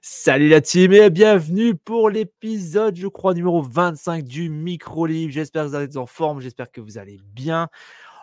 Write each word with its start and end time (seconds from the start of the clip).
Salut 0.00 0.48
la 0.48 0.60
team 0.60 0.92
et 0.92 1.10
bienvenue 1.10 1.74
pour 1.74 2.08
l'épisode, 2.08 2.94
je 2.94 3.08
crois, 3.08 3.34
numéro 3.34 3.62
25 3.62 4.22
du 4.22 4.48
Micro 4.48 5.06
Libre. 5.06 5.32
J'espère 5.32 5.64
que 5.64 5.70
vous 5.70 5.74
êtes 5.74 5.96
en 5.96 6.06
forme, 6.06 6.40
j'espère 6.40 6.70
que 6.70 6.80
vous 6.80 6.98
allez 6.98 7.18
bien. 7.34 7.68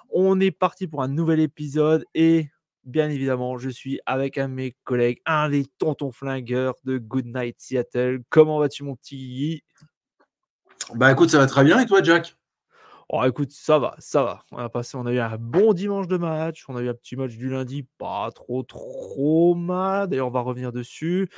On 0.10 0.40
est 0.40 0.52
parti 0.52 0.88
pour 0.88 1.04
un 1.04 1.10
nouvel 1.10 1.42
épisode 1.42 2.06
et 2.14 2.50
bien 2.86 3.10
évidemment, 3.10 3.58
je 3.58 3.70
suis 3.70 4.00
avec 4.06 4.38
un 4.38 4.48
de 4.48 4.54
mes 4.54 4.76
collègues, 4.86 5.20
un 5.26 5.50
des 5.50 5.66
tontons 5.78 6.14
flingueurs 6.14 6.76
de 6.86 6.98
Good 6.98 7.26
Night 7.26 7.58
Seattle. 7.60 8.22
Comment 8.30 8.60
vas-tu, 8.60 8.84
mon 8.84 8.96
petit 8.96 9.62
Bah 10.94 11.12
écoute, 11.12 11.30
ça 11.30 11.40
va 11.40 11.46
très 11.46 11.66
bien 11.66 11.80
et 11.80 11.86
toi, 11.86 12.02
Jack? 12.02 12.38
Oh, 13.10 13.24
écoute, 13.24 13.52
ça 13.52 13.78
va, 13.78 13.96
ça 14.00 14.24
va. 14.24 14.44
On 14.52 14.58
a 14.58 14.68
passé, 14.70 14.98
on 14.98 15.06
a 15.06 15.12
eu 15.14 15.20
un 15.20 15.38
bon 15.38 15.74
dimanche 15.74 16.08
de 16.08 16.18
match. 16.18 16.66
On 16.70 16.76
a 16.76 16.82
eu 16.82 16.90
un 16.90 16.94
petit 16.96 17.16
match 17.16 17.36
du 17.38 17.50
lundi, 17.50 17.84
pas 18.00 18.32
trop, 18.34 18.64
trop 18.64 19.54
mal. 19.54 20.08
D'ailleurs, 20.08 20.28
on 20.28 20.32
va 20.32 20.40
revenir 20.42 20.72
dessus. 20.72 21.30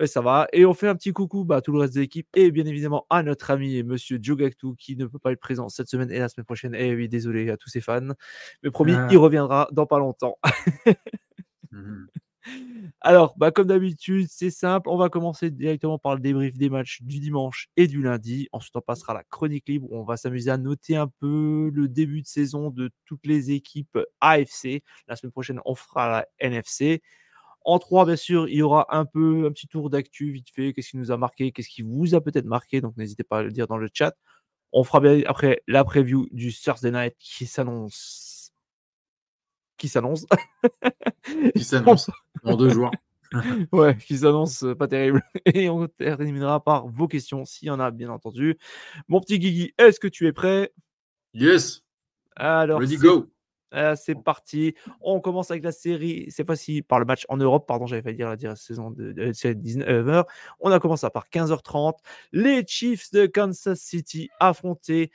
Et 0.00 0.06
ça 0.08 0.20
va. 0.22 0.48
Et 0.52 0.64
on 0.66 0.74
fait 0.74 0.88
un 0.88 0.96
petit 0.96 1.12
coucou 1.12 1.44
bah, 1.44 1.56
à 1.56 1.60
tout 1.60 1.72
le 1.72 1.78
reste 1.80 1.94
de 1.94 2.00
l'équipe 2.00 2.26
et 2.34 2.50
bien 2.50 2.66
évidemment 2.66 3.06
à 3.10 3.22
notre 3.22 3.50
ami 3.52 3.82
monsieur 3.84 4.18
Jogactu 4.20 4.74
qui 4.76 4.96
ne 4.96 5.06
peut 5.06 5.20
pas 5.20 5.30
être 5.32 5.40
présent 5.40 5.68
cette 5.68 5.88
semaine 5.88 6.10
et 6.10 6.18
la 6.18 6.28
semaine 6.28 6.46
prochaine. 6.46 6.74
Et 6.74 6.94
oui, 6.94 7.08
désolé 7.08 7.50
à 7.50 7.56
tous 7.56 7.68
ses 7.68 7.80
fans. 7.80 8.00
Mais 8.64 8.70
promis, 8.70 8.94
Ah. 8.96 9.08
il 9.10 9.18
reviendra 9.18 9.68
dans 9.72 9.86
pas 9.86 9.98
longtemps. 10.00 10.38
Mhm. 11.72 12.08
Alors, 13.00 13.34
bah, 13.36 13.50
comme 13.50 13.66
d'habitude, 13.66 14.26
c'est 14.30 14.50
simple. 14.50 14.88
On 14.88 14.96
va 14.96 15.08
commencer 15.08 15.50
directement 15.50 15.98
par 15.98 16.14
le 16.14 16.20
débrief 16.20 16.56
des 16.56 16.70
matchs 16.70 17.02
du 17.02 17.20
dimanche 17.20 17.68
et 17.76 17.86
du 17.86 18.02
lundi. 18.02 18.48
Ensuite, 18.52 18.76
on 18.76 18.80
passera 18.80 19.12
à 19.12 19.16
la 19.16 19.24
chronique 19.24 19.68
libre. 19.68 19.90
où 19.90 19.98
On 19.98 20.04
va 20.04 20.16
s'amuser 20.16 20.50
à 20.50 20.58
noter 20.58 20.96
un 20.96 21.08
peu 21.20 21.70
le 21.72 21.88
début 21.88 22.22
de 22.22 22.26
saison 22.26 22.70
de 22.70 22.90
toutes 23.06 23.26
les 23.26 23.50
équipes 23.52 23.98
AFC. 24.20 24.82
La 25.08 25.16
semaine 25.16 25.32
prochaine, 25.32 25.60
on 25.64 25.74
fera 25.74 26.08
la 26.10 26.26
NFC. 26.40 27.02
En 27.64 27.78
3, 27.78 28.06
bien 28.06 28.16
sûr, 28.16 28.48
il 28.48 28.56
y 28.58 28.62
aura 28.62 28.86
un 28.96 29.06
peu 29.06 29.46
un 29.46 29.52
petit 29.52 29.68
tour 29.68 29.90
d'actu 29.90 30.30
vite 30.32 30.48
fait. 30.54 30.72
Qu'est-ce 30.74 30.90
qui 30.90 30.98
nous 30.98 31.12
a 31.12 31.16
marqué? 31.16 31.52
Qu'est-ce 31.52 31.68
qui 31.70 31.82
vous 31.82 32.14
a 32.14 32.20
peut-être 32.20 32.46
marqué? 32.46 32.80
Donc, 32.80 32.96
n'hésitez 32.96 33.24
pas 33.24 33.38
à 33.40 33.42
le 33.42 33.50
dire 33.52 33.66
dans 33.68 33.78
le 33.78 33.88
chat. 33.92 34.14
On 34.72 34.84
fera 34.84 35.00
bien 35.00 35.22
après 35.26 35.62
la 35.68 35.84
preview 35.84 36.28
du 36.32 36.52
Thursday 36.54 36.90
Night 36.92 37.14
qui 37.18 37.46
s'annonce. 37.46 38.33
Qui 39.76 39.88
s'annonce 39.88 40.26
Qui 41.54 41.64
s'annonce 41.64 42.10
en 42.44 42.56
deux 42.56 42.70
jours. 42.70 42.90
Ouais, 43.72 43.96
qui 43.96 44.18
s'annonce 44.18 44.62
euh, 44.62 44.76
pas 44.76 44.86
terrible. 44.86 45.20
Et 45.54 45.68
on 45.68 45.88
terminera 45.88 46.62
par 46.62 46.86
vos 46.86 47.08
questions, 47.08 47.44
s'il 47.44 47.66
y 47.66 47.70
en 47.72 47.80
a, 47.80 47.90
bien 47.90 48.08
entendu. 48.10 48.56
Mon 49.08 49.18
petit 49.20 49.40
Guigui, 49.40 49.74
est-ce 49.76 49.98
que 49.98 50.06
tu 50.06 50.28
es 50.28 50.32
prêt? 50.32 50.72
Yes, 51.32 51.82
Alors, 52.36 52.78
ready 52.78 52.96
c'est- 52.96 53.02
go. 53.02 53.28
euh, 53.74 53.96
c'est 53.96 54.14
parti. 54.14 54.76
On 55.00 55.18
commence 55.20 55.50
avec 55.50 55.64
la 55.64 55.72
série, 55.72 56.26
cette 56.30 56.46
fois-ci 56.46 56.82
par 56.82 57.00
le 57.00 57.06
match 57.06 57.24
en 57.28 57.36
Europe. 57.36 57.66
Pardon, 57.66 57.86
j'avais 57.86 58.02
failli 58.02 58.16
dire 58.18 58.28
la 58.28 58.36
dire- 58.36 58.56
saison 58.56 58.92
de, 58.92 59.10
de 59.10 59.32
19h. 59.32 60.26
On 60.60 60.70
a 60.70 60.78
commencé 60.78 61.04
par 61.12 61.28
15h30. 61.28 61.94
Les 62.30 62.64
Chiefs 62.68 63.10
de 63.10 63.26
Kansas 63.26 63.80
City 63.80 64.30
affrontés 64.38 65.10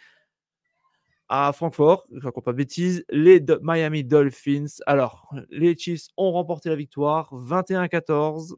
à 1.29 1.53
Francfort, 1.53 2.07
je 2.11 2.25
raconte 2.25 2.43
pas 2.43 2.51
de 2.51 2.57
bêtises, 2.57 3.05
les 3.11 3.43
Miami 3.61 4.03
Dolphins. 4.03 4.65
Alors, 4.87 5.31
les 5.51 5.77
Chiefs 5.77 6.07
ont 6.17 6.31
remporté 6.31 6.69
la 6.69 6.75
victoire 6.75 7.31
21-14. 7.33 8.55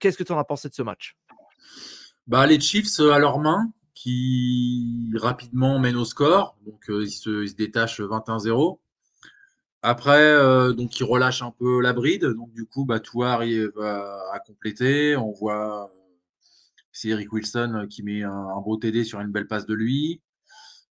Qu'est-ce 0.00 0.16
que 0.16 0.24
tu 0.24 0.32
en 0.32 0.38
as 0.38 0.44
pensé 0.44 0.70
de 0.70 0.74
ce 0.74 0.82
match? 0.82 1.16
Bah, 2.26 2.46
les 2.46 2.58
Chiefs 2.58 2.98
euh, 3.00 3.12
à 3.12 3.18
leurs 3.18 3.38
mains 3.38 3.70
qui 3.94 5.12
rapidement 5.14 5.78
mènent 5.78 5.96
au 5.96 6.06
score. 6.06 6.56
Donc 6.64 6.88
euh, 6.88 7.04
ils, 7.04 7.10
se, 7.10 7.54
détachent 7.54 8.00
21-0. 8.00 8.78
Après, 9.82 10.22
euh, 10.22 10.72
donc 10.72 10.98
ils 10.98 11.04
relâchent 11.04 11.42
un 11.42 11.50
peu 11.50 11.82
la 11.82 11.92
bride. 11.92 12.24
Donc 12.24 12.50
du 12.54 12.64
coup, 12.64 12.86
bah, 12.86 12.98
Tua 12.98 13.32
arrive 13.32 13.78
à, 13.78 14.40
compléter. 14.46 15.16
On 15.16 15.32
voit 15.32 15.92
c'est 16.92 17.08
Eric 17.08 17.32
Wilson 17.32 17.86
qui 17.90 18.02
met 18.02 18.22
un, 18.22 18.30
un 18.30 18.60
beau 18.60 18.76
TD 18.76 19.04
sur 19.04 19.20
une 19.20 19.30
belle 19.30 19.46
passe 19.46 19.66
de 19.66 19.74
lui. 19.74 20.22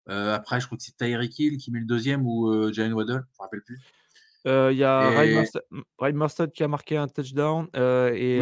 Euh, 0.09 0.35
après, 0.35 0.61
je 0.61 0.67
crois 0.67 0.77
que 0.79 0.83
c'est 0.85 0.97
Tyreek 0.97 1.39
Hill 1.39 1.57
qui 1.59 1.71
met 1.71 1.79
le 1.81 1.87
deuxième 1.87 2.27
ou 2.27 2.49
euh, 2.51 2.73
Jalen 2.73 2.95
Waddle, 2.95 3.13
je 3.13 3.39
me 3.39 3.43
rappelle 3.43 3.63
plus. 3.63 3.79
Euh, 4.47 4.71
Il 4.73 4.79
y 4.79 4.85
a 4.85 5.11
Ryan 5.11 5.43
Et- 5.43 5.83
Ryan 5.99 6.17
Mostert 6.17 6.51
qui 6.51 6.63
a 6.63 6.69
marqué 6.69 6.97
un 6.97 7.07
touchdown. 7.09 7.69
et 7.75 8.41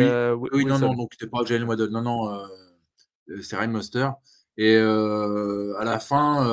Oui, 0.53 0.65
non, 0.65 0.79
non, 0.79 0.95
donc 0.95 1.11
c'était 1.13 1.31
pas 1.31 1.45
Jalen 1.45 1.67
Waddle. 1.69 1.91
Non, 1.91 2.03
non, 2.03 2.43
c'est 3.43 3.57
Ryan 3.57 3.69
Monster. 3.73 4.09
Et 4.57 4.77
à 4.77 5.85
la 5.85 5.99
fin, 5.99 6.45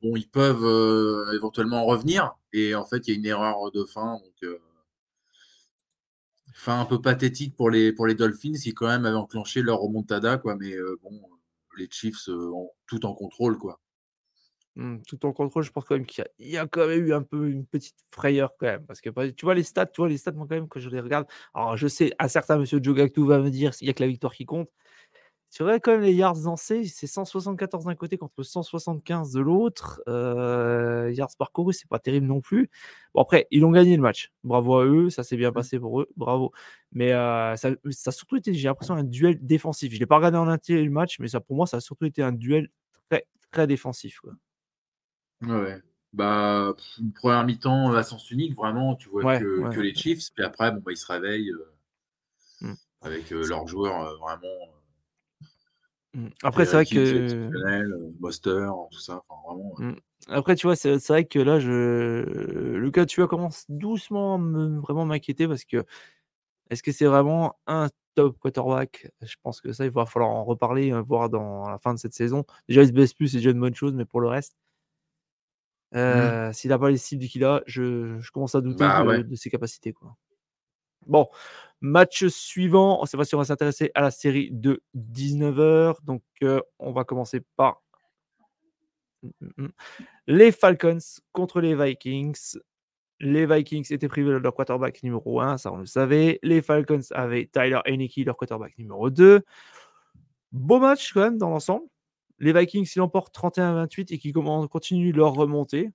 bon, 0.00 0.16
ils 0.16 0.28
peuvent 0.28 1.34
éventuellement 1.34 1.82
en 1.82 1.86
revenir. 1.86 2.32
Et 2.52 2.74
en 2.74 2.86
fait, 2.86 3.08
il 3.08 3.10
y 3.10 3.14
a 3.14 3.18
une 3.18 3.26
erreur 3.26 3.70
de 3.72 3.84
fin. 3.84 4.18
Donc, 4.22 4.52
fin 6.54 6.80
un 6.80 6.84
peu 6.84 7.00
pathétique 7.02 7.56
pour 7.56 7.70
les, 7.70 7.92
pour 7.92 8.06
les 8.06 8.14
Dolphins 8.14 8.52
qui, 8.52 8.72
quand 8.72 8.86
même, 8.86 9.04
avaient 9.04 9.16
enclenché 9.16 9.62
leur 9.62 9.78
remontada. 9.80 10.38
Quoi, 10.38 10.54
mais 10.56 10.72
euh, 10.72 10.96
bon, 11.02 11.20
les 11.76 11.88
Chiefs 11.90 12.28
euh, 12.28 12.52
ont 12.52 12.70
tout 12.86 13.04
en 13.06 13.14
contrôle. 13.14 13.58
Quoi. 13.58 13.80
Hmm, 14.76 14.98
tout 15.06 15.26
en 15.26 15.32
contrôle, 15.34 15.62
je 15.64 15.70
pense 15.70 15.84
quand 15.84 15.94
même 15.96 16.06
qu'il 16.06 16.22
y 16.22 16.26
a, 16.26 16.30
il 16.38 16.48
y 16.48 16.56
a 16.56 16.66
quand 16.66 16.86
même 16.86 17.06
eu 17.06 17.12
un 17.12 17.22
peu 17.22 17.50
une 17.50 17.66
petite 17.66 17.96
frayeur 18.10 18.54
quand 18.58 18.66
même. 18.66 18.86
Parce 18.86 19.02
que 19.02 19.10
tu 19.30 19.44
vois 19.44 19.54
les 19.54 19.64
stats, 19.64 19.84
tu 19.86 20.00
vois 20.00 20.08
les 20.08 20.16
stats, 20.16 20.32
moi 20.32 20.46
quand 20.48 20.54
même, 20.54 20.68
quand 20.68 20.80
je 20.80 20.88
les 20.88 21.00
regarde. 21.00 21.26
Alors 21.54 21.76
je 21.76 21.88
sais, 21.88 22.12
un 22.18 22.28
certain 22.28 22.56
monsieur 22.58 22.80
Jogactu 22.82 23.26
va 23.26 23.38
me 23.40 23.50
dire 23.50 23.74
s'il 23.74 23.86
n'y 23.86 23.90
a 23.90 23.94
que 23.94 24.02
la 24.02 24.08
victoire 24.08 24.32
qui 24.34 24.46
compte. 24.46 24.70
C'est 25.50 25.64
vrai 25.64 25.80
quand 25.80 25.92
même 25.92 26.00
les 26.02 26.14
yards 26.14 26.36
lancés, 26.44 26.84
c'est 26.86 27.06
174 27.06 27.84
d'un 27.84 27.94
côté 27.94 28.16
contre 28.18 28.42
175 28.42 29.32
de 29.32 29.40
l'autre. 29.40 30.02
Euh, 30.08 31.12
yards 31.14 31.36
parcourus, 31.38 31.74
c'est 31.80 31.88
pas 31.88 31.98
terrible 31.98 32.26
non 32.26 32.40
plus. 32.40 32.70
Bon 33.14 33.22
après, 33.22 33.46
ils 33.50 33.64
ont 33.64 33.70
gagné 33.70 33.96
le 33.96 34.02
match. 34.02 34.32
Bravo 34.44 34.76
à 34.78 34.86
eux, 34.86 35.10
ça 35.10 35.22
s'est 35.24 35.36
bien 35.36 35.52
passé 35.52 35.78
pour 35.78 36.00
eux, 36.00 36.08
bravo. 36.16 36.52
Mais 36.92 37.12
euh, 37.12 37.56
ça, 37.56 37.70
ça 37.90 38.08
a 38.10 38.12
surtout 38.12 38.36
été, 38.36 38.54
j'ai 38.54 38.68
l'impression, 38.68 38.94
un 38.94 39.04
duel 39.04 39.38
défensif. 39.44 39.92
Je 39.92 39.98
l'ai 40.00 40.06
pas 40.06 40.16
regardé 40.16 40.38
en 40.38 40.48
entier 40.48 40.82
le 40.82 40.90
match, 40.90 41.18
mais 41.20 41.28
ça 41.28 41.40
pour 41.40 41.56
moi, 41.56 41.66
ça 41.66 41.78
a 41.78 41.80
surtout 41.80 42.06
été 42.06 42.22
un 42.22 42.32
duel 42.32 42.68
très 43.10 43.26
très 43.50 43.66
défensif. 43.66 44.20
Quoi. 44.20 44.32
Ouais. 45.42 45.80
Bah, 46.12 46.74
pff, 46.76 46.98
une 46.98 47.12
première 47.12 47.44
mi-temps 47.44 47.92
à 47.94 48.02
sens 48.02 48.30
unique, 48.30 48.54
vraiment, 48.54 48.96
tu 48.96 49.08
vois 49.08 49.24
Ouais, 49.24 49.40
que, 49.40 49.60
ouais, 49.60 49.74
que 49.74 49.80
les 49.80 49.88
ouais. 49.90 49.94
Chiefs. 49.94 50.30
Puis 50.34 50.44
après, 50.44 50.70
bon, 50.72 50.80
bah, 50.84 50.92
ils 50.92 50.96
se 50.96 51.10
réveillent 51.10 51.50
euh, 51.50 51.68
Mm. 52.60 52.74
avec 53.00 53.32
euh, 53.32 53.46
leurs 53.48 53.66
joueurs 53.66 54.06
euh, 54.06 54.16
vraiment. 54.18 54.42
euh, 54.44 54.82
Mm. 56.14 56.28
Après, 56.42 56.66
c'est 56.66 56.72
vrai 56.72 56.84
c'est 56.84 56.94
que. 56.94 57.22
exceptionnel, 57.24 57.92
euh, 57.92 58.10
Buster, 58.20 58.66
tout 58.90 58.98
ça. 58.98 59.22
Enfin, 59.28 59.40
vraiment. 59.54 59.74
euh, 59.80 59.92
Mm. 59.92 59.96
Après, 60.28 60.54
tu 60.54 60.66
vois, 60.66 60.76
c'est 60.76 60.98
c'est 60.98 61.12
vrai 61.12 61.24
que 61.24 61.38
là, 61.38 61.58
je... 61.58 61.70
le 61.70 62.90
cas 62.90 63.06
tu 63.06 63.26
commence 63.26 63.64
doucement 63.68 64.34
à 64.36 64.38
me, 64.38 64.78
vraiment 64.78 65.04
m'inquiéter 65.04 65.48
parce 65.48 65.64
que 65.64 65.84
est-ce 66.70 66.82
que 66.82 66.92
c'est 66.92 67.06
vraiment 67.06 67.56
un 67.66 67.88
top 68.14 68.38
quarterback? 68.38 69.10
Je 69.22 69.34
pense 69.42 69.60
que 69.60 69.72
ça, 69.72 69.84
il 69.84 69.90
va 69.90 70.06
falloir 70.06 70.30
en 70.30 70.44
reparler, 70.44 70.92
euh, 70.92 71.00
voir 71.00 71.28
dans 71.28 71.68
la 71.68 71.78
fin 71.78 71.92
de 71.94 71.98
cette 71.98 72.14
saison. 72.14 72.44
Déjà, 72.68 72.82
il 72.82 72.88
se 72.88 72.92
baisse 72.92 73.14
plus, 73.14 73.28
c'est 73.28 73.38
déjà 73.38 73.50
une 73.50 73.60
bonne 73.60 73.74
chose, 73.74 73.94
mais 73.94 74.04
pour 74.04 74.20
le 74.20 74.28
reste, 74.28 74.54
euh, 75.94 76.52
s'il 76.52 76.70
n'a 76.70 76.78
pas 76.78 76.90
les 76.90 76.96
cibles 76.96 77.24
qu'il 77.26 77.44
a, 77.44 77.62
je, 77.66 78.18
je 78.20 78.30
commence 78.30 78.54
à 78.54 78.60
douter 78.60 78.84
Bah 78.84 79.02
de, 79.02 79.08
ouais. 79.08 79.24
de 79.24 79.34
ses 79.36 79.50
capacités. 79.50 79.92
Quoi. 79.92 80.16
Bon, 81.06 81.28
match 81.80 82.26
suivant. 82.28 83.04
Cette 83.06 83.16
fois-ci, 83.16 83.34
on 83.34 83.38
va 83.38 83.44
s'intéresser 83.44 83.90
à 83.94 84.00
la 84.02 84.10
série 84.10 84.50
de 84.52 84.82
19h. 84.96 85.96
Donc, 86.04 86.22
euh, 86.42 86.60
on 86.78 86.92
va 86.92 87.04
commencer 87.04 87.42
par 87.56 87.82
Mm, 89.22 89.28
mm, 89.40 89.64
mm. 89.64 89.68
les 90.26 90.52
Falcons 90.52 90.98
contre 91.32 91.60
les 91.60 91.74
Vikings. 91.74 92.58
Les 93.20 93.46
Vikings 93.46 93.86
étaient 93.92 94.08
privés 94.08 94.30
de 94.30 94.36
leur 94.36 94.54
quarterback 94.54 95.02
numéro 95.04 95.40
1, 95.40 95.58
ça 95.58 95.72
on 95.72 95.76
le 95.76 95.86
savait. 95.86 96.40
Les 96.42 96.60
Falcons 96.60 97.00
avaient 97.12 97.46
Tyler 97.46 97.78
Heineke, 97.86 98.24
leur 98.26 98.36
quarterback 98.36 98.76
numéro 98.78 99.10
2. 99.10 99.42
Beau 100.50 100.80
match 100.80 101.12
quand 101.12 101.20
même 101.20 101.38
dans 101.38 101.50
l'ensemble. 101.50 101.86
Les 102.42 102.52
Vikings, 102.52 102.90
ils 102.94 102.98
l'emportent 102.98 103.34
31-28 103.34 104.12
et 104.12 104.18
qui 104.18 104.32
commen- 104.32 104.68
continuent 104.68 105.14
leur 105.14 105.32
remontée 105.32 105.92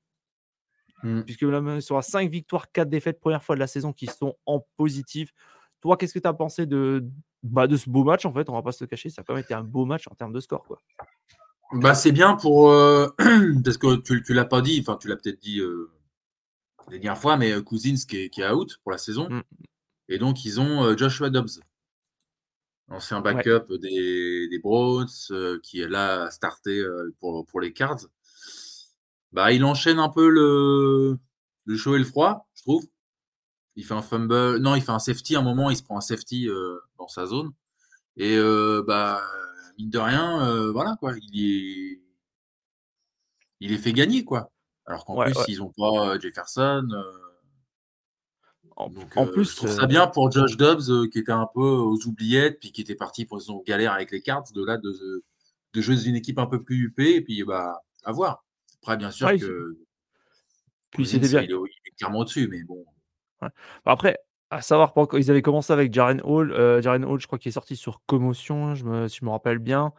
mm. 1.04 1.22
puisque 1.24 1.42
là, 1.42 1.62
ils 1.76 1.82
sont 1.82 1.98
à 1.98 2.02
5 2.02 2.32
victoires, 2.32 2.72
4 2.72 2.90
défaites, 2.90 3.20
première 3.20 3.44
fois 3.44 3.56
de 3.56 3.60
la 3.60 3.68
saison 3.68 3.92
qui 3.94 4.08
sont 4.08 4.36
en 4.46 4.66
positif. 4.78 5.34
Toi, 5.82 5.98
qu'est-ce 5.98 6.14
que 6.14 6.20
tu 6.20 6.28
as 6.28 6.34
pensé 6.34 6.66
de, 6.66 7.06
bah, 7.44 7.68
de 7.68 7.76
ce 7.76 7.90
beau 7.90 8.06
match 8.06 8.26
en 8.26 8.34
fait? 8.34 8.50
On 8.50 8.54
va 8.54 8.64
pas 8.64 8.72
se 8.72 8.84
le 8.84 8.88
cacher, 8.88 9.10
ça 9.10 9.22
a 9.22 9.24
quand 9.26 9.34
même 9.34 9.44
été 9.44 9.54
un 9.54 9.64
beau 9.64 9.86
match 9.86 10.08
en 10.10 10.16
termes 10.16 10.34
de 10.34 10.40
score. 10.40 10.64
Quoi. 10.64 10.80
Bah, 11.74 11.94
c'est 11.94 12.14
bien 12.14 12.36
pour. 12.36 12.72
euh, 12.72 13.08
parce 13.64 13.78
que 13.78 13.98
tu, 13.98 14.24
tu 14.24 14.34
l'as 14.34 14.46
pas 14.46 14.62
dit, 14.62 14.80
enfin, 14.82 14.98
tu 14.98 15.10
l'as 15.10 15.18
peut-être 15.18 15.40
dit 15.40 15.60
euh, 15.60 15.92
les 16.90 17.00
dernières 17.00 17.22
fois, 17.22 17.36
mais 17.36 17.52
euh, 17.52 17.62
Cousins 17.62 18.06
qui 18.08 18.18
est, 18.18 18.30
qui 18.30 18.40
est 18.42 18.50
out 18.50 18.78
pour 18.84 18.94
la 18.94 18.98
saison. 18.98 19.30
Mm. 19.30 19.42
Et 20.08 20.18
donc, 20.18 20.46
ils 20.46 20.62
ont 20.62 20.96
Joshua 20.96 21.30
Dobbs, 21.30 21.60
ancien 22.89 23.22
backup 23.22 23.74
des, 23.80 24.48
des 24.50 24.60
Browns, 24.60 25.07
qui 25.63 25.81
est 25.81 25.88
là 25.88 26.30
starté 26.31 26.84
pour, 27.19 27.45
pour 27.45 27.60
les 27.62 27.74
Cards. 27.74 28.07
Bah, 29.31 29.51
il 29.51 29.63
enchaîne 29.66 30.00
un 30.00 30.10
peu 30.10 30.30
le, 30.30 31.18
le 31.66 31.78
chaud 31.78 31.95
et 31.95 32.00
le 32.00 32.06
froid, 32.06 32.48
je 32.56 32.62
trouve. 32.63 32.86
Il 33.75 33.86
fait 33.86 33.94
un 33.94 34.01
fumble, 34.01 34.57
non, 34.57 34.75
il 34.75 34.81
fait 34.81 34.92
un 34.92 35.00
safety 35.00 35.36
à 35.36 35.39
un 35.39 35.44
moment, 35.44 35.69
il 35.69 35.78
se 35.78 35.84
prend 35.84 35.98
un 35.98 36.01
safety 36.01 36.48
dans 36.98 37.07
sa 37.07 37.25
zone. 37.25 37.51
Et 38.16 38.39
bah, 38.88 39.22
mine 39.78 39.90
de 39.90 40.00
rien, 40.00 40.72
voilà 40.72 40.95
quoi, 41.00 41.13
il 41.22 41.45
est, 41.45 42.01
il 43.60 43.74
est 43.74 43.78
fait 43.78 43.94
gagner 43.94 44.24
quoi. 44.24 44.51
Alors 44.86 45.04
qu'en 45.06 45.22
plus, 45.22 45.33
ils 45.50 45.60
n'ont 45.60 45.74
pas 45.78 46.18
Jefferson. 46.19 46.88
En, 48.78 48.92
en 49.16 49.26
plus, 49.26 49.52
je 49.52 49.56
trouve 49.56 49.72
ça 49.72 49.88
bien 49.88 50.06
pour 50.06 50.32
Josh 50.32 50.56
Dobbs 50.56 51.10
qui 51.10 51.18
était 51.18 51.32
un 51.32 51.48
peu 51.52 51.62
aux 51.62 51.98
oubliettes, 52.06 52.60
puis 52.60 52.72
qui 52.72 52.82
était 52.82 52.96
parti 52.96 53.26
pour 53.26 53.42
son 53.42 53.64
galère 53.66 53.92
avec 53.92 54.12
les 54.12 54.22
cartes, 54.22 54.54
de 54.54 54.64
là 54.64 54.78
de, 54.78 55.24
de 55.74 55.82
jouer 55.82 55.96
dans 55.96 56.02
une 56.02 56.16
équipe 56.16 56.38
un 56.38 56.46
peu 56.46 56.62
plus 56.62 56.84
huppée, 56.84 57.16
et 57.16 57.22
puis 57.22 57.44
bah, 57.44 57.82
à 58.04 58.12
voir. 58.12 58.46
Après, 58.82 58.96
bien 58.96 59.10
sûr 59.10 59.30
que. 59.38 59.78
Puis 60.92 61.08
c'était 61.08 61.28
bien. 61.28 61.42
Il 61.42 61.52
est, 61.52 61.96
clairement 61.98 62.20
au-dessus, 62.20 62.48
mais 62.48 62.64
bon. 62.64 62.86
Bah, 63.42 63.50
après, 63.86 64.20
à 64.52 64.62
savoir, 64.62 64.94
ils 65.14 65.32
avaient 65.32 65.42
commencé 65.42 65.74
avec 65.74 65.92
Jaren 65.92 66.22
Hall. 66.24 66.52
Euh, 66.52 66.80
Jaren 66.80 67.04
Hall, 67.04 67.20
je 67.20 67.26
crois 67.26 67.40
qu'il 67.40 67.50
est 67.50 67.54
sorti 67.54 67.76
sur 67.76 68.02
commotion, 68.06 68.76
je 68.76 68.86
me, 68.86 69.08
si 69.08 69.18
je 69.22 69.26
me 69.26 69.32
rappelle 69.32 69.58
bien. 69.58 69.92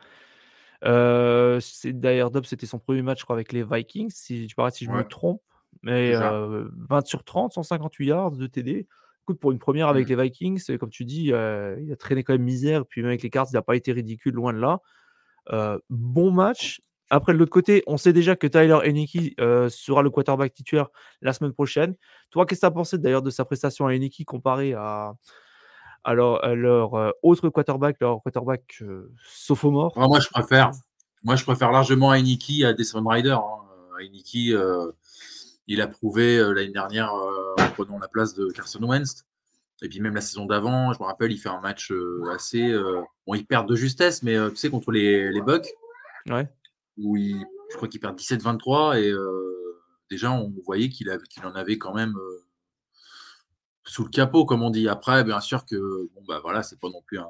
Euh, 0.85 1.61
D'ailleurs, 1.85 2.31
Dobbs, 2.31 2.47
c'était 2.47 2.67
son 2.67 2.79
premier 2.79 3.03
match, 3.03 3.19
je 3.19 3.25
crois, 3.25 3.35
avec 3.35 3.53
les 3.53 3.65
Vikings, 3.65 4.11
si, 4.11 4.49
je, 4.49 4.71
si 4.73 4.85
je 4.85 4.91
me 4.91 5.03
trompe. 5.03 5.43
Mais 5.83 6.13
20 6.13 6.23
euh, 6.23 7.01
sur 7.05 7.25
30, 7.25 7.53
158 7.53 8.07
yards 8.07 8.31
de 8.33 8.47
TD. 8.47 8.87
Écoute, 9.23 9.41
pour 9.41 9.53
une 9.53 9.59
première 9.59 9.89
avec 9.89 10.07
mmh. 10.07 10.11
les 10.11 10.23
Vikings, 10.23 10.77
comme 10.79 10.91
tu 10.91 11.05
dis, 11.05 11.33
euh, 11.33 11.77
il 11.81 11.93
a 11.93 11.97
traîné 11.97 12.23
quand 12.25 12.33
même 12.33 12.43
misère. 12.43 12.87
Puis 12.87 13.03
même 13.03 13.11
avec 13.11 13.23
les 13.23 13.31
cartes, 13.31 13.51
il 13.51 13.55
n'a 13.55 13.63
pas 13.63 13.77
été 13.77 13.93
ridicule, 13.93 14.35
loin 14.35 14.53
de 14.53 14.59
là. 14.59 14.81
bon 15.91 16.31
match. 16.31 16.81
Après, 17.11 17.33
de 17.33 17.39
l'autre 17.39 17.51
côté, 17.51 17.83
on 17.87 17.97
sait 17.97 18.13
déjà 18.13 18.37
que 18.37 18.47
Tyler 18.47 18.79
Heineke 18.85 19.35
euh, 19.41 19.69
sera 19.71 20.03
le 20.03 20.11
quarterback 20.11 20.53
titulaire 20.53 20.89
la 21.23 21.33
semaine 21.33 21.53
prochaine. 21.53 21.95
Toi, 22.31 22.45
qu'est-ce 22.45 22.61
que 22.61 22.67
tu 22.67 22.71
as 22.71 22.71
pensé 22.71 22.99
d'ailleurs 22.99 23.23
de 23.23 23.31
sa 23.31 23.45
prestation 23.45 23.87
à 23.87 23.95
Heineke 23.95 24.25
comparé 24.27 24.75
à, 24.75 25.15
leur, 26.07 26.95
euh, 26.95 27.11
autre 27.23 27.49
quarterback, 27.49 27.97
leur 28.01 28.23
quarterback 28.23 28.63
euh, 28.83 29.11
sophomore? 29.27 29.93
Moi, 29.97 30.21
je 30.21 30.29
préfère, 30.29 30.71
moi, 31.23 31.37
je 31.37 31.45
préfère 31.45 31.73
largement 31.73 32.13
Heineke 32.13 32.63
à 32.65 32.75
Desmond 32.75 33.09
Rider. 33.09 33.31
Hein. 33.31 33.65
Heineke, 34.01 34.55
il 35.69 35.81
a 35.81 35.87
prouvé 35.87 36.38
l'année 36.38 36.73
dernière 36.73 37.12
en 37.12 37.70
prenant 37.75 37.99
la 37.99 38.09
place 38.09 38.35
de 38.35 38.50
Carson 38.50 38.82
Wentz. 38.82 39.25
Et 39.81 39.88
puis 39.88 40.00
même 40.00 40.15
la 40.15 40.20
saison 40.20 40.44
d'avant, 40.47 40.93
je 40.93 40.99
me 40.99 41.05
rappelle, 41.05 41.31
il 41.31 41.38
fait 41.38 41.49
un 41.49 41.61
match 41.61 41.93
assez... 42.32 42.75
bon, 43.26 43.35
il 43.35 43.47
perd 43.47 43.69
de 43.69 43.76
justesse, 43.76 44.23
mais 44.25 44.37
tu 44.50 44.56
sais, 44.56 44.70
contre 44.70 44.91
les, 44.91 45.31
les 45.31 45.41
Bucks. 45.41 45.69
Ouais 46.26 46.49
où 46.99 47.17
il, 47.17 47.44
je 47.70 47.76
crois 47.76 47.88
qu'il 47.88 48.00
perd 48.00 48.19
17-23 48.19 49.00
et 49.00 49.11
euh, 49.11 49.81
déjà 50.11 50.32
on 50.32 50.53
voyait 50.65 50.88
qu'il 50.88 51.09
en 51.11 51.55
avait 51.55 51.79
quand 51.79 51.94
même 51.94 52.17
euh, 52.17 52.44
sous 53.85 54.05
le 54.05 54.11
capot, 54.11 54.44
comme 54.44 54.62
on 54.62 54.70
dit. 54.70 54.88
Après, 54.88 55.25
bien 55.25 55.41
sûr 55.41 55.65
que 55.65 56.11
bon 56.15 56.23
bah 56.26 56.41
voilà, 56.43 56.62
c'est 56.62 56.79
pas 56.79 56.88
non 56.88 57.03
plus 57.06 57.19
un, 57.19 57.29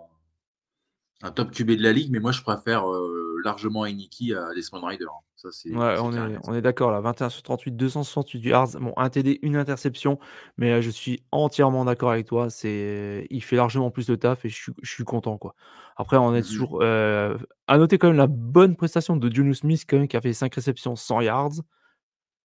un, 1.22 1.30
top 1.30 1.52
QB 1.52 1.72
de 1.72 1.82
la 1.82 1.92
ligue, 1.92 2.10
mais 2.10 2.20
moi 2.20 2.32
je 2.32 2.42
préfère 2.42 2.90
euh, 2.90 3.27
largement 3.42 3.86
Iniki 3.86 4.34
à 4.34 4.54
Desmond 4.54 4.86
Rider. 4.86 5.06
Ça, 5.36 5.50
c'est, 5.52 5.70
ouais, 5.70 5.96
on, 6.00 6.12
est, 6.12 6.36
on 6.44 6.54
est 6.54 6.62
d'accord 6.62 6.90
là. 6.90 7.00
21 7.00 7.30
sur 7.30 7.42
38, 7.42 7.72
268 7.76 8.40
yards. 8.44 8.68
Bon, 8.80 8.92
un 8.96 9.08
TD, 9.08 9.38
une 9.42 9.56
interception, 9.56 10.18
mais 10.56 10.82
je 10.82 10.90
suis 10.90 11.22
entièrement 11.30 11.84
d'accord 11.84 12.10
avec 12.10 12.26
toi. 12.26 12.50
C'est, 12.50 13.26
il 13.30 13.42
fait 13.42 13.56
largement 13.56 13.90
plus 13.90 14.06
de 14.06 14.16
taf 14.16 14.44
et 14.44 14.48
je 14.48 14.54
suis, 14.54 14.72
je 14.82 14.90
suis 14.90 15.04
content 15.04 15.38
quoi. 15.38 15.54
Après, 15.96 16.16
on 16.16 16.34
est 16.34 16.40
mmh 16.40 16.44
toujours. 16.44 16.82
à 16.82 17.78
noter 17.78 17.98
quand 17.98 18.08
même 18.08 18.16
la 18.16 18.26
bonne 18.26 18.76
prestation 18.76 19.16
de 19.16 19.32
Julius 19.32 19.58
Smith, 19.58 19.84
quand 19.88 19.98
même, 19.98 20.08
qui 20.08 20.16
a 20.16 20.20
fait 20.20 20.32
5 20.32 20.54
réceptions, 20.54 20.96
100 20.96 21.20
yards. 21.22 21.60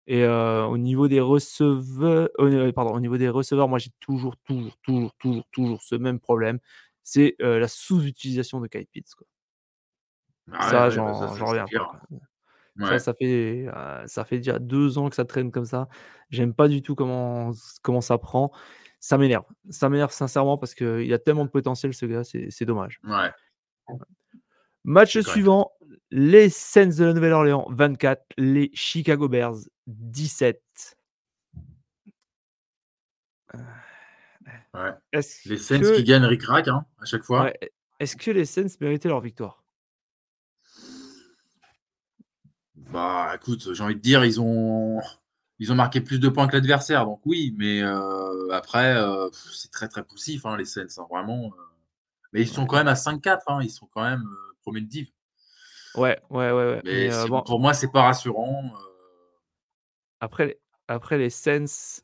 Et 0.08 0.26
au 0.26 0.78
niveau 0.78 1.08
des 1.08 1.22
receveurs, 1.22 2.30
pardon, 2.76 2.94
au 2.94 3.00
niveau 3.00 3.18
des 3.18 3.30
receveurs, 3.30 3.70
moi 3.70 3.80
j'ai 3.80 3.92
toujours, 4.00 4.36
toujours, 4.46 4.76
toujours, 4.84 5.14
toujours, 5.20 5.44
toujours 5.52 5.82
ce 5.82 5.96
même 5.96 6.20
problème. 6.20 6.60
C'est 7.04 7.36
la 7.40 7.68
sous-utilisation 7.68 8.60
de 8.60 8.68
Kyle 8.68 8.88
Pitts. 8.92 9.16
Quoi. 9.16 9.28
Ah 10.54 10.70
ça, 10.70 10.80
bah, 10.80 10.90
j'en 10.90 11.46
reviens 11.46 11.66
Ça, 12.80 13.00
ça 13.00 13.14
fait, 13.14 13.68
ça 14.06 14.26
fait 14.26 14.38
déjà 14.38 14.60
deux 14.60 14.98
ans 14.98 15.10
que 15.10 15.16
ça 15.16 15.26
traîne 15.26 15.52
comme 15.52 15.66
ça. 15.66 15.88
J'aime 16.30 16.54
pas 16.54 16.68
du 16.68 16.82
tout 16.82 16.96
comment, 16.96 17.52
comment 17.82 18.02
ça 18.02 18.18
prend. 18.18 18.52
Ça 19.00 19.18
m'énerve. 19.18 19.46
Ça 19.70 19.90
m'énerve 19.90 20.12
sincèrement 20.12 20.58
parce 20.58 20.76
qu'il 20.76 21.12
a 21.14 21.20
tellement 21.20 21.46
de 21.46 21.50
potentiel, 21.50 21.94
ce 21.94 22.06
gars, 22.06 22.24
c'est 22.24 22.66
dommage. 22.66 23.00
Ouais. 23.04 23.32
Match 24.84 25.20
suivant, 25.20 25.72
les 26.10 26.50
Saints 26.50 26.98
de 26.98 27.06
la 27.06 27.14
Nouvelle-Orléans 27.14 27.68
24, 27.70 28.24
les 28.38 28.72
Chicago 28.74 29.28
Bears 29.28 29.58
17. 29.88 30.62
Ouais. 34.74 34.94
Les 35.46 35.58
Saints 35.58 35.80
qui 35.82 36.04
gagnent 36.04 36.26
ric 36.26 36.48
hein, 36.50 36.86
à 37.00 37.06
chaque 37.06 37.24
fois. 37.24 37.52
Est-ce 38.00 38.16
que 38.16 38.32
les 38.32 38.46
Saints 38.46 38.76
méritaient 38.80 39.10
leur 39.10 39.22
victoire? 39.22 39.61
Bah 42.90 43.32
écoute, 43.36 43.74
j'ai 43.74 43.84
envie 43.84 43.96
de 43.96 44.02
dire, 44.02 44.26
ils 44.26 44.42
ont 44.42 45.00
ils 45.62 45.72
ont 45.72 45.76
marqué 45.76 46.02
plus 46.02 46.20
de 46.20 46.28
points 46.28 46.48
que 46.48 46.54
l'adversaire, 46.54 47.06
donc 47.06 47.22
oui, 47.24 47.54
mais 47.56 47.84
euh, 47.84 48.50
après, 48.52 48.96
euh, 48.98 49.30
c'est 49.32 49.70
très 49.70 49.88
très 49.88 50.04
poussif, 50.04 50.44
hein, 50.48 50.58
les 50.58 50.66
Saints, 50.66 50.88
hein, 50.98 51.06
vraiment. 51.08 51.46
Euh. 51.46 51.62
Mais 52.34 52.42
ils 52.42 52.48
sont 52.48 52.66
quand 52.66 52.78
même 52.78 52.88
à 52.88 52.96
5-4, 52.96 53.42
hein, 53.46 53.60
ils 53.62 53.70
sont 53.70 53.88
quand 53.94 54.02
même 54.02 54.24
premier 54.64 54.82
de 54.82 54.88
div. 54.88 55.08
Ouais, 55.94 56.20
ouais, 56.32 56.52
ouais. 56.52 56.82
Mais, 56.84 57.10
pour 57.46 57.60
moi, 57.60 57.76
c'est 57.76 57.92
pas 57.92 58.02
rassurant. 58.02 58.72
Après, 60.20 60.60
après 60.88 61.20
les 61.20 61.30
Saints, 61.30 62.02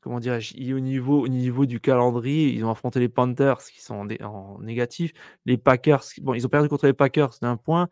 comment 0.00 0.18
dirais-je, 0.18 0.72
au 0.72 0.80
niveau, 0.80 1.22
au 1.22 1.28
niveau 1.28 1.66
du 1.66 1.78
calendrier, 1.78 2.54
ils 2.54 2.64
ont 2.64 2.70
affronté 2.70 3.00
les 3.00 3.10
Panthers 3.10 3.58
qui 3.58 3.82
sont 3.82 3.96
en, 3.96 4.24
en 4.24 4.60
négatif. 4.62 5.12
Les 5.44 5.58
Packers, 5.58 6.04
bon, 6.22 6.32
ils 6.32 6.46
ont 6.46 6.48
perdu 6.48 6.70
contre 6.70 6.86
les 6.86 6.94
Packers 6.94 7.34
d'un 7.42 7.58
point. 7.58 7.90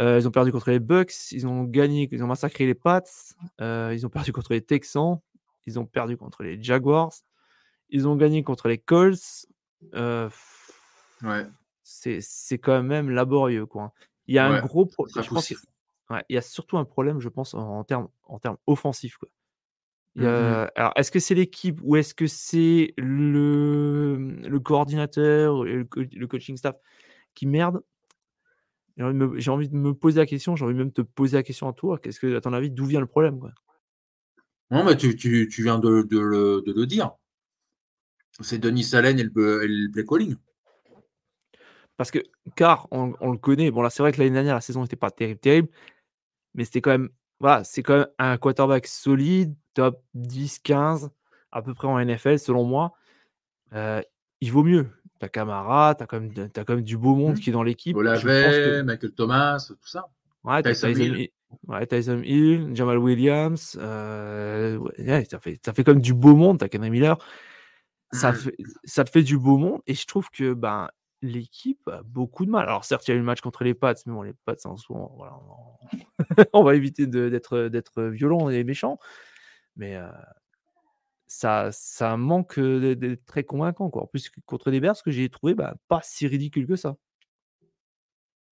Euh, 0.00 0.18
ils 0.18 0.26
ont 0.26 0.30
perdu 0.30 0.52
contre 0.52 0.70
les 0.70 0.78
Bucks, 0.78 1.32
ils 1.32 1.46
ont 1.46 1.64
gagné, 1.64 2.08
ils 2.10 2.24
ont 2.24 2.26
massacré 2.26 2.64
les 2.64 2.74
Pats, 2.74 3.02
euh, 3.60 3.92
ils 3.92 4.06
ont 4.06 4.08
perdu 4.08 4.32
contre 4.32 4.52
les 4.52 4.62
Texans, 4.62 5.20
ils 5.66 5.78
ont 5.78 5.84
perdu 5.84 6.16
contre 6.16 6.42
les 6.42 6.62
Jaguars, 6.62 7.12
ils 7.90 8.08
ont 8.08 8.16
gagné 8.16 8.42
contre 8.42 8.68
les 8.68 8.78
Colts. 8.78 9.46
Euh, 9.94 10.30
ouais. 11.22 11.46
C'est 11.82 12.58
quand 12.58 12.82
même 12.82 13.10
laborieux. 13.10 13.66
Quoi. 13.66 13.92
Il 14.26 14.34
y 14.34 14.38
a 14.38 14.46
un 14.46 14.60
gros 14.60 14.86
problème. 14.86 15.24
Ouais, 16.10 16.24
il 16.28 16.34
y 16.34 16.38
a 16.38 16.42
surtout 16.42 16.78
un 16.78 16.84
problème, 16.84 17.20
je 17.20 17.28
pense, 17.28 17.54
en, 17.54 17.84
termes 17.84 18.08
en 18.24 18.38
offensifs. 18.66 19.16
Quoi. 19.18 19.28
Mmh 20.14 20.24
alors, 20.76 20.92
est-ce 20.96 21.10
que 21.10 21.18
c'est 21.18 21.34
l'équipe 21.34 21.80
ou 21.82 21.96
est-ce 21.96 22.14
que 22.14 22.26
c'est 22.26 22.92
le, 22.98 24.16
le 24.16 24.60
coordinateur, 24.60 25.64
le, 25.64 25.88
le 25.96 26.26
coaching 26.26 26.56
staff 26.56 26.76
qui 27.34 27.46
merde? 27.46 27.82
J'ai 28.96 29.50
envie, 29.50 29.68
de 29.68 29.76
me 29.76 29.94
poser 29.94 30.20
la 30.20 30.26
question, 30.26 30.56
j'ai 30.56 30.64
envie 30.64 30.74
même 30.74 30.88
de 30.88 30.92
te 30.92 31.02
poser 31.02 31.36
la 31.36 31.42
question 31.42 31.68
à 31.68 31.72
toi. 31.72 31.98
Qu'est-ce 31.98 32.20
que, 32.20 32.36
à 32.36 32.40
ton 32.40 32.52
avis, 32.52 32.70
d'où 32.70 32.84
vient 32.84 33.00
le 33.00 33.06
problème 33.06 33.38
quoi? 33.38 33.52
Non, 34.70 34.84
mais 34.84 34.96
tu, 34.96 35.16
tu, 35.16 35.48
tu 35.50 35.62
viens 35.62 35.78
de, 35.78 36.02
de, 36.02 36.18
le, 36.18 36.62
de, 36.66 36.72
le, 36.72 36.86
dire. 36.86 37.12
C'est 38.40 38.58
Denis 38.58 38.84
Salen 38.84 39.18
et 39.18 39.24
le, 39.24 39.64
et 39.64 39.68
le 39.68 39.90
play 39.90 40.04
calling. 40.04 40.36
Parce 41.98 42.10
que, 42.10 42.20
car, 42.56 42.88
on, 42.90 43.14
on 43.20 43.32
le 43.32 43.38
connaît. 43.38 43.70
Bon, 43.70 43.82
là, 43.82 43.90
c'est 43.90 44.02
vrai 44.02 44.12
que 44.12 44.18
l'année 44.18 44.30
dernière, 44.30 44.54
la 44.54 44.62
saison 44.62 44.80
n'était 44.82 44.96
pas 44.96 45.10
terrible, 45.10 45.40
terrible. 45.40 45.68
Mais 46.54 46.64
c'était 46.64 46.80
quand 46.80 46.90
même, 46.90 47.10
voilà, 47.38 47.64
c'est 47.64 47.82
quand 47.82 47.98
même 47.98 48.08
un 48.18 48.38
quarterback 48.38 48.86
solide, 48.86 49.54
top 49.74 50.02
10, 50.14 50.60
15, 50.60 51.10
à 51.50 51.62
peu 51.62 51.74
près 51.74 51.88
en 51.88 52.02
NFL, 52.02 52.38
selon 52.38 52.64
moi. 52.64 52.94
Euh, 53.74 54.02
il 54.40 54.50
vaut 54.52 54.64
mieux. 54.64 54.88
T'as 55.22 55.28
Camara, 55.28 55.94
t'as 55.94 56.18
même, 56.18 56.32
as 56.56 56.68
même 56.68 56.82
du 56.82 56.98
beau 56.98 57.14
monde 57.14 57.36
mmh. 57.36 57.38
qui 57.38 57.50
est 57.50 57.52
dans 57.52 57.62
l'équipe. 57.62 57.96
Olavet, 57.96 58.82
Michael 58.82 59.12
Thomas, 59.12 59.64
tout 59.68 59.88
ça. 59.88 60.06
Ouais, 60.42 60.60
Tyson, 60.64 60.88
Hill. 60.88 61.28
Ouais, 61.68 61.86
Tyson 61.86 62.22
Hill, 62.24 62.70
Jamal 62.74 62.98
Williams. 62.98 63.78
Euh, 63.80 64.78
ouais, 64.78 65.24
ça, 65.30 65.38
fait, 65.38 65.60
ça 65.64 65.72
fait 65.72 65.86
même 65.86 66.00
du 66.00 66.12
beau 66.12 66.34
monde. 66.34 66.58
T'as 66.58 66.66
Ken 66.66 66.88
Miller. 66.88 67.16
Ça, 68.10 68.32
mmh. 68.32 68.34
fait, 68.34 68.56
ça 68.82 69.04
te 69.04 69.10
fait 69.10 69.22
du 69.22 69.38
beau 69.38 69.58
monde. 69.58 69.80
Et 69.86 69.94
je 69.94 70.04
trouve 70.08 70.28
que 70.28 70.54
ben, 70.54 70.88
l'équipe 71.20 71.86
a 71.86 72.02
beaucoup 72.02 72.44
de 72.44 72.50
mal. 72.50 72.64
Alors, 72.64 72.84
certes, 72.84 73.06
il 73.06 73.12
y 73.12 73.14
a 73.14 73.14
eu 73.14 73.20
le 73.20 73.24
match 73.24 73.42
contre 73.42 73.62
les 73.62 73.74
Pats, 73.74 73.94
mais 74.06 74.12
bon, 74.12 74.22
les 74.22 74.34
Pats, 74.44 74.56
en 74.64 74.76
soi, 74.76 75.08
voilà, 75.16 75.38
on, 76.52 76.64
va 76.64 76.74
éviter 76.74 77.06
d'être 77.06 78.02
violent 78.08 78.48
et 78.48 78.64
méchant. 78.64 78.98
Mais 79.76 79.94
euh, 79.94 80.08
ça, 81.42 81.70
ça 81.72 82.16
manque 82.16 82.60
d'être 82.60 83.24
très 83.24 83.42
convaincant. 83.42 83.90
Quoi. 83.90 84.04
En 84.04 84.06
plus, 84.06 84.30
contre 84.46 84.70
les 84.70 84.78
Bears, 84.78 85.02
que 85.02 85.10
j'ai 85.10 85.28
trouvé 85.28 85.54
bah, 85.54 85.74
pas 85.88 86.00
si 86.04 86.28
ridicule 86.28 86.68
que 86.68 86.76
ça. 86.76 86.96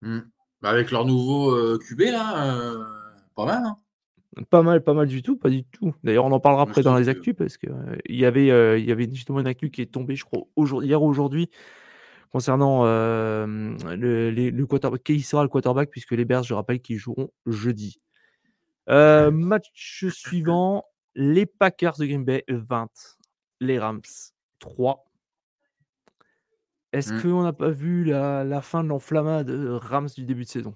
Mmh. 0.03 0.19
Bah, 0.61 0.71
avec 0.71 0.91
leur 0.91 1.07
nouveau 1.07 1.79
QB, 1.79 2.01
là, 2.01 2.75
pas 3.37 3.45
mal. 3.45 3.65
Hein. 3.65 3.79
Pas 4.51 4.63
mal, 4.63 4.83
pas 4.83 4.95
mal 4.95 5.07
du 5.07 5.23
tout, 5.23 5.37
pas 5.37 5.51
du 5.51 5.65
tout. 5.65 5.95
D'ailleurs, 6.03 6.25
on 6.25 6.33
en 6.33 6.41
parlera 6.41 6.63
après 6.63 6.83
dans 6.83 6.97
les 6.97 7.05
que 7.05 7.11
actus 7.11 7.35
parce 7.37 7.57
que, 7.59 7.69
heu, 7.69 7.99
il 8.07 8.17
y 8.17 8.25
avait, 8.25 8.81
il 8.81 8.87
y 8.87 8.93
avait 8.93 9.09
justement 9.13 9.41
une 9.41 9.47
actu 9.47 9.71
qui 9.71 9.83
est 9.83 9.93
tombée, 9.93 10.17
je 10.17 10.25
crois, 10.25 10.47
hier 10.83 11.03
ou 11.03 11.09
aujourd'hui 11.09 11.49
concernant, 12.31 12.85
le 12.85 14.31
les 14.31 14.51
le 14.51 14.67
quarterback 14.67 15.03
qui 15.03 15.21
sera 15.21 15.43
le 15.43 15.49
quarterback 15.49 15.91
puisque 15.91 16.13
les 16.13 16.25
Bears, 16.25 16.45
je 16.45 16.55
rappelle 16.55 16.81
qu'ils 16.81 16.99
joueront 16.99 17.31
jeudi. 17.47 18.01
Match 18.89 19.71
suivant, 20.11 20.85
les 21.15 21.47
Packers 21.47 21.97
de 21.99 22.07
Green 22.07 22.25
Bay 22.25 22.45
20, 22.49 22.89
les 23.61 23.79
Rams 23.79 24.01
3. 24.59 25.05
Est-ce 26.93 27.13
Mmh. 27.13 27.23
qu'on 27.23 27.43
n'a 27.45 27.53
pas 27.53 27.71
vu 27.71 28.05
la 28.05 28.43
la 28.45 28.61
fin 28.61 28.83
de 28.83 28.89
l'enflammade, 28.89 29.49
heu, 29.51 29.77
Rams 29.77 30.09
du 30.17 30.25
début 30.25 30.45
de 30.45 30.49
saison? 30.49 30.75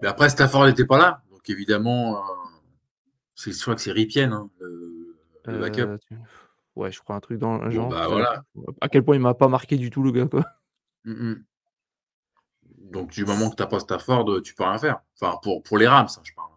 Mais 0.00 0.08
après, 0.08 0.28
Stafford 0.30 0.66
n'était 0.66 0.86
pas 0.86 0.96
là. 0.98 1.22
Donc 1.30 1.48
évidemment, 1.50 2.16
euh, 2.16 2.20
c'est 3.34 3.52
je 3.52 3.60
crois 3.60 3.74
que 3.74 3.80
c'est 3.82 3.92
Ripien, 3.92 4.32
hein, 4.32 4.50
le, 4.60 5.16
le 5.46 5.58
backup. 5.58 5.98
Tu 6.08 6.16
ouais, 6.76 6.90
je 6.90 7.00
crois 7.00 7.16
un 7.16 7.20
truc 7.20 7.38
dans 7.38 7.58
le 7.58 7.66
Bon, 7.66 7.70
genre. 7.70 7.88
bah 7.90 8.08
voilà. 8.08 8.42
à 8.80 8.88
quel 8.88 9.04
point 9.04 9.16
il 9.16 9.20
m'a 9.20 9.34
pas 9.34 9.48
marqué 9.48 9.76
du 9.76 9.90
tout 9.90 10.02
le 10.02 10.12
gars, 10.12 10.26
quoi. 10.26 10.44
Mm, 11.04 11.12
mm. 11.30 11.44
Donc 12.90 13.10
du 13.10 13.24
moment 13.26 13.50
que 13.50 13.56
tu 13.56 13.62
n'as 13.62 13.68
pas 13.68 13.80
Stafford, 13.80 14.40
tu 14.42 14.54
peux 14.54 14.64
rien 14.64 14.78
faire. 14.78 15.00
Enfin, 15.20 15.38
pour, 15.42 15.62
pour 15.62 15.76
les 15.78 15.86
Rams, 15.86 16.08
hein, 16.10 16.20
je 16.24 16.32
parle. 16.34 16.49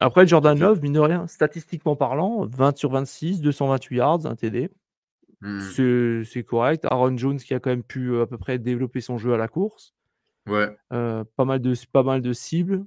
Après 0.00 0.26
Jordan 0.26 0.58
Love, 0.58 0.80
mine 0.82 0.92
de 0.92 1.00
rien, 1.00 1.26
statistiquement 1.26 1.96
parlant, 1.96 2.46
20 2.46 2.76
sur 2.76 2.90
26, 2.90 3.40
228 3.40 3.96
yards, 3.96 4.26
un 4.26 4.36
TD. 4.36 4.70
mm, 5.40 5.78
C'est 6.24 6.44
correct. 6.44 6.84
Aaron 6.90 7.16
Jones 7.16 7.38
qui 7.38 7.54
a 7.54 7.60
quand 7.60 7.70
même 7.70 7.82
pu, 7.82 8.10
heu, 8.10 8.22
à 8.22 8.26
peu 8.26 8.38
près 8.38 8.58
développer 8.58 9.00
son 9.00 9.18
jeu 9.18 9.34
à 9.34 9.36
la 9.36 9.48
course. 9.48 9.94
ouais. 10.46 10.76
Heu, 10.92 11.24
pas 11.36 11.44
mal 11.44 11.60
de 11.60 11.74
pas 11.92 12.02
mal 12.02 12.22
de 12.22 12.32
cibles. 12.32 12.84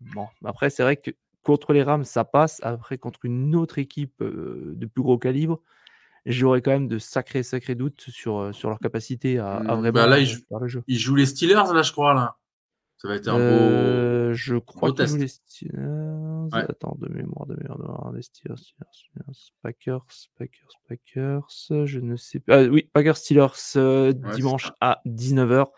Bon, 0.00 0.28
après 0.44 0.70
c'est 0.70 0.82
vrai 0.84 0.96
que 0.98 1.12
contre 1.44 1.72
les 1.74 1.82
Rams, 1.84 2.04
ça 2.04 2.24
passe. 2.24 2.60
Après 2.64 2.98
contre 2.98 3.20
une 3.24 3.56
autre 3.56 3.78
équipe, 3.78 4.20
heu, 4.22 4.74
de 4.76 4.86
plus 4.86 5.02
gros 5.02 5.18
calibre, 5.18 5.60
j'aurais 6.26 6.62
quand 6.62 6.72
même 6.72 6.88
de 6.88 6.98
sacrés, 6.98 7.42
sacrés 7.44 7.76
doutes 7.76 8.02
sur, 8.10 8.54
sur 8.54 8.70
leur 8.70 8.80
capacité 8.80 9.38
à 9.40 9.56
à 9.58 9.76
Mm, 9.76 9.90
bah 9.92 10.06
là, 10.06 10.18
vraiment, 10.18 10.18
il 10.18 10.26
heu, 10.26 10.26
joue, 10.26 10.42
faire 10.48 10.58
le 10.60 10.68
jeu. 10.68 10.82
il 10.88 10.98
joue 10.98 11.14
les 11.14 11.26
Steelers, 11.26 11.72
là, 11.74 11.82
je 11.82 11.92
crois, 11.92 12.14
là. 12.14 12.36
Ça 13.02 13.08
va 13.08 13.16
être 13.16 13.26
un 13.26 13.32
beau, 13.32 13.40
Heu, 13.40 14.32
je 14.32 14.54
crois 14.54 14.90
beau 14.90 14.94
test. 14.94 15.18
les 15.18 15.26
Steelers. 15.26 16.48
Ouais. 16.52 16.64
Attends, 16.68 16.96
de 17.00 17.08
mémoire, 17.08 17.46
de 17.46 17.56
mémoire, 17.56 17.76
de 17.76 17.82
mémoire, 17.82 18.12
les 18.12 18.22
Steelers, 18.22 18.54
Steelers, 18.56 19.50
Packers, 19.60 20.06
Packers, 20.38 20.68
Packers, 20.88 21.48
je 21.84 21.98
ne 21.98 22.14
sais 22.14 22.38
pas. 22.38 22.60
Ah 22.60 22.62
oui, 22.62 22.88
Packers, 22.92 23.16
Steelers, 23.16 23.42
Ouais, 23.42 23.50
c'est 23.56 24.14
dimanche 24.36 24.70
à 24.80 25.00
19:00. 25.04 25.72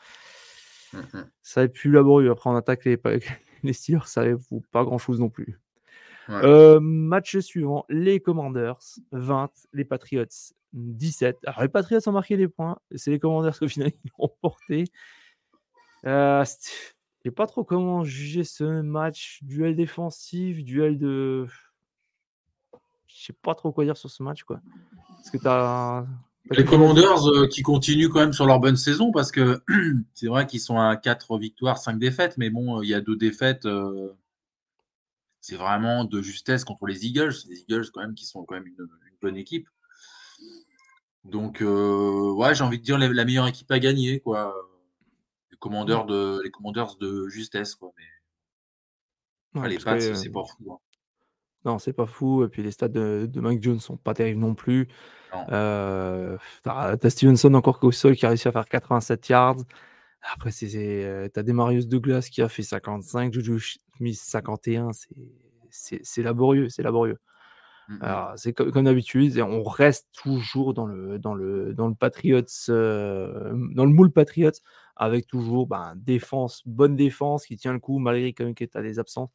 Mm, 0.93 0.99
mm. 0.99 1.31
Ça 1.40 1.61
va 1.62 1.64
être 1.64 1.73
plus 1.73 1.90
laborieux. 1.90 2.31
Après, 2.31 2.50
on 2.50 2.57
attaque 2.57 2.85
les, 2.85 3.00
les 3.62 3.73
Steelers, 3.73 4.07
ça 4.07 4.31
vaut 4.50 4.62
pas 4.71 4.85
grand 4.85 4.99
chose 4.99 5.19
non 5.19 5.31
plus. 5.31 5.59
Ouais. 6.28 6.45
Euh, 6.45 6.78
match 6.78 7.38
suivant, 7.38 7.87
les 7.88 8.21
Commanders 8.21 8.81
20, 9.12 9.50
les 9.73 9.87
Patriots 9.87 10.26
17. 10.75 11.38
Alors, 11.47 11.62
les 11.62 11.69
Patriots 11.69 12.07
ont 12.07 12.12
marqué 12.12 12.37
des 12.37 12.49
points. 12.49 12.76
C'est 12.95 13.11
les 13.11 13.19
Commanders 13.19 13.57
au 13.62 13.69
final 13.69 13.93
qui 14.02 14.11
l'ont 14.19 14.31
porté. 14.43 14.85
Euh, 16.07 16.45
sais 17.25 17.35
pas 17.35 17.47
trop 17.47 17.64
comment 17.64 18.04
juger 18.04 18.45
ce 18.45 18.83
match. 18.83 19.40
Duel 19.43 19.76
défensif, 19.76 20.62
duel 20.62 20.99
de. 20.99 21.47
Je 23.07 23.25
sais 23.26 23.33
pas 23.33 23.54
trop 23.54 23.73
quoi 23.73 23.85
dire 23.85 23.97
sur 23.97 24.11
ce 24.11 24.23
match, 24.23 24.43
quoi. 24.45 24.61
Que 25.33 25.38
t'as. 25.38 26.04
Les 26.50 26.64
Commanders 26.64 27.26
euh, 27.26 27.47
qui 27.49 27.62
continuent 27.62 28.09
quand 28.09 28.21
même 28.21 28.35
sur 28.35 28.45
leur 28.45 28.61
bonne 28.61 28.76
saison 28.76 29.11
parce 29.12 29.33
que 29.33 29.62
c'est 30.14 30.26
vrai 30.26 30.47
qu'ils 30.47 30.61
sont 30.61 30.78
à 30.78 30.95
4 30.97 31.38
victoires, 31.38 31.78
5 31.78 31.99
défaites, 31.99 32.37
mais 32.37 32.50
bon, 32.50 32.83
il 32.83 32.90
y 32.90 32.95
a 32.95 33.00
deux 33.00 33.16
défaites. 33.16 33.64
euh, 33.64 34.12
c'est 35.40 35.57
vraiment 35.57 36.04
de 36.04 36.21
justesse 36.21 36.64
contre 36.64 36.87
les 36.87 37.07
Eagles. 37.07 37.33
Les 37.49 37.61
Eagles, 37.61 37.87
quand 37.93 38.00
même, 38.00 38.14
qui 38.14 38.26
sont 38.26 38.45
quand 38.45 38.54
même 38.57 38.66
une, 38.66 38.75
une 38.78 39.16
bonne 39.23 39.37
équipe. 39.37 39.69
Donc, 41.25 41.62
euh, 41.62 42.31
ouais, 42.33 42.54
j'ai 42.54 42.64
envie 42.64 42.78
de 42.78 42.83
dire 42.85 42.99
la, 42.99 43.09
la 43.09 43.25
meilleure 43.25 43.47
équipe 43.47 43.71
à 43.71 43.78
gagner, 43.78 44.21
quoi. 44.21 44.54
Les 45.64 45.71
Commanders 45.71 46.04
de, 46.04 46.40
les 46.44 46.50
Commanders 46.50 46.97
de 46.97 47.28
justesse, 47.28 47.75
quoi. 47.75 47.92
Mais 47.97 48.04
Ouais, 49.54 49.62
ah, 49.64 49.68
les 49.68 49.76
que, 49.76 49.85
Pats, 49.85 49.94
euh, 49.94 50.14
c'est 50.14 50.30
pas 50.30 50.44
fou. 50.44 50.73
hein. 50.73 50.78
Non, 51.64 51.78
c'est 51.78 51.92
pas 51.92 52.06
fou. 52.06 52.44
Et 52.44 52.49
puis 52.49 52.62
les 52.62 52.73
stats 52.73 52.88
de, 52.88 53.26
de 53.30 53.40
Mac 53.40 53.62
Jones 53.62 53.80
sont 53.80 53.97
pas 53.97 54.14
terribles 54.14 54.40
non 54.40 54.54
plus. 54.54 54.88
Euh, 55.50 56.37
t'as, 56.62 56.97
Stevenson 57.09 57.54
encore 57.54 57.80
qu'au 57.80 57.90
sol 57.90 58.14
qui 58.14 58.26
a 58.26 58.28
réussi 58.28 58.47
à 58.49 58.52
faire 58.52 58.68
87 58.68 59.28
yards. 59.28 59.56
Après, 60.33 60.50
c'est, 60.50 60.68
c'est, 60.68 61.04
euh, 61.04 61.28
t'as 61.33 61.42
Demarius 61.42 61.87
Douglas 61.87 62.28
qui 62.30 62.42
a 62.42 62.49
fait 62.49 62.62
55, 62.62 63.33
Juju 63.33 63.78
Smith 63.97 64.18
51. 64.18 64.92
C'est, 64.92 65.09
c'est, 65.71 66.00
c'est 66.02 66.23
laborieux, 66.23 66.68
c'est 66.68 66.83
laborieux. 66.83 67.18
Mm, 67.88 67.94
mm. 67.94 68.02
Alors, 68.02 68.33
c'est 68.37 68.52
comme, 68.52 68.71
comme 68.71 68.85
d'habitude, 68.85 69.38
on 69.40 69.62
reste 69.62 70.09
toujours 70.12 70.75
dans 70.75 70.87
le, 70.87 71.18
dans 71.18 71.35
le, 71.35 71.75
dans 71.75 71.88
le 71.88 71.94
Patriots, 71.94 72.42
euh, 72.68 73.52
dans 73.75 73.85
le 73.85 73.92
moule 73.92 74.12
Patriots, 74.12 74.52
avec 74.96 75.26
toujours 75.26 75.66
ben, 75.66 75.94
défense, 75.96 76.62
bonne 76.66 76.96
défense 76.96 77.46
qui 77.46 77.56
tient 77.56 77.72
le 77.72 77.80
coup 77.80 77.98
malgré 77.98 78.32
quand 78.32 78.44
même 78.44 78.54
tu 78.54 78.68
as 78.74 78.82
des 78.82 78.98
absences, 78.98 79.30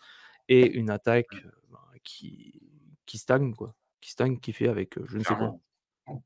et 0.47 0.71
une 0.71 0.89
attaque 0.89 1.33
euh, 1.33 1.51
ben, 1.71 1.99
qui, 2.03 2.61
qui 3.05 3.17
stagne, 3.17 3.53
quoi. 3.53 3.75
Qui 4.01 4.11
stagne, 4.11 4.39
qui 4.39 4.53
fait 4.53 4.67
avec 4.67 4.95
je 5.05 5.17
ne 5.17 5.23
sais 5.23 5.35
quoi. 5.35 5.57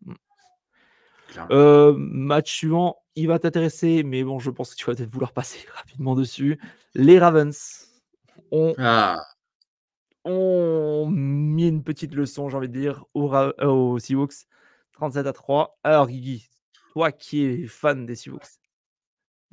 Mm. 0.01 0.13
Euh, 1.51 1.95
match 1.97 2.53
suivant, 2.53 2.97
il 3.15 3.27
va 3.27 3.39
t'intéresser, 3.39 4.03
mais 4.03 4.23
bon, 4.23 4.39
je 4.39 4.51
pense 4.51 4.71
que 4.71 4.75
tu 4.75 4.85
vas 4.85 4.95
peut-être 4.95 5.11
vouloir 5.11 5.31
passer 5.33 5.65
rapidement 5.73 6.15
dessus. 6.15 6.59
Les 6.93 7.19
Ravens 7.19 7.89
ont 8.51 8.73
Ah, 8.77 9.23
ont 10.25 11.09
mis 11.09 11.67
une 11.67 11.83
petite 11.83 12.13
leçon, 12.13 12.49
j'ai 12.49 12.57
envie 12.57 12.69
de 12.69 12.79
dire, 12.79 13.05
aux, 13.13 13.33
euh, 13.33 13.51
aux 13.65 13.99
Seahawks, 13.99 14.47
37 14.93 15.27
à 15.27 15.33
3. 15.33 15.77
Alors, 15.83 16.07
Guigui, 16.07 16.49
toi 16.91 17.11
qui 17.11 17.43
es 17.43 17.67
fan 17.67 18.05
des 18.05 18.15
Seahawks, 18.15 18.59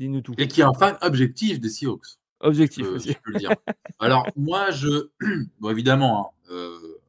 dis-nous 0.01 0.23
tout. 0.23 0.35
et 0.39 0.49
qui 0.49 0.63
est 0.63 0.65
un 0.65 0.75
fan 0.75 0.97
objectif 1.03 1.61
des 1.61 1.69
Seahawks. 1.69 2.19
Je 2.41 2.47
Objectif 2.47 2.87
aussi. 2.87 3.13
je 3.13 3.19
peux 3.23 3.33
le 3.33 3.39
dire. 3.39 3.55
Alors, 3.99 4.27
moi, 4.37 4.71
je. 4.71 5.11
Bon, 5.61 5.71
évidemment, 5.71 6.35
hein, 6.49 6.53
euh, 6.55 7.01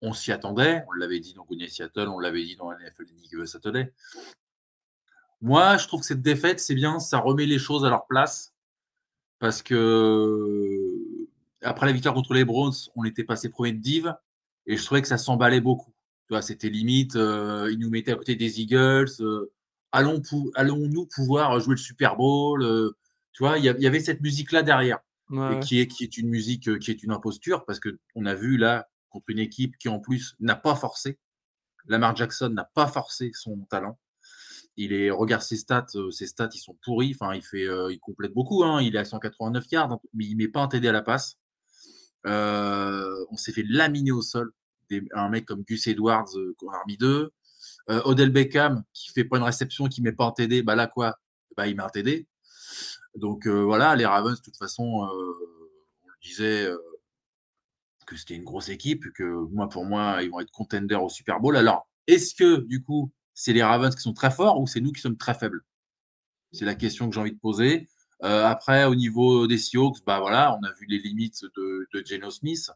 on 0.00 0.12
s'y 0.12 0.30
attendait. 0.32 0.84
On 0.88 0.92
l'avait 0.92 1.18
dit 1.18 1.34
dans 1.34 1.44
Goonies 1.44 1.68
Seattle, 1.68 2.08
on 2.08 2.20
l'avait 2.20 2.44
dit 2.44 2.56
dans 2.56 2.70
la 2.70 2.78
NFL 2.78 3.04
League 3.20 3.44
Saturday. 3.46 3.92
Moi, 5.42 5.76
je 5.76 5.86
trouve 5.88 6.00
que 6.00 6.06
cette 6.06 6.22
défaite, 6.22 6.60
c'est 6.60 6.74
bien, 6.74 7.00
ça 7.00 7.18
remet 7.18 7.46
les 7.46 7.58
choses 7.58 7.84
à 7.84 7.90
leur 7.90 8.06
place. 8.06 8.54
Parce 9.38 9.60
que 9.62 10.90
après 11.62 11.86
la 11.86 11.92
victoire 11.92 12.14
contre 12.14 12.32
les 12.32 12.44
Browns, 12.44 12.72
on 12.94 13.04
était 13.04 13.24
passé 13.24 13.50
premier 13.50 13.72
de 13.72 13.78
div 13.78 14.14
et 14.66 14.76
je 14.76 14.84
trouvais 14.84 15.02
que 15.02 15.08
ça 15.08 15.18
s'emballait 15.18 15.60
beaucoup. 15.60 15.92
Tu 16.28 16.34
vois, 16.34 16.42
c'était 16.42 16.70
limite, 16.70 17.16
euh, 17.16 17.68
ils 17.70 17.78
nous 17.78 17.90
mettaient 17.90 18.12
à 18.12 18.16
côté 18.16 18.34
des 18.34 18.60
Eagles. 18.60 19.10
euh, 19.20 19.52
allons 19.92 20.20
pou- 20.20 20.50
allons-nous 20.54 21.06
pouvoir 21.06 21.58
jouer 21.60 21.74
le 21.74 21.80
Super 21.80 22.16
Bowl 22.16 22.62
euh, 22.62 22.90
Tu 23.32 23.42
vois, 23.42 23.58
il 23.58 23.64
y, 23.64 23.86
avait 23.86 24.00
cette 24.00 24.20
musique-là 24.20 24.62
derrière 24.62 24.98
Ouais, 25.28 25.38
et 25.38 25.54
ouais. 25.56 25.60
qui 25.60 25.80
est, 25.80 25.88
qui 25.88 26.04
est 26.04 26.18
une 26.18 26.28
musique 26.28 26.68
euh, 26.68 26.78
qui 26.78 26.90
est 26.92 27.02
une 27.02 27.10
imposture 27.10 27.64
parce 27.64 27.80
que 27.80 27.98
on 28.14 28.26
a 28.26 28.34
vu 28.34 28.56
là 28.58 28.88
contre 29.10 29.26
une 29.30 29.40
équipe 29.40 29.76
qui 29.78 29.88
en 29.88 29.98
plus 29.98 30.36
n'a 30.40 30.54
pas 30.54 30.74
forcé. 30.76 31.18
Lamar 31.86 32.14
Jackson 32.14 32.48
n'a 32.50 32.64
pas 32.74 32.86
forcé 32.86 33.30
son 33.34 33.58
talent. 33.70 33.98
Il 34.76 34.92
est, 34.92 35.10
regarde 35.10 35.42
ses 35.42 35.56
stats, 35.56 35.86
euh, 35.96 36.10
ses 36.10 36.26
stats 36.26 36.50
ils 36.54 36.58
sont 36.60 36.76
pourris. 36.84 37.16
Enfin, 37.18 37.34
il 37.34 37.42
fait, 37.42 37.64
il 37.90 37.98
complète 38.00 38.32
beaucoup. 38.34 38.62
Hein. 38.62 38.80
Il 38.82 38.94
est 38.94 38.98
à 39.00 39.04
189 39.04 39.64
yards, 39.72 39.98
mais 40.14 40.26
il 40.26 40.36
met 40.36 40.48
pas 40.48 40.60
un 40.60 40.68
TD 40.68 40.86
à 40.88 40.92
la 40.92 41.02
passe. 41.02 41.38
On 42.24 43.36
s'est 43.36 43.52
fait 43.52 43.64
laminer 43.68 44.12
au 44.12 44.22
sol. 44.22 44.52
Des- 44.90 45.02
un 45.14 45.28
mec 45.28 45.46
comme 45.46 45.62
Gus 45.64 45.86
Edwards 45.88 46.28
qu'on 46.58 46.70
a 46.70 46.78
remis 46.82 46.96
deux. 46.96 47.32
Euh, 47.88 48.02
Odell 48.04 48.30
Beckham 48.30 48.82
qui 48.92 49.12
fait 49.12 49.24
pas 49.24 49.36
une 49.38 49.44
réception, 49.44 49.86
qui 49.86 50.02
met 50.02 50.12
pas 50.12 50.26
un 50.26 50.32
TD. 50.32 50.62
Bah 50.62 50.74
là 50.74 50.86
quoi? 50.86 51.18
Bah 51.56 51.66
il 51.68 51.76
met 51.76 51.82
un 51.82 51.88
TD. 51.88 52.26
Donc 53.14 53.46
euh, 53.46 53.62
voilà, 53.62 53.94
les 53.96 54.06
Ravens 54.06 54.36
de 54.38 54.42
toute 54.42 54.56
façon, 54.56 55.04
euh, 55.04 55.08
on 56.04 56.08
le 56.08 56.14
disait 56.22 56.68
que 58.06 58.16
c'était 58.16 58.34
une 58.34 58.44
grosse 58.44 58.68
équipe, 58.68 59.04
que 59.14 59.24
moi 59.52 59.68
pour 59.68 59.84
moi 59.84 60.22
ils 60.22 60.30
vont 60.30 60.40
être 60.40 60.50
contenders 60.50 61.02
au 61.02 61.08
Super 61.08 61.40
Bowl. 61.40 61.56
Alors 61.56 61.88
est-ce 62.06 62.34
que 62.34 62.60
du 62.60 62.82
coup 62.82 63.12
c'est 63.34 63.52
les 63.52 63.62
Ravens 63.62 63.94
qui 63.94 64.02
sont 64.02 64.14
très 64.14 64.30
forts 64.30 64.60
ou 64.60 64.66
c'est 64.66 64.80
nous 64.80 64.92
qui 64.92 65.00
sommes 65.00 65.16
très 65.16 65.34
faibles? 65.34 65.64
C'est 66.52 66.64
la 66.64 66.74
question 66.74 67.08
que 67.08 67.14
j'ai 67.14 67.20
envie 67.20 67.32
de 67.32 67.38
poser. 67.38 67.88
Après, 68.20 68.86
au 68.86 68.94
niveau 68.94 69.46
des 69.46 69.58
Seahawks, 69.58 69.98
bah 70.06 70.20
voilà, 70.20 70.56
on 70.58 70.62
a 70.64 70.72
vu 70.72 70.86
les 70.86 70.98
limites 70.98 71.44
de, 71.56 71.86
de 71.92 72.02
Geno 72.04 72.30
Smith, 72.30 72.70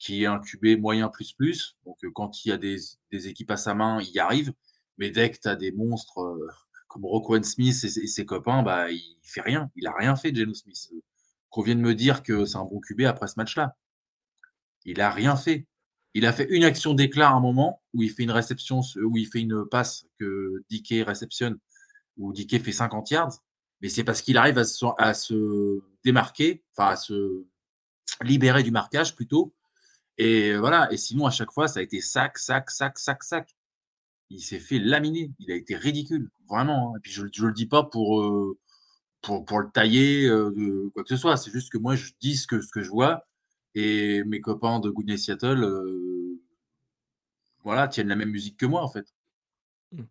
qui 0.00 0.24
est 0.24 0.26
un 0.26 0.40
QB 0.40 0.80
moyen 0.80 1.08
plus 1.08 1.32
plus. 1.34 1.76
Donc, 1.84 2.02
euh, 2.04 2.10
quand 2.12 2.44
il 2.44 2.48
y 2.48 2.52
a 2.52 2.56
des, 2.56 2.76
des 3.12 3.28
équipes 3.28 3.52
à 3.52 3.56
sa 3.56 3.74
main, 3.74 4.00
il 4.00 4.10
y 4.10 4.18
arrive. 4.18 4.52
Mais 4.98 5.10
dès 5.10 5.30
que 5.30 5.38
tu 5.38 5.48
as 5.48 5.54
des 5.56 5.70
monstres 5.72 6.18
euh, 6.20 6.48
comme 6.88 7.04
Roquan 7.04 7.42
Smith 7.44 7.76
et, 7.84 7.88
ses- 7.88 8.26
copains, 8.26 8.62
bah, 8.64 8.90
il 8.90 9.18
fait 9.22 9.42
rien. 9.42 9.70
Il 9.76 9.86
a 9.86 9.92
rien 9.92 10.16
fait, 10.16 10.34
Geno 10.34 10.54
Smith. 10.54 10.90
Qu'on 11.50 11.62
vienne 11.62 11.80
me 11.80 11.94
dire 11.94 12.22
que 12.22 12.44
c'est 12.46 12.56
un 12.56 12.64
bon 12.64 12.80
QB 12.80 13.02
après 13.02 13.28
ce 13.28 13.34
match-là. 13.36 13.76
Il 14.84 15.00
a 15.00 15.10
rien 15.10 15.36
fait. 15.36 15.66
Il 16.14 16.26
a 16.26 16.32
fait 16.32 16.48
une 16.50 16.64
action 16.64 16.94
d'éclat 16.94 17.28
à 17.28 17.32
un 17.34 17.40
moment 17.40 17.82
où 17.92 18.02
il 18.02 18.10
fait 18.10 18.24
une 18.24 18.30
réception, 18.32 18.80
où 19.04 19.16
il 19.16 19.26
fait 19.26 19.40
une 19.40 19.64
passe 19.70 20.06
que 20.18 20.64
DK 20.70 21.06
réceptionne, 21.06 21.58
où 22.16 22.32
DK 22.32 22.60
fait 22.62 22.72
50 22.72 23.10
yards. 23.10 23.34
Mais 23.80 23.88
c'est 23.88 24.02
parce 24.02 24.22
qu'il 24.22 24.36
arrive 24.36 24.58
à 24.58 24.64
se, 24.64 24.84
à 24.98 25.14
se 25.14 25.80
démarquer, 26.04 26.64
enfin 26.76 26.90
à 26.92 26.96
se 26.96 27.44
libéré 28.22 28.62
du 28.62 28.70
marquage 28.70 29.14
plutôt. 29.14 29.54
Et 30.20 30.54
voilà. 30.54 30.92
Et 30.92 30.98
sinon, 30.98 31.24
à 31.24 31.30
chaque 31.30 31.50
fois, 31.50 31.66
ça 31.66 31.80
a 31.80 31.82
été 31.82 32.02
sac, 32.02 32.36
sac, 32.36 32.70
sac, 32.70 32.98
sac, 32.98 33.22
sac. 33.22 33.56
Il 34.28 34.40
s'est 34.42 34.58
fait 34.58 34.78
laminer. 34.78 35.32
Il 35.38 35.50
a 35.50 35.54
été 35.54 35.74
ridicule, 35.74 36.30
vraiment. 36.46 36.92
Hein. 36.92 36.98
Et 36.98 37.00
puis 37.00 37.10
je, 37.10 37.24
je 37.32 37.46
le 37.46 37.54
dis 37.54 37.64
pas 37.64 37.84
pour, 37.84 38.20
euh, 38.20 38.58
pour, 39.22 39.46
pour, 39.46 39.60
le 39.60 39.70
tailler, 39.70 40.26
euh, 40.28 40.90
quoi 40.92 41.04
que 41.04 41.08
ce 41.08 41.16
soit. 41.16 41.38
C'est 41.38 41.50
juste 41.50 41.72
que 41.72 41.78
moi, 41.78 41.96
je 41.96 42.12
dis 42.20 42.36
ce 42.36 42.46
que, 42.46 42.60
ce 42.60 42.70
que 42.70 42.82
je 42.82 42.90
vois. 42.90 43.26
Et 43.74 44.22
mes 44.24 44.42
copains 44.42 44.78
de 44.78 44.90
Good 44.90 45.16
Seattle, 45.16 45.64
euh, 45.64 46.38
voilà, 47.64 47.88
tiennent 47.88 48.08
la 48.08 48.16
même 48.16 48.30
musique 48.30 48.58
que 48.58 48.66
moi, 48.66 48.82
en 48.82 48.88
fait. 48.88 49.06
Mmh. 49.92 50.02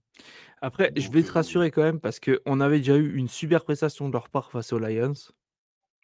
Après, 0.63 0.91
je 0.95 1.11
vais 1.11 1.21
te 1.21 1.31
rassurer 1.31 1.69
quand 1.69 1.83
même 1.83 1.99
parce 1.99 2.19
qu'on 2.19 2.59
avait 2.61 2.79
déjà 2.79 2.97
eu 2.97 3.15
une 3.15 3.29
super 3.29 3.63
prestation 3.63 4.07
de 4.07 4.13
leur 4.13 4.29
part 4.29 4.49
face 4.49 4.73
aux 4.73 4.79
Lions. 4.79 5.13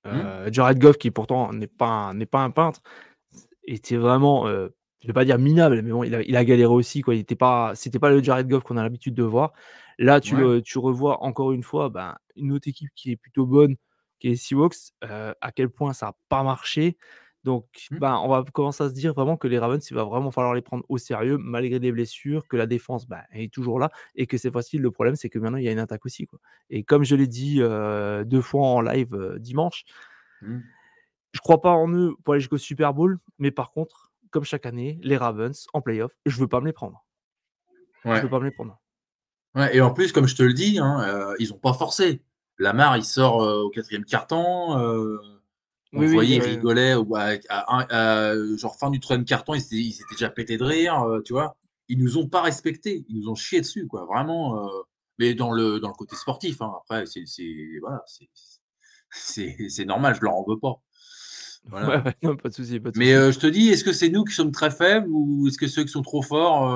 Mmh. 0.05 0.51
Jared 0.51 0.77
Goff, 0.77 0.99
qui 0.99 1.09
pourtant 1.09 1.51
n'est 1.51 1.65
pas, 1.65 2.13
n'est 2.13 2.27
pas 2.27 2.43
un 2.43 2.51
peintre, 2.51 2.83
était 3.67 3.97
vraiment, 3.97 4.47
je 4.47 4.69
je 5.01 5.07
vais 5.07 5.13
pas 5.13 5.25
dire 5.25 5.37
minable, 5.37 5.81
mais 5.83 5.91
bon, 5.91 6.03
il 6.03 6.15
a, 6.15 6.21
il 6.23 6.35
a 6.35 6.43
galéré 6.43 6.73
aussi. 6.73 7.01
Quoi. 7.01 7.15
Il 7.15 7.19
était 7.19 7.35
pas, 7.35 7.73
c'était 7.75 7.99
pas 7.99 8.09
le 8.09 8.23
Jared 8.23 8.47
Goff 8.47 8.63
qu'on 8.63 8.77
a 8.77 8.83
l'habitude 8.83 9.13
de 9.13 9.23
voir. 9.23 9.53
Là, 9.99 10.19
tu, 10.19 10.35
tu 10.63 10.79
revois 10.79 11.23
encore 11.23 11.51
une 11.51 11.63
fois 11.63 11.89
ben, 11.89 12.15
une 12.35 12.51
autre 12.51 12.67
équipe 12.67 12.89
qui 12.95 13.11
est 13.11 13.15
plutôt 13.15 13.45
bonne, 13.45 13.75
qui 14.19 14.27
est 14.27 14.31
les 14.31 14.35
Seahawks, 14.35 14.93
à 15.01 15.51
quel 15.53 15.69
point 15.69 15.93
ça 15.93 16.07
n'a 16.07 16.13
pas 16.27 16.41
marché. 16.41 16.97
Donc, 17.43 17.67
mmh. 17.91 17.99
ben, 17.99 18.19
on 18.23 18.27
va 18.27 18.43
commencer 18.51 18.83
à 18.83 18.89
se 18.89 18.95
dire 18.95 19.13
vraiment 19.13 19.37
que 19.37 19.47
les 19.47 19.59
Ravens, 19.59 19.87
il 19.87 19.93
va 19.93 20.03
vraiment 20.03 20.31
falloir 20.31 20.55
les 20.55 20.63
prendre 20.63 20.83
au 20.89 20.97
sérieux, 20.97 21.37
malgré 21.37 21.77
les 21.77 21.91
blessures, 21.91 22.47
que 22.47 22.57
la 22.57 22.65
défense 22.65 23.07
ben, 23.07 23.21
est 23.31 23.53
toujours 23.53 23.77
là, 23.77 23.91
et 24.15 24.25
que 24.25 24.39
c'est 24.39 24.49
facile. 24.49 24.81
Le 24.81 24.89
problème, 24.89 25.15
c'est 25.15 25.29
que 25.29 25.37
maintenant, 25.37 25.59
il 25.59 25.65
y 25.65 25.69
a 25.69 25.71
une 25.71 25.77
attaque 25.77 26.07
aussi. 26.07 26.25
Quoi. 26.25 26.39
Et 26.71 26.83
comme 26.83 27.03
je 27.03 27.15
l'ai 27.15 27.27
dit 27.27 27.59
deux 27.59 28.41
fois 28.41 28.65
en 28.65 28.81
live 28.81 29.35
dimanche, 29.37 29.83
mmh. 30.41 30.57
Je 31.35 31.41
crois 31.41 31.61
pas 31.61 31.71
en 31.71 31.91
eux 31.93 32.15
pour 32.23 32.33
aller 32.33 32.39
jusqu'au 32.39 32.57
Super 32.57 32.93
Bowl, 32.93 33.19
mais 33.39 33.51
par 33.51 33.71
contre, 33.71 34.13
comme 34.31 34.45
chaque 34.45 34.65
année, 34.65 34.99
les 35.03 35.17
Ravens 35.17 35.67
en 35.73 35.81
playoff, 35.81 36.13
je 36.25 36.39
veux 36.39 36.47
pas 36.47 36.61
me 36.61 36.67
les 36.67 36.73
prendre. 36.73 37.05
Ouais. 38.05 38.15
Je 38.15 38.21
veux 38.21 38.29
pas 38.29 38.39
me 38.39 38.45
les 38.45 38.51
prendre. 38.51 38.79
Ouais, 39.53 39.75
et 39.75 39.81
en 39.81 39.91
plus, 39.91 40.13
comme 40.13 40.27
je 40.27 40.35
te 40.35 40.43
le 40.43 40.53
dis, 40.53 40.79
hein, 40.79 41.33
ils 41.39 41.49
n'ont 41.49 41.57
pas 41.57 41.73
forcé. 41.73 42.21
Lamar, 42.57 42.95
il 42.95 43.03
sort 43.03 43.37
au 43.37 43.69
quatrième 43.69 44.05
quart-temps. 44.05 44.79
Vous 45.91 46.07
voyez, 46.07 46.37
il 46.37 46.41
rigolait, 46.41 46.95
à, 47.49 48.33
genre 48.55 48.77
fin 48.77 48.89
du 48.89 49.01
troisième 49.01 49.25
carton, 49.25 49.53
ils 49.53 49.61
s'étaient 49.61 50.03
déjà 50.11 50.29
pété 50.29 50.57
de 50.57 50.63
rire, 50.63 51.01
euh, 51.01 51.21
tu 51.21 51.33
vois. 51.33 51.57
Ils 51.89 51.99
nous 51.99 52.17
ont 52.17 52.27
pas 52.27 52.41
respectés, 52.41 53.05
ils 53.09 53.19
nous 53.19 53.29
ont 53.29 53.35
chié 53.35 53.59
dessus, 53.61 53.87
quoi, 53.87 54.05
vraiment. 54.05 54.65
Euh, 54.65 54.81
mais 55.19 55.33
dans 55.33 55.51
le, 55.51 55.79
dans 55.79 55.89
le 55.89 55.93
côté 55.93 56.15
sportif, 56.15 56.61
hein, 56.61 56.73
après, 56.81 57.05
c'est 57.05 57.23
voilà, 57.81 58.03
c'est 59.11 59.85
normal, 59.85 60.15
je 60.15 60.21
leur 60.21 60.35
en 60.35 60.45
veux 60.47 60.59
pas. 60.59 60.81
Ouais, 61.71 62.15
non, 62.23 62.35
pas 62.35 62.49
de 62.49 62.53
souci. 62.53 62.79
Mais 62.95 63.13
euh, 63.13 63.31
je 63.31 63.39
te 63.39 63.47
dis, 63.47 63.69
est-ce 63.69 63.83
que 63.83 63.93
c'est 63.93 64.09
nous 64.09 64.23
qui 64.23 64.33
sommes 64.33 64.51
très 64.51 64.71
faibles 64.71 65.07
ou 65.09 65.47
est-ce 65.47 65.57
que 65.57 65.67
ceux 65.67 65.83
qui 65.83 65.91
sont 65.91 66.03
trop 66.03 66.21
forts 66.21 66.69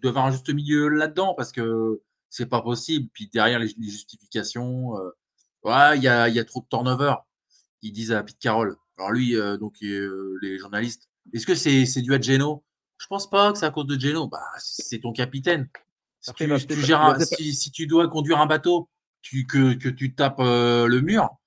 doivent 0.00 0.16
avoir 0.16 0.26
un 0.26 0.30
juste 0.30 0.52
milieu 0.52 0.88
là-dedans? 0.88 1.34
Parce 1.34 1.52
que 1.52 2.00
c'est 2.30 2.46
pas 2.46 2.62
possible. 2.62 3.08
Puis 3.12 3.28
derrière 3.32 3.58
les, 3.58 3.68
justifications, 3.80 4.92
ouais, 5.64 5.96
il 5.96 6.02
y 6.02 6.08
a, 6.08 6.28
y 6.28 6.38
a 6.38 6.44
trop 6.44 6.60
de 6.60 6.66
turnover 6.68 7.14
ils 7.82 7.92
disent 7.92 8.12
à 8.12 8.22
Pete 8.22 8.38
Carroll. 8.38 8.76
Alors 8.98 9.12
lui, 9.12 9.36
euh, 9.36 9.56
donc 9.56 9.76
euh, 9.82 10.38
les 10.42 10.58
journalistes, 10.58 11.08
est-ce 11.32 11.46
que 11.46 11.54
c'est 11.54 12.02
dû 12.02 12.14
à 12.14 12.20
Geno? 12.20 12.64
Je 12.98 13.06
pense 13.06 13.30
pas 13.30 13.52
que 13.52 13.58
c'est 13.58 13.66
à 13.66 13.70
cause 13.70 13.86
de 13.86 13.98
Geno. 13.98 14.28
Bah, 14.28 14.40
c'est 14.58 15.00
ton 15.00 15.12
capitaine. 15.12 15.68
Si 16.20 16.32
tu, 16.34 17.52
si, 17.52 17.70
tu, 17.70 17.86
dois 17.86 18.08
conduire 18.08 18.40
un 18.40 18.46
bateau, 18.46 18.88
tu, 19.22 19.46
que, 19.46 19.74
que 19.74 19.88
tu 19.88 20.14
tapes 20.14 20.40
euh, 20.40 20.86
le 20.88 21.00
mur 21.00 21.37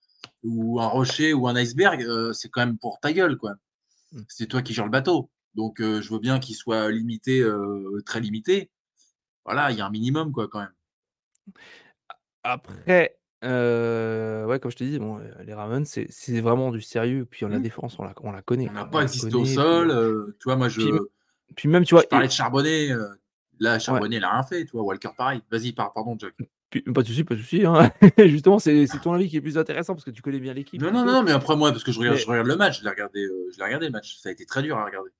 ou 0.43 0.79
un 0.79 0.87
rocher 0.87 1.33
ou 1.33 1.47
un 1.47 1.55
iceberg, 1.55 2.05
c'est 2.33 2.49
quand 2.49 2.65
même 2.65 2.77
pour 2.77 2.99
ta 2.99 3.13
gueule, 3.13 3.37
quoi. 3.37 3.53
Hmm. 4.11 4.21
C'est 4.27 4.47
toi 4.47 4.61
qui 4.61 4.73
gères 4.73 4.85
le 4.85 4.91
bateau. 4.91 5.29
Donc 5.55 5.77
je 5.79 6.13
veux 6.13 6.19
bien 6.19 6.39
qu'il 6.39 6.55
soit 6.55 6.91
limité, 6.91 7.45
très 8.05 8.19
limité. 8.19 8.71
Voilà, 9.45 9.71
il 9.71 9.77
y 9.77 9.81
a 9.81 9.85
un 9.85 9.89
minimum, 9.89 10.31
quoi, 10.31 10.47
quand 10.47 10.59
même. 10.59 10.73
Après, 12.43 13.19
euh, 13.43 14.45
ouais, 14.45 14.59
comme 14.59 14.71
je 14.71 14.77
te 14.77 14.83
dis, 14.83 14.99
bon, 14.99 15.19
les 15.43 15.53
Ravens, 15.53 15.87
c'est 15.87 16.07
c'est 16.09 16.41
vraiment 16.41 16.71
du 16.71 16.81
sérieux. 16.81 17.25
Puis, 17.25 17.45
la 17.47 17.59
mmh. 17.59 17.61
défense, 17.61 17.97
on 17.99 18.03
la 18.03 18.13
on 18.21 18.31
la 18.31 18.41
connaît, 18.41 18.69
On 18.69 18.73
n'a 18.73 18.85
pas 18.85 19.03
existé 19.03 19.33
au 19.33 19.45
sol, 19.45 19.89
euh, 19.89 20.35
tu 20.39 20.45
vois? 20.45 20.55
Moi, 20.55 20.69
je 20.69 20.81
puis 21.55 21.67
même, 21.67 21.83
tu 21.83 21.95
vois 21.95 22.03
je 22.03 22.07
parlais 22.07 22.27
de 22.27 22.31
Charbonnet, 22.31 22.91
euh, 22.91 23.09
là, 23.61 23.79
Charbonnet, 23.79 24.17
il 24.17 24.23
a 24.23 24.31
rien 24.31 24.43
fait, 24.43 24.65
tu 24.65 24.71
vois? 24.71 24.83
Walker, 24.83 25.09
pareil. 25.15 25.41
Vas-y, 25.49 25.71
pardon, 25.71 26.17
Jack. 26.19 26.33
pas 26.93 27.01
de 27.01 27.07
souci, 27.07 27.23
pas 27.23 27.35
de 27.35 27.39
souci, 27.39 27.65
hein. 27.65 27.91
Justement, 28.17 28.59
c'est 28.59 28.87
ton 29.01 29.13
avis 29.13 29.29
qui 29.29 29.37
est 29.37 29.41
plus 29.41 29.57
intéressant 29.57 29.93
parce 29.93 30.03
que 30.03 30.11
tu 30.11 30.21
connais 30.21 30.39
bien 30.39 30.53
l'équipe 30.53 30.81
Non, 30.81 30.91
non, 30.91 31.05
non, 31.05 31.23
mais 31.23 31.31
après 31.31 31.55
moi, 31.55 31.71
parce 31.71 31.83
que 31.83 31.91
je 31.91 31.99
regarde 31.99 32.17
je 32.17 32.27
regarde 32.27 32.47
le 32.47 32.57
match, 32.57 32.79
je 32.79 32.83
l'ai 32.83 32.89
regardé, 32.89 33.25
je 33.53 33.57
l'ai 33.57 33.63
regardé 33.63 33.85
le 33.85 33.91
match. 33.91 34.17
Ça 34.17 34.29
a 34.29 34.31
été 34.31 34.45
très 34.45 34.61
dur 34.61 34.77
à 34.77 34.85
regarder. 34.85 35.11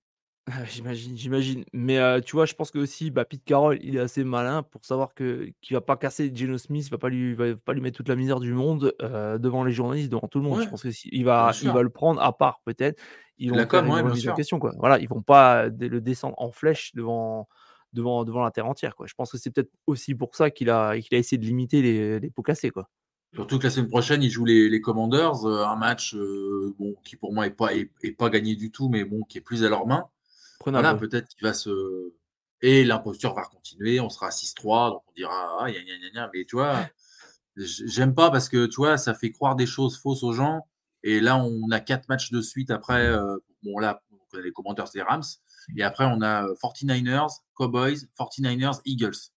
Ah, 0.47 0.65
j'imagine, 0.65 1.15
j'imagine. 1.15 1.63
Mais 1.71 2.21
tu 2.21 2.36
vois, 2.36 2.47
je 2.47 2.56
pense 2.56 2.71
que 2.71 2.80
aussi, 2.80 3.12
bah, 3.12 3.25
Pete 3.25 3.43
Carroll, 3.45 3.77
il 3.84 3.95
est 3.95 3.99
assez 3.99 4.23
malin 4.23 4.63
pour 4.63 4.84
savoir 4.86 5.13
que 5.13 5.51
qu'il 5.62 5.75
va 5.75 5.82
pas 5.82 5.97
casser 5.97 6.32
Geno 6.34 6.58
Smith, 6.58 6.88
il 6.88 6.89
va 6.91 6.97
pas 6.97 7.10
lui, 7.10 7.36
va 7.36 7.56
pas 7.56 7.73
lui 7.73 7.82
mettre 7.82 7.97
toute 7.97 8.10
la 8.10 8.15
misère 8.15 8.39
du 8.39 8.54
monde 8.54 8.93
devant 8.99 9.63
les 9.63 9.71
journalistes, 9.71 10.10
devant 10.10 10.27
tout 10.27 10.39
le 10.39 10.45
monde. 10.45 10.63
Je 10.63 10.67
pense 10.67 10.82
que 10.82 10.89
il 11.12 11.23
va, 11.25 11.51
il 11.62 11.69
va 11.69 11.84
le 11.84 11.89
prendre 11.89 12.19
à 12.21 12.36
part 12.36 12.62
peut-être. 12.65 12.99
Ils 13.38 13.51
vont 13.51 13.67
faire 13.67 13.86
une 13.86 14.34
question, 14.36 14.60
quoi. 14.60 14.73
Voilà, 14.77 14.99
ils 14.99 15.10
vont 15.10 15.21
pas 15.21 15.67
le 15.67 16.01
descendre 16.01 16.36
en 16.38 16.51
flèche 16.51 16.93
devant, 16.95 17.47
devant, 17.93 18.23
devant 18.23 18.43
la 18.43 18.51
terre 18.51 18.67
entière, 18.67 18.95
quoi. 18.95 19.08
Je 19.08 19.13
pense 19.13 19.32
que 19.32 19.38
c'est 19.38 19.51
peut-être 19.51 19.71
aussi 19.88 20.15
pour 20.15 20.36
ça 20.36 20.49
qu'il 20.49 20.69
a, 20.69 20.99
qu'il 20.99 21.15
a 21.15 21.19
essayé 21.19 21.38
de 21.38 21.45
limiter 21.45 21.82
les, 21.82 22.19
les 22.19 22.30
pots 22.30 22.43
cassés, 22.43 22.69
quoi. 22.69 22.89
Surtout 23.34 23.60
que 23.60 23.63
la 23.63 23.69
semaine 23.69 23.89
prochaine, 23.89 24.21
ils 24.23 24.30
jouent 24.30 24.45
les, 24.45 24.67
les 24.67 24.82
Commanders, 24.82 25.45
un 25.45 25.75
match 25.77 26.15
bon, 26.15 26.95
qui 27.06 27.15
pour 27.15 27.34
moi 27.34 27.47
est 27.47 27.51
pas, 27.51 27.73
est, 27.73 27.89
est 28.04 28.12
pas 28.12 28.30
gagné 28.30 28.56
du 28.56 28.71
tout, 28.71 28.89
mais 28.89 29.06
bon, 29.06 29.23
qui 29.23 29.38
est 29.38 29.41
plus 29.41 29.63
à 29.63 29.69
leur 29.69 29.88
main. 29.88 30.06
Voilà, 30.65 30.95
peut-être 30.95 31.27
qu'il 31.30 31.43
va 31.43 31.54
se. 31.54 32.13
Et 32.62 32.84
l'imposture 32.84 33.34
va 33.34 33.43
continuer, 33.43 33.99
on 33.99 34.10
sera 34.10 34.30
6-3, 34.30 34.91
donc 34.91 35.01
on 35.08 35.12
dira, 35.15 35.58
ah, 35.60 35.71
gna, 35.71 35.80
gna, 35.80 36.10
gna, 36.13 36.30
mais 36.34 36.45
tu 36.45 36.58
vois, 36.58 36.86
j'aime 37.56 38.13
pas 38.13 38.30
parce 38.30 38.49
que 38.49 38.67
tu 38.67 38.75
vois, 38.75 38.97
ça 38.97 39.13
fait 39.13 39.32
croire 39.32 39.56
des 39.56 39.65
choses 39.65 39.97
fausses 39.97 40.23
aux 40.23 40.34
gens. 40.34 40.67
Et 41.04 41.19
là, 41.19 41.38
on 41.38 41.71
a 41.71 41.80
quatre 41.80 42.08
matchs 42.10 42.32
de 42.32 42.41
suite 42.41 42.69
après. 42.69 43.08
Euh, 43.08 43.38
bon, 43.63 43.80
là, 43.80 44.04
on 44.12 44.38
les 44.38 44.51
Commanders 44.51 44.89
des 44.93 45.01
Rams. 45.01 45.23
Et 45.76 45.84
après, 45.84 46.06
on 46.06 46.21
a 46.21 46.47
49ers, 46.54 47.26
euh, 47.26 47.28
Cowboys, 47.56 48.08
49ers, 48.17 48.82
Eagles. 48.86 49.32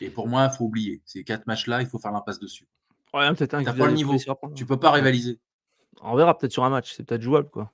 Et 0.00 0.10
pour 0.10 0.28
moi, 0.28 0.48
il 0.50 0.56
faut 0.56 0.64
oublier. 0.64 1.02
Ces 1.04 1.24
quatre 1.24 1.46
matchs-là, 1.46 1.82
il 1.82 1.88
faut 1.88 1.98
faire 1.98 2.12
l'impasse 2.12 2.38
dessus. 2.38 2.66
Ouais, 3.12 3.32
peut-être 3.34 3.54
un 3.54 3.64
pas 3.64 3.86
le 3.86 3.92
niveau. 3.92 4.16
Tu 4.54 4.64
peux 4.64 4.78
pas 4.78 4.92
rivaliser. 4.92 5.38
On 6.02 6.16
verra 6.16 6.36
peut-être 6.36 6.52
sur 6.52 6.64
un 6.64 6.70
match. 6.70 6.94
C'est 6.94 7.04
peut-être 7.04 7.22
jouable, 7.22 7.50
quoi. 7.50 7.70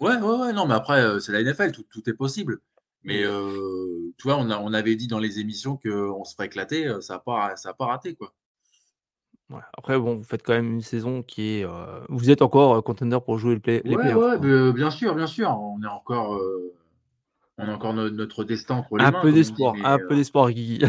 Ouais, 0.00 0.16
ouais, 0.16 0.38
ouais, 0.38 0.52
non, 0.52 0.66
mais 0.66 0.74
après, 0.74 1.20
c'est 1.20 1.32
la 1.32 1.42
NFL, 1.42 1.72
tout, 1.72 1.84
tout 1.90 2.08
est 2.10 2.14
possible. 2.14 2.60
Mais 3.04 3.22
tu 3.22 4.22
vois, 4.24 4.36
on, 4.36 4.50
a, 4.50 4.58
on 4.58 4.72
avait 4.74 4.96
dit 4.96 5.06
dans 5.06 5.18
les 5.18 5.38
émissions 5.38 5.76
qu'on 5.76 6.24
se 6.24 6.34
ferait 6.34 6.46
éclater, 6.46 6.92
ça 7.00 7.14
n'a 7.14 7.18
pas, 7.20 7.56
ça 7.56 7.70
a 7.70 7.74
pas 7.74 7.86
raté, 7.86 8.14
quoi. 8.14 8.34
Ouais, 9.50 9.60
après, 9.76 9.98
bon, 9.98 10.14
vous 10.14 10.24
faites 10.24 10.42
quand 10.42 10.54
même 10.54 10.72
une 10.74 10.82
saison 10.82 11.22
qui 11.22 11.60
est. 11.60 11.66
vous 12.08 12.30
êtes 12.30 12.42
encore 12.42 12.82
contender 12.82 13.18
pour 13.24 13.38
jouer 13.38 13.54
le 13.54 13.60
play, 13.60 13.80
les 13.84 13.96
Ouais, 13.96 14.72
bien 14.72 14.90
sûr, 14.90 15.14
bien 15.14 15.26
sûr. 15.26 15.48
On 15.50 15.82
est 15.82 15.86
encore, 15.86 16.38
on 17.58 17.68
a 17.68 17.72
encore 17.72 17.94
notre 17.94 18.44
destin 18.44 18.76
entre 18.76 18.96
les 18.96 19.04
un 19.04 19.10
mains. 19.10 19.20
Peu 19.20 19.32
d'espoir, 19.32 19.74
un 19.84 19.98
peu 19.98 20.16
d'espoir, 20.16 20.50
Guigui. 20.50 20.84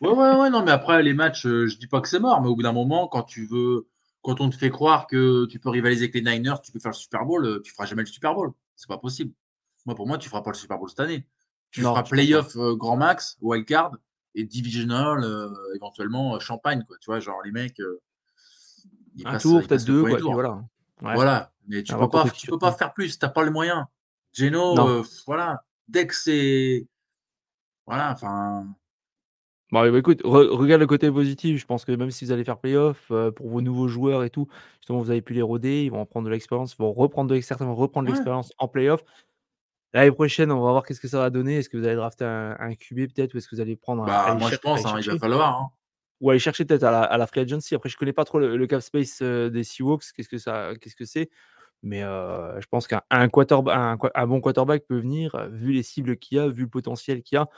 ouais, 0.00 0.10
ouais, 0.10 0.36
ouais, 0.36 0.50
non, 0.50 0.62
mais 0.64 0.70
après, 0.70 1.02
les 1.02 1.14
matchs, 1.14 1.42
je 1.46 1.76
dis 1.76 1.86
pas 1.86 2.00
que 2.00 2.08
c'est 2.08 2.20
mort, 2.20 2.40
mais 2.40 2.48
au 2.48 2.56
bout 2.56 2.62
d'un 2.62 2.72
moment, 2.72 3.08
quand 3.08 3.24
tu 3.24 3.46
veux 3.46 3.86
quand 4.22 4.40
on 4.40 4.50
te 4.50 4.56
fait 4.56 4.70
croire 4.70 5.06
que 5.06 5.46
tu 5.46 5.58
peux 5.58 5.70
rivaliser 5.70 6.04
avec 6.04 6.14
les 6.14 6.20
Niners, 6.22 6.60
tu 6.62 6.72
peux 6.72 6.78
faire 6.78 6.90
le 6.90 6.96
Super 6.96 7.24
Bowl, 7.24 7.44
euh, 7.46 7.60
tu 7.62 7.72
feras 7.72 7.86
jamais 7.86 8.02
le 8.02 8.06
Super 8.06 8.34
Bowl. 8.34 8.52
C'est 8.76 8.88
pas 8.88 8.98
possible. 8.98 9.32
Moi, 9.86 9.94
pour 9.94 10.06
moi, 10.06 10.18
tu 10.18 10.28
feras 10.28 10.42
pas 10.42 10.50
le 10.50 10.56
Super 10.56 10.78
Bowl 10.78 10.88
cette 10.88 11.00
année. 11.00 11.26
Tu 11.70 11.82
feras 11.82 12.02
playoff 12.02 12.56
euh, 12.56 12.74
grand 12.74 12.96
max, 12.96 13.36
wild 13.40 13.66
card 13.66 13.92
et 14.34 14.44
divisional, 14.44 15.22
euh, 15.24 15.50
éventuellement 15.76 16.38
champagne, 16.40 16.84
quoi. 16.86 16.96
Tu 17.00 17.06
vois, 17.06 17.20
genre 17.20 17.40
les 17.44 17.52
mecs. 17.52 17.80
un 19.24 19.38
tour, 19.38 19.62
peut-être 19.66 19.84
deux, 19.84 20.00
voilà. 20.00 20.62
Voilà, 21.00 21.52
mais 21.66 21.82
tu 21.82 21.94
peux 21.94 22.08
pas, 22.08 22.28
tu 22.28 22.48
peux 22.48 22.58
pas 22.58 22.72
faire 22.72 22.92
plus. 22.92 23.18
T'as 23.18 23.28
pas 23.28 23.44
le 23.44 23.50
moyen. 23.50 23.88
Geno, 24.32 25.02
voilà. 25.26 25.64
Dès 25.88 26.06
que 26.06 26.14
c'est, 26.14 26.86
voilà, 27.86 28.12
enfin. 28.12 28.66
Bon, 29.70 29.90
bah, 29.90 29.98
écoute, 29.98 30.20
regarde 30.24 30.80
le 30.80 30.86
côté 30.86 31.10
positif. 31.10 31.58
Je 31.58 31.66
pense 31.66 31.84
que 31.84 31.92
même 31.92 32.10
si 32.10 32.24
vous 32.24 32.32
allez 32.32 32.44
faire 32.44 32.58
playoff, 32.58 33.06
euh, 33.10 33.30
pour 33.30 33.48
vos 33.48 33.60
nouveaux 33.60 33.88
joueurs 33.88 34.24
et 34.24 34.30
tout, 34.30 34.46
justement, 34.80 35.00
vous 35.00 35.10
avez 35.10 35.22
pu 35.22 35.34
les 35.34 35.42
roder, 35.42 35.84
ils 35.84 35.90
vont 35.90 36.00
en 36.00 36.06
prendre 36.06 36.26
de 36.26 36.30
l'expérience, 36.30 36.74
ils 36.74 36.82
vont 36.82 36.92
reprendre 36.92 37.34
de 37.34 37.40
certains 37.40 37.66
vont 37.66 37.74
reprendre 37.74 38.08
l'expérience 38.08 38.52
en 38.58 38.68
playoff. 38.68 39.02
L'année 39.94 40.12
prochaine, 40.12 40.52
on 40.52 40.62
va 40.62 40.70
voir 40.70 40.84
qu'est-ce 40.84 41.00
que 41.00 41.08
ça 41.08 41.18
va 41.18 41.30
donner. 41.30 41.56
Est-ce 41.56 41.70
que 41.70 41.78
vous 41.78 41.84
allez 41.84 41.96
drafter 41.96 42.24
un, 42.24 42.56
un 42.58 42.74
QB 42.74 43.14
peut-être 43.14 43.34
ou 43.34 43.38
est-ce 43.38 43.48
que 43.48 43.56
vous 43.56 43.62
allez 43.62 43.76
prendre 43.76 44.02
un. 44.02 44.06
Bah, 44.06 44.34
moi, 44.34 44.50
je 44.50 44.56
pense, 44.56 44.84
hein, 44.84 44.98
il 45.00 45.10
va 45.10 45.18
falloir. 45.18 45.60
Hein. 45.60 45.70
Ou 46.20 46.30
aller 46.30 46.38
chercher 46.38 46.64
peut-être 46.64 46.82
à 46.82 46.90
la, 46.90 47.02
à 47.02 47.16
la 47.16 47.26
free 47.26 47.40
agency. 47.40 47.74
Après, 47.74 47.88
je 47.88 47.96
connais 47.96 48.12
pas 48.12 48.24
trop 48.24 48.38
le, 48.38 48.66
cap 48.66 48.82
space 48.82 49.20
euh, 49.22 49.48
des 49.48 49.64
Seahawks. 49.64 50.12
Qu'est-ce 50.14 50.28
que 50.28 50.36
ça, 50.36 50.72
qu'est-ce 50.80 50.96
que 50.96 51.06
c'est? 51.06 51.30
Mais 51.82 52.00
je 52.00 52.66
pense 52.70 52.86
qu'un 52.86 53.02
un, 53.10 53.28
un, 53.28 54.26
bon 54.26 54.40
quarterback 54.40 54.84
peut 54.86 54.98
venir, 54.98 55.48
vu 55.50 55.72
les 55.72 55.82
cibles 55.82 56.16
qu'il 56.16 56.38
y 56.38 56.40
a, 56.40 56.48
vu 56.48 56.62
le 56.62 56.68
potentiel 56.68 57.22
qu'il 57.22 57.36
y 57.36 57.38
a. 57.38 57.48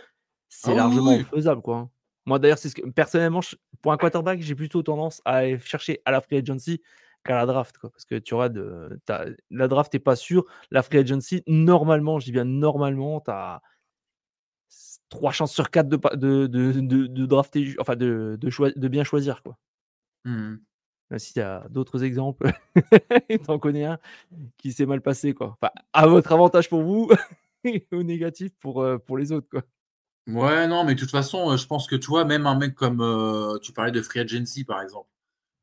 C'est 0.49 0.73
ah 0.73 0.75
largement 0.75 1.19
faisable, 1.25 1.63
quoi. 1.63 1.91
Moi, 2.27 2.39
d'ailleurs, 2.39 2.59
c'est 2.59 2.69
ce 2.69 2.75
que 2.75 2.89
personnellement, 2.91 3.41
pour 3.81 3.93
un 3.93 3.97
quarterback, 3.97 4.41
j'ai 4.41 4.55
plutôt 4.55 4.83
tendance 4.83 5.23
à 5.25 5.37
aller 5.37 5.59
chercher 5.61 6.03
à 6.05 6.11
la 6.11 6.21
free 6.21 6.37
agency 6.37 6.83
qu'à 7.25 7.35
la 7.35 7.47
draft, 7.47 7.79
quoi. 7.79 7.91
Parce 7.91 8.05
que 8.05 8.17
tu 8.17 8.35
auras 8.35 8.49
de 8.49 9.01
la 9.51 9.69
draft 9.69 9.95
est 9.95 10.01
pas 10.01 10.17
sûre. 10.17 10.45
La 10.71 10.83
free 10.83 10.99
agency, 10.99 11.43
normalement, 11.47 12.19
je 12.19 12.27
dis 12.27 12.33
bien 12.33 12.45
normalement, 12.45 13.21
tu 13.21 13.31
as 13.31 13.63
3 15.09 15.33
chances 15.33 15.53
sur 15.53 15.71
4 15.71 15.89
de 15.89 15.97
de 15.97 16.47
de 16.47 16.73
de 16.81 17.07
de 17.07 17.27
drafter 17.27 17.75
enfin 17.79 17.97
de 17.97 18.39
de 18.41 18.79
de 18.79 18.89
bien 18.89 19.05
choisir, 19.05 19.43
quoi. 19.43 19.57
Mmh 20.25 20.57
s'il 21.19 21.39
y 21.41 21.45
a 21.45 21.67
d'autres 21.71 22.05
exemples, 22.05 22.51
tu 23.31 23.51
en 23.51 23.59
connais 23.59 23.85
un 23.85 23.99
qui 24.59 24.73
s'est 24.73 24.87
mal 24.87 25.03
passé, 25.03 25.35
quoi. 25.35 25.57
Enfin, 25.61 25.73
à 25.93 26.07
votre 26.07 26.33
avantage 26.33 26.69
pour 26.69 26.83
vous 26.83 27.11
et 27.65 27.87
au 27.93 28.03
négatif 28.03 28.53
pour, 28.61 28.83
heu, 28.83 28.99
pour 28.99 29.19
les 29.19 29.33
autres, 29.33 29.49
quoi. 29.51 29.63
Ouais, 30.27 30.67
non, 30.69 30.85
mais 30.85 30.95
de 30.95 31.01
toute 31.01 31.11
façon, 31.11 31.57
je 31.57 31.67
pense 31.67 31.87
que 31.87 31.97
tu 31.97 32.07
vois, 32.07 32.25
même 32.25 32.47
un 32.47 32.55
mec 32.55 32.75
comme, 32.75 33.01
heu, 33.03 33.59
tu 33.63 33.73
parlais 33.73 33.91
de 33.91 34.01
free 34.03 34.21
agency, 34.21 34.65
par 34.65 34.81
exemple. 34.83 35.09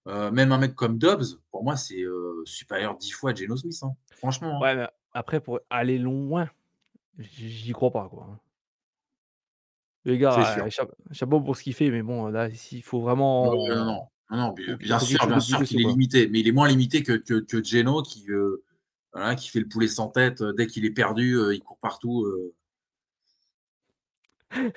Même 0.07 0.51
un 0.53 0.57
mec 0.59 0.75
comme 0.75 0.97
Dobbs, 0.99 1.39
pour 1.51 1.63
moi, 1.63 1.77
c'est, 1.77 2.03
supérieur 2.45 2.97
10 2.97 3.11
fois 3.11 3.31
à 3.31 3.35
Geno 3.35 3.57
Smith, 3.57 3.77
hein, 3.83 3.95
franchement, 4.17 4.63
hein. 4.65 4.65
Ouais, 4.65 4.75
mais 4.75 4.87
après 5.13 5.39
pour 5.41 5.59
aller 5.69 5.97
loin, 5.97 6.49
j'y 7.19 7.73
crois 7.73 7.91
pas, 7.91 8.09
quoi. 8.09 8.39
Le 10.05 10.15
C'est 10.29 10.43
gars, 10.55 10.67
chapeau 11.11 11.41
pour 11.41 11.55
ce 11.57 11.63
qu'il 11.63 11.73
fait, 11.73 11.89
mais 11.91 12.01
bon, 12.01 12.27
là, 12.27 12.49
s'il 12.51 12.81
faut 12.83 13.01
ouais, 13.39 13.75
non, 13.75 13.85
vraiment 13.85 13.85
non. 13.85 14.09
Non, 14.29 14.37
non, 14.37 14.55
faut 14.55 14.77
bien 14.77 14.99
sûr, 14.99 15.25
bien 15.25 15.39
sûr 15.39 15.63
qu'il 15.63 15.81
est 15.81 15.87
limité, 15.87 16.27
mais 16.27 16.41
il 16.41 16.47
est 16.47 16.51
moins 16.51 16.67
limité 16.67 17.01
que 17.01 17.13
que 17.13 17.39
que 17.39 17.63
Geno 17.63 18.01
qui, 18.01 18.27
voilà, 19.13 19.35
qui 19.35 19.49
fait 19.49 19.59
le 19.59 19.67
poulet 19.67 19.87
sans 19.87 20.09
tête, 20.09 20.43
dès 20.43 20.67
qu'il 20.67 20.83
est 20.85 20.91
perdu, 20.91 21.35
heu, 21.35 21.55
il 21.55 21.61
court 21.61 21.79
partout, 21.79 22.27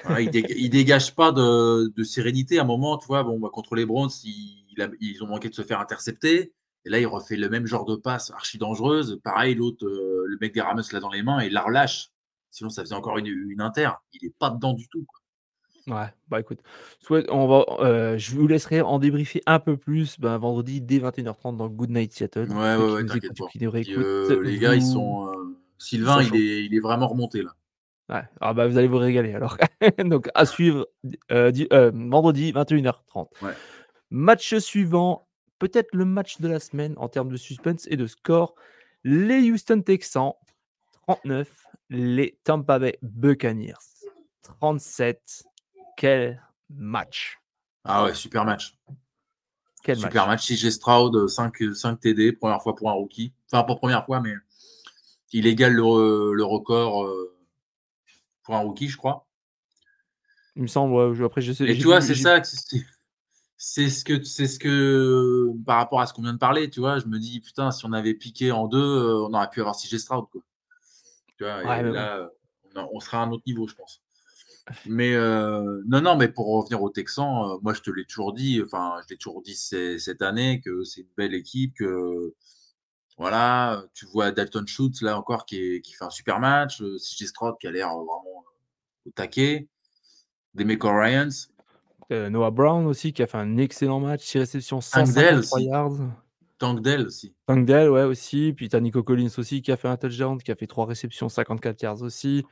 voilà, 0.04 0.20
il 0.20 0.30
déga 0.30 0.48
il 0.56 0.70
dégage 0.70 1.14
pas 1.14 1.32
de 1.32 1.88
de 1.88 2.04
sérénité. 2.04 2.58
À 2.58 2.62
un 2.62 2.64
moment, 2.64 2.96
tu 2.96 3.06
vois, 3.06 3.24
bon, 3.24 3.40
bah, 3.40 3.48
contre 3.52 3.74
les 3.74 3.86
Browns, 3.86 4.10
il 4.24 4.80
a 4.80 4.88
ils 5.00 5.22
ont 5.24 5.26
manqué 5.26 5.48
de 5.48 5.54
se 5.54 5.62
faire 5.62 5.80
intercepter 5.80 6.52
et 6.84 6.90
là, 6.90 6.98
il 6.98 7.06
refait 7.06 7.36
le 7.36 7.48
même 7.48 7.66
genre 7.66 7.84
de 7.84 7.96
passe 7.96 8.30
archi 8.30 8.58
dangereuse. 8.58 9.20
Pareil, 9.22 9.54
l'autre, 9.54 9.86
le 9.86 10.38
mec 10.40 10.54
des 10.54 10.60
Rams 10.60 10.82
l'a 10.92 11.00
dans 11.00 11.10
les 11.10 11.22
mains 11.22 11.40
et 11.40 11.46
il 11.46 11.52
la 11.52 11.62
relâche. 11.62 12.10
Sinon, 12.50 12.70
ça 12.70 12.82
faisait 12.82 12.94
encore 12.94 13.18
une 13.18 13.26
une 13.26 13.60
inter. 13.60 13.90
Il 14.12 14.24
est 14.24 14.34
pas 14.38 14.50
dedans 14.50 14.72
du 14.72 14.88
tout, 14.88 15.04
quoi. 15.04 15.19
Ouais, 15.90 16.06
bah, 16.28 16.38
écoute, 16.38 16.60
soit 17.00 17.24
on 17.30 17.48
va, 17.48 17.64
heu, 17.84 18.16
je 18.16 18.34
vous 18.36 18.46
laisserai 18.46 18.80
en 18.80 18.98
débriefer 18.98 19.42
un 19.46 19.58
peu 19.58 19.76
plus, 19.76 20.20
ben, 20.20 20.38
vendredi 20.38 20.80
dès 20.80 20.98
21:30 20.98 21.56
dans 21.56 21.68
Good 21.68 21.90
Night 21.90 22.12
Seattle. 22.12 22.48
Ouais, 22.50 22.76
ouais, 22.76 22.92
ouais, 22.92 23.06
t'inquiète 23.06 23.36
pas. 23.36 23.46
Puis, 23.46 23.64
heu, 23.64 24.40
les 24.42 24.58
gars, 24.58 24.76
ils 24.76 24.82
sont, 24.82 25.26
sont 25.26 25.54
Sylvain, 25.78 26.22
il 26.22 26.36
est 26.36 26.64
il 26.64 26.74
est 26.74 26.80
vraiment 26.80 27.08
remonté, 27.08 27.42
là. 27.42 27.54
Ouais, 28.08 28.22
ah, 28.40 28.54
bah, 28.54 28.66
vous 28.66 28.78
allez 28.78 28.88
vous 28.88 28.98
régaler 28.98 29.34
alors. 29.34 29.56
Donc 30.04 30.28
à 30.34 30.46
suivre, 30.46 30.88
di 31.02 31.68
vendredi 31.70 32.52
21:30. 32.52 33.28
Ouais. 33.42 33.52
Match 34.10 34.56
suivant, 34.56 35.28
peut-être 35.58 35.94
le 35.94 36.04
match 36.04 36.40
de 36.40 36.48
la 36.48 36.58
semaine 36.58 36.94
en 36.96 37.08
termes 37.08 37.30
de 37.30 37.36
suspense 37.36 37.86
et 37.88 37.96
de 37.96 38.06
score. 38.06 38.54
Les 39.04 39.50
Houston 39.50 39.82
Texans 39.82 40.34
39, 41.06 41.48
les 41.88 42.38
Tampa 42.44 42.78
Bay 42.78 42.98
Buccaneers 43.02 43.74
37. 44.42 45.44
Quel 46.00 46.40
match! 46.70 47.38
Ah 47.84 48.04
ouais, 48.04 48.14
super 48.14 48.46
match. 48.46 48.74
Quel 49.84 49.98
Super 49.98 50.26
match! 50.26 50.48
match. 50.50 50.58
CJ 50.58 50.70
Stroud, 50.70 51.28
5, 51.28 51.60
heu, 51.60 51.74
5 51.74 52.00
TD, 52.00 52.32
1re 52.32 52.62
fois 52.62 52.74
pour 52.74 52.88
un 52.88 52.94
rookie. 52.94 53.34
Enfin, 53.52 53.64
pas 53.64 53.76
1re 53.76 54.06
fois, 54.06 54.20
mais 54.20 54.32
il 55.32 55.46
égale 55.46 55.74
le 55.74 56.32
le 56.32 56.44
record, 56.44 57.04
heu, 57.04 57.36
pour 58.44 58.54
un 58.56 58.60
rookie, 58.60 58.88
je 58.88 58.96
crois. 58.96 59.26
Il 60.56 60.62
me 60.62 60.66
semble, 60.66 60.94
ouais, 60.94 61.24
après 61.24 61.40
je 61.40 61.52
sais 61.52 61.64
Et 61.64 61.78
tu 61.78 61.86
vois, 61.86 62.00
c'est 62.00 62.14
ça, 62.16 62.42
c'est 63.58 63.88
ce 63.90 64.04
que 64.04 64.22
c'est 64.24 64.46
ce 64.46 64.58
que 64.58 65.52
par 65.64 65.76
rapport 65.76 66.00
à 66.00 66.06
ce 66.06 66.14
qu'on 66.14 66.22
vient 66.22 66.32
de 66.32 66.38
parler, 66.38 66.70
tu 66.70 66.80
vois? 66.80 66.98
Je 66.98 67.06
me 67.06 67.18
dis: 67.18 67.40
«Putain, 67.40 67.70
si 67.70 67.84
on 67.86 67.92
avait 67.92 68.14
piqué 68.14 68.52
en 68.52 68.66
2, 68.68 68.78
heu, 68.78 69.22
on 69.24 69.34
aurait 69.34 69.50
pu 69.50 69.60
avoir 69.60 69.76
CJ 69.76 69.98
Stroud, 69.98 70.26
quoi». 70.32 70.40
Tu 71.38 71.44
vois? 71.44 71.58
ouais, 71.64 71.80
Et 71.80 71.82
là, 71.84 72.30
on 72.76 72.88
on 72.94 73.00
serait 73.00 73.18
à 73.18 73.20
un 73.20 73.30
autre 73.32 73.44
niveau, 73.46 73.68
je 73.68 73.74
pense. 73.74 74.00
Mais 74.86 75.12
heu, 75.14 75.82
non, 75.86 76.00
non, 76.00 76.16
mais 76.16 76.28
pour 76.28 76.46
revenir 76.48 76.82
aux 76.82 76.90
Texans, 76.90 77.52
heu, 77.54 77.58
moi, 77.62 77.74
je 77.74 77.80
te 77.80 77.90
l'ai 77.90 78.04
toujours 78.04 78.32
dit, 78.32 78.62
enfin, 78.64 79.00
je 79.02 79.08
l'ai 79.10 79.16
toujours 79.18 79.42
dit 79.42 79.54
cette 79.54 80.22
année 80.22 80.60
que 80.60 80.84
c'est 80.84 81.02
une 81.02 81.14
belle 81.16 81.34
équipe, 81.34 81.74
que 81.74 82.34
voilà, 83.18 83.84
tu 83.94 84.06
vois 84.06 84.30
Dalton 84.30 84.66
Schultz, 84.66 85.02
là 85.02 85.18
encore, 85.18 85.44
qui 85.44 85.56
est 85.56 85.80
qui 85.80 85.92
fait 85.94 86.04
un 86.04 86.10
super 86.10 86.40
match, 86.40 86.80
heu, 86.80 86.96
CJ 86.98 87.26
Stroud 87.26 87.56
qui 87.60 87.66
a 87.66 87.70
l'air 87.70 87.88
vraiment 87.88 88.44
au 89.06 89.10
taquet. 89.10 89.68
DeMeco 90.54 90.88
Ryans. 90.90 91.48
Noah 92.10 92.50
Brown 92.50 92.86
aussi 92.86 93.12
qui 93.12 93.22
a 93.22 93.28
fait 93.28 93.38
un 93.38 93.56
excellent 93.56 94.00
match, 94.00 94.24
6 94.24 94.38
réceptions, 94.38 94.80
Tank 94.80 95.12
Dell 95.12 95.44
153 95.44 95.58
aussi. 95.58 95.66
yards. 95.68 96.10
Tank 96.58 96.80
Dell 96.82 97.06
aussi. 97.06 97.34
Tank 97.46 97.64
Dell, 97.64 97.88
ouais, 97.88 98.02
aussi. 98.02 98.52
Puis 98.52 98.68
tu 98.68 98.74
as 98.74 98.80
Nico 98.80 99.02
Collins 99.04 99.30
aussi 99.38 99.62
qui 99.62 99.70
a 99.70 99.76
fait 99.76 99.86
un 99.86 99.96
touchdown, 99.96 100.36
qui 100.42 100.50
a 100.50 100.56
fait 100.56 100.66
3 100.66 100.86
réceptions, 100.86 101.28
54 101.28 101.80
yards 101.82 102.02
aussi. 102.02 102.44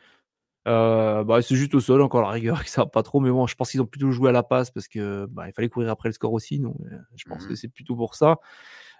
Heu, 0.68 1.24
bah, 1.24 1.42
c'est 1.42 1.56
juste 1.56 1.74
au 1.74 1.80
sol 1.80 2.02
encore 2.02 2.22
la 2.22 2.30
rigueur 2.30 2.64
que 2.64 2.70
ça 2.70 2.82
va 2.82 2.88
pas 2.88 3.02
trop, 3.04 3.20
mais 3.20 3.30
bon, 3.30 3.46
je 3.46 3.54
pense 3.56 3.70
qu'ils 3.70 3.82
ont 3.82 3.86
plutôt 3.86 4.10
joué 4.12 4.30
à 4.30 4.32
la 4.32 4.42
passe 4.44 4.70
parce 4.70 4.88
que, 4.88 5.26
bah, 5.26 5.48
il 5.48 5.52
fallait 5.54 5.68
courir 5.70 5.90
après 5.90 6.10
le 6.10 6.14
score 6.14 6.32
aussi, 6.34 6.58
donc 6.60 6.76
heu, 6.92 7.00
je 7.16 7.24
Mmh 7.26 7.34
pense 7.34 7.46
que 7.46 7.54
mh. 7.54 7.56
c'est 7.56 7.68
plutôt 7.68 7.96
pour 7.96 8.14
ça. 8.16 8.38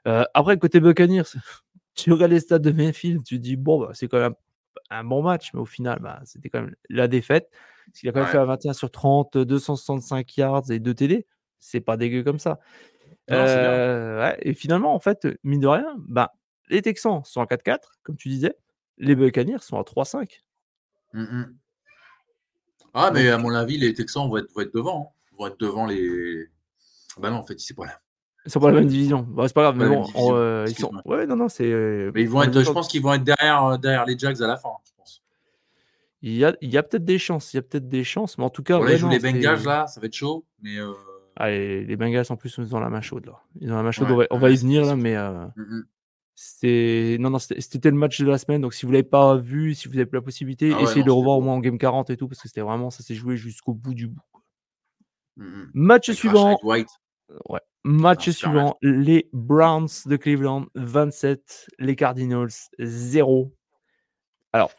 Heu, 0.07 0.25
après 0.35 0.59
côté 0.59 0.81
Buccaneers, 0.81 1.25
tu 1.95 2.13
regardes 2.13 2.33
les 2.33 2.41
stats 2.41 2.59
de 2.61 2.71
Mayfield, 2.73 3.25
tu 3.25 3.37
te 3.39 3.43
dis: 3.43 3.57
«Bon, 3.57 3.81
bah, 3.81 3.91
c'est 3.95 4.09
quand 4.09 4.19
même 4.21 4.35
un 4.91 5.05
bon 5.05 5.23
match», 5.23 5.53
mais 5.55 5.61
au 5.61 5.67
final, 5.67 5.99
bah, 6.03 6.21
c'était 6.25 6.51
quand 6.51 6.63
même 6.63 6.77
la 6.91 7.09
défaite. 7.09 7.51
Parce 7.93 8.01
qu'il 8.01 8.09
a 8.11 8.13
quand 8.13 8.21
même 8.21 8.29
fait 8.29 8.39
un 8.39 8.47
21 8.47 8.75
sur 8.75 8.91
30, 8.91 9.39
265 9.39 10.37
yards 10.39 10.71
et 10.71 10.81
2 10.81 10.95
TD. 10.95 11.27
C'est 11.61 11.81
pas 11.81 11.97
dégueu 11.99 12.25
comme 12.25 12.39
ça. 12.41 12.61
Non, 13.29 13.49
ouais 14.19 14.39
et 14.43 14.55
finalement, 14.55 14.95
en 14.95 15.01
fait, 15.01 15.27
mine 15.45 15.61
de 15.61 15.67
rien, 15.69 15.97
bah, 16.09 16.33
les 16.71 16.83
Texans 16.83 17.23
sont 17.25 17.41
à 17.41 17.47
4-4, 17.47 17.99
comme 18.03 18.17
tu 18.17 18.29
disais. 18.29 18.55
Les 18.99 19.15
Buccaneers 19.17 19.59
sont 19.61 19.79
à 19.79 19.85
3-5. 19.85 20.43
Mmh 21.13 21.23
mh. 21.23 21.55
Ah, 22.95 23.11
mais 23.13 23.29
à 23.29 23.39
mon 23.39 23.55
avis, 23.55 23.79
les 23.79 23.95
Texans 23.95 24.29
vont 24.29 24.39
être 24.39 24.53
vont 24.55 24.63
être 24.63 24.75
devant, 24.75 25.15
hein. 25.15 25.37
Vont 25.39 25.47
être 25.47 25.61
devant 25.61 25.87
les 25.87 26.49
bah, 27.19 27.31
non, 27.31 27.39
en 27.39 27.47
fait, 27.47 27.59
c'est 27.59 27.75
pas 27.75 27.87
la 27.87 28.01
Ils 28.47 28.51
sont 28.51 28.61
pas 28.61 28.69
dans 28.69 28.75
la 28.75 28.81
même 28.81 28.89
division. 28.89 29.27
Bah, 29.29 29.45
c'est 29.47 29.55
pas 29.55 29.63
grave, 29.63 29.79
Pas 29.79 29.85
mais 29.85 29.89
bon, 29.89 30.07
on, 30.15 30.35
heu, 30.35 30.65
ils 30.69 30.75
sont 30.77 30.93
ouais, 31.05 31.27
non, 31.27 31.37
non, 31.37 31.49
c'est 31.49 31.65
Mais 32.15 32.23
ils 32.23 32.29
vont 32.29 32.43
être 32.43 32.63
je 32.63 32.71
pense 32.71 32.89
qu'ils 32.89 33.03
vont 33.03 33.13
être 33.15 33.25
derrière, 33.25 33.65
heu, 33.67 33.79
derrière 33.79 34.07
les 34.07 34.19
Jags 34.19 34.41
à 34.43 34.47
la 34.47 34.57
fin, 34.57 34.71
je 34.85 34.93
pense. 34.97 35.23
Il 36.23 36.35
y 36.35 36.45
a 36.45 36.83
peut-être 36.83 37.05
des 37.05 37.19
chances 37.19 37.53
il 37.55 37.57
y 37.57 37.61
a 37.61 37.63
peut-être 37.63 37.89
des 37.89 38.05
chances, 38.05 38.39
mais 38.39 38.45
en 38.45 38.51
tout 38.51 38.63
cas, 38.63 38.79
Bon, 38.79 38.85
là, 38.85 38.91
ouais, 38.91 38.97
ils 38.97 38.99
jouent 38.99 39.07
non, 39.07 39.13
les 39.13 39.19
Bengals, 39.21 39.65
là, 39.65 39.87
ça 39.87 40.01
va 40.01 40.07
être 40.07 40.15
chaud, 40.15 40.45
mais 40.63 40.77
ah 41.41 41.51
les 41.51 41.97
Bengals, 41.97 42.27
en 42.31 42.37
plus, 42.37 42.57
ils 42.59 42.75
ont 42.75 42.81
la 42.81 42.91
main 42.91 43.01
chaude, 43.01 43.27
là. 43.27 43.41
Ils 43.61 43.73
ont 43.73 43.77
la 43.77 43.83
main 43.85 43.93
chaude, 43.93 44.11
Ouais, 44.11 44.15
on 44.15 44.19
va 44.19 44.27
on 44.31 44.39
va 44.39 44.51
y 44.51 44.57
venir, 44.57 44.85
là, 44.85 44.97
mais. 44.97 45.17
C'est 46.41 47.17
non, 47.19 47.31
non, 47.31 47.41
c'était 47.41 47.61
c'était 47.61 47.91
le 47.91 47.97
match 47.97 48.21
de 48.21 48.27
la 48.27 48.39
semaine, 48.39 48.61
donc 48.61 48.73
si 48.73 48.87
vous 48.87 48.93
l'avez 48.93 49.03
pas 49.03 49.37
vu, 49.37 49.75
si 49.75 49.89
vous 49.89 49.99
avez 49.99 50.09
la 50.13 50.23
possibilité, 50.23 50.71
Ah 50.73 50.77
ouais, 50.77 50.83
essayez 50.85 51.03
de 51.03 51.07
le 51.07 51.11
c'était 51.11 51.19
revoir 51.19 51.39
au 51.39 51.41
moins 51.41 51.55
en 51.55 51.59
game 51.59 51.79
40 51.79 52.11
et 52.11 52.17
tout, 52.17 52.29
parce 52.29 52.41
que 52.41 52.47
c'était 52.47 52.61
vraiment 52.61 52.91
ça 52.91 53.03
s'est 53.03 53.17
joué 53.17 53.37
jusqu'au 53.37 53.75
bout 53.75 53.93
du 53.93 54.07
bout. 54.07 54.23
Mmh 55.37 55.45
mh. 55.45 55.71
Match 55.75 56.09
Avec 56.09 56.19
suivant, 56.21 56.57
White, 56.63 56.91
ouais, 57.49 57.59
match 57.83 58.31
suivant, 58.31 58.77
les 58.83 59.29
Browns 59.33 59.89
de 60.07 60.15
Cleveland 60.15 60.67
27, 60.77 61.71
les 61.81 61.97
Cardinals 61.97 62.53
0. 62.79 63.53
Alors, 64.53 64.71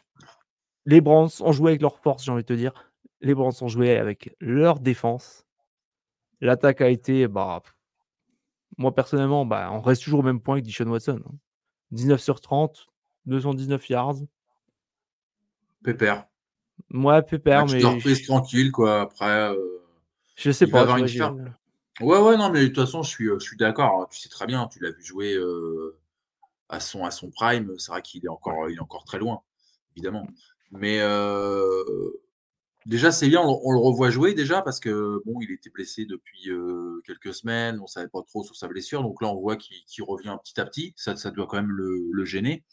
les 0.86 1.02
Browns 1.02 1.28
ont 1.40 1.52
joué 1.52 1.72
avec 1.72 1.82
leur 1.82 1.98
force, 1.98 2.24
j'ai 2.24 2.32
envie 2.32 2.42
de 2.42 2.46
te 2.46 2.54
dire. 2.54 2.72
Les 3.20 3.34
Browns 3.34 3.52
ont 3.60 3.68
joué 3.68 3.98
avec 3.98 4.34
leur 4.40 4.80
défense. 4.80 5.44
L'attaque 6.40 6.80
a 6.80 6.88
été, 6.88 7.28
bah, 7.28 7.60
moi 8.78 8.94
personnellement, 8.94 9.44
bah, 9.44 9.68
on 9.72 9.82
reste 9.82 10.04
toujours 10.04 10.20
au 10.20 10.22
même 10.22 10.40
point 10.40 10.58
que 10.58 10.64
Deshaun 10.64 10.88
Watson, 10.88 11.20
hein. 11.22 11.34
19 11.92 12.20
sur 12.20 12.40
30, 12.40 12.86
219 13.26 13.88
yards. 13.88 14.16
Pépère. 15.82 16.26
Mouais, 16.90 17.22
pépère, 17.22 17.66
Match 17.66 17.72
mais 17.72 18.00
ch 18.00 18.26
tranquille, 18.26 18.72
quoi. 18.72 19.02
Après, 19.02 19.50
heu, 19.52 19.82
je 20.36 20.50
sais 20.50 20.64
il 20.64 20.72
va 20.72 20.78
pas, 20.78 20.82
avoir 20.82 20.96
tu 20.98 21.18
une 21.18 21.52
ouais, 22.00 22.18
ouais, 22.18 22.36
non, 22.36 22.50
mais 22.50 22.62
de 22.62 22.66
toute 22.68 22.76
façon, 22.76 23.02
je 23.02 23.10
suis, 23.10 23.26
heu, 23.26 23.38
je 23.38 23.44
suis 23.44 23.56
d'accord, 23.56 24.00
hein. 24.02 24.06
Tu 24.10 24.18
sais 24.18 24.28
très 24.28 24.46
bien, 24.46 24.66
tu 24.68 24.80
l'as 24.80 24.90
vu 24.90 25.02
jouer, 25.02 25.34
heu, 25.34 25.98
à 26.68 26.80
son 26.80 27.04
à 27.04 27.10
son 27.10 27.30
prime. 27.30 27.74
C'est 27.78 27.92
vrai 27.92 28.02
qu'il 28.02 28.24
est 28.24 28.28
ouais. 28.28 28.34
encore 28.34 28.70
il 28.70 28.76
est 28.76 28.80
encore 28.80 29.04
très 29.04 29.18
loin, 29.18 29.42
évidemment. 29.96 30.26
Mais 30.72 31.00
heu, 31.00 32.20
déjà, 32.86 33.12
c'est 33.12 33.28
bien, 33.28 33.40
on 33.42 33.60
on 33.64 33.72
le 33.72 33.78
revoit 33.78 34.10
jouer 34.10 34.34
déjà 34.34 34.62
parce 34.62 34.80
que, 34.80 35.20
bon, 35.26 35.40
il 35.40 35.50
était 35.52 35.70
blessé 35.70 36.06
depuis, 36.06 36.50
heu, 36.50 37.00
quelques 37.06 37.34
semaines. 37.34 37.80
On 37.80 37.86
savait 37.86 38.08
pas 38.08 38.22
trop 38.22 38.42
sur 38.44 38.56
sa 38.56 38.68
blessure. 38.68 39.02
Donc 39.02 39.22
là, 39.22 39.28
on 39.28 39.40
voit 39.40 39.56
qu'il 39.56 40.04
revient 40.04 40.36
petit 40.44 40.60
à 40.60 40.64
petit. 40.66 40.92
Ça 40.96 41.16
ça 41.16 41.30
doit 41.30 41.46
quand 41.46 41.56
même 41.56 41.72
le 41.72 42.08
le 42.12 42.24
gêner. 42.24 42.64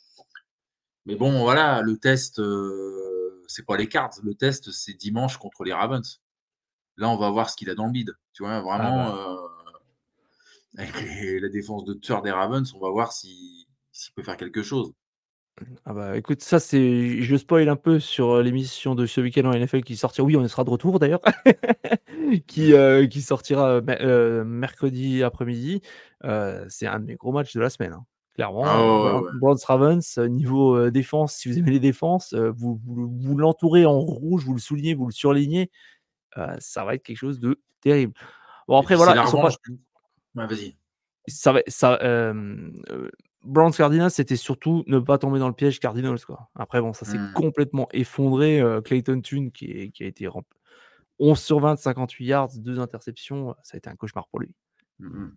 Mais 1.06 1.16
bon, 1.16 1.42
voilà, 1.42 1.82
le 1.82 1.98
test, 1.98 2.40
heu, 2.40 3.44
c'est 3.48 3.66
pas 3.66 3.78
les 3.78 3.88
Cards. 3.88 4.12
Le 4.24 4.34
test, 4.36 4.72
c'est 4.72 4.94
dimanche 4.94 5.38
contre 5.38 5.64
les 5.64 5.74
Ravens. 5.74 6.22
Là, 6.98 7.10
on 7.10 7.18
va 7.18 7.32
voir 7.32 7.50
ce 7.50 7.58
qu'il 7.58 7.70
a 7.70 7.76
dans 7.76 7.88
le 7.88 7.94
bide. 7.94 8.14
Tu 8.34 8.44
vois? 8.44 8.62
Ah 8.76 8.92
Vraiment, 8.92 8.94
bah 8.94 9.16
heu, 9.16 9.38
avec 10.78 11.02
les 11.02 11.40
la 11.40 11.50
défense 11.50 11.86
de 11.86 11.94
tueur 11.94 12.22
des 12.22 12.32
Ravens, 12.32 12.74
on 12.74 12.80
va 12.80 12.90
voir 12.90 13.12
si 13.12 13.68
s'il 13.92 14.14
peut 14.14 14.24
faire 14.24 14.38
quelque 14.38 14.64
chose. 14.64 14.94
Ah 15.86 15.94
bah, 15.94 16.18
écoute, 16.18 16.42
ça, 16.42 16.60
c'est 16.60 17.22
je 17.22 17.36
spoil 17.36 17.70
un 17.70 17.76
peu 17.76 18.00
sur, 18.00 18.36
heu, 18.36 18.42
l'émission 18.42 18.96
de 18.96 19.06
ce 19.06 19.22
week-end 19.22 19.46
en 19.46 19.54
NFL 19.54 19.82
qui 19.82 19.98
sortira 19.98 20.26
oui, 20.26 20.36
on 20.36 20.44
y 20.44 20.50
sera 20.50 20.64
de 20.64 20.70
retour 20.70 21.00
d'ailleurs. 21.00 21.22
qui, 22.48 22.74
euh, 22.74 23.08
qui 23.08 23.22
sortira 23.22 23.82
euh, 23.90 24.44
mercredi 24.44 25.24
après-midi. 25.24 25.82
c'est 26.70 26.88
un 26.88 27.00
de 27.00 27.06
mes 27.06 27.16
gros 27.16 27.32
matchs 27.32 27.54
de 27.56 27.62
la 27.62 27.70
semaine. 27.70 27.94
Hein. 27.94 28.06
Clairement, 28.36 28.66
Ah 28.66 29.22
Ravens, 29.66 30.20
niveau 30.20 30.92
défense, 30.92 31.34
si 31.36 31.50
vous 31.50 31.58
aimez 31.58 31.72
les 31.72 31.80
défenses, 31.80 32.36
vous, 32.36 32.80
vous, 32.86 33.36
l'entourez 33.36 33.86
en 33.88 34.00
rouge, 34.00 34.46
vous 34.46 34.54
le 34.54 34.60
soulignez, 34.60 34.94
vous 34.94 35.08
le 35.08 35.12
surlignez, 35.12 35.72
ça 36.60 36.86
va 36.86 36.94
être 36.94 37.04
quelque 37.04 37.18
chose 37.18 37.40
de 37.40 37.60
terrible. 37.82 38.14
Bon, 38.68 38.78
après, 38.78 38.96
voilà. 38.96 39.14
vas-y. 40.46 40.76
Ça 41.28 41.52
va, 41.52 41.62
ça, 41.68 41.98
Browns 43.48 43.72
Cardinals, 43.72 44.12
c'était 44.12 44.36
surtout 44.36 44.84
ne 44.88 45.00
pas 45.00 45.18
tomber 45.18 45.40
dans 45.40 45.48
le 45.48 45.54
piège 45.54 45.80
Cardinals. 45.80 46.20
Quoi. 46.26 46.50
Après, 46.56 46.82
bon, 46.82 46.94
ça 46.94 47.06
s'est 47.06 47.18
mmh. 47.18 47.34
complètement 47.34 47.88
effondré. 47.94 48.62
Clayton 48.84 49.22
Tune, 49.22 49.52
qui, 49.52 49.92
qui, 49.92 50.04
a 50.04 50.08
été 50.08 50.28
11 51.20 51.40
sur 51.40 51.60
20, 51.60 51.78
58 51.78 52.26
yards, 52.26 52.50
deux 52.58 52.80
interceptions, 52.80 53.56
ça 53.64 53.76
a 53.76 53.78
été 53.78 53.90
un 53.90 53.96
cauchemar 53.96 54.28
pour 54.28 54.40
lui. 54.40 54.50
Mmh 55.00 55.30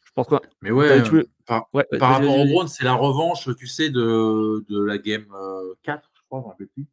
Je 0.00 0.10
pense 0.14 0.26
quoi? 0.26 0.42
Mais 0.60 0.70
ouais, 0.70 1.02
par, 1.46 1.68
rapport 2.00 2.38
au 2.38 2.46
Browns, 2.46 2.68
c'est 2.68 2.84
la 2.84 2.94
revanche, 2.94 3.48
tu 3.56 3.66
sais, 3.66 3.90
de, 3.90 4.64
de 4.68 4.82
la 4.82 4.98
game 4.98 5.26
4, 5.82 6.10
je 6.14 6.20
crois, 6.28 6.52
un 6.52 6.56
peu 6.56 6.66
plus. 6.66 6.86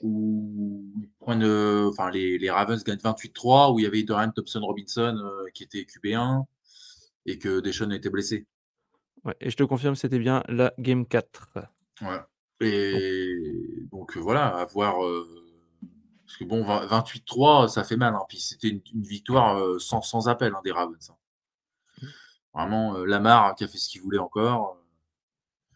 Où 0.00 0.84
enfin, 1.20 2.10
les, 2.10 2.36
les, 2.38 2.50
Ravens 2.50 2.82
gagnent 2.84 2.98
28-3, 2.98 3.72
où 3.72 3.78
il 3.78 3.84
y 3.84 3.86
avait 3.86 4.02
Dorian 4.02 4.30
Thompson 4.30 4.60
Robinson 4.60 5.16
qui 5.54 5.62
était 5.62 5.82
QB1 5.82 6.44
et 7.26 7.38
que 7.38 7.60
Deshaun 7.60 7.90
était 7.90 8.10
blessé. 8.10 8.46
Ouais, 9.24 9.34
et 9.40 9.50
je 9.50 9.56
te 9.56 9.62
confirme, 9.62 9.94
c'était 9.94 10.18
bien 10.18 10.42
la 10.48 10.72
Game 10.78 11.06
4. 11.06 11.48
Ouais. 12.02 12.20
Et 12.60 13.86
donc, 13.90 14.16
voilà, 14.16 14.48
à 14.48 14.64
voir. 14.66 14.96
parce 16.26 16.36
que 16.38 16.44
bon, 16.44 16.64
28-3, 16.64 17.68
ça 17.68 17.84
fait 17.84 17.96
mal. 17.96 18.14
Hein. 18.14 18.22
Puis 18.28 18.38
c'était 18.38 18.68
une, 18.68 18.82
victoire 18.94 19.80
sans, 19.80 20.02
sans, 20.02 20.28
appel 20.28 20.52
hein, 20.54 20.60
des 20.64 20.72
Ravens. 20.72 21.10
Hein. 21.10 21.16
Mmh. 22.02 22.06
Vraiment, 22.54 22.98
Lamar 23.04 23.54
qui 23.54 23.64
a 23.64 23.68
fait 23.68 23.78
ce 23.78 23.88
qu'il 23.88 24.02
voulait 24.02 24.18
encore. 24.18 24.78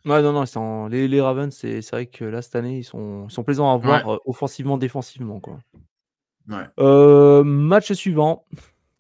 Ouais, 0.05 0.23
non, 0.23 0.33
non, 0.33 0.87
les, 0.87 1.09
les, 1.09 1.21
Ravens, 1.21 1.55
c'est 1.55 1.91
vrai 1.91 2.07
que 2.07 2.25
là, 2.25 2.41
cette 2.41 2.55
année, 2.57 2.79
ils 2.79 2.85
sont, 2.85 3.29
sont 3.29 3.45
plaisants 3.45 3.73
à 3.73 3.77
voir 3.77 4.21
offensivement, 4.27 4.79
défensivement. 4.79 5.41
Quoi. 5.41 5.59
Ouais. 6.49 7.45
match 7.45 7.93
suivant, 7.93 8.47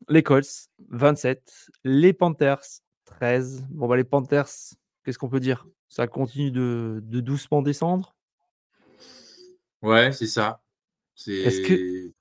les 0.08 0.22
Colts, 0.22 0.68
27. 0.90 1.70
Les 1.84 2.12
Panthers, 2.12 2.82
13. 3.18 3.66
Bon, 3.70 3.88
bah, 3.88 3.96
les 3.96 4.04
Panthers, 4.04 4.48
qu'est-ce 5.04 5.18
qu'on 5.18 5.28
peut 5.28 5.40
dire? 5.40 5.66
Ça 5.88 6.06
continue 6.06 6.52
de, 6.52 7.00
de, 7.02 7.20
doucement 7.20 7.62
descendre? 7.62 8.14
Ouais, 9.82 10.12
c'est 10.12 10.28
ça. 10.28 10.62
Est-ce 11.26 11.62
que 11.62 12.12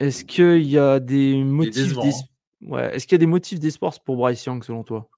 est-ce 0.00 0.24
qu'il 0.24 0.64
y 0.64 0.78
a 0.78 1.00
des 1.00 1.42
motifs 1.42 1.96
hein. 1.98 2.10
ouais. 2.60 2.94
Est-ce 2.94 3.06
qu'il 3.06 3.14
y 3.14 3.16
a 3.16 3.18
des 3.18 3.26
motifs 3.26 3.58
d'espoir 3.58 3.98
pour 4.00 4.16
Bryce 4.16 4.44
Young 4.44 4.62
selon 4.62 4.84
toi? 4.84 5.08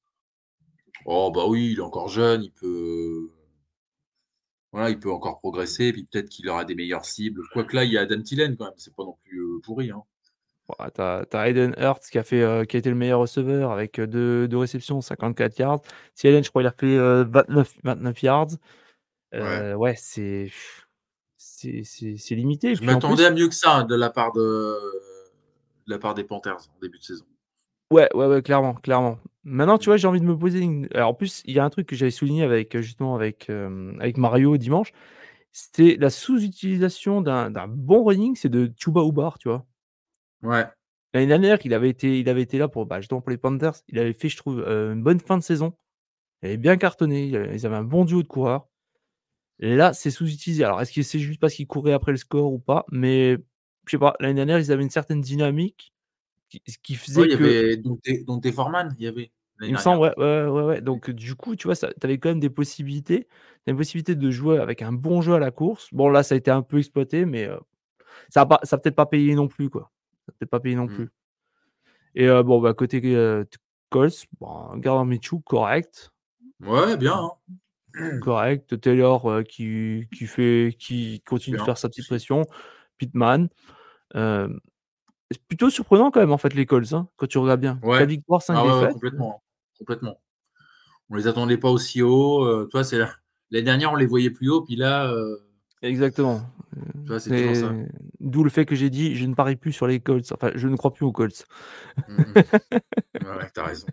Oh 1.05 1.31
bah 1.35 1.47
oui, 1.49 1.73
il 1.73 1.79
est 1.79 1.83
encore 1.83 2.09
jeune, 2.09 2.45
il 2.45 2.53
peut 2.53 3.31
voilà, 4.73 4.91
il 4.91 5.01
peut 5.01 5.11
encore 5.11 5.41
progresser, 5.41 5.93
puis 5.93 6.05
peut-être 6.05 6.29
qu'il 6.29 6.49
aura 6.49 6.65
des 6.65 6.77
meilleures 6.77 7.05
cibles. 7.05 7.43
Quoique 7.53 7.75
là, 7.75 7.85
il 7.85 7.93
y 7.93 7.99
a 7.99 8.03
Adam 8.03 8.23
Tillen 8.23 8.57
quand 8.57 8.67
même, 8.67 8.75
c'est 8.77 8.95
pas 8.95 9.03
non 9.03 9.17
plus 9.25 9.41
euh, 9.41 9.59
pourri. 9.65 9.91
Hein. 9.91 10.05
Tu 10.95 11.01
as, 11.01 11.27
Hayden 11.33 11.75
Hurts 11.79 12.11
qui 12.11 12.19
a, 12.19 12.23
fait, 12.23 12.43
euh, 12.43 12.65
qui 12.65 12.77
a 12.77 12.79
été 12.79 12.91
le 12.91 12.97
meilleur 12.97 13.21
receveur 13.21 13.71
avec 13.71 13.99
euh, 13.99 14.07
deux, 14.07 14.57
réceptions, 14.57 15.01
54 15.01 15.59
yards. 15.59 15.81
Thielen, 16.15 16.45
je 16.45 16.51
crois, 16.51 16.63
il 16.63 16.67
a 16.67 16.73
fait 16.73 16.97
29, 16.97 17.77
29 17.85 18.23
yards. 18.23 18.49
ouais, 19.33 19.95
c'est 19.97 20.51
c'est 21.37 22.35
limité. 22.35 22.75
Je 22.75 22.83
m'attendais 22.85 23.27
à 23.27 23.31
mieux 23.31 23.49
que 23.49 23.55
ça 23.55 23.83
de 23.85 23.95
la 23.95 24.09
part, 24.09 24.33
de, 24.33 24.41
de 25.87 25.91
la 25.91 25.99
part 25.99 26.15
des 26.15 26.25
Panthers 26.25 26.57
en 26.75 26.81
début 26.81 26.99
de 26.99 27.05
saison. 27.05 27.25
Ouais, 27.91 28.09
ouais, 28.15 28.27
ouais, 28.27 28.41
clairement, 28.41 28.75
clairement. 28.75 29.19
Maintenant, 29.45 29.77
tu 29.77 29.87
vois, 29.87 29.97
j'ai 29.97 30.07
envie 30.07 30.21
de 30.21 30.27
me 30.27 30.39
poser 30.39 30.61
une. 30.61 30.89
Alors, 30.95 31.11
en 31.11 31.15
plus, 31.15 31.43
il 31.45 31.55
y 31.55 31.59
a 31.59 31.65
un 31.65 31.71
truc 31.71 31.87
que 31.87 31.97
j'avais 31.97 32.11
souligné 32.11 32.45
avec 32.45 32.79
justement 32.79 33.15
avec, 33.15 33.51
avec 33.51 34.17
Mario 34.17 34.57
dimanche. 34.57 34.93
C'était 35.53 35.97
la 35.99 36.11
sous-utilisation 36.11 37.23
d'un 37.23 37.69
bon 37.69 38.05
running, 38.05 38.37
c'est 38.37 38.49
de 38.49 38.73
Chuba 38.77 39.03
Hubbard, 39.03 39.39
tu 39.39 39.49
vois. 39.49 39.67
Ouais. 40.43 40.65
L'année 41.13 41.27
dernière, 41.27 41.59
il 41.65 41.75
avait 41.75 41.91
été, 41.91 42.21
il 42.21 42.29
avait 42.29 42.43
été 42.43 42.59
là 42.59 42.69
pour, 42.69 42.87
bah, 42.87 43.01
justement 43.01 43.21
pour 43.21 43.31
les 43.31 43.37
Panthers. 43.37 43.75
Il 43.89 43.99
avait 43.99 44.13
fait, 44.13 44.29
je 44.29 44.37
trouve, 44.37 44.61
une 44.61 45.03
bonne 45.03 45.21
fin 45.21 45.37
de 45.37 45.43
saison. 45.43 45.75
Il 46.43 46.47
avait 46.47 46.57
bien 46.57 46.77
cartonné. 46.77 47.27
Ils 47.27 47.67
avaient 47.67 47.77
un 47.77 47.85
bon 47.85 48.05
duo 48.05 48.23
de 48.23 48.29
coureurs. 48.29 48.69
Là, 49.59 49.93
c'est 49.93 50.11
sous-utilisé. 50.11 50.65
Alors, 50.65 50.81
est-ce 50.81 50.93
que 50.93 51.03
c'est 51.03 51.19
juste 51.19 51.41
parce 51.41 51.55
qu'il 51.55 51.67
courait 51.67 51.93
après 51.93 52.13
le 52.13 52.19
score 52.19 52.53
ou 52.53 52.59
pas? 52.59 52.87
Mais 52.91 53.37
je 53.87 53.91
sais 53.91 53.99
pas. 53.99 54.15
L'année 54.21 54.35
dernière, 54.35 54.59
ils 54.59 54.73
avaient 54.73 54.83
une 54.83 54.91
certaine 54.91 55.21
dynamique 55.21 55.93
qui, 56.49 56.63
qui 56.83 56.95
faisait 56.95 57.23
il 57.23 57.33
y 57.33 57.37
que. 57.37 57.45
avait 57.45 57.77
donc 57.77 58.01
tes 58.43 58.53
Foreman, 58.53 58.95
il 58.99 59.05
y 59.05 59.09
avait. 59.09 59.33
Il 59.63 59.73
me 59.73 59.79
semble, 59.79 60.01
ouais, 60.01 60.15
ouais, 60.17 60.47
ouais, 60.47 60.63
ouais. 60.63 60.81
Donc, 60.81 61.11
du 61.11 61.35
coup, 61.35 61.57
tu 61.57 61.67
vois, 61.67 61.77
tu 61.77 61.87
avais 62.03 62.17
quand 62.17 62.31
même 62.31 62.41
des 62.41 62.49
possibilités. 62.49 63.27
Tu 63.67 63.73
une 63.73 63.77
possibilité 63.77 64.15
de 64.15 64.31
jouer 64.31 64.59
avec 64.59 64.81
un 64.81 64.93
bon 64.93 65.21
jeu 65.21 65.35
à 65.35 65.39
la 65.39 65.51
course. 65.51 65.93
Bon, 65.93 66.09
là, 66.09 66.23
ça 66.23 66.35
a 66.35 66.39
été 66.39 66.51
un 66.51 66.63
peu 66.63 66.79
exploité, 66.79 67.27
mais 67.27 67.47
ça 68.31 68.47
n'a 68.49 68.79
peut-être 68.79 68.95
pas 68.95 69.05
payé 69.05 69.35
non 69.35 69.49
plus, 69.49 69.69
quoi. 69.69 69.91
Ça 70.27 70.33
peut 70.39 70.47
pas 70.47 70.61
payé 70.61 70.77
non 70.77 70.87
mmh. 70.87 70.95
plus. 70.95 71.09
Et 72.15 72.29
bon, 72.29 72.61
bah, 72.61 72.75
côté 72.75 73.01
Colts, 73.91 74.27
bon, 74.41 74.77
Gardner 74.77 75.17
Minshew, 75.17 75.41
correct. 75.45 76.13
Ouais, 76.61 76.97
bien. 76.97 77.15
Hein. 77.15 77.31
Correct. 78.23 78.81
Taylor 78.81 79.43
qui, 79.49 80.07
qui, 80.17 80.27
fait, 80.27 80.77
qui 80.79 81.23
continue 81.27 81.57
de 81.57 81.63
faire 81.63 81.77
sa 81.77 81.89
petite 81.89 82.07
pression. 82.07 82.45
Pittman. 82.99 83.49
c'est 84.15 85.43
plutôt 85.49 85.71
surprenant 85.71 86.11
quand 86.13 86.21
même, 86.21 86.33
en 86.33 86.39
fait, 86.39 86.55
les 86.55 86.67
Colts, 86.67 86.93
hein, 86.93 87.09
quand 87.17 87.27
tu 87.27 87.39
regardes 87.39 87.61
bien. 87.61 87.81
Ouais. 87.83 88.07
victoire, 88.07 88.43
5 88.43 88.55
ah 88.57 88.63
défaites. 88.63 88.93
complètement. 88.93 89.43
complètement. 89.79 90.21
On 91.09 91.17
les 91.17 91.27
attendait 91.27 91.59
pas 91.59 91.71
aussi 91.71 92.03
haut. 92.03 92.67
toi, 92.67 92.85
c'est 92.85 92.99
l'année 92.99 93.65
dernière, 93.65 93.93
on 93.93 93.97
les 93.97 94.07
voyait 94.07 94.31
plus 94.31 94.51
haut, 94.51 94.63
puis 94.63 94.77
là. 94.77 95.13
Exactement. 95.83 96.43
D'où 98.21 98.45
le 98.45 98.51
fait 98.51 98.67
que 98.67 98.75
j'ai 98.75 98.91
dit 98.91 99.17
je 99.17 99.27
ne 99.27 99.35
parie 99.35 99.57
plus 99.57 99.73
sur 99.73 99.87
les 99.87 100.01
Colts. 100.01 100.31
Enfin, 100.33 100.53
je 100.55 100.69
ne 100.69 100.77
crois 100.77 100.93
plus 100.93 101.05
aux 101.05 101.13
Colts. 101.13 101.47
Mmh 102.09 102.23
ouais, 102.35 103.51
t'as 103.53 103.65
raison. 103.65 103.87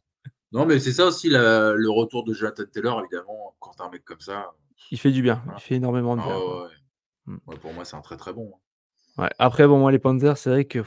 Non, 0.51 0.65
mais 0.65 0.79
c'est 0.79 0.91
ça 0.91 1.05
aussi 1.05 1.29
le 1.29 1.89
retour 1.89 2.23
de 2.23 2.33
Jonathan 2.33 2.63
Taylor, 2.71 2.99
évidemment. 3.01 3.55
Quand 3.59 3.71
t'as 3.77 3.85
un 3.85 3.89
mec 3.89 4.03
comme 4.05 4.19
ça. 4.19 4.53
Il 4.91 4.99
fait 4.99 5.11
du 5.11 5.21
bien. 5.21 5.43
Il 5.55 5.61
fait 5.61 5.75
énormément 5.75 6.15
de 6.15 6.21
bien. 6.21 6.31
Ah 6.31 6.67
mmh. 7.25 7.37
pour 7.61 7.73
moi, 7.73 7.83
c'est 7.83 7.95
un 7.95 8.01
très 8.01 8.17
très 8.17 8.33
bon. 8.33 8.53
Hein. 9.17 9.23
Ouais. 9.23 9.29
Après, 9.39 9.67
bon, 9.67 9.79
moi, 9.79 9.91
les 9.91 9.99
Panthers, 9.99 10.37
c'est 10.37 10.49
vrai 10.49 10.65
que 10.65 10.79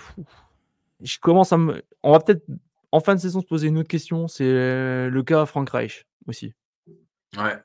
je 1.03 1.19
commence 1.19 1.53
à 1.53 1.59
me. 1.59 1.83
On 2.03 2.13
va 2.13 2.21
peut-être 2.21 2.45
en 2.93 3.01
fin 3.01 3.15
de 3.15 3.21
saison 3.21 3.41
se 3.41 3.47
poser 3.47 3.69
une 3.69 3.79
autre 3.79 3.89
question. 3.89 4.29
C'est 4.29 4.45
le 4.45 5.23
cas 5.23 5.45
Frank 5.47 5.69
Reich 5.71 6.07
aussi. 6.27 6.55
Ouais. 7.37 7.57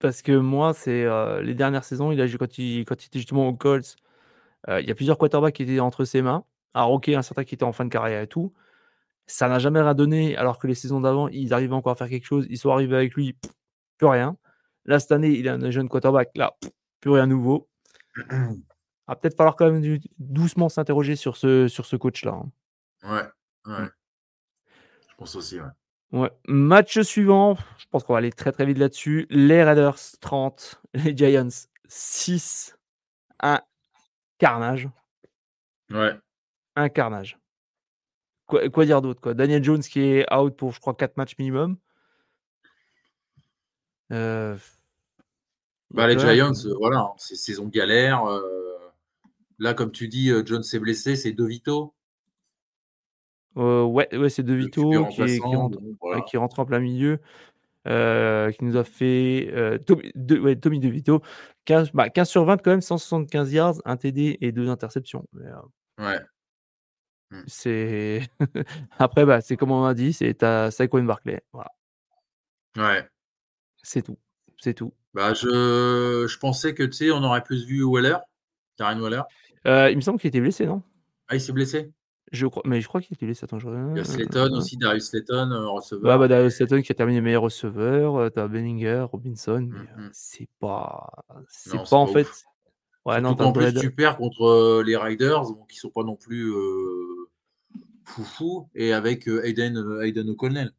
Parce 0.00 0.22
que 0.22 0.32
moi, 0.32 0.74
c'est 0.74 1.06
les 1.42 1.54
dernières 1.54 1.84
saisons, 1.84 2.12
il 2.12 2.20
a 2.20 2.28
quand 2.28 2.58
il 2.58 2.84
quand 2.84 3.02
il 3.02 3.06
était 3.06 3.18
justement 3.18 3.48
aux 3.48 3.54
Colts, 3.54 3.96
il 4.68 4.86
y 4.86 4.90
a 4.90 4.94
plusieurs 4.94 5.18
quarterbacks 5.18 5.54
qui 5.54 5.64
étaient 5.64 5.80
entre 5.80 6.04
ses 6.04 6.22
mains. 6.22 6.44
Alors 6.74 6.92
OK, 6.92 7.08
un 7.08 7.22
certain 7.22 7.44
qui 7.44 7.54
était 7.54 7.64
en 7.64 7.72
fin 7.72 7.84
de 7.84 7.90
carrière 7.90 8.22
et 8.22 8.28
tout. 8.28 8.52
Ça 9.26 9.48
n'a 9.48 9.58
jamais 9.58 9.80
rien 9.80 9.94
donné, 9.94 10.36
alors 10.36 10.58
que 10.58 10.66
les 10.66 10.74
saisons 10.74 11.00
d'avant, 11.00 11.28
ils 11.28 11.52
arrivaient 11.52 11.74
encore 11.74 11.92
à 11.92 11.96
faire 11.96 12.08
quelque 12.08 12.24
chose. 12.24 12.46
Ils 12.48 12.58
sont 12.58 12.70
arrivés 12.70 12.96
avec 12.96 13.14
lui, 13.14 13.36
plus 13.98 14.06
rien. 14.06 14.36
Là, 14.86 14.98
cette 15.00 15.12
année, 15.12 15.30
il 15.30 15.48
a 15.48 15.54
un 15.54 15.70
jeune 15.70 15.88
quarterback, 15.88 16.30
là, 16.34 16.56
plus 17.00 17.10
rien 17.10 17.26
nouveau. 17.26 17.68
Il 18.16 18.24
va 19.08 19.16
peut-être 19.16 19.36
falloir 19.36 19.56
quand 19.56 19.70
même 19.70 19.98
doucement 20.18 20.68
s'interroger 20.68 21.16
sur 21.16 21.36
ce 21.36 21.68
sur 21.68 21.84
ce 21.84 21.96
coach-là, 21.96 22.32
hein. 22.32 22.50
Ouais, 23.04 23.72
ouais. 23.72 23.82
Mmh. 23.82 23.90
Je 25.10 25.14
pense 25.16 25.36
aussi, 25.36 25.60
ouais. 25.60 25.68
Ouais. 26.12 26.30
Match 26.46 27.00
suivant, 27.00 27.56
je 27.78 27.84
pense 27.90 28.02
qu'on 28.02 28.14
va 28.14 28.18
aller 28.18 28.32
très 28.32 28.52
très 28.52 28.64
vite 28.64 28.78
là-dessus. 28.78 29.26
Les 29.30 29.62
Raiders 29.62 29.98
30, 30.20 30.80
les 30.94 31.16
Giants 31.16 31.68
6. 31.86 32.78
Un 33.40 33.60
carnage. 34.38 34.88
Ouais. 35.90 36.14
Un 36.76 36.88
carnage. 36.88 37.38
Quoi, 38.46 38.68
quoi 38.70 38.86
dire 38.86 39.02
d'autre 39.02 39.20
quoi? 39.20 39.34
Daniel 39.34 39.62
Jones 39.62 39.82
qui 39.82 40.00
est 40.00 40.32
out 40.32 40.56
pour, 40.56 40.72
je 40.72 40.80
crois, 40.80 40.94
4 40.94 41.16
matchs 41.18 41.36
minimum. 41.38 41.76
Euh... 44.12 44.56
Bah, 45.90 46.06
les 46.06 46.18
Giants, 46.18 46.52
euh, 46.66 46.74
voilà, 46.78 47.00
hein, 47.00 47.14
c'est 47.18 47.36
saison 47.36 47.66
galère. 47.66 48.24
Euh, 48.26 48.42
là, 49.58 49.74
comme 49.74 49.92
tu 49.92 50.08
dis, 50.08 50.30
Jones 50.44 50.62
s'est 50.62 50.78
blessé, 50.78 51.16
c'est 51.16 51.32
De 51.32 51.44
Vito. 51.44 51.94
Euh, 53.58 53.82
ouais, 53.84 54.08
ouais 54.16 54.30
c'est 54.30 54.42
De 54.42 54.54
Vito 54.54 55.06
qui, 55.06 55.16
qui, 55.16 55.40
rentre, 55.40 55.78
qui, 56.26 56.36
rentre, 56.36 56.60
en 56.60 56.64
plein 56.64 56.80
milieu. 56.80 57.20
Euh, 57.86 58.50
qui 58.52 58.64
nous 58.64 58.76
a 58.76 58.84
fait 58.84 59.50
euh, 59.52 59.78
Tommy, 59.78 60.10
de, 60.14 60.38
ouais, 60.38 60.56
Tommy 60.56 60.78
De 60.78 60.88
Vito 60.88 61.22
15, 61.64 61.92
bah, 61.92 62.10
15, 62.10 62.28
sur 62.28 62.44
20 62.44 62.58
quand 62.58 62.72
même 62.72 62.82
175 62.82 63.52
yards 63.52 63.76
un 63.86 63.96
TD 63.96 64.36
et 64.40 64.52
deux 64.52 64.68
interceptions. 64.68 65.24
Ouais. 65.98 66.20
Mmh. 67.30 67.42
c'est 67.46 68.22
après 68.98 69.24
bah, 69.24 69.40
c'est 69.40 69.56
comme 69.56 69.70
on 69.70 69.84
a 69.84 69.94
dit 69.94 70.12
c'est 70.12 70.34
ta 70.34 70.70
Saquon 70.70 71.02
Barclay 71.04 71.42
voilà. 71.52 71.70
Ouais. 72.76 73.08
C'est 73.82 74.02
tout 74.02 74.18
c'est 74.58 74.74
tout. 74.74 74.92
Bah 75.14 75.32
je, 75.32 76.26
je 76.28 76.38
pensais 76.38 76.74
que 76.74 76.82
tu 76.82 76.92
sais 76.92 77.10
on 77.10 77.22
aurait 77.22 77.44
plus 77.44 77.64
vu 77.64 77.84
Weller 77.84 78.18
Karen 78.76 79.00
Weller. 79.00 79.22
Il 79.64 79.96
me 79.96 80.00
semble 80.02 80.18
qu'il 80.18 80.28
était 80.28 80.40
blessé, 80.40 80.66
non? 80.66 80.82
Ah, 81.28 81.36
il 81.36 81.40
s'est 81.40 81.52
blessé? 81.52 81.92
Je 82.32 82.46
crois, 82.46 82.62
mais 82.66 82.80
je 82.80 82.88
crois 82.88 83.00
qu'il 83.00 83.14
était 83.14 83.26
blessé. 83.26 83.44
Attends, 83.44 83.58
je... 83.58 83.68
Il 83.68 83.96
y 83.96 84.00
a 84.00 84.04
Slayton 84.04 84.54
aussi, 84.54 84.76
Darius 84.76 85.08
Slayton, 85.10 85.50
euh, 85.52 85.68
receveur. 85.68 86.12
Ouais, 86.12 86.18
bah, 86.18 86.28
Darius 86.28 86.54
Slayton 86.54 86.82
qui 86.82 86.92
a 86.92 86.94
terminé 86.94 87.20
meilleur 87.20 87.42
receveur. 87.42 88.16
Euh, 88.16 88.28
t'as 88.30 88.48
Benninger, 88.48 89.06
Robinson. 89.10 89.60
Mm, 89.60 89.72
mais, 89.72 89.78
euh, 89.78 90.06
mm. 90.06 90.10
c'est 90.12 90.48
pas. 90.60 91.10
C'est 91.48 91.76
pas 91.76 91.84
c'est 91.84 91.94
en 91.94 92.06
pas 92.06 92.12
fait. 92.12 92.28
Ouais, 93.06 93.20
non, 93.20 93.34
qu'en 93.34 93.52
plus, 93.52 93.72
tu 93.74 93.90
perds 93.90 94.16
contre 94.18 94.82
les 94.84 94.96
Riders, 94.96 95.44
qui 95.68 95.78
sont 95.78 95.90
pas 95.90 96.02
non 96.02 96.16
plus 96.16 96.52
euh, 96.52 97.28
foufou, 98.04 98.68
et 98.74 98.92
avec 98.92 99.26
Aiden, 99.26 100.00
Aiden 100.02 100.28
O'Connell. 100.28 100.72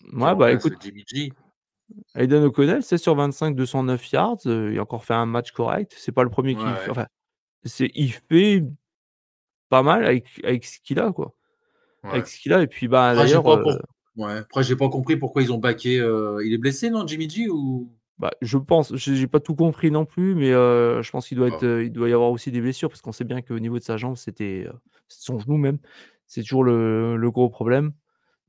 qui 0.00 0.16
Ouais, 0.16 0.34
bah 0.34 0.50
écoute, 0.52 0.74
Jimmy 0.80 1.04
G. 1.06 1.32
Aiden 2.16 2.42
O'Connell, 2.44 2.82
16 2.82 3.00
sur 3.00 3.14
25, 3.14 3.54
209 3.54 4.12
yards. 4.12 4.38
il 4.46 4.78
a 4.78 4.82
encore 4.82 5.04
fait 5.04 5.14
un 5.14 5.26
match 5.26 5.52
correct. 5.52 5.94
C'est 5.96 6.10
pas 6.10 6.24
le 6.24 6.30
premier 6.30 6.54
qui 6.56 6.62
Ouais, 6.62 6.74
fait. 6.74 6.84
ouais. 6.86 6.90
Enfin, 6.90 7.06
c'est, 7.64 7.90
il 7.94 8.12
fait 8.12 8.64
pas 9.72 9.82
mal 9.82 10.04
avec, 10.04 10.26
avec 10.44 10.66
ce 10.66 10.78
qu'il 10.84 11.00
a, 11.00 11.10
quoi. 11.12 11.32
Ouais. 12.04 12.10
Avec 12.10 12.26
ce 12.26 12.38
qu'il 12.38 12.52
a. 12.52 12.60
Et 12.62 12.66
puis, 12.66 12.88
bah, 12.88 13.14
d'ailleurs, 13.16 13.42
pas, 13.42 13.56
euh, 13.56 13.62
pour- 13.62 13.78
ouais. 14.26 14.36
Après, 14.36 14.62
j'ai 14.62 14.76
pas 14.76 14.90
compris 14.90 15.16
pourquoi 15.16 15.40
ils 15.40 15.50
ont 15.50 15.56
baqué. 15.58 15.98
euh, 15.98 16.42
Il 16.44 16.52
est 16.52 16.58
blessé, 16.58 16.90
non, 16.90 17.06
Jimmy 17.06 17.30
G 17.30 17.48
ou... 17.48 17.90
bah, 18.18 18.30
je 18.42 18.58
pense, 18.58 18.94
j'ai 18.94 19.26
pas 19.26 19.40
tout 19.40 19.54
compris 19.54 19.90
non 19.90 20.04
plus, 20.04 20.34
mais 20.34 20.52
euh, 20.52 21.00
je 21.02 21.10
pense 21.10 21.26
qu'il 21.26 21.38
doit, 21.38 21.48
être, 21.48 21.64
Ah. 21.66 21.82
il 21.82 21.90
doit 21.90 22.10
y 22.10 22.12
avoir 22.12 22.30
aussi 22.30 22.50
des 22.52 22.60
blessures 22.60 22.90
parce 22.90 23.00
qu'on 23.00 23.12
sait 23.12 23.24
bien 23.24 23.40
qu'au 23.40 23.58
niveau 23.58 23.78
de 23.78 23.82
sa 23.84 23.96
jambe, 23.96 24.16
c'était 24.16 24.68
son 25.08 25.38
genou 25.38 25.56
même. 25.56 25.78
C'est 26.26 26.42
toujours 26.42 26.64
le, 26.64 27.16
le 27.16 27.30
gros 27.30 27.48
problème. 27.48 27.92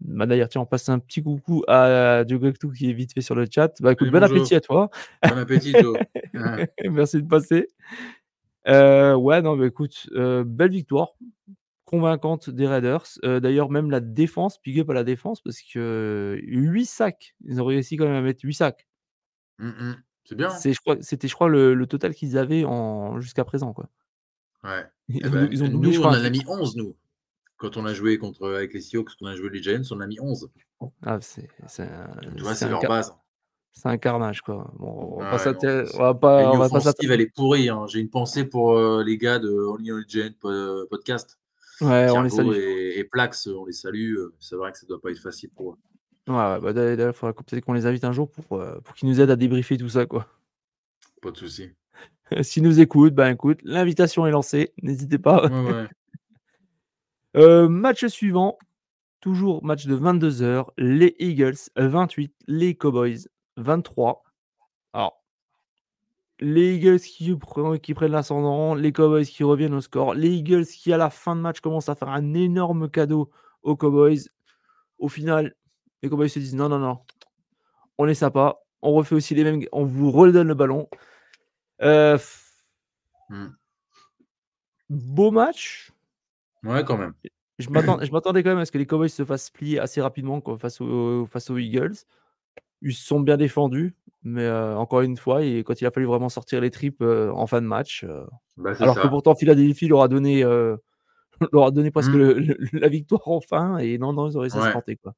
Bah, 0.01 0.25
D'ailleurs, 0.25 0.49
tiens, 0.49 0.59
on 0.61 0.65
passe 0.65 0.89
un 0.89 0.99
petit 0.99 1.23
coucou 1.23 1.63
à 1.69 2.25
Jogoktu 2.27 2.67
qui 2.73 2.89
est 2.89 2.93
vite 2.93 3.13
fait 3.13 3.21
sur 3.21 3.35
le 3.35 3.45
chat. 3.49 3.71
Bah, 3.81 3.93
écoute, 3.93 4.09
bon 4.11 4.21
appétit 4.21 4.55
à 4.55 4.59
toi. 4.61 4.89
Bon 5.25 5.37
appétit, 5.37 5.71
Joe. 5.79 5.97
Merci 6.91 7.21
de 7.23 7.27
passer. 7.27 7.69
Euh, 8.67 9.15
ouais, 9.15 9.41
non, 9.41 9.55
mais 9.55 9.67
écoute, 9.67 10.07
euh, 10.13 10.43
belle 10.45 10.71
victoire, 10.71 11.15
convaincante 11.85 12.49
des 12.49 12.67
Raiders. 12.67 13.05
Euh, 13.23 13.39
D'ailleurs, 13.39 13.69
même 13.69 13.91
la 13.91 13.99
défense, 13.99 14.61
big 14.61 14.79
up 14.79 14.89
à 14.89 14.93
la 14.93 15.03
défense, 15.03 15.41
parce 15.41 15.61
que 15.61 16.39
8 16.43 16.85
sacs, 16.85 17.35
ils 17.45 17.61
ont 17.61 17.65
réussi 17.65 17.97
quand 17.97 18.05
même 18.05 18.15
à 18.15 18.21
mettre 18.21 18.43
8 18.43 18.53
sacs. 18.53 18.87
Mm, 19.59 19.67
mm. 19.67 20.03
C'est 20.25 20.35
bien. 20.35 20.49
Crois, 20.81 20.97
c'était, 21.01 21.27
je 21.27 21.35
crois, 21.35 21.49
le, 21.49 21.73
le 21.73 21.87
total 21.87 22.13
qu'ils 22.13 22.37
avaient 22.37 22.63
en, 22.63 23.19
jusqu'à 23.19 23.43
présent. 23.43 23.73
Quoi. 23.73 23.89
Ouais. 24.63 24.85
Ils, 25.09 25.21
Eh 25.25 25.29
ben, 25.29 25.49
ils 25.51 25.63
ont 25.63 25.67
doublé, 25.67 25.97
nous, 25.97 26.01
on 26.01 26.07
en 26.07 26.13
a 26.13 26.29
mis 26.29 26.43
11, 26.47 26.77
nous. 26.77 26.95
Quand 27.57 27.75
on 27.77 27.85
a 27.85 27.93
joué 27.93 28.17
contre, 28.17 28.49
avec 28.53 28.73
les 28.73 28.81
Seahawks, 28.81 29.15
qu'on 29.19 29.25
a 29.25 29.35
joué 29.35 29.49
les 29.49 29.61
Giants, 29.61 29.81
on 29.91 29.99
a 29.99 30.07
mis 30.07 30.19
11. 30.19 30.49
Ah, 31.01 31.19
c'est, 31.21 31.49
Tu 32.35 32.41
vois, 32.41 32.55
c'est 32.55 32.69
leur 32.69 32.81
base. 32.81 33.13
C'est 33.73 33.89
un 33.89 33.97
carnage. 33.97 34.41
Quoi. 34.41 34.71
Bon, 34.79 35.15
on 35.17 35.19
va 35.19 35.29
Ah 35.33 35.37
pas 35.37 35.51
non, 35.51 35.57
on 35.95 35.97
va 35.97 36.07
La 36.07 36.13
pas, 36.13 36.49
on 36.51 36.57
va 36.57 36.93
pas 36.93 36.93
elle 37.09 37.21
est 37.21 37.33
pourrie. 37.35 37.69
hein. 37.69 37.85
J'ai 37.87 37.99
une 37.99 38.09
pensée 38.09 38.45
pour 38.45 38.77
euh, 38.77 39.03
les 39.03 39.17
gars 39.17 39.39
de 39.39 39.49
Only 39.49 39.91
on 39.91 40.01
Giant 40.07 40.29
po- 40.39 40.85
podcast. 40.89 41.37
Ouais, 41.81 42.09
on 42.11 42.21
les 42.21 42.29
salue. 42.29 42.53
et, 42.53 42.99
et 42.99 43.03
Plax, 43.03 43.47
on 43.47 43.65
les 43.65 43.73
salue. 43.73 44.15
euh, 44.15 44.33
C'est 44.39 44.55
vrai 44.55 44.71
que 44.71 44.77
ça 44.77 44.85
doit 44.87 45.01
pas 45.01 45.09
être 45.11 45.19
facile 45.19 45.49
pour 45.49 45.71
eux. 45.73 45.77
Ouais, 46.29 46.35
ouais, 46.35 46.59
bah, 46.61 46.71
d'ailleurs, 46.71 47.09
il 47.13 47.17
faudra 47.17 47.33
peut-être 47.33 47.65
qu'on 47.65 47.73
les 47.73 47.85
invite 47.85 48.03
un 48.05 48.13
jour 48.13 48.29
pour, 48.29 48.59
euh, 48.61 48.79
pour 48.85 48.95
qu'ils 48.95 49.09
nous 49.09 49.19
aident 49.19 49.31
à 49.31 49.35
débriefer 49.35 49.75
tout 49.77 49.89
ça. 49.89 50.05
Quoi. 50.05 50.27
Pas 51.21 51.31
de 51.31 51.37
souci. 51.37 51.69
S'ils 52.41 52.63
nous 52.63 52.79
écoutent, 52.79 53.13
ben 53.15 53.31
écoute, 53.33 53.59
l'invitation 53.63 54.25
est 54.25 54.31
lancée. 54.31 54.71
N'hésitez 54.81 55.17
pas. 55.17 55.47
Ouais, 55.47 55.71
ouais. 55.73 55.87
Euh, 57.35 57.67
match 57.67 58.05
suivant, 58.05 58.59
toujours 59.19 59.63
match 59.65 59.87
de 59.87 59.95
22h. 59.97 60.67
Les 60.77 61.15
Eagles 61.17 61.55
28, 61.75 62.31
les 62.47 62.75
Cowboys 62.75 63.27
23. 63.57 64.23
Alors, 64.93 65.23
les 66.39 66.75
Eagles 66.75 66.99
qui, 66.99 67.31
pre- 67.33 67.79
qui 67.79 67.93
prennent 67.93 68.11
l'ascendant, 68.11 68.75
les 68.75 68.91
Cowboys 68.91 69.25
qui 69.25 69.43
reviennent 69.43 69.73
au 69.73 69.81
score. 69.81 70.13
Les 70.13 70.29
Eagles 70.29 70.65
qui, 70.65 70.91
à 70.93 70.97
la 70.97 71.09
fin 71.09 71.35
de 71.35 71.41
match, 71.41 71.59
commencent 71.61 71.89
à 71.89 71.95
faire 71.95 72.09
un 72.09 72.33
énorme 72.33 72.89
cadeau 72.89 73.31
aux 73.61 73.75
Cowboys. 73.75 74.19
Au 74.97 75.07
final, 75.09 75.55
les 76.01 76.09
Cowboys 76.09 76.29
se 76.29 76.39
disent 76.39 76.55
non, 76.55 76.69
non, 76.69 76.79
non, 76.79 76.99
on 77.97 78.07
est 78.07 78.13
sympa. 78.13 78.59
On 78.81 78.91
refait 78.93 79.15
aussi 79.15 79.33
les 79.35 79.43
mêmes. 79.43 79.61
On 79.71 79.85
vous 79.85 80.11
redonne 80.11 80.47
le 80.47 80.55
ballon. 80.55 80.89
Euh, 81.81 82.17
Hmm. 83.29 83.47
beau 84.89 85.31
match. 85.31 85.91
Ouais, 86.63 86.83
quand 86.83 86.97
même. 86.97 87.13
Je 87.59 87.69
m'attendais 87.69 88.43
quand 88.43 88.49
même 88.49 88.59
à 88.59 88.65
ce 88.65 88.71
que 88.71 88.77
les 88.77 88.85
Cowboys 88.85 89.09
se 89.09 89.23
fassent 89.23 89.49
plier 89.49 89.79
assez 89.79 90.01
rapidement 90.01 90.41
quoi, 90.41 90.57
face, 90.57 90.81
aux, 90.81 91.25
face 91.25 91.49
aux 91.49 91.57
Eagles. 91.57 91.95
Ils 92.83 92.93
se 92.93 93.05
sont 93.05 93.19
bien 93.21 93.37
défendus, 93.37 93.95
mais 94.23 94.43
euh, 94.43 94.75
encore 94.77 95.01
une 95.01 95.17
fois, 95.17 95.43
et 95.43 95.63
quand 95.63 95.79
il 95.81 95.85
a 95.87 95.91
fallu 95.91 96.05
vraiment 96.05 96.29
sortir 96.29 96.61
les 96.61 96.69
tripes 96.69 97.01
euh, 97.01 97.31
en 97.31 97.47
fin 97.47 97.61
de 97.61 97.65
match, 97.67 98.03
euh, 98.03 98.23
Bah, 98.57 98.73
alors 98.79 98.95
que 99.01 99.07
pourtant 99.07 99.33
Philadelphie 99.35 99.87
leur 99.87 100.01
a 100.03 100.07
donné, 100.07 100.43
leur 101.51 101.65
a 101.65 101.71
donné 101.71 101.89
presque 101.91 102.11
Mm. 102.11 102.17
le- 102.17 102.33
le- 102.39 102.57
la 102.73 102.87
victoire 102.89 103.21
enfin, 103.27 103.77
et 103.79 103.97
non, 103.97 104.13
non, 104.13 104.29
ils 104.43 104.51
se 104.51 104.57
Ouais. 104.57 104.71
planter. 104.71 104.97
Quoi. 104.97 105.15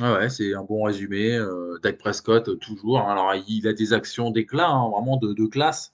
Ouais, 0.00 0.12
ouais, 0.12 0.28
c'est 0.28 0.54
un 0.54 0.62
bon 0.62 0.82
résumé. 0.84 1.38
Dak 1.82 1.98
Prescott, 1.98 2.58
toujours. 2.60 2.98
hein. 3.00 3.10
Alors, 3.12 3.34
il 3.48 3.66
a 3.66 3.72
des 3.72 3.92
actions 3.92 4.30
d'éclat, 4.30 4.68
hein, 4.68 4.90
vraiment 4.90 5.16
de, 5.16 5.32
de 5.32 5.46
classe. 5.46 5.92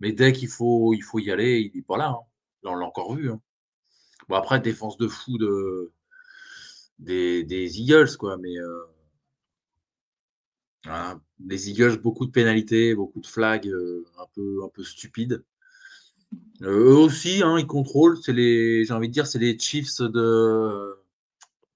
Mais 0.00 0.12
dès 0.12 0.32
qu'il 0.32 0.48
faut, 0.48 0.94
il 0.94 1.02
faut 1.02 1.18
y 1.18 1.30
aller, 1.30 1.60
il 1.72 1.76
n'est 1.76 1.82
pas 1.82 1.96
là. 1.98 2.08
hein. 2.10 2.20
Là, 2.62 2.70
on 2.72 2.76
l'a 2.76 2.86
encore 2.86 3.14
vu. 3.14 3.30
Bon, 4.28 4.36
après, 4.36 4.60
défense 4.60 4.96
de 4.98 5.08
fou 5.08 5.36
de, 5.38 5.92
des, 6.98 7.42
des 7.44 7.80
Eagles, 7.80 8.16
quoi. 8.18 8.36
Mais 8.36 8.56
voilà. 10.84 11.20
les 11.46 11.70
Eagles, 11.70 11.98
beaucoup 11.98 12.26
de 12.26 12.30
pénalités, 12.30 12.94
beaucoup 12.94 13.20
de 13.20 13.26
flags 13.26 13.68
euh, 13.68 14.04
un, 14.18 14.26
peu, 14.34 14.60
un 14.64 14.68
peu 14.68 14.82
stupides. 14.82 15.44
Euh, 16.62 16.92
eux 16.92 16.96
aussi, 16.96 17.42
hein, 17.42 17.58
ils 17.58 17.66
contrôlent. 17.66 18.18
C'est 18.22 18.32
les, 18.32 18.84
j'ai 18.84 18.92
envie 18.92 19.08
de 19.08 19.12
dire, 19.12 19.26
c'est 19.26 19.38
les 19.38 19.58
Chiefs 19.58 20.00
de, 20.00 20.96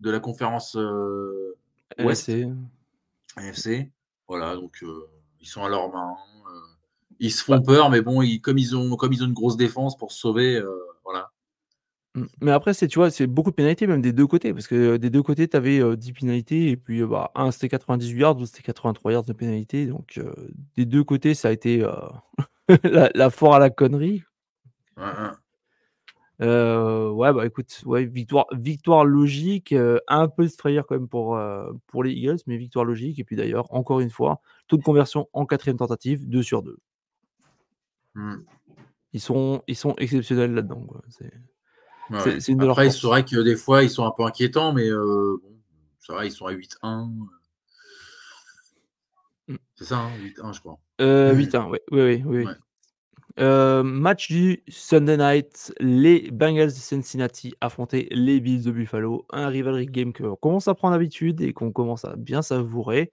de 0.01 0.11
la 0.11 0.21
conférence 0.21 0.77
euh, 0.77 1.57
Ouest. 1.99 2.31
NFC. 3.37 3.91
Voilà, 4.29 4.55
donc 4.55 4.83
euh, 4.83 5.09
ils 5.41 5.49
sont 5.49 5.65
à 5.65 5.69
leurs 5.69 5.93
mains. 5.93 6.17
ils 7.19 7.33
se 7.33 7.43
font 7.43 7.61
peur, 7.61 7.91
mais 7.91 8.01
bon, 8.01 8.23
ils, 8.23 8.41
comme, 8.41 8.59
ils 8.59 8.77
ont, 8.77 8.97
comme 8.97 9.13
ils 9.13 9.23
ont 9.23 9.27
une 9.27 9.35
grosse 9.35 9.57
défense 9.57 9.97
pour 9.99 10.13
se 10.13 10.19
sauver, 10.19 10.63
voilà. 11.05 11.34
Mais 12.41 12.53
après, 12.53 12.75
c'est, 12.75 12.87
tu 12.87 12.99
vois, 13.01 13.11
c'est 13.11 13.27
beaucoup 13.27 13.51
de 13.51 13.57
pénalités, 13.57 13.87
même 13.89 14.01
des 14.01 14.13
deux 14.13 14.27
côtés, 14.27 14.53
parce 14.55 14.69
que 14.69 14.75
euh, 14.75 14.99
des 14.99 15.11
deux 15.11 15.23
côtés, 15.23 15.49
tu 15.49 15.57
avais 15.57 15.97
10 15.97 16.13
pénalités, 16.13 16.71
et 16.71 16.77
puis 16.77 17.03
euh, 17.03 17.07
bah, 17.09 17.33
un 17.35 17.51
c'était 17.51 17.69
98 17.69 18.21
yards, 18.21 18.35
l'autre 18.35 18.47
c'était 18.47 18.63
83 18.63 19.13
yards 19.13 19.25
de 19.25 19.33
pénalité. 19.33 19.87
Donc, 19.87 20.19
euh, 20.19 20.33
des 20.77 20.85
deux 20.87 21.03
côtés, 21.03 21.35
ça 21.35 21.49
a 21.49 21.53
été 21.53 21.83
euh, 21.83 21.91
la, 22.85 23.11
la 23.15 23.31
foire 23.31 23.55
à 23.55 23.59
la 23.59 23.71
connerie. 23.71 24.23
Ouais. 24.97 25.05
Euh, 26.43 27.33
bah 27.33 27.47
écoute, 27.47 27.81
ouais, 27.87 28.05
victoire, 28.05 28.47
victoire 28.53 29.05
logique, 29.05 29.73
euh, 29.73 29.99
un 30.09 30.29
peu 30.29 30.45
de 30.45 30.51
frayeur 30.51 30.87
quand 30.87 30.97
même 30.97 31.09
pour, 31.09 31.37
euh, 31.37 31.73
pour 31.87 32.03
les 32.03 32.13
Eagles, 32.13 32.39
mais 32.47 32.57
victoire 32.57 32.85
logique. 32.85 33.19
Et 33.19 33.25
puis 33.25 33.37
d'ailleurs, 33.37 33.73
encore 33.73 34.01
une 34.01 34.11
fois, 34.11 34.41
taux 34.67 34.77
de 34.77 34.83
conversion 34.83 35.29
en 35.33 35.47
quatrième 35.47 35.79
tentative, 35.79 36.29
2 36.29 36.43
sur 36.43 36.63
2. 36.63 36.77
Hmm. 38.15 38.43
Ils 39.13 39.21
sont, 39.21 39.63
ils 39.69 39.77
sont 39.77 39.95
exceptionnels 39.97 40.55
là-dedans. 40.55 40.83
quoi. 40.87 41.03
C'est- 41.09 41.33
Ouais, 42.11 42.41
C'est- 42.41 42.53
une 42.53 42.59
de 42.59 42.65
leurs 42.65 42.73
Après, 42.79 42.91
c'est 42.91 43.07
vrai 43.07 43.25
que 43.25 43.41
des 43.43 43.57
fois, 43.57 43.83
ils 43.83 43.91
sont 43.91 44.05
un 44.05 44.11
peu 44.11 44.25
inquiétants, 44.25 44.73
mais 44.73 44.89
euh, 44.89 45.37
bon, 45.43 45.53
c'est 46.01 46.13
vrai, 46.13 46.27
ils 46.29 46.33
sont 46.33 46.47
à 46.47 46.53
8-1. 46.53 47.11
Mm. 49.49 49.57
C'est 49.77 49.85
ça, 49.85 49.99
hein, 49.99 50.11
8-1, 50.23 50.53
je 50.53 50.61
crois. 50.61 50.79
Euh, 51.01 51.33
Mhm. 51.33 51.39
8-1, 51.39 51.69
ouais, 51.69 51.83
oui, 51.91 52.01
oui, 52.03 52.23
oui. 52.27 52.45
Ouais. 52.45 52.53
Euh, 53.41 53.83
match 53.83 54.29
du 54.31 54.63
Sunday 54.69 55.17
night, 55.17 55.75
les 55.81 56.31
Bengals 56.31 56.69
de 56.69 56.73
Cincinnati 56.75 57.53
affrontaient 57.61 58.07
les 58.13 58.39
Bills 58.39 58.63
de 58.63 58.71
Buffalo. 58.71 59.27
Un 59.31 59.49
rivalry 59.49 59.87
game 59.87 60.13
qu'on 60.13 60.37
commence 60.37 60.69
à 60.69 60.75
prendre 60.75 60.95
habitude 60.95 61.41
et 61.41 61.53
qu'on 61.53 61.73
commence 61.73 62.05
à 62.05 62.15
bien 62.17 62.43
savourer. 62.43 63.11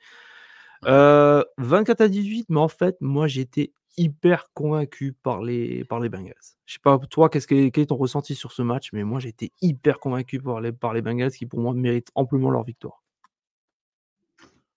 Euh, 0.86 1.44
24 1.58 2.02
à 2.02 2.08
18, 2.08 2.46
mais 2.50 2.60
en 2.60 2.68
fait, 2.68 2.98
moi 3.02 3.28
j'étais 3.28 3.72
hyper 3.98 4.52
convaincu 4.54 5.14
par 5.14 5.42
les, 5.42 5.84
par 5.86 6.00
les 6.00 6.10
Bengals. 6.10 6.36
Je 6.66 6.74
sais 6.74 6.80
pas, 6.82 6.98
toi, 7.10 7.30
qu'est-ce 7.30 7.48
que, 7.48 7.70
quel 7.70 7.84
est 7.84 7.88
ton 7.88 7.98
ressenti 7.98 8.36
sur 8.36 8.52
ce 8.52 8.62
match, 8.62 8.90
mais 8.94 9.04
moi 9.04 9.20
j'étais 9.20 9.52
hyper 9.62 10.00
convaincu 10.00 10.40
par 10.40 10.62
les, 10.62 10.72
Bengals 11.02 11.32
qui, 11.32 11.46
pour 11.46 11.60
moi, 11.60 11.74
méritent 11.74 12.12
amplement 12.16 12.50
leur 12.50 12.64
victoire. 12.64 13.04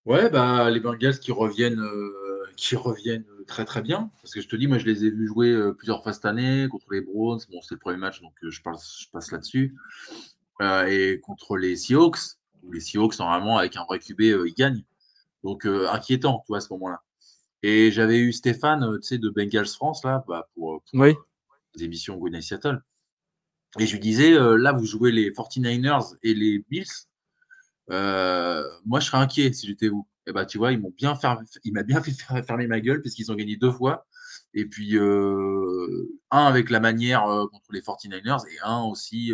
Ouais, 0.05 0.29
bah, 0.29 0.71
les 0.71 0.81
Bengals 0.81 1.19
qui 1.19 1.33
reviennent, 1.33 1.81
euh, 1.81 2.47
reviennent 2.75 3.27
très 3.47 3.65
très 3.65 3.83
bien. 3.83 4.11
Parce 4.23 4.35
que 4.35 4.41
je 4.41 4.49
te 4.49 4.57
dis, 4.57 4.67
moi 4.67 4.79
je 4.79 4.87
les 4.87 5.05
ai 5.05 5.11
vus 5.11 5.27
jouer 5.27 5.51
euh, 5.51 5.73
plusieurs 5.73 6.03
fois 6.03 6.13
cette 6.13 6.25
année 6.25 6.69
contre 6.71 6.87
les 6.93 7.01
Browns. 7.01 7.41
Bon, 7.51 7.61
c'était 7.63 7.77
le 7.77 7.81
premier 7.81 7.97
match, 7.97 8.21
donc 8.21 8.33
euh, 8.43 8.51
je 8.51 8.63
passe, 8.63 9.31
là-dessus. 9.31 9.75
Euh, 10.61 10.87
et 10.87 11.21
contre 11.21 11.57
les 11.57 11.77
Seahawks, 11.77 12.37
les 12.73 12.81
Seahawks, 12.81 13.19
normalement, 13.19 13.59
avec 13.59 13.77
un 13.77 13.85
vrai 13.85 13.99
QB, 13.99 14.21
euh, 14.21 14.49
ils 14.49 14.55
gagnent. 14.55 14.85
Donc 15.43 15.67
euh, 15.67 15.89
inquiétant, 15.91 16.45
tu 16.47 16.55
à 16.55 16.61
ce 16.61 16.73
moment-là. 16.73 17.03
Et 17.67 17.91
j'avais 17.91 18.19
eu 18.19 18.31
Stéphane, 18.35 18.83
euh, 18.85 18.99
tu 18.99 19.05
sais, 19.09 19.19
de 19.19 19.31
Bengals 19.31 19.67
France, 19.69 20.05
là, 20.05 20.23
bah, 20.29 20.51
pour, 20.53 20.83
pour 20.83 21.01
Oui. 21.01 21.15
les 21.75 21.85
émissions 21.85 22.19
Good 22.19 22.33
Night 22.33 22.43
Seattle. 22.43 22.83
Et 23.79 23.87
je 23.87 23.93
lui 23.95 24.01
disais, 24.01 24.35
euh, 24.35 24.59
là, 24.59 24.73
vous 24.73 24.85
jouez 24.85 25.11
les 25.13 25.31
49ers 25.31 26.15
et 26.23 26.35
les 26.35 26.59
Bills. 26.69 26.85
Euh, 27.91 28.63
moi, 28.85 29.01
je 29.01 29.07
serais 29.07 29.17
inquiet 29.17 29.51
si 29.55 29.67
j'étais 29.67 29.89
vous. 29.89 30.07
Et 30.27 30.33
bah, 30.33 30.45
tu 30.45 30.59
vois, 30.59 30.73
ils 30.73 30.79
m'ont 30.79 30.93
bien 30.95 31.19
il 31.65 31.73
m'a 31.73 31.83
bien 31.85 32.03
fait 32.03 32.13
fermer 32.43 32.67
ma 32.67 32.81
gueule 32.81 33.01
puisqu'ils 33.01 33.33
ont 33.33 33.35
gagné 33.35 33.57
deux 33.57 33.73
fois. 33.73 34.07
Et 34.53 34.67
puis, 34.67 34.99
un 34.99 36.45
avec 36.47 36.69
la 36.69 36.81
manière 36.81 37.25
contre 37.51 37.73
les 37.73 37.81
49ers 37.81 38.47
et 38.53 38.59
un 38.63 38.83
aussi 38.83 39.33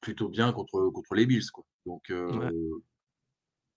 plutôt 0.00 0.30
bien 0.30 0.50
contre, 0.52 0.88
contre 0.94 1.14
les 1.14 1.26
Bills. 1.26 1.50
Quoi. 1.52 1.66
Donc, 1.84 2.04
ouais, 2.08 2.50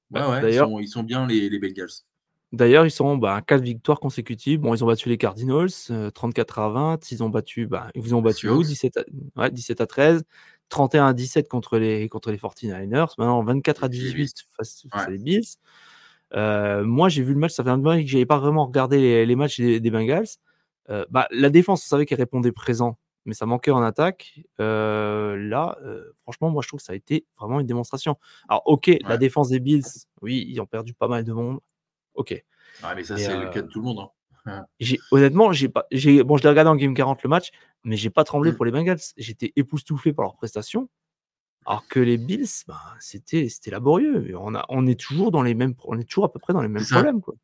Bah, 0.10 0.42
ouais, 0.42 0.54
ils, 0.54 0.58
sont, 0.58 0.80
ils 0.80 0.88
sont 0.88 1.04
bien 1.04 1.28
les, 1.28 1.50
les 1.50 1.60
Bengals. 1.60 1.92
D'ailleurs, 2.54 2.86
ils 2.86 2.92
sont 2.92 3.18
bah, 3.18 3.36
à 3.36 3.42
4 3.42 3.62
victoires 3.62 4.00
consécutives. 4.00 4.60
Bon, 4.60 4.74
ils 4.74 4.84
ont 4.84 4.88
battu 4.88 5.10
les 5.10 5.18
Cardinals, 5.18 5.70
euh, 5.92 6.10
34 6.12 6.60
à 6.60 6.70
20. 6.70 7.12
Ils 7.12 7.24
ont 7.24 7.30
battu, 7.30 7.68
bah, 7.68 7.90
ils 7.96 8.02
vous 8.02 8.14
ont 8.14 8.22
battu 8.22 8.48
Seahawks. 8.48 8.66
17 8.66 8.98
à, 8.98 9.04
ouais, 9.42 9.52
17 9.52 9.82
à 9.82 9.88
13. 9.88 10.24
31 10.70 11.08
à 11.08 11.14
17 11.14 11.50
contre 11.50 11.78
les, 11.78 12.08
contre 12.10 12.32
les 12.32 12.38
49ers. 12.38 13.14
Maintenant, 13.18 13.44
24 13.44 13.84
à 13.84 13.88
Les 13.88 13.98
Bills. 13.98 14.14
18 14.14 14.48
face, 14.58 14.86
face 14.92 15.08
à 15.08 15.10
les 15.12 15.18
Bills. 15.18 15.44
Euh, 16.36 16.84
moi, 16.84 17.10
j'ai 17.10 17.24
vu 17.24 17.34
le 17.34 17.40
match, 17.40 17.52
ça 17.54 17.64
fait 17.64 17.70
un 17.70 17.78
moment 17.78 18.00
que 18.00 18.08
j'avais 18.08 18.26
pas 18.26 18.40
vraiment 18.40 18.66
regardé 18.66 19.00
les, 19.00 19.26
les 19.26 19.36
matchs 19.36 19.60
des, 19.60 19.80
des 19.80 19.92
Bengals. 19.92 20.28
Euh, 20.90 21.06
bah, 21.10 21.28
la 21.32 21.50
défense, 21.50 21.84
on 21.86 21.88
savait 21.88 22.06
qu'elle 22.06 22.18
répondait 22.18 22.52
présent, 22.52 22.98
mais 23.26 23.34
ça 23.34 23.46
manquait 23.46 23.72
en 23.72 23.82
attaque. 23.82 24.40
Euh, 24.60 25.38
là, 25.38 25.78
euh, 25.84 26.12
franchement, 26.24 26.50
moi, 26.50 26.62
je 26.62 26.68
trouve 26.68 26.80
que 26.80 26.86
ça 26.86 26.94
a 26.94 26.96
été 26.96 27.26
vraiment 27.40 27.60
une 27.60 27.68
démonstration. 27.68 28.18
Alors, 28.50 28.64
ok, 28.66 28.92
la 29.08 29.18
défense 29.18 29.50
des 29.50 29.60
Bills, 29.60 29.84
oui, 30.22 30.46
ils 30.50 30.60
ont 30.60 30.66
perdu 30.66 30.94
pas 30.94 31.08
mal 31.08 31.24
de 31.24 31.34
monde. 31.34 31.60
Ok. 32.16 32.44
Mais 32.96 33.04
ça, 33.04 33.18
c'est 33.18 33.32
euh, 33.32 33.44
le 33.46 33.50
cas 33.50 33.62
de 33.62 33.68
tout 33.68 33.80
le 33.80 33.86
monde. 33.86 34.10
hein. 34.46 34.66
j'ai 34.80 35.00
honnêtement, 35.12 35.52
j'ai 35.54 35.70
pas, 35.70 35.86
j'ai, 35.92 36.24
bon, 36.24 36.38
je 36.38 36.44
l'ai 36.44 36.50
regardé 36.50 36.70
en 36.70 36.76
game 36.76 36.94
40 36.94 37.24
le 37.24 37.30
match, 37.30 37.52
mais 37.84 37.96
j'ai 37.98 38.10
pas 38.10 38.24
tremblé 38.24 38.52
Mm. 38.52 38.56
pour 38.56 38.66
les 38.66 38.72
Bengals. 38.72 39.00
J'étais 39.18 39.54
époustouflé 39.56 40.12
par 40.14 40.24
leurs 40.26 40.36
prestations. 40.36 40.90
Alors 41.66 41.88
que 41.88 42.00
les 42.02 42.18
Bills, 42.18 42.46
bah, 42.68 42.82
c'était, 43.00 43.48
c'était 43.48 43.72
laborieux. 43.72 44.30
Et 44.30 44.36
On, 44.36 44.54
a, 44.54 44.66
on 44.68 44.86
est 44.86 45.00
toujours 45.00 45.32
dans 45.32 45.44
les 45.44 45.54
mêmes, 45.54 45.76
on 45.86 45.98
est 45.98 46.04
toujours 46.04 46.26
à 46.26 46.32
peu 46.34 46.40
près 46.40 46.52
dans 46.52 46.62
les 46.62 46.68
mêmes 46.68 46.84
C'est 46.84 46.90
ça. 46.90 46.96
problèmes, 46.96 47.22
quoi. 47.22 47.36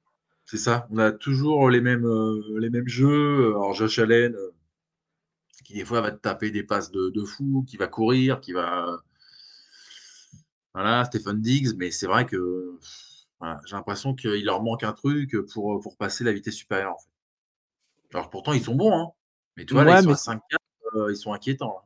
C'est 0.46 0.58
ça. 0.58 0.88
On 0.90 0.98
a 0.98 1.12
toujours 1.14 1.70
les 1.70 1.80
mêmes, 1.80 2.06
euh, 2.06 2.42
les 2.60 2.70
mêmes 2.70 2.88
jeux. 2.88 3.48
Alors, 3.52 3.74
Josh 3.76 3.98
Allen, 4.00 4.36
euh, 4.36 4.52
qui 5.64 5.74
des 5.76 5.86
fois 5.86 6.02
va 6.02 6.12
te 6.12 6.18
taper 6.18 6.52
des 6.52 6.64
passes 6.64 6.92
de, 6.92 7.10
de 7.10 7.24
fou, 7.24 7.64
qui 7.68 7.78
va 7.78 7.88
courir, 7.88 8.42
qui 8.42 8.52
va. 8.52 8.98
Voilà, 10.74 11.06
Stephen 11.06 11.42
Diggs, 11.42 11.76
mais 11.78 11.92
c'est 11.92 12.08
vrai 12.08 12.26
que 12.26 12.78
voilà, 13.40 13.60
j'ai 13.66 13.76
l'impression 13.76 14.14
qu'il 14.16 14.44
leur 14.46 14.62
manque 14.62 14.84
un 14.84 14.94
truc 14.94 15.36
pour, 15.54 15.80
pour 15.82 15.98
passer 15.98 16.24
la 16.24 16.34
vitesse 16.34 16.56
supérieure. 16.56 16.94
En 16.94 16.98
fait. 16.98 18.18
Alors 18.18 18.30
pourtant, 18.30 18.54
ils 18.54 18.64
sont 18.64 18.76
bons, 18.76 18.94
hein. 18.94 19.12
Mais 19.58 19.66
tu 19.66 19.74
vois, 19.74 19.84
là, 19.84 20.00
ils 20.02 20.04
sont 20.18 20.32
à 20.32 20.36
5-4, 20.36 20.40
euh, 20.96 21.12
ils 21.12 21.18
sont 21.18 21.34
inquiétants. 21.34 21.74
là. 21.76 21.84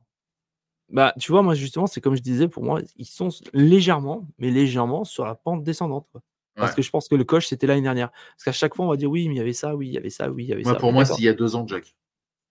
bah, 0.90 1.14
tu 1.20 1.32
vois, 1.32 1.42
moi, 1.42 1.56
justement, 1.56 1.88
c'est 1.88 2.02
comme 2.02 2.16
je 2.16 2.22
disais, 2.22 2.48
pour 2.48 2.64
moi, 2.64 2.82
ils 2.98 3.06
sont 3.06 3.30
légèrement, 3.54 4.28
mais 4.38 4.52
légèrement 4.52 5.04
sur 5.04 5.26
la 5.26 5.36
pente 5.36 5.64
descendante. 5.64 6.08
quoi. 6.12 6.22
Parce 6.56 6.76
que 6.76 6.84
je 6.84 6.90
pense 6.92 7.08
que 7.08 7.16
le 7.16 7.24
coach, 7.24 7.48
c'était 7.48 7.66
l'année 7.66 7.82
dernière. 7.82 8.12
Parce 8.12 8.44
qu'à 8.46 8.52
chaque 8.52 8.76
fois, 8.76 8.86
on 8.86 8.90
va 8.90 8.96
dire 8.96 9.10
oui, 9.10 9.28
mais 9.28 9.36
il 9.36 9.38
y 9.38 9.42
avait 9.42 9.54
ça, 9.54 9.76
oui, 9.76 9.88
il 9.88 9.94
y 9.94 9.98
avait 9.98 10.12
ça, 10.12 10.30
oui, 10.30 10.44
il 10.44 10.50
y 10.50 10.54
avait 10.54 10.64
ça. 10.64 10.76
pour 10.76 10.94
moi, 10.94 11.04
c'est 11.04 11.16
il 11.18 11.24
y 11.24 11.30
a 11.30 11.34
deux 11.34 11.56
ans, 11.56 11.66
Jack. 11.68 11.96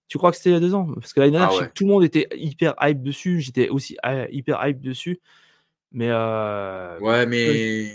Tu 0.08 0.18
crois 0.18 0.30
que 0.32 0.36
c'était 0.36 0.50
il 0.50 0.54
y 0.54 0.56
a 0.56 0.60
deux 0.60 0.74
ans? 0.74 0.92
Parce 0.94 1.12
que 1.12 1.20
l'année 1.20 1.32
dernière, 1.32 1.50
Ah 1.52 1.62
ouais. 1.62 1.70
tout 1.74 1.84
le 1.84 1.90
monde 1.90 2.04
était 2.04 2.26
hyper 2.32 2.74
hype 2.82 3.00
dessus. 3.02 3.40
J'étais 3.40 3.68
aussi 3.68 3.96
euh, 4.04 4.26
hyper 4.30 4.64
hype 4.66 4.80
dessus. 4.80 5.20
Mais 5.92 6.08
euh, 6.10 6.98
Ouais, 6.98 7.26
mais 7.26 7.94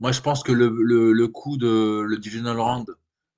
moi, 0.00 0.12
je 0.12 0.20
pense 0.20 0.42
que 0.42 0.52
le, 0.52 0.68
le, 0.68 1.12
le 1.12 1.28
coup 1.28 1.56
de 1.56 2.02
le 2.02 2.18
divisional 2.18 2.60
round 2.60 2.94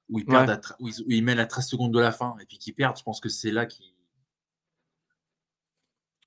où 0.08 0.18
ils, 0.18 0.26
perdent 0.26 0.50
à 0.50 0.60
où 0.80 0.88
ils, 0.88 1.00
où 1.02 1.10
ils 1.10 1.22
mènent 1.22 1.38
à 1.38 1.46
13 1.46 1.66
secondes 1.66 1.92
de 1.92 2.00
la 2.00 2.12
fin 2.12 2.36
et 2.40 2.46
puis 2.46 2.58
qu'ils 2.58 2.74
perdent, 2.74 2.96
je 2.96 3.02
pense 3.02 3.20
que 3.20 3.28
c'est 3.28 3.50
là 3.50 3.66
qui. 3.66 3.94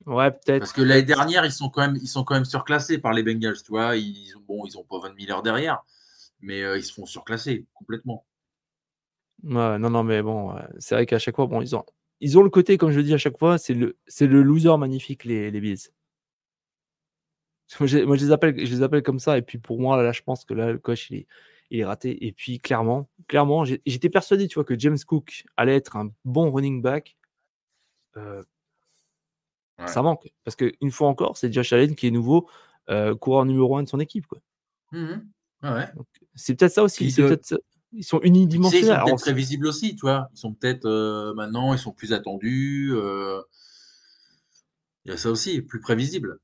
ouais, 0.06 0.32
peut-être. 0.32 0.60
Parce 0.60 0.74
que 0.74 0.82
l'année 0.82 1.04
dernière, 1.04 1.46
ils 1.46 1.52
sont 1.52 1.70
quand 1.70 1.82
même, 1.82 1.98
ils 2.02 2.08
sont 2.08 2.24
quand 2.24 2.36
même 2.36 2.46
surclassés 2.46 2.98
par 2.98 3.14
les 3.14 3.24
Bengals, 3.24 3.62
tu 3.62 3.72
vois. 3.72 3.98
Ils 3.98 4.34
bon, 4.48 4.66
ils 4.66 4.78
ont 4.78 4.84
pas 4.84 5.00
Von 5.00 5.14
Miller 5.14 5.42
derrière, 5.44 5.84
mais 6.40 6.62
euh, 6.62 6.78
ils 6.78 6.84
se 6.84 6.94
font 6.94 7.06
surclasser 7.06 7.66
complètement. 7.74 8.26
Ouais, 9.44 9.80
non, 9.80 9.90
non, 9.90 10.04
mais 10.04 10.22
bon, 10.22 10.54
ouais, 10.54 10.62
c'est 10.80 10.96
vrai 10.96 11.06
qu'à 11.06 11.18
chaque 11.18 11.36
fois, 11.36 11.48
bon, 11.48 11.62
ils 11.62 11.76
ont, 11.76 11.84
ils 12.20 12.38
ont 12.38 12.44
le 12.44 12.52
côté, 12.52 12.78
comme 12.78 12.92
je 12.92 12.98
le 12.98 13.04
dis 13.04 13.14
à 13.14 13.18
chaque 13.18 13.40
fois, 13.40 13.58
c'est 13.58 13.74
le, 13.74 13.98
c'est 14.06 14.28
le 14.28 14.44
loser 14.44 14.78
magnifique, 14.78 15.24
les, 15.24 15.50
les 15.50 15.60
Bills. 15.60 15.90
Moi, 17.80 17.88
je, 17.88 18.00
moi, 18.00 18.16
je 18.18 18.26
les 18.26 18.32
appelle, 18.32 18.66
je 18.66 18.74
les 18.76 18.84
appelle 18.84 19.04
comme 19.04 19.20
ça. 19.20 19.38
Et 19.38 19.42
puis 19.42 19.58
pour 19.58 19.80
moi, 19.80 20.02
là, 20.02 20.12
je 20.12 20.22
pense 20.22 20.46
que 20.46 20.54
là, 20.54 20.72
le 20.72 20.78
coach, 20.78 21.10
il 21.10 21.18
est, 21.18 21.28
il 21.70 21.80
est 21.80 21.86
raté. 21.86 22.26
Et 22.26 22.32
puis 22.32 22.60
clairement, 22.60 23.10
clairement, 23.28 23.64
j'étais 23.66 24.10
persuadé, 24.10 24.48
tu 24.48 24.56
vois, 24.56 24.66
que 24.66 24.78
James 24.78 24.98
Cook 25.06 25.46
allait 25.58 25.76
être 25.76 25.96
un 25.96 26.12
bon 26.26 26.52
running 26.52 26.82
back. 26.82 27.18
Euh, 28.18 28.44
Ouais. 29.82 29.88
Ça 29.88 30.02
manque. 30.02 30.32
Parce 30.44 30.56
qu'une 30.56 30.92
fois 30.92 31.08
encore, 31.08 31.38
c'est 31.38 31.52
Josh 31.52 31.74
Allen 31.74 31.96
qui 31.96 32.08
est 32.08 32.12
nouveau 32.12 32.48
euh, 32.90 33.16
coureur 33.16 33.46
numéro 33.46 33.78
un 33.78 33.84
de 33.84 33.90
son 33.90 34.00
équipe. 34.00 34.28
Quoi. 34.28 34.40
Ouais. 35.64 35.88
Donc, 35.96 36.08
c'est 36.36 36.56
peut-être 36.56 36.74
ça 36.74 36.84
aussi. 36.84 37.12
De-. 37.14 37.40
Ils 37.94 38.04
sont 38.04 38.20
tu 38.20 38.28
sais, 38.28 38.28
ils 38.28 38.28
unidimensionnels. 38.28 39.02
sont 39.08 39.16
peut-être 39.16 39.66
aussi, 39.68 39.96
tu 39.96 40.02
vois. 40.02 40.30
Ils 40.34 40.38
sont 40.38 40.54
peut-être 40.54 40.86
euh, 40.86 41.34
maintenant, 41.34 41.74
ils 41.74 41.80
sont 41.80 41.92
plus 41.92 42.14
attendus. 42.14 42.92
Il 45.06 45.12
y 45.12 45.12
a 45.12 45.18
ça 45.18 45.32
aussi, 45.32 45.62
plus 45.62 45.80
prévisible. 45.80 46.40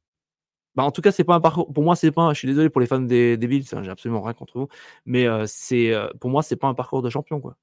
Bah, 0.78 0.84
en 0.84 0.92
tout 0.92 1.02
cas, 1.02 1.12
c'est 1.12 1.24
pas 1.26 1.36
un 1.36 1.42
parcours. 1.42 1.74
Pour 1.74 1.84
moi, 1.84 1.96
c'est 1.98 2.12
pas. 2.12 2.22
un- 2.22 2.34
Je 2.34 2.40
suis 2.40 2.48
désolé 2.48 2.70
pour 2.70 2.80
les 2.82 2.88
fans 2.88 3.00
des, 3.02 3.36
des 3.36 3.48
Bills, 3.48 3.66
hein, 3.74 3.84
j'ai 3.84 3.90
absolument 3.92 4.22
rien 4.22 4.34
contre 4.34 4.60
vous. 4.60 4.68
Mais 5.06 5.28
euh, 5.28 5.46
c'est 5.48 5.92
euh, 5.94 6.08
pour 6.22 6.30
moi, 6.30 6.44
c'est 6.44 6.56
pas 6.56 6.68
un 6.68 6.76
parcours 6.76 7.02
de 7.02 7.10
champion, 7.10 7.42
quoi. 7.42 7.58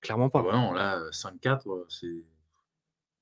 Clairement 0.00 0.26
Ah 0.26 0.30
pas. 0.30 0.42
bah 0.44 0.52
non, 0.52 0.72
là, 0.72 1.02
5-4, 1.10 1.66
ouais, 1.66 1.82
c'est. 1.88 2.24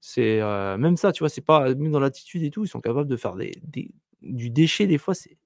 C'est 0.01 0.41
euh, 0.41 0.77
même 0.77 0.97
ça, 0.97 1.13
tu 1.13 1.21
vois. 1.21 1.29
C'est 1.31 1.41
pas 1.41 1.75
même 1.75 1.93
dans 1.93 2.01
l'attitude 2.01 2.43
et 2.43 2.51
tout. 2.51 2.65
Ils 2.65 2.69
sont 2.69 2.81
capables 2.81 3.09
de 3.09 3.17
faire 3.17 3.35
des, 3.37 3.53
des- 3.63 3.91
du 4.21 4.51
déchet 4.51 4.87
des 4.87 4.99
fois. 4.99 5.15
C'est 5.15 5.39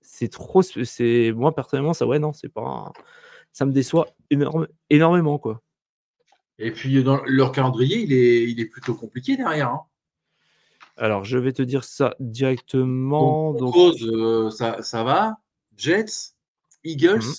c'est 0.00 0.28
trop. 0.28 0.62
C'est 0.62 1.32
moi 1.32 1.54
personnellement, 1.54 1.94
ça 1.94 2.06
ouais 2.06 2.18
non, 2.18 2.32
c'est 2.32 2.48
pas. 2.48 2.62
un- 2.62 2.92
Ça 3.52 3.66
me 3.66 3.72
déçoit 3.72 4.08
énorme, 4.30 4.66
énormément, 4.90 5.38
quoi. 5.38 5.62
Et 6.58 6.72
puis 6.72 7.04
dans 7.04 7.22
leur 7.26 7.52
calendrier, 7.52 7.98
il 8.00 8.12
est, 8.12 8.50
il 8.50 8.60
est 8.60 8.66
plutôt 8.66 8.94
compliqué 8.94 9.36
derrière. 9.36 9.70
Hein. 9.70 9.82
Alors, 10.96 11.24
je 11.24 11.38
vais 11.38 11.52
te 11.52 11.62
dire 11.62 11.84
ça 11.84 12.14
directement. 12.20 13.52
Donc, 13.52 13.74
euh, 14.02 14.50
ça, 14.50 14.82
ça 14.82 15.04
va? 15.04 15.36
Jets, 15.76 16.32
Eagles, 16.84 17.18
Mhm. 17.18 17.34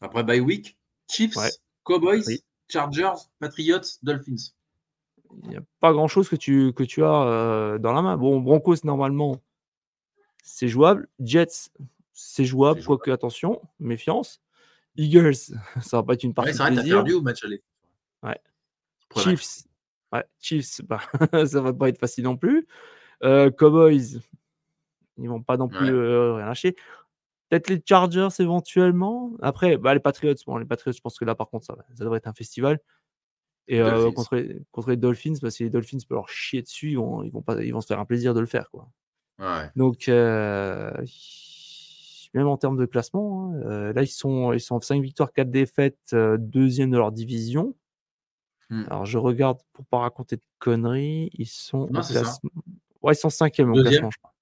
après 0.00 0.24
bye 0.24 0.40
week, 0.40 0.78
Chiefs, 1.10 1.36
Ouais. 1.36 1.50
Cowboys, 1.84 2.22
Oui. 2.26 2.42
Chargers, 2.68 3.12
Patriots, 3.38 3.98
Dolphins. 4.02 4.52
il 5.44 5.48
n'y 5.50 5.56
a 5.56 5.62
pas 5.80 5.92
grand 5.92 6.08
chose 6.08 6.28
que 6.28 6.36
tu, 6.36 6.72
que 6.72 6.82
tu 6.82 7.04
as 7.04 7.22
euh, 7.26 7.78
dans 7.78 7.92
la 7.92 8.00
main. 8.02 8.16
Bon, 8.16 8.40
Broncos, 8.40 8.76
normalement, 8.84 9.42
c'est 10.42 10.68
jouable. 10.68 11.08
Jets, 11.20 11.70
c'est 12.14 12.44
jouable, 12.46 12.82
quoique, 12.84 13.10
attention, 13.10 13.60
méfiance. 13.80 14.40
Eagles, 14.96 15.34
ça 15.82 15.98
va 15.98 16.02
pas 16.02 16.14
être 16.14 16.22
une 16.24 16.30
Ouais, 16.30 16.34
partie 16.34 16.52
c'est 16.52 16.58
de 16.58 16.62
vrai, 16.64 16.68
t'as 16.70 16.80
plaisir. 16.80 16.96
perdu 16.96 17.12
au 17.14 17.20
match 17.22 17.44
aller. 17.44 17.62
Ouais. 18.22 18.40
Chiefs, 19.16 19.64
ouais, 20.12 20.24
Chiefs, 20.40 20.80
bah, 20.84 21.00
ça 21.46 21.60
va 21.60 21.72
pas 21.72 21.88
être 21.88 21.98
facile 21.98 22.24
non 22.24 22.36
plus. 22.36 22.66
Euh, 23.24 23.50
Cowboys, 23.50 24.20
ils 25.18 25.28
vont 25.28 25.42
pas 25.42 25.56
non 25.56 25.68
plus 25.68 25.86
Ouais. 25.86 25.90
euh, 25.90 26.34
rien 26.34 26.46
lâcher. 26.46 26.76
Peut-être 27.48 27.68
les 27.68 27.82
Chargers 27.86 28.28
éventuellement. 28.38 29.32
Après, 29.42 29.76
bah, 29.76 29.94
les 29.94 30.00
Patriots, 30.00 30.34
bon, 30.46 30.56
les 30.56 30.64
Patriots, 30.64 30.94
je 30.94 31.00
pense 31.00 31.18
que 31.18 31.24
là, 31.24 31.34
par 31.34 31.48
contre, 31.50 31.66
ça, 31.66 31.76
devrait 31.98 32.18
être 32.18 32.26
un 32.26 32.32
festival. 32.32 32.80
Et 33.68 33.80
euh, 33.80 34.10
contre, 34.10 34.34
les, 34.36 34.60
contre 34.72 34.90
les 34.90 34.96
Dolphins, 34.96 35.34
bah, 35.40 35.50
si 35.50 35.62
les 35.62 35.70
Dolphins 35.70 35.98
peuvent 36.08 36.16
leur 36.16 36.28
chier 36.28 36.62
dessus, 36.62 36.90
ils 36.92 36.96
vont, 36.96 37.22
ils 37.22 37.30
vont, 37.30 37.42
pas, 37.42 37.62
ils 37.62 37.72
vont 37.72 37.80
se 37.80 37.86
faire 37.86 38.00
un 38.00 38.04
plaisir 38.04 38.34
de 38.34 38.40
le 38.40 38.46
faire. 38.46 38.70
Quoi. 38.70 38.88
Ouais. 39.38 39.70
Donc, 39.76 40.08
même 42.34 42.46
en 42.46 42.56
termes 42.56 42.78
de 42.78 42.86
classement, 42.86 43.52
hein, 43.52 43.92
là, 43.92 44.02
ils 44.02 44.08
sont, 44.08 44.52
ils 44.52 44.60
sont 44.60 44.80
5 44.80 45.00
victoires, 45.02 45.32
4 45.32 45.50
défaites, 45.50 46.16
deuxième 46.38 46.90
de 46.90 46.96
leur 46.96 47.12
division. 47.12 47.76
Hmm. 48.72 48.84
Alors, 48.88 49.04
je 49.04 49.18
regarde 49.18 49.58
pour 49.74 49.84
pas 49.84 49.98
raconter 49.98 50.36
de 50.36 50.42
conneries. 50.58 51.28
Ils 51.34 51.46
sont 51.46 51.88
Non, 51.90 52.00
classement. 52.00 52.50
Ouais, 53.02 53.12
ils 53.12 53.16
sont 53.16 53.28
cinquième 53.30 53.70
au 53.70 53.74
classement, 53.74 54.10
je 54.10 54.16
crois. 54.18 54.32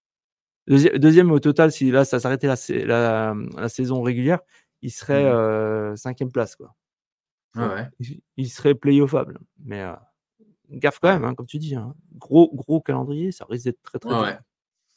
Deuxi- 0.69 0.99
deuxième 0.99 1.33
au 1.33 1.41
total, 1.41 1.73
si 1.73 1.91
là, 1.91 2.05
ça 2.05 2.21
s'arrêtait 2.21 2.47
la, 2.47 2.55
sa- 2.57 2.75
la, 2.75 3.35
la 3.57 3.69
saison 3.69 4.03
régulière, 4.03 4.39
il 4.83 4.91
serait 4.93 5.25
Mhm. 5.25 5.35
euh, 5.35 5.97
cinquième 5.97 6.31
place. 6.31 6.55
Quoi. 6.55 6.77
Ouais, 7.57 7.63
Donc, 7.63 7.73
ouais. 7.75 7.89
il, 7.99 8.21
il 8.37 8.49
serait 8.51 8.75
playoffable. 8.77 9.41
Mais 9.65 9.81
euh, 9.83 9.95
gaffe 10.71 11.01
quand 11.01 11.09
même, 11.13 11.25
hein, 11.25 11.35
comme 11.35 11.47
tu 11.47 11.59
dis. 11.59 11.75
hein. 11.75 11.95
Gros, 12.17 12.55
gros 12.55 12.81
calendrier, 12.81 13.33
ça 13.33 13.47
risque 13.49 13.65
d'être 13.65 13.83
très, 13.83 13.99
très 13.99 14.11
dur. 14.11 14.21
ouais. 14.21 14.39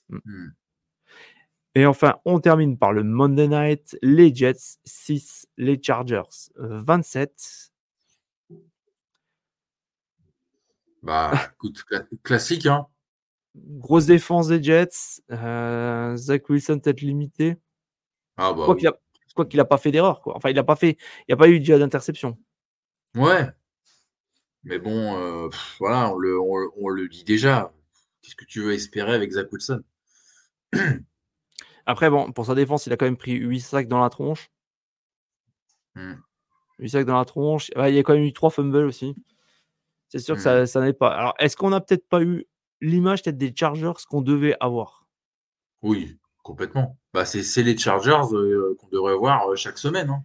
Mm. 0.09 0.49
Et 1.75 1.85
enfin, 1.87 2.17
on 2.25 2.39
termine 2.39 2.77
par 2.77 2.93
le 2.93 3.03
Monday 3.03 3.47
Night, 3.47 3.97
les 4.03 4.35
Jets 4.35 4.77
6, 4.85 5.47
les 5.57 5.81
Chargers 5.81 6.21
euh, 6.59 6.81
27. 6.85 7.71
Bah, 11.03 11.31
écoute, 11.53 11.83
cla- 11.89 12.07
classique, 12.23 12.65
hein. 12.65 12.87
Grosse 13.55 14.07
défense 14.07 14.47
des 14.47 14.63
Jets. 14.63 15.21
euh, 15.31 16.15
Zach 16.15 16.49
Wilson 16.49 16.79
peut-être 16.79 17.01
limité. 17.01 17.57
Ah 18.37 18.49
Je 18.51 18.55
bah 18.55 18.61
crois 18.63 18.73
oui. 18.75 18.79
qu'il 18.79 18.87
a, 18.87 18.93
je 19.27 19.33
crois 19.33 19.45
qu'il 19.45 19.59
a 19.59 19.65
pas 19.65 19.77
fait 19.77 19.91
d'erreur. 19.91 20.21
quoi. 20.21 20.35
Enfin, 20.35 20.49
il 20.49 20.55
n'a 20.55 20.63
pas 20.63 20.75
fait. 20.75 20.97
Il 21.21 21.25
n'y 21.29 21.33
a 21.33 21.37
pas 21.37 21.49
eu 21.49 21.59
d'interception. 21.59 22.37
Ouais. 23.15 23.47
Mais 24.63 24.79
bon, 24.79 25.17
euh, 25.17 25.49
pff, 25.49 25.75
voilà, 25.79 26.09
on 26.11 26.17
le, 26.17 26.39
on, 26.39 26.57
le- 26.57 26.69
on 26.77 26.89
le 26.89 27.07
dit 27.09 27.23
déjà. 27.23 27.73
Qu'est-ce 28.21 28.35
que 28.35 28.45
tu 28.45 28.61
veux 28.63 28.73
espérer 28.73 29.13
avec 29.13 29.31
Zach 29.31 29.51
Wilson? 29.51 29.83
Après, 31.85 32.09
bon, 32.09 32.31
pour 32.31 32.45
sa 32.45 32.55
défense, 32.55 32.87
il 32.87 32.93
a 32.93 32.97
quand 32.97 33.05
même 33.05 33.17
pris 33.17 33.33
8 33.33 33.59
sacs 33.59 33.87
dans 33.89 33.99
la 34.01 34.09
tronche. 34.09 34.49
Hmm. 35.95 36.15
8 36.79 36.89
sacs 36.89 37.05
dans 37.05 37.17
la 37.17 37.25
tronche. 37.25 37.69
il 37.75 37.93
y 37.93 37.99
a 37.99 38.03
quand 38.03 38.13
même 38.13 38.23
eu 38.23 38.33
trois 38.33 38.49
fumbles 38.49 38.85
aussi. 38.85 39.15
C'est 40.13 40.19
sûr 40.19 40.35
que 40.35 40.41
ça, 40.41 40.61
mmh. 40.61 40.65
ça 40.67 40.81
n'est 40.81 40.93
pas. 40.93 41.07
Alors, 41.07 41.33
est-ce 41.39 41.57
qu'on 41.57 41.71
n'a 41.71 41.81
peut-être 41.81 42.07
pas 42.07 42.21
eu 42.21 42.45
l'image 42.81 43.23
peut-être 43.23 43.37
des 43.37 43.51
Chargers 43.55 43.93
qu'on 44.07 44.21
devait 44.21 44.55
avoir? 44.59 45.07
Oui, 45.81 46.19
complètement. 46.43 46.99
Bah, 47.15 47.25
c'est 47.25 47.63
les 47.63 47.75
Chargers 47.75 48.21
euh, 48.31 48.75
qu'on 48.77 48.89
devrait 48.89 49.13
avoir 49.13 49.49
euh, 49.49 49.55
chaque 49.55 49.79
semaine. 49.79 50.11
Hein. 50.11 50.23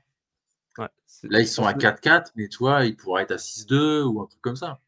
Là, 1.23 1.41
ils 1.41 1.49
sont 1.49 1.65
à 1.65 1.73
4-4, 1.73 2.33
mais 2.37 2.49
toi, 2.49 2.85
ils 2.85 2.97
pourraient 2.97 3.23
être 3.23 3.31
à 3.31 3.37
6-2 3.37 4.03
ou 4.03 4.21
un 4.21 4.27
truc 4.27 4.43
comme 4.43 4.57
ça. 4.57 4.79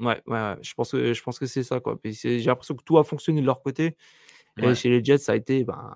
Ouais, 0.00 0.20
ouais, 0.26 0.56
Je 0.62 0.74
pense 0.74 0.90
que, 0.90 1.14
je 1.14 1.22
pense 1.22 1.38
que 1.38 1.46
c'est 1.46 1.62
ça. 1.62 1.78
quoi. 1.78 1.96
J'ai 2.02 2.40
l'impression 2.40 2.74
que 2.74 2.82
tout 2.82 2.98
a 2.98 3.04
fonctionné 3.04 3.40
de 3.40 3.46
leur 3.46 3.62
côté. 3.62 3.96
Et 4.58 4.74
chez 4.74 4.88
les 4.88 5.04
Jets, 5.04 5.18
ça 5.18 5.32
a 5.32 5.36
été 5.36 5.64
ben, 5.64 5.94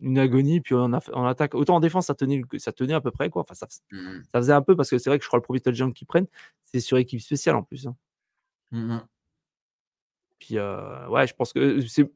une 0.00 0.18
agonie. 0.18 0.60
Puis 0.60 0.74
on 0.74 0.92
a, 0.92 1.28
attaque, 1.28 1.54
autant 1.54 1.76
en 1.76 1.80
défense, 1.80 2.06
ça 2.06 2.14
tenait, 2.14 2.42
ça 2.58 2.72
tenait 2.72 2.94
à 2.94 3.00
peu 3.00 3.10
près. 3.10 3.30
Quoi. 3.30 3.42
Enfin, 3.42 3.54
ça, 3.54 3.66
mmh 3.90 4.22
ça 4.32 4.38
faisait 4.38 4.52
un 4.52 4.62
peu 4.62 4.76
parce 4.76 4.90
que 4.90 4.98
c'est 4.98 5.10
vrai 5.10 5.18
que 5.18 5.24
je 5.24 5.28
crois 5.28 5.38
le 5.38 5.42
premier 5.42 5.60
touchdown 5.60 5.92
qu'ils 5.92 6.06
prennent, 6.06 6.28
c'est 6.64 6.80
sur 6.80 6.98
équipe 6.98 7.20
spéciale 7.20 7.56
en 7.56 7.62
plus. 7.62 7.86
Hein. 7.86 7.96
Mmh 8.70 8.98
puis 10.38 10.58
euh, 10.58 11.08
ouais, 11.08 11.26
je 11.26 11.34
pense 11.34 11.52
que 11.52 11.80
c'est. 11.86 12.10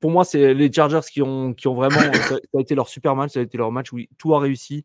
Pour 0.00 0.10
moi, 0.10 0.24
c'est 0.24 0.54
les 0.54 0.70
Chargers 0.70 1.00
qui 1.10 1.22
ont, 1.22 1.54
qui 1.54 1.66
ont 1.66 1.74
vraiment. 1.74 1.96
ça, 2.28 2.34
a 2.54 2.60
été 2.60 2.74
leur 2.74 2.88
super 2.88 3.16
match, 3.16 3.32
ça 3.32 3.40
a 3.40 3.42
été 3.42 3.56
leur 3.56 3.72
match 3.72 3.92
où 3.92 4.00
tout 4.18 4.34
a 4.34 4.40
réussi. 4.40 4.84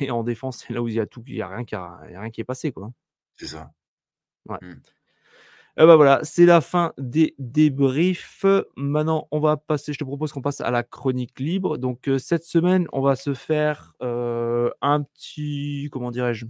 Et 0.00 0.10
en 0.10 0.22
défense, 0.22 0.58
c'est 0.58 0.74
là 0.74 0.82
où 0.82 0.88
il 0.88 0.94
y 0.94 1.00
a 1.00 1.06
tout, 1.06 1.22
il 1.26 1.34
n'y 1.34 1.42
a, 1.42 1.48
rien 1.48 1.64
qui 1.64 1.74
a, 1.74 1.96
rien 2.02 2.30
qui 2.30 2.40
est 2.40 2.44
passé. 2.44 2.72
quoi. 2.72 2.92
C'est 3.36 3.46
ça. 3.46 3.72
Ouais. 4.46 4.58
Mmh. 4.60 4.74
Eh 5.78 5.86
ben 5.86 5.96
voilà, 5.96 6.20
c'est 6.22 6.44
la 6.44 6.60
fin 6.60 6.92
des 6.98 7.34
débriefs. 7.38 8.44
Maintenant, 8.76 9.26
on 9.30 9.40
va 9.40 9.56
passer, 9.56 9.94
je 9.94 9.98
te 9.98 10.04
propose 10.04 10.30
qu'on 10.32 10.42
passe 10.42 10.60
à 10.60 10.70
la 10.70 10.82
chronique 10.82 11.40
libre. 11.40 11.78
Donc, 11.78 12.08
euh, 12.08 12.18
cette 12.18 12.44
semaine, 12.44 12.86
on 12.92 13.00
va 13.00 13.16
se 13.16 13.32
faire 13.32 13.94
euh, 14.02 14.68
un 14.82 15.02
petit, 15.02 15.88
comment 15.90 16.10
dirais-je, 16.10 16.44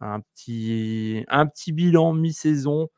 un 0.00 0.20
petit, 0.20 1.24
un 1.28 1.46
petit 1.46 1.70
bilan 1.72 2.14
mi-saison 2.14 2.88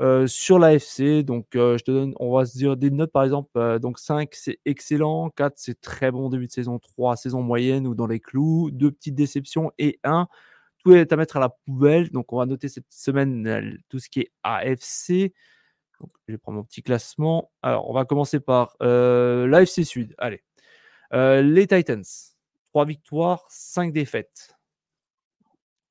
euh, 0.00 0.26
sur 0.26 0.58
l'AFC. 0.58 1.22
Donc, 1.24 1.46
je 1.54 1.82
te 1.82 1.90
donne, 1.90 2.14
on 2.20 2.32
va 2.36 2.44
se 2.44 2.56
dire 2.58 2.76
des 2.76 2.90
notes 2.90 3.12
par 3.12 3.24
exemple. 3.24 3.78
donc, 3.80 3.98
5, 3.98 4.30
c'est 4.34 4.58
excellent. 4.64 5.30
4, 5.30 5.54
c'est 5.56 5.80
très 5.80 6.10
bon 6.10 6.28
début 6.28 6.46
de 6.46 6.52
saison. 6.52 6.78
3, 6.78 7.16
saison 7.16 7.42
moyenne 7.42 7.86
ou 7.86 7.94
dans 7.94 8.06
les 8.06 8.20
clous. 8.20 8.70
2 8.72 8.90
petites 8.90 9.14
déceptions. 9.14 9.70
Et 9.78 9.98
1, 10.04 10.28
est 10.94 11.12
à 11.12 11.16
mettre 11.16 11.36
à 11.36 11.40
la 11.40 11.48
poubelle. 11.48 12.10
Donc, 12.10 12.32
on 12.32 12.38
va 12.38 12.46
noter 12.46 12.68
cette 12.68 12.90
semaine 12.90 13.46
euh, 13.46 13.76
tout 13.88 13.98
ce 13.98 14.08
qui 14.08 14.20
est 14.20 14.32
AFC. 14.42 15.32
Donc, 16.00 16.10
je 16.26 16.32
vais 16.32 16.38
prendre 16.38 16.58
mon 16.58 16.64
petit 16.64 16.82
classement. 16.82 17.50
Alors, 17.62 17.88
on 17.90 17.94
va 17.94 18.04
commencer 18.04 18.40
par 18.40 18.76
euh, 18.82 19.46
l'AFC 19.46 19.84
Sud. 19.84 20.14
Allez. 20.18 20.42
Euh, 21.12 21.42
les 21.42 21.66
Titans. 21.66 22.04
3 22.70 22.84
victoires, 22.84 23.46
5 23.48 23.92
défaites. 23.92 24.54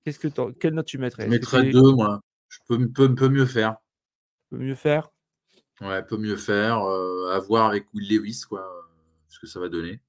Qu'est-ce 0.04 0.20
que 0.20 0.52
quelle 0.52 0.76
note 0.76 0.86
tu 0.86 1.00
mettrais? 1.00 1.26
Je 1.26 1.30
mettrais 1.30 1.70
2, 1.70 1.82
moi. 1.94 2.22
Je 2.48 2.60
peux, 2.68 2.88
peux, 2.88 3.16
peux, 3.16 3.30
mieux 3.30 3.48
faire. 3.48 3.78
Peut 4.52 4.58
mieux 4.58 4.76
faire? 4.76 5.10
Ouais, 5.82 6.04
peut 6.04 6.18
mieux 6.18 6.38
faire. 6.38 6.78
à 6.78 7.40
voir 7.40 7.68
avec 7.68 7.88
Will 7.94 8.08
Lewis, 8.08 8.42
quoi. 8.48 8.64
Ce 9.28 9.40
que 9.40 9.48
ça 9.48 9.60
va 9.60 9.68
donner. 9.68 10.00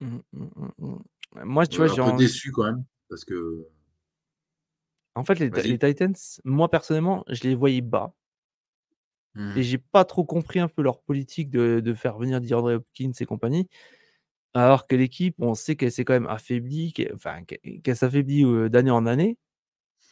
Mmh, 0.00 0.18
mmh, 0.34 0.68
mmh, 0.78 0.96
moi, 1.44 1.66
tu 1.66 1.78
vois, 1.78 1.86
j'ai 1.86 2.02
un 2.02 2.10
peu 2.10 2.16
déçu 2.18 2.52
quand 2.52 2.64
même. 2.64 2.84
Parce 3.08 3.24
que 3.24 3.66
en 5.16 5.24
fait, 5.24 5.38
les, 5.38 5.78
Titans, 5.78 6.14
moi 6.44 6.70
personnellement, 6.70 7.24
je 7.28 7.42
les 7.44 7.54
voyais 7.54 7.80
bas. 7.80 8.12
Et 9.34 9.38
mmh. 9.38 9.62
j'ai 9.62 9.78
pas 9.78 10.04
trop 10.04 10.24
compris 10.24 10.60
un 10.60 10.68
peu 10.68 10.82
leur 10.82 11.00
politique 11.00 11.50
de, 11.50 11.94
faire 11.94 12.16
venir 12.16 12.40
DeAndre 12.40 12.74
Hopkins 12.74 13.12
et 13.18 13.24
compagnie. 13.24 13.68
Alors 14.54 14.86
que 14.86 14.94
l'équipe, 14.94 15.34
on 15.38 15.54
sait 15.54 15.76
qu'elle 15.76 15.92
s'est 15.92 16.04
quand 16.04 16.14
même 16.14 16.26
affaiblie, 16.26 16.92
qu'elle 16.92 17.12
enfin, 17.14 17.40
s'affaiblit 17.94 18.44
d'année 18.70 18.90
en 18.90 19.06
année. 19.06 19.36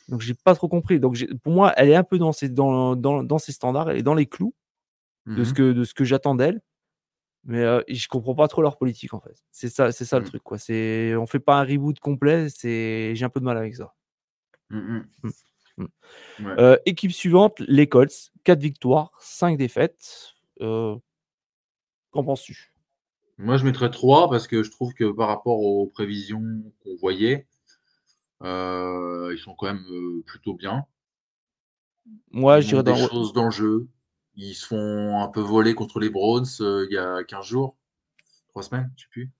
Donc 0.09 0.20
j'ai 0.20 0.34
pas 0.34 0.55
trop 0.55 0.68
compris. 0.68 1.00
Donc 1.00 1.22
pour 1.42 1.52
moi, 1.52 1.72
elle 1.76 1.90
est 1.90 1.96
un 1.96 2.05
peu 2.05 2.18
dans 2.18 2.32
ses, 2.32 2.48
dans, 2.48 2.96
dans, 2.96 3.38
ses 3.38 3.52
standards, 3.52 3.90
elle 3.90 3.98
est 3.98 4.02
dans 4.02 4.14
les 4.14 4.26
clous 4.26 4.55
de, 5.26 5.44
ce 5.44 5.50
mmh 5.50 5.55
que, 5.55 5.72
de 5.72 5.84
ce 5.84 5.94
que 5.94 6.05
j'attends 6.05 6.34
d'elle. 6.34 6.61
Mais 7.44 7.62
je 7.88 8.09
comprends 8.09 8.34
pas 8.34 8.48
trop 8.48 8.62
leur 8.62 8.78
politique 8.78 9.12
en 9.12 9.20
fait. 9.20 9.42
C'est 9.50 9.68
ça, 9.68 9.92
c'est 9.92 10.07
ça 10.07 10.18
le 10.18 10.24
mmh. 10.24 10.28
truc. 10.28 10.42
Quoi. 10.42 10.59
C'est, 10.59 11.14
on 11.16 11.26
fait 11.26 11.40
pas 11.40 11.61
un 11.61 11.64
reboot 11.64 11.98
complet. 12.00 12.48
C'est, 12.48 13.14
j'ai 13.14 13.24
un 13.24 13.30
peu 13.30 13.40
de 13.40 13.44
mal 13.44 13.57
avec 13.57 13.74
ça. 13.74 13.94
Mmh, 14.71 15.03
mmh. 15.23 15.31
Mmh. 15.77 15.87
Euh, 16.41 16.77
équipe 16.87 17.12
suivante, 17.12 17.61
les 17.61 17.89
Colts. 17.89 18.31
4 18.45 18.61
victoires, 18.61 19.12
5 19.21 19.57
défaites. 19.57 20.35
Euh, 20.61 20.97
qu'en 22.11 22.25
penses-tu? 22.25 22.73
Moi, 23.39 23.57
je 23.57 23.65
mettrais 23.65 23.91
3 23.91 24.29
parce 24.29 24.47
que 24.47 24.62
je 24.62 24.71
trouve 24.71 24.93
que 24.95 25.11
par 25.11 25.29
rapport 25.29 25.61
aux 25.61 25.87
prévisions 25.87 26.43
qu'on 26.83 26.97
voyait, 26.97 27.47
euh, 28.43 29.33
ils 29.35 29.39
sont 29.39 29.55
quand 29.55 29.67
même 29.67 30.23
plutôt 30.27 30.55
bien. 30.55 30.85
Moi, 32.31 32.61
je 32.61 32.69
dirais 32.69 32.83
dans 32.83 32.95
des 32.95 33.09
choses 33.09 33.33
dans 33.33 33.47
le 33.47 33.51
jeu. 33.51 33.89
Ils 34.37 34.55
se 34.55 34.67
font 34.67 35.21
un 35.21 35.29
peu 35.29 35.41
voler 35.41 35.75
contre 35.75 36.01
les 36.01 36.11
Browns 36.11 36.47
il 36.61 36.89
y 36.91 36.99
a 36.99 37.25
15 37.25 37.47
jours, 37.47 37.77
3 38.49 38.62
semaines, 38.62 38.93
je 38.97 39.03
sais 39.03 39.09
plus. 39.11 39.33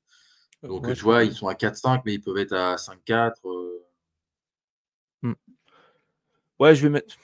Donc, 0.62 0.93
tu 0.95 1.03
vois, 1.03 1.25
ils 1.25 1.35
sont 1.35 1.47
à 1.47 1.55
4-5, 1.55 2.03
mais 2.07 2.14
ils 2.14 2.22
peuvent 2.22 2.39
être 2.39 2.55
à 2.55 2.77
5-4. 2.77 3.35
Mmh. 5.25 5.33
Ouais, 6.61 6.75
je 6.75 6.83
vais 6.83 6.91
mettre. 6.91 7.16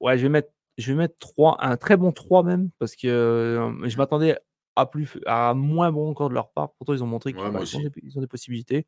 Ouais, 0.00 0.16
je 0.18 0.22
vais 0.22 0.28
mettre. 0.28 0.48
Je 0.78 0.90
vais 0.90 0.96
mettre 0.96 1.18
3, 1.18 1.58
un 1.60 1.76
très 1.76 1.98
bon 1.98 2.12
3 2.12 2.44
même, 2.44 2.70
parce 2.78 2.96
que 2.96 3.06
euh, 3.06 3.88
je 3.88 3.96
m'attendais 3.98 4.38
à 4.74 4.86
plus 4.86 5.20
à 5.26 5.52
moins 5.52 5.92
bon 5.92 6.10
encore 6.10 6.30
de 6.30 6.34
leur 6.34 6.50
part. 6.50 6.72
Pourtant, 6.72 6.94
ils 6.94 7.04
ont 7.04 7.06
montré 7.06 7.34
qu'ils 7.34 7.42
bah, 7.42 7.60
ont, 7.60 8.20
des 8.20 8.26
possibilités 8.26 8.86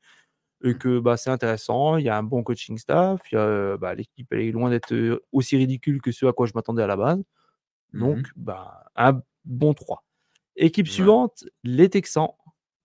et 0.63 0.71
mmh. 0.71 0.79
que 0.79 0.99
bah, 0.99 1.19
c'est 1.19 1.29
intéressant. 1.29 1.99
Il 1.99 2.05
y 2.05 2.09
a 2.09 2.17
un 2.17 2.23
bon 2.23 2.43
coaching 2.43 2.79
staff. 2.79 3.21
Bah, 3.33 3.95
l'équipe 3.95 4.33
est 4.33 4.51
loin 4.51 4.71
d'être 4.71 4.95
euh, 4.95 5.23
aussi 5.31 5.59
ridicule 5.59 6.01
que 6.01 6.11
ce 6.11 6.25
à 6.25 6.33
quoi 6.33 6.47
je 6.47 6.53
m'attendais 6.55 6.83
à 6.83 6.87
la 6.87 6.97
base. 6.97 7.23
Donc, 7.93 8.19
mmh 8.19 8.33
bah, 8.37 8.87
un 8.97 9.21
bon 9.45 9.75
3. 9.75 10.03
Équipe 10.57 10.89
suivante, 10.89 11.45
les 11.65 11.91
Texans. 11.91 12.31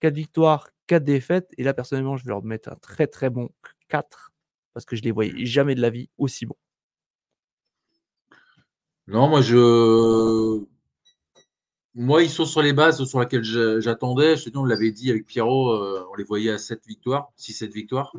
4 0.02 0.14
victoires, 0.14 0.70
4 0.88 1.04
défaites. 1.04 1.50
Et 1.58 1.64
là, 1.64 1.74
personnellement, 1.74 2.18
je 2.18 2.26
vais 2.26 2.30
leur 2.30 2.43
mettre 2.43 2.70
un 2.70 2.76
très 2.76 3.08
très 3.08 3.30
bon 3.30 3.50
4 3.88 4.28
parce 4.80 4.86
que 4.86 4.95
je 4.95 5.01
les 5.01 5.11
voyais 5.11 5.45
jamais 5.45 5.75
de 5.75 5.82
la 5.82 5.89
vie 5.89 6.09
aussi 6.17 6.45
bons. 6.45 6.55
Non, 9.07 9.27
moi 9.27 9.41
je. 9.41 10.63
Moi, 11.95 12.23
ils 12.23 12.30
sont 12.30 12.45
sur 12.45 12.61
les 12.61 12.71
bases 12.71 13.03
sur 13.03 13.19
lesquelles 13.19 13.43
j'attendais. 13.43 14.38
Je 14.38 14.45
te 14.45 14.49
dis, 14.51 14.57
on 14.57 14.63
l'avait 14.63 14.93
dit 14.93 15.09
avec 15.09 15.25
Pierrot, 15.25 15.71
euh, 15.73 16.07
on 16.09 16.15
les 16.15 16.23
voyait 16.23 16.51
à 16.51 16.57
7 16.57 16.88
victoires, 16.88 17.34
6-7 17.38 17.73
victoires. 17.73 18.13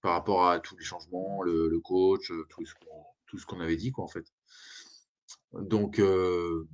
Par 0.00 0.14
rapport 0.14 0.48
à 0.48 0.58
tous 0.58 0.76
les 0.76 0.82
changements, 0.82 1.42
le, 1.42 1.78
coach, 1.78 2.32
euh, 2.32 2.44
tout 2.48 3.38
ce 3.38 3.46
qu'on 3.46 3.60
avait 3.60 3.76
dit, 3.76 3.92
quoi, 3.92 4.02
en 4.02 4.08
fait. 4.08 4.26
Donc, 5.52 6.00
euh, 6.00 6.66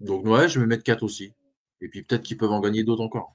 donc 0.00 0.26
ouais, 0.26 0.46
je 0.46 0.60
vais 0.60 0.66
mettre 0.66 0.84
4 0.84 1.02
aussi. 1.04 1.32
Et 1.80 1.88
puis 1.88 2.02
peut-être 2.02 2.22
qu'ils 2.22 2.36
peuvent 2.36 2.52
en 2.52 2.60
gagner 2.60 2.84
d'autres 2.84 3.02
encore. 3.02 3.34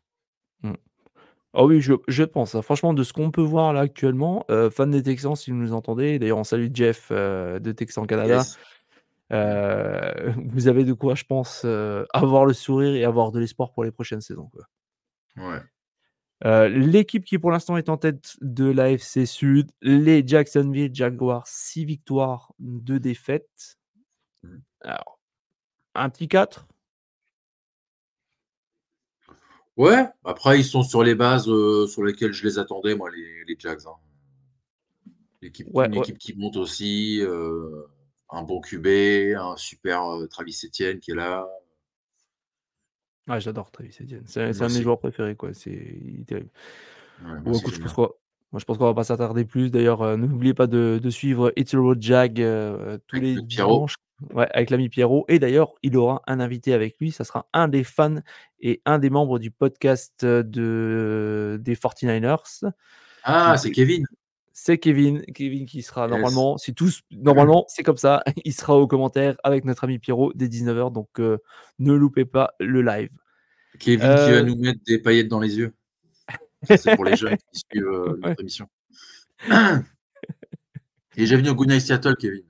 Ah 1.60 1.66
oui, 1.66 1.82
je, 1.82 1.94
je 2.08 2.24
pense. 2.24 2.54
Hein. 2.54 2.62
Franchement, 2.62 2.94
de 2.94 3.02
ce 3.02 3.14
qu'on 3.14 3.32
peut 3.32 3.42
voir 3.42 3.74
là 3.74 3.80
actuellement, 3.80 4.46
euh, 4.52 4.70
fan 4.70 4.92
des 4.92 5.02
Texans, 5.02 5.36
si 5.36 5.50
vous 5.50 5.58
nous 5.58 5.74
entendez, 5.74 6.20
d'ailleurs, 6.20 6.38
on 6.38 6.44
salue 6.44 6.68
Jeff 6.72 7.08
euh, 7.10 7.58
de 7.58 7.72
Texan 7.72 8.06
Canada. 8.06 8.44
Euh, 9.34 10.34
vous 10.46 10.68
avez 10.68 10.84
de 10.84 10.94
quoi, 10.94 11.16
je 11.16 11.24
pense, 11.24 11.66
avoir 12.14 12.46
le 12.46 12.54
sourire 12.54 12.94
et 12.94 13.04
avoir 13.04 13.32
de 13.32 13.40
l'espoir 13.40 13.72
pour 13.72 13.84
les 13.84 13.92
prochaines 13.92 14.22
saisons. 14.22 14.52
L'équipe 16.44 17.26
qui 17.26 17.40
pour 17.40 17.50
l'instant 17.50 17.76
est 17.76 17.90
en 17.90 17.98
tête 17.98 18.36
de 18.42 18.70
l'AFC 18.70 19.26
Sud, 19.26 19.72
les 19.82 20.22
Jacksonville 20.28 20.94
Jaguars, 20.94 21.48
6 21.48 21.86
victoires, 21.86 22.54
2 22.60 23.00
défaites. 23.00 23.80
Mmh. 24.44 24.58
Alors, 24.82 25.20
un 25.96 26.10
petit 26.12 26.28
4 26.28 26.68
Ouais, 29.78 30.08
après, 30.24 30.60
ils 30.60 30.66
sont 30.66 30.82
sur 30.82 31.04
les 31.04 31.14
bases 31.14 31.48
euh, 31.48 31.86
sur 31.86 32.04
lesquelles 32.04 32.34
je 32.34 32.44
les 32.44 32.58
attendais, 32.58 32.96
moi, 32.96 33.12
les, 33.12 33.46
les 33.48 33.56
Jags. 33.60 33.82
Hein. 33.86 35.12
L'équipe, 35.40 35.68
une 35.72 35.94
équipe 35.94 36.18
qui 36.18 36.36
monte 36.36 36.58
aussi, 36.58 37.22
euh, 37.22 37.86
un 38.32 38.42
bon 38.42 38.60
QB, 38.60 38.88
un 39.38 39.56
super 39.56 40.04
euh, 40.04 40.26
Travis 40.26 40.60
Etienne 40.66 41.00
qui 41.00 41.12
est 41.12 41.16
là. 41.16 41.48
Ah, 43.28 43.40
j'adore 43.40 43.70
Travis 43.70 43.96
Etienne. 44.02 44.24
C'est 44.26 44.42
un 44.42 44.50
de 44.52 44.74
mes 44.74 44.82
joueurs 44.82 45.00
préférés, 45.00 45.36
quoi. 45.36 45.54
C'est 45.54 46.24
terrible. 46.26 46.50
je 47.22 47.80
pense 47.80 47.98
moi, 48.54 48.60
je 48.62 48.66
pense 48.66 48.78
qu'on 48.78 48.86
va 48.86 48.94
pas 48.94 49.04
s'attarder 49.04 49.44
plus. 49.44 49.70
D'ailleurs, 49.70 50.18
n'oubliez 50.18 50.54
pas 50.54 50.68
de, 50.68 51.00
de 51.04 51.10
suivre 51.10 51.52
It's 51.58 51.74
a 51.74 51.78
Road 51.78 52.02
Jag 52.02 52.36
tous 53.08 53.20
les 53.20 53.42
dimanches 53.42 53.98
Ouais, 54.34 54.48
avec 54.52 54.72
l'ami 54.72 54.90
Pierrot. 54.90 55.26
Et 55.28 55.38
d'ailleurs, 55.40 55.74
il 55.84 55.96
aura 55.96 56.24
un 56.26 56.40
invité 56.40 56.74
avec 56.74 56.98
lui. 57.00 57.12
Ça 57.12 57.24
sera 57.24 57.48
un 57.54 57.68
des 57.68 57.84
fans 57.84 58.16
et 58.60 58.82
un 58.86 58.98
des 58.98 59.10
membres 59.10 59.38
du 59.38 59.52
podcast 59.52 60.26
de, 60.26 61.60
des 61.62 61.76
49ers. 61.76 62.72
Ah, 63.24 63.58
c'est 63.58 63.72
Kevin. 63.72 64.06
C'est 64.54 64.80
Kevin. 64.80 65.22
Kevin 65.36 65.68
qui 65.68 65.84
sera 65.84 66.08
normalement, 66.08 66.58
c'est 66.58 66.72
tous, 66.72 67.02
normalement, 67.12 67.66
c'est 67.68 67.84
comme 67.84 67.98
ça. 67.98 68.24
Il 68.44 68.54
sera 68.54 68.76
au 68.76 68.88
commentaire 68.88 69.36
avec 69.44 69.66
notre 69.66 69.84
ami 69.84 70.00
Pierrot 70.00 70.34
dès 70.34 70.48
19h. 70.48 70.92
Donc, 70.92 71.20
euh, 71.20 71.38
ne 71.78 71.94
loupez 71.94 72.26
pas 72.26 72.54
le 72.60 72.82
live. 72.82 73.12
Kevin 73.78 74.00
qui 74.00 74.08
va 74.08 74.30
euh, 74.30 74.42
nous 74.44 74.56
mettre 74.56 74.80
des 74.88 74.98
paillettes 74.98 75.28
dans 75.28 75.40
les 75.40 75.58
yeux. 75.58 75.76
C'est 76.64 76.96
pour 76.96 77.06
les 77.06 77.16
jeunes 77.16 77.38
qui 77.54 77.62
suivent 77.70 77.86
euh, 77.86 78.14
Ouais. 78.24 78.30
notre 78.30 78.42
émission. 78.42 78.68
Et 81.18 81.26
j'ai 81.26 81.36
venu 81.36 81.50
au 81.50 81.56
Good 81.56 81.70
Night 81.70 81.82
Seattle, 81.82 82.16
Kevin. 82.20 82.44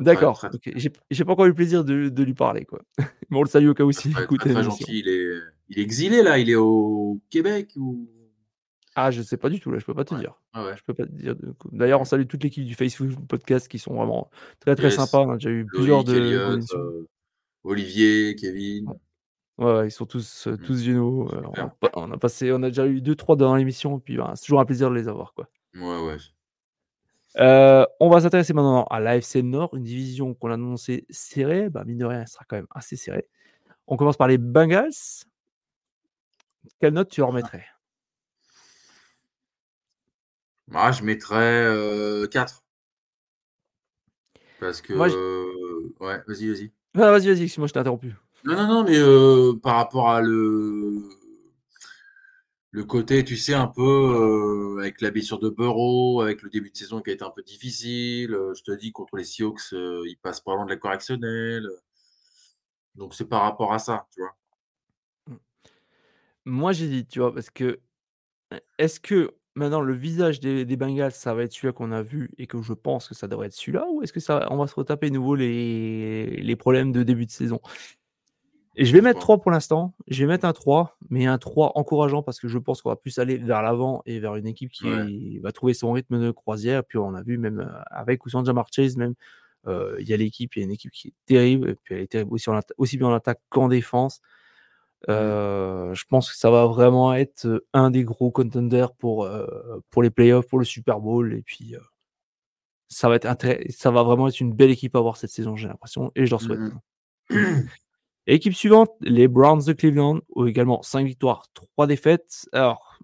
D'accord, 0.00 0.48
OK. 0.52 0.70
J'ai 0.76 0.90
j'ai 1.10 1.24
pas 1.24 1.32
encore 1.32 1.44
eu 1.46 1.48
le 1.48 1.54
plaisir 1.54 1.84
de 1.84 2.08
de 2.08 2.22
lui 2.22 2.34
parler, 2.34 2.64
quoi. 2.64 2.80
Mais 3.30 3.38
on 3.38 3.42
le 3.42 3.48
salue 3.48 3.68
au 3.68 3.74
cas 3.74 3.84
très, 3.90 4.22
écoute 4.24 4.40
très, 4.40 4.62
gentil. 4.62 4.84
Il 4.88 5.08
est, 5.08 5.38
il 5.68 5.78
est 5.78 5.82
exilé 5.82 6.22
là, 6.22 6.38
il 6.38 6.50
est 6.50 6.54
au 6.54 7.20
Québec 7.30 7.72
ou? 7.76 8.08
Ah, 8.94 9.10
je 9.10 9.22
sais 9.22 9.38
pas 9.38 9.48
du 9.48 9.58
tout, 9.58 9.70
là, 9.70 9.78
je 9.78 9.86
peux 9.86 9.94
pas 9.94 10.04
te 10.04 10.14
Ouais. 10.14 10.20
dire. 10.20 10.34
Ah 10.52 10.66
ouais. 10.66 10.76
Je 10.76 10.82
peux 10.84 10.92
pas 10.92 11.06
te 11.06 11.12
dire. 11.12 11.34
D'ailleurs, 11.72 12.00
on 12.02 12.04
salue 12.04 12.26
toute 12.26 12.42
l'équipe 12.44 12.64
du 12.64 12.74
Facebook 12.74 13.26
Podcast 13.26 13.68
qui 13.68 13.78
sont 13.78 13.94
vraiment 13.94 14.30
très, 14.60 14.76
très 14.76 14.88
Yes. 14.88 14.96
sympas. 14.96 15.20
On 15.20 15.30
a 15.30 15.34
déjà 15.34 15.50
eu 15.50 15.64
plusieurs 15.66 16.04
de 16.04 16.14
Elliot, 16.14 16.58
euh, 16.74 17.06
Olivier, 17.64 18.36
Kevin. 18.36 18.86
Ouais. 19.58 19.88
Ils 19.88 19.90
sont 19.90 20.06
tous, 20.06 20.46
heu, 20.46 20.52
Mmh. 20.52 20.56
tous 20.58 20.82
géniaux, 20.82 21.28
heu, 21.32 21.42
on 21.46 21.52
a 21.66 21.68
pas 21.70 21.90
on 21.94 22.10
a 22.12 22.18
passé 22.18 22.52
on 22.52 22.62
a 22.62 22.68
déjà 22.68 22.86
eu 22.86 23.00
2-3 23.02 23.36
dans 23.36 23.54
l'émission 23.56 23.98
et 23.98 24.00
puis, 24.00 24.16
ben, 24.16 24.32
c'est 24.34 24.44
toujours 24.44 24.60
un 24.60 24.64
plaisir 24.64 24.90
de 24.90 24.94
les 24.96 25.08
avoir, 25.08 25.34
quoi. 25.34 25.48
Ouais, 25.74 25.80
ouais. 26.06 26.18
Heu, 27.38 27.86
on 28.00 28.10
va 28.10 28.20
s'intéresser 28.20 28.52
maintenant 28.52 28.84
à 28.84 29.00
l'AFC 29.00 29.42
Nord, 29.42 29.74
une 29.74 29.84
division 29.84 30.34
qu'on 30.34 30.50
a 30.50 30.54
annoncée 30.54 31.06
serrée. 31.10 31.70
Bah, 31.70 31.84
mine 31.84 31.98
de 31.98 32.04
rien, 32.04 32.20
elle 32.22 32.28
sera 32.28 32.44
quand 32.46 32.56
même 32.56 32.66
assez 32.74 32.96
serrée. 32.96 33.28
On 33.86 33.96
commence 33.96 34.16
par 34.16 34.28
les 34.28 34.38
Bengals. 34.38 34.90
Quelle 36.80 36.92
note 36.94 37.08
tu 37.08 37.20
leur 37.20 37.32
mettrais? 37.32 37.64
Moi, 40.68 40.92
je 40.92 41.02
mettrais 41.02 41.64
euh, 41.66 42.26
4. 42.28 42.62
Parce 44.60 44.80
que. 44.80 44.92
Moi, 44.94 45.08
je 45.08 45.32
Ouais, 46.00 46.20
vas-y, 46.26 46.48
vas-y. 46.48 46.72
non, 46.94 47.10
vas-y, 47.10 47.26
vas-y, 47.28 47.42
excuse-moi, 47.42 47.66
je 47.68 47.72
t'ai 47.72 47.80
interrompu. 47.80 48.14
Non, 48.44 48.56
non, 48.56 48.66
non, 48.66 48.84
mais 48.84 48.96
euh, 48.96 49.54
par 49.62 49.76
rapport 49.76 50.10
à 50.10 50.20
le. 50.20 51.02
Le 52.74 52.84
côté, 52.84 53.22
tu 53.22 53.36
sais, 53.36 53.52
un 53.52 53.66
peu 53.66 53.82
euh, 53.82 54.80
avec 54.80 55.02
la 55.02 55.10
blessure 55.10 55.38
de 55.38 55.50
Burrow, 55.50 56.22
avec 56.22 56.40
le 56.40 56.48
début 56.48 56.70
de 56.70 56.76
saison 56.76 57.02
qui 57.02 57.10
a 57.10 57.12
été 57.12 57.22
un 57.22 57.30
peu 57.30 57.42
difficile. 57.42 58.34
euh, 58.34 58.54
je 58.54 58.62
te 58.62 58.72
dis, 58.72 58.92
contre 58.92 59.16
les 59.16 59.24
Seahawks, 59.24 59.74
euh, 59.74 60.02
ils 60.06 60.16
passent 60.16 60.40
pas 60.40 60.54
loin 60.54 60.64
de 60.64 60.70
la 60.70 60.76
correctionnelle. 60.78 61.68
Donc, 62.94 63.14
c'est 63.14 63.26
par 63.26 63.42
rapport 63.42 63.74
à 63.74 63.78
ça, 63.78 64.06
tu 64.14 64.20
vois. 64.20 65.38
Moi, 66.46 66.72
j'hésite, 66.72 67.08
tu 67.08 67.20
vois? 67.20 67.32
Parce 67.34 67.50
que, 67.50 67.80
e 68.52 68.60
est-ce 68.78 69.00
que 69.00 69.36
maintenant 69.54 69.82
le 69.82 69.94
visage 69.94 70.40
des 70.40 70.76
Bengals, 70.76 71.12
ça 71.12 71.34
va 71.34 71.44
être 71.44 71.52
celui-là 71.52 71.72
qu'on 71.72 71.92
a 71.92 72.02
vu 72.02 72.30
et 72.38 72.46
que 72.46 72.62
je 72.62 72.72
pense 72.74 73.08
que 73.08 73.14
ça 73.14 73.28
devrait 73.28 73.48
être 73.48 73.54
celui-là? 73.54 73.86
Ou 73.90 74.02
est-ce 74.02 74.12
que 74.12 74.20
ça 74.20 74.48
on 74.50 74.56
va 74.58 74.66
se 74.66 74.74
retaper 74.74 75.10
nouveau 75.10 75.34
les 75.36 76.26
les 76.42 76.56
problèmes 76.56 76.92
de 76.92 77.02
début 77.02 77.26
de 77.26 77.30
saison? 77.30 77.60
Et 78.76 78.86
je 78.86 78.92
vais 78.94 79.02
mettre 79.02 79.18
pas. 79.18 79.18
3 79.18 79.38
pour 79.38 79.50
l'instant. 79.50 79.92
Je 80.08 80.20
vais 80.24 80.26
mettre 80.28 80.46
un 80.46 80.52
3, 80.54 80.96
mais 81.10 81.26
un 81.26 81.36
3 81.38 81.72
encourageant 81.74 82.22
parce 82.22 82.40
que 82.40 82.48
je 82.48 82.56
pense 82.58 82.80
qu'on 82.80 82.88
va 82.88 82.96
plus 82.96 83.18
aller 83.18 83.36
vers 83.36 83.60
l'avant 83.62 84.02
et 84.06 84.18
vers 84.18 84.34
une 84.36 84.46
équipe 84.46 84.70
qui 84.72 84.90
Ouais. 84.90 85.12
va 85.40 85.52
trouver 85.52 85.74
son 85.74 85.92
rythme 85.92 86.18
de 86.20 86.30
croisière. 86.30 86.82
Puis 86.84 86.96
on 86.98 87.14
a 87.14 87.22
vu 87.22 87.36
même, 87.36 87.60
heu, 87.60 87.66
avec 87.90 88.24
ou 88.24 88.30
sans 88.30 88.44
Ja'Marr 88.44 88.68
Chase 88.74 88.96
même, 88.96 89.14
heu, 89.66 89.96
il 90.00 90.08
y 90.08 90.14
a 90.14 90.18
l'équipe, 90.18 90.54
il 90.56 90.60
y 90.60 90.62
a 90.62 90.66
une 90.66 90.72
équipe 90.72 90.92
qui 90.92 91.08
est 91.08 91.14
terrible 91.26 91.70
et 91.70 91.74
puis 91.76 91.94
elle 91.96 92.02
est 92.02 92.08
terrible 92.08 92.32
aussi 92.34 92.50
en 92.50 92.60
aussi 92.78 92.96
bien 92.98 93.08
en 93.08 93.14
attaque 93.14 93.40
qu'en 93.50 93.68
défense. 93.68 94.20
Mmh. 95.18 95.36
Heu, 95.38 95.92
je 95.94 96.04
pense 96.08 96.30
que 96.30 96.36
ça 96.38 96.50
va 96.50 96.66
vraiment 96.66 97.14
être, 97.14 97.64
un 97.74 97.90
des 97.92 98.04
gros 98.04 98.30
contenders 98.32 98.92
pour, 98.94 99.28
pour 99.90 100.02
les 100.04 100.10
playoffs, 100.10 100.48
pour 100.48 100.58
le 100.60 100.64
Super 100.66 101.00
Bowl 101.00 101.34
et 101.34 101.42
puis, 101.42 101.76
ça 102.88 103.08
va 103.10 103.16
être 103.16 103.28
ça 103.70 103.90
va 103.92 104.02
vraiment 104.04 104.28
être 104.28 104.40
une 104.40 104.54
belle 104.54 104.70
équipe 104.72 104.96
à 104.96 105.00
voir 105.00 105.16
cette 105.18 105.30
saison, 105.30 105.56
j'ai 105.56 105.68
l'impression 105.68 106.12
et 106.16 106.26
je 106.26 106.30
leur 106.32 106.42
souhaite, 106.42 106.60
Mmh 106.60 106.70
mh. 106.70 106.82
Équipe 108.26 108.54
suivante, 108.54 108.90
les 109.00 109.26
Browns 109.26 109.64
de 109.64 109.72
Cleveland 109.72 110.20
ont 110.36 110.46
également 110.46 110.80
5 110.82 111.04
victoires, 111.06 111.46
3 111.54 111.86
défaites. 111.88 112.46
Alors 112.52 112.98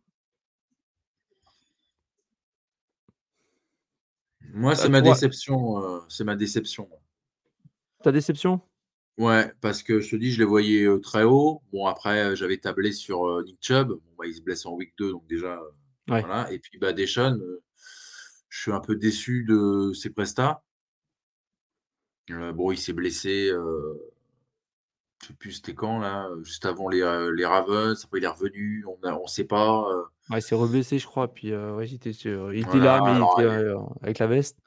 Moi, 4.54 4.76
c'est 4.76 4.86
heu, 4.86 4.90
ma 4.90 5.02
toi 5.02 5.14
déception, 5.14 5.78
heu, 5.82 6.00
c'est 6.08 6.24
ma 6.24 6.36
déception. 6.36 6.88
ta 8.02 8.12
déception? 8.12 8.60
Ouais, 9.18 9.50
parce 9.60 9.82
que 9.82 9.98
je 9.98 10.10
te 10.10 10.16
dis, 10.16 10.30
je 10.30 10.38
les 10.38 10.44
voyais, 10.44 10.84
heu, 10.84 11.00
très 11.00 11.24
haut. 11.24 11.62
Bon 11.72 11.86
après, 11.86 12.36
j'avais 12.36 12.58
tablé 12.58 12.92
sur, 12.92 13.42
Nick 13.44 13.58
Chubb. 13.60 13.88
Bon, 13.88 14.00
bah, 14.16 14.26
il 14.26 14.34
se 14.34 14.40
blesse 14.40 14.64
en 14.66 14.74
week 14.74 14.94
2 14.98 15.10
donc 15.10 15.26
déjà, 15.26 15.60
Ouais. 16.08 16.20
voilà 16.20 16.50
et 16.52 16.58
puis, 16.60 16.78
bah, 16.78 16.92
Deshaun, 16.92 17.38
je 18.48 18.60
suis 18.62 18.72
un 18.72 18.80
peu 18.80 18.94
déçu 18.94 19.44
de 19.48 19.92
ses 19.94 20.10
prestats. 20.10 20.62
Bon, 22.54 22.70
il 22.70 22.78
s'est 22.78 22.92
blessé, 22.92 23.50
je 25.22 25.28
sais 25.28 25.34
plus 25.34 25.52
c'était 25.52 25.74
quand 25.74 25.98
là, 25.98 26.28
heu, 26.30 26.42
juste 26.44 26.64
avant 26.66 26.88
les, 26.88 27.00
heu, 27.02 27.30
les 27.30 27.44
Ravens. 27.46 28.02
Après 28.04 28.18
il 28.18 28.24
est 28.24 28.28
revenu, 28.28 28.84
on 28.86 29.06
a 29.06 29.14
on 29.14 29.26
sait 29.26 29.44
pas, 29.44 29.86
Ouais, 30.30 30.38
il 30.38 30.42
s'est 30.42 30.54
reblessé, 30.54 30.98
je 30.98 31.06
crois, 31.06 31.32
puis, 31.32 31.54
ouais, 31.56 31.86
j'étais 31.86 32.10
il 32.10 32.58
était 32.58 32.66
voilà, 32.66 32.84
là, 32.84 33.00
mais 33.00 33.12
il 33.12 33.42
était, 33.42 33.72
avec 34.02 34.18
la 34.18 34.26
veste. 34.26 34.58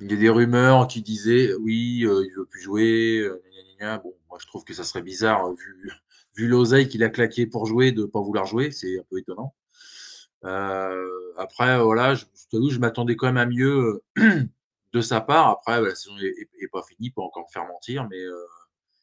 il 0.00 0.10
y 0.10 0.14
a 0.14 0.16
des 0.16 0.28
rumeurs 0.30 0.86
qui 0.86 1.02
disaient: 1.02 1.54
«Oui, 1.54 1.98
il 2.00 2.06
veut 2.06 2.46
plus 2.46 2.62
jouer, 2.62 3.28
gna 3.28 3.50
gna 3.50 3.62
gna 3.62 3.96
gna». 3.96 3.98
Bon, 3.98 4.14
moi 4.28 4.38
je 4.40 4.46
trouve 4.46 4.64
que 4.64 4.72
ça 4.74 4.84
serait 4.84 5.02
bizarre, 5.02 5.46
heu, 5.48 5.54
vu 5.54 5.90
vu 6.36 6.48
l'oseille 6.48 6.88
qu'il 6.88 7.02
a 7.02 7.10
claqué 7.10 7.46
pour 7.46 7.66
jouer, 7.66 7.92
de 7.92 8.04
pas 8.04 8.20
vouloir 8.20 8.46
jouer, 8.46 8.70
c'est 8.70 8.98
un 8.98 9.02
peu 9.10 9.18
étonnant. 9.18 9.54
Après, 11.36 11.80
voilà, 11.82 12.14
je 12.14 12.24
je 12.52 12.70
je 12.70 12.78
m'attendais 12.78 13.16
quand 13.16 13.26
même 13.26 13.36
à 13.36 13.46
mieux, 13.46 14.02
de 14.92 15.00
sa 15.00 15.20
part. 15.20 15.48
Après, 15.48 15.80
la 15.80 15.94
saison 15.94 16.16
est 16.18 16.26
est 16.26 16.48
est 16.64 16.68
pas 16.68 16.82
finie, 16.82 17.10
pas 17.10 17.22
encore 17.22 17.44
me 17.46 17.52
faire 17.52 17.66
mentir, 17.66 18.06
mais, 18.08 18.22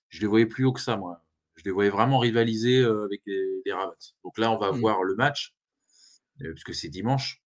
je 0.10 0.22
les 0.22 0.28
voyais 0.28 0.45
plus 0.45 0.66
haut 0.66 0.74
que 0.74 0.82
ça, 0.82 0.97
moi. 0.97 1.24
Je 1.56 1.64
les 1.66 1.72
voyais 1.72 1.89
vraiment 1.89 2.20
rivaliser, 2.20 2.84
avec 2.84 3.22
les 3.26 3.62
les 3.66 3.74
Ravens. 3.74 4.16
Donc 4.24 4.38
là, 4.38 4.51
on 4.51 4.58
va 4.58 4.72
Mmh. 4.72 4.80
voir 4.80 5.03
le 5.03 5.16
match, 5.16 5.56
puisque 6.39 6.74
c'est 6.76 6.89
dimanche. 6.89 7.41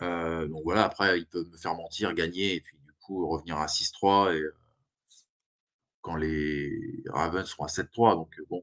Donc 0.00 0.62
voilà, 0.64 0.84
après, 0.84 1.18
ils 1.20 1.26
peuvent 1.26 1.48
me 1.48 1.56
faire 1.56 1.74
mentir, 1.74 2.12
gagner 2.14 2.56
et 2.56 2.60
puis 2.60 2.76
du 2.84 2.92
coup 3.00 3.26
revenir 3.28 3.56
à 3.58 3.68
6-3 3.68 4.34
et 4.34 4.40
heu 4.40 4.54
quand 6.02 6.16
les 6.16 7.02
Ravens 7.08 7.46
seront 7.48 7.64
à 7.64 7.68
7-3 7.68 8.14
donc, 8.14 8.40
bon. 8.48 8.62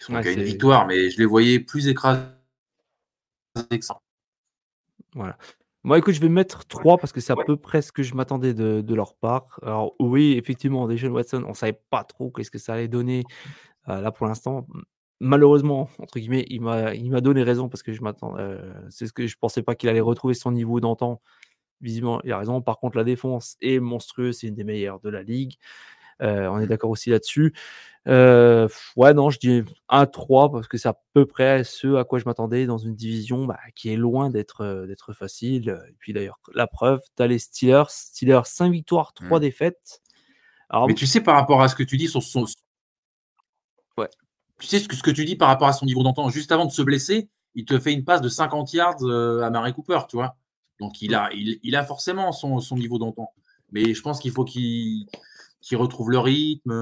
Ils 0.00 0.04
seront 0.04 0.14
Ouais, 0.16 0.22
qu'à 0.22 0.32
une 0.32 0.42
victoire, 0.42 0.86
mais 0.86 1.08
je 1.10 1.18
les 1.18 1.24
voyais 1.24 1.60
plus 1.60 1.86
écrasés 1.88 2.28
que 3.70 3.80
ça. 3.80 4.00
Voilà. 5.14 5.38
Moi, 5.84 5.98
écoute, 5.98 6.14
je 6.14 6.20
vais 6.20 6.30
mettre 6.30 6.64
3 6.66 6.98
parce 6.98 7.12
que 7.12 7.20
c'est 7.20 7.32
à 7.34 7.36
peu 7.36 7.56
près 7.58 7.82
ce 7.82 7.92
que 7.92 8.02
je 8.02 8.14
m'attendais 8.14 8.54
de 8.54 8.80
de 8.80 8.94
leur 8.94 9.14
part. 9.16 9.60
Alors 9.62 9.94
oui, 10.00 10.32
effectivement, 10.38 10.88
Deshaun 10.88 11.10
Watson, 11.12 11.44
on 11.46 11.52
savait 11.52 11.78
pas 11.90 12.04
trop 12.04 12.30
qu'est-ce 12.30 12.50
que 12.50 12.58
ça 12.58 12.72
allait 12.74 12.88
donner. 12.88 13.26
Heu, 13.88 14.00
là, 14.02 14.12
pour 14.12 14.26
l'instant, 14.26 14.66
malheureusement, 15.20 15.88
entre 16.00 16.18
guillemets, 16.20 16.46
il 16.50 16.62
m'a 16.62 17.20
donné 17.22 17.42
raison 17.44 17.68
parce 17.68 17.82
que 17.82 17.92
je 17.92 18.02
m'attends 18.02 18.38
heu, 18.38 18.60
c'est 18.90 19.06
ce 19.08 19.12
que 19.14 19.26
je 19.26 19.36
pensais 19.38 19.62
pas 19.62 19.74
qu'il 19.76 19.88
allait 19.90 20.00
retrouver 20.00 20.34
son 20.34 20.52
niveau 20.52 20.80
d'antan. 20.80 21.22
Visiblement, 21.82 22.20
il 22.24 22.32
a 22.32 22.38
raison. 22.38 22.62
Par 22.62 22.78
contre, 22.80 22.96
la 22.98 23.04
défense 23.04 23.56
est 23.62 23.80
monstrueuse, 23.80 24.38
c'est 24.38 24.48
une 24.48 24.54
des 24.56 24.64
meilleures 24.64 25.00
de 25.00 25.10
la 25.10 25.22
ligue. 25.22 25.54
Heu, 26.22 26.48
on 26.50 26.60
est 26.60 26.66
d'accord 26.66 26.90
aussi 26.90 27.10
là-dessus. 27.10 27.54
Heu, 28.08 28.68
ouais, 28.96 29.14
non, 29.14 29.30
je 29.30 29.38
dis 29.40 29.62
un 29.88 30.06
3 30.06 30.52
parce 30.52 30.68
que 30.68 30.78
c'est 30.78 30.88
à 30.88 30.98
peu 31.14 31.26
près 31.26 31.64
ce 31.64 31.96
à 31.96 32.04
quoi 32.04 32.18
je 32.20 32.26
m'attendais 32.26 32.66
dans 32.66 32.78
une 32.78 32.94
division, 32.96 33.46
bah, 33.46 33.58
qui 33.76 33.90
est 33.90 33.96
loin 33.96 34.30
d'être, 34.30 34.62
heu, 34.64 34.86
d'être 34.86 35.12
facile, 35.14 35.70
et 35.90 35.94
puis 35.98 36.12
d'ailleurs, 36.14 36.38
la 36.54 36.66
preuve, 36.68 37.00
tu 37.16 37.22
as 37.22 37.26
les 37.28 37.38
Steelers. 37.40 37.84
Steelers 37.90 38.42
5 38.46 38.72
victoires, 38.72 39.14
3 39.14 39.38
Mmh. 39.38 39.42
défaites. 39.42 40.02
Alors 40.70 40.88
Mais 40.88 40.94
tu 40.94 41.06
sais, 41.06 41.20
par 41.20 41.36
rapport 41.36 41.62
à 41.62 41.68
ce 41.68 41.74
que 41.76 41.82
tu 41.82 41.96
dis 41.96 42.08
sur 42.08 42.22
son 42.22 42.46
Ouais. 43.96 44.08
tu 44.60 44.66
sais 44.66 44.78
ce 44.78 44.88
que 44.88 44.96
ce 44.96 45.02
que 45.02 45.10
tu 45.10 45.24
dis 45.24 45.36
par 45.36 45.48
rapport 45.48 45.68
à 45.68 45.72
son 45.72 45.86
niveau 45.86 46.02
d'antan, 46.02 46.28
juste 46.28 46.52
avant 46.52 46.64
de 46.66 46.70
se 46.72 46.82
blesser, 46.82 47.28
il 47.54 47.64
te 47.64 47.78
fait 47.78 47.92
une 47.92 48.04
passe 48.04 48.20
de 48.20 48.28
50 48.28 48.72
yards, 48.72 49.02
à 49.42 49.46
Amari 49.46 49.72
Cooper, 49.72 50.00
tu 50.08 50.16
vois? 50.16 50.36
Donc 50.80 51.02
il 51.02 51.10
Mmh. 51.10 51.14
a 51.14 51.28
il 51.32 51.58
il 51.62 51.76
a 51.76 51.84
forcément 51.84 52.32
son 52.32 52.60
son 52.60 52.76
niveau 52.76 52.98
d'antan. 52.98 53.30
Mais 53.72 53.94
je 53.94 54.02
pense 54.02 54.20
qu'il 54.20 54.30
faut 54.32 54.44
qu'il 54.44 55.06
qu'il 55.64 55.78
retrouve 55.78 56.10
le 56.10 56.18
rythme, 56.18 56.72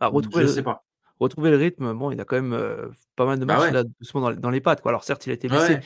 Bah, 0.00 0.08
retrouver 0.08 0.42
je 0.42 0.46
sais 0.46 0.62
le 0.62 0.64
pas. 0.64 0.84
retrouver 1.20 1.50
le 1.50 1.56
rythme, 1.56 1.92
bon, 1.94 2.10
il 2.10 2.20
a 2.20 2.24
quand 2.24 2.36
même, 2.36 2.52
heu, 2.54 2.92
pas 3.16 3.24
mal 3.26 3.38
de 3.38 3.44
Bah 3.46 3.58
matchs 3.58 3.70
ouais. 3.70 3.70
là, 3.70 3.84
doucement 3.84 4.20
dans 4.20 4.30
les 4.30 4.36
dans 4.36 4.50
les 4.50 4.60
pattes, 4.60 4.80
quoi. 4.82 4.90
Alors 4.90 5.04
certes, 5.04 5.26
il 5.26 5.30
a 5.30 5.34
été 5.34 5.48
blessé, 5.48 5.78
ouais. 5.78 5.84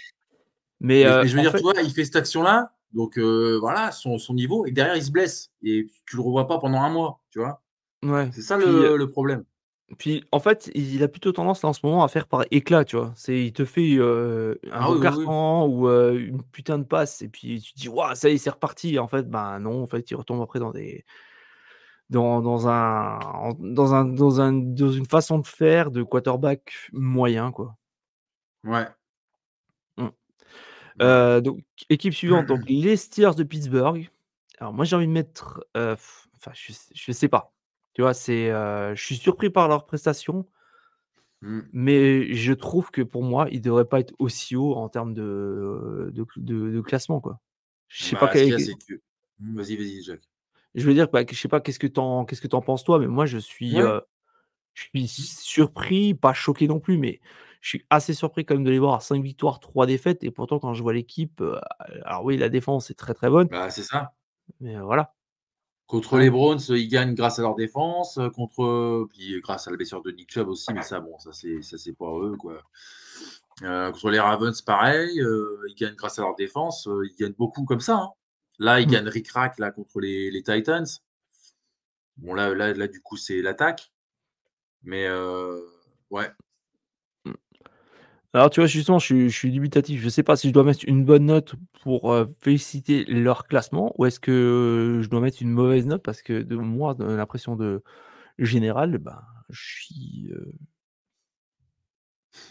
mais 0.81 1.05
mais 1.21 1.29
je 1.29 1.35
veux 1.35 1.41
dire, 1.41 1.55
tu 1.55 1.63
vois, 1.63 1.75
il 1.83 1.91
fait 1.93 2.05
cette 2.05 2.17
action-là, 2.17 2.75
donc 2.93 3.19
heu, 3.19 3.57
voilà, 3.61 3.93
son 3.93 4.19
son 4.19 4.35
niveau 4.35 4.67
et 4.67 4.73
derrière 4.73 4.97
il 4.97 5.03
se 5.05 5.11
blesse 5.11 5.51
et 5.63 5.87
tu 6.07 6.17
le 6.17 6.23
revois 6.23 6.47
pas 6.47 6.59
pendant 6.59 6.81
un 6.83 6.91
mois, 6.91 7.21
tu 7.31 7.39
vois? 7.41 7.63
ouais, 8.03 8.31
C'est 8.31 8.43
ça 8.43 8.59
puis, 8.59 8.85
le 8.85 8.97
le 8.99 9.11
problème. 9.11 9.45
Puis 9.99 10.23
en 10.33 10.41
fait, 10.41 10.71
il 10.75 11.03
a 11.03 11.09
plutôt 11.09 11.33
tendance 11.33 11.63
là 11.63 11.71
en 11.71 11.73
ce 11.73 11.81
moment 11.85 12.05
à 12.05 12.09
faire 12.09 12.27
par 12.29 12.45
éclat, 12.51 12.85
tu 12.85 12.97
vois? 12.97 13.13
C'est 13.17 13.43
il 13.47 13.53
te 13.55 13.65
fait, 13.65 13.97
un 13.99 14.59
Ah 14.79 14.91
oui, 14.91 14.99
oui. 14.99 14.99
carton 15.01 15.67
ou, 15.67 15.89
une 15.89 16.43
putain 16.43 16.79
de 16.79 16.85
passe 16.85 17.23
et 17.23 17.29
puis 17.29 17.61
tu 17.63 17.73
te 17.73 17.79
dis: 17.81 17.89
«Waouh, 17.89 18.15
ça 18.15 18.29
y 18.29 18.35
est, 18.35 18.39
c'est 18.39 18.51
reparti» 18.51 18.95
et 18.95 18.99
en 18.99 19.09
fait, 19.09 19.23
ben 19.31 19.59
non, 19.61 19.83
en 19.83 19.87
fait, 19.87 20.11
il 20.11 20.15
retombe 20.17 20.43
après 20.43 20.59
dans 20.61 20.73
des 20.73 21.05
dans 22.11 22.41
dans 22.43 22.69
un 22.69 23.19
dans 23.61 23.95
un 23.95 24.05
dans 24.05 24.41
un 24.41 24.53
dans 24.53 24.91
une 24.93 25.07
façon 25.07 25.39
de 25.39 25.47
faire 25.47 25.91
de 25.91 26.03
quarterback 26.03 26.73
moyen, 26.93 27.53
quoi. 27.53 27.77
Ouais. 28.65 28.89
Mmh. 29.97 30.09
Heu, 31.03 31.41
donc 31.43 31.61
équipe 31.91 32.15
suivante, 32.15 32.47
donc 32.47 32.63
les 32.69 32.97
Steelers 32.97 33.35
de 33.37 33.45
Pittsburgh. 33.45 34.11
Alors 34.59 34.73
moi, 34.73 34.85
j'ai 34.85 34.97
envie 34.97 35.07
de 35.07 35.13
mettre, 35.13 35.65
heu, 35.77 35.95
enfin 36.37 36.53
je 36.55 36.73
je 36.95 37.13
sais 37.13 37.29
pas. 37.29 37.55
Tu 37.95 38.03
vois? 38.03 38.15
C'est, 38.15 38.51
heu, 38.51 38.95
je 38.95 39.03
suis 39.05 39.17
surpris 39.17 39.51
par 39.51 39.69
leurs 39.69 39.87
prestations. 39.87 40.47
Mmh. 41.43 41.73
Mais 41.73 42.33
je 42.35 42.53
trouve 42.55 42.91
que 42.91 43.03
pour 43.03 43.23
moi, 43.23 43.47
il 43.51 43.61
devrait 43.61 43.85
pas 43.85 44.01
être 44.01 44.15
aussi 44.19 44.57
haut 44.57 44.75
en 44.75 44.89
termes 44.89 45.13
de 45.15 46.11
de 46.15 46.25
de 46.37 46.71
de 46.71 46.81
classement, 46.81 47.21
quoi. 47.21 47.41
Je 47.89 48.03
sais 48.05 48.17
pas 48.17 48.29
Bah, 48.29 48.33
quel 48.33 48.43
est 48.45 48.49
vas-y, 49.39 49.77
vas-y, 49.77 50.03
Jacques. 50.03 50.29
Je 50.79 50.87
veux 50.87 50.95
dire, 50.95 51.09
bah, 51.11 51.23
je 51.31 51.35
sais 51.37 51.49
pas 51.49 51.61
qu'est-ce 51.61 51.79
que 51.79 51.87
tu 51.87 52.01
en 52.01 52.25
qu'est-ce 52.25 52.41
que 52.41 52.49
tu 52.49 52.57
en 52.57 52.63
penses 52.63 52.85
toi? 52.85 52.99
Mais 52.99 53.07
moi 53.07 53.27
je 53.27 53.39
suis, 53.39 53.77
Ouais. 53.77 54.01
je 54.75 54.85
suis 54.85 55.09
surpris, 55.09 56.15
pas 56.15 56.33
choqué 56.35 56.69
non 56.69 56.81
plus, 56.81 56.99
mais 56.99 57.21
je 57.61 57.71
suis 57.71 57.87
assez 57.91 58.15
surpris 58.15 58.45
quand 58.47 58.55
même 58.55 58.65
de 58.65 58.71
les 58.71 58.79
voir 58.79 58.95
à 58.95 59.01
5 59.01 59.23
victoires, 59.23 59.61
3 59.61 59.87
défaites 59.87 60.25
et 60.25 60.31
pourtant 60.31 60.59
quand 60.61 60.75
je 60.75 60.83
vois 60.83 60.93
l'équipe, 60.95 61.43
alors 62.05 62.25
oui, 62.25 62.37
la 62.37 62.49
défense 62.49 62.91
est 62.91 62.95
très, 62.95 63.15
très 63.15 63.31
bonne, 63.31 63.49
Bah, 63.49 63.71
c'est 63.71 63.83
ça. 63.83 64.13
mais 64.61 64.79
voilà. 64.81 65.15
Contre 65.87 66.19
les? 66.19 66.29
Browns, 66.31 66.61
ils 66.69 66.89
gagnent 66.89 67.15
grâce 67.15 67.39
à 67.39 67.43
leur 67.43 67.55
défense, 67.55 68.21
contre 68.35 69.07
puis 69.11 69.41
grâce 69.41 69.67
à 69.67 69.71
la 69.71 69.77
blessure 69.79 70.03
de 70.03 70.11
Nick 70.11 70.31
Chubb 70.31 70.49
aussi, 70.49 70.73
mais 70.75 70.83
ça, 70.83 71.01
bon, 71.01 71.19
ça 71.19 71.33
c'est 71.33 71.63
ça 71.63 71.79
c'est 71.79 71.95
pas 71.97 72.11
eux, 72.21 72.37
quoi. 72.37 72.63
Contre 73.61 74.11
les 74.11 74.21
Ravens, 74.21 74.61
pareil, 74.63 75.11
ils 75.17 75.75
gagnent 75.77 75.95
grâce 75.97 76.19
à 76.19 76.23
leur 76.23 76.35
défense, 76.37 76.87
ils 76.87 77.17
gagnent 77.19 77.35
beaucoup 77.39 77.65
comme 77.65 77.81
ça, 77.81 77.97
hein. 77.97 78.11
Là, 78.59 78.81
ils 78.81 78.87
Mmh. 78.87 78.91
gagnent 78.93 79.09
ric-rac, 79.09 79.59
là, 79.59 79.71
contre 79.71 80.01
les 80.01 80.31
les 80.31 80.43
Titans. 80.43 80.87
Bon 82.17 82.35
là 82.35 82.53
là 82.55 82.73
là, 82.75 82.89
du 82.89 83.01
coup, 83.01 83.17
c'est 83.17 83.41
l'attaque, 83.43 83.93
mais 84.83 85.07
heu, 85.09 85.65
ouais. 86.11 86.31
Mmh. 87.25 87.33
Alors 88.35 88.51
tu 88.51 88.61
vois, 88.61 88.67
justement, 88.67 88.99
je 88.99 89.07
suis 89.07 89.31
je 89.31 89.37
suis 89.37 89.51
dubitatif. 89.51 90.01
Je 90.03 90.09
sais 90.09 90.23
pas 90.23 90.37
si 90.37 90.49
je 90.49 90.53
dois 90.53 90.65
mettre 90.65 90.85
une 90.87 91.05
bonne 91.05 91.27
note 91.27 91.55
pour, 91.83 92.13
heu, 92.13 92.35
féliciter 92.41 93.05
leur 93.07 93.47
classement 93.47 93.95
ou 93.99 94.05
est-ce 94.07 94.21
que 94.21 95.01
je 95.03 95.09
dois 95.09 95.21
mettre 95.21 95.43
une 95.43 95.51
mauvaise 95.51 95.87
note 95.87 96.03
parce 96.03 96.23
que 96.23 96.43
de 96.43 96.57
moi, 96.57 96.95
de 96.95 97.05
l'impression 97.05 97.57
de 97.57 97.83
générale, 98.39 98.99
ben, 98.99 99.23
je 99.51 99.63
suis, 99.63 100.31
heu 100.33 100.53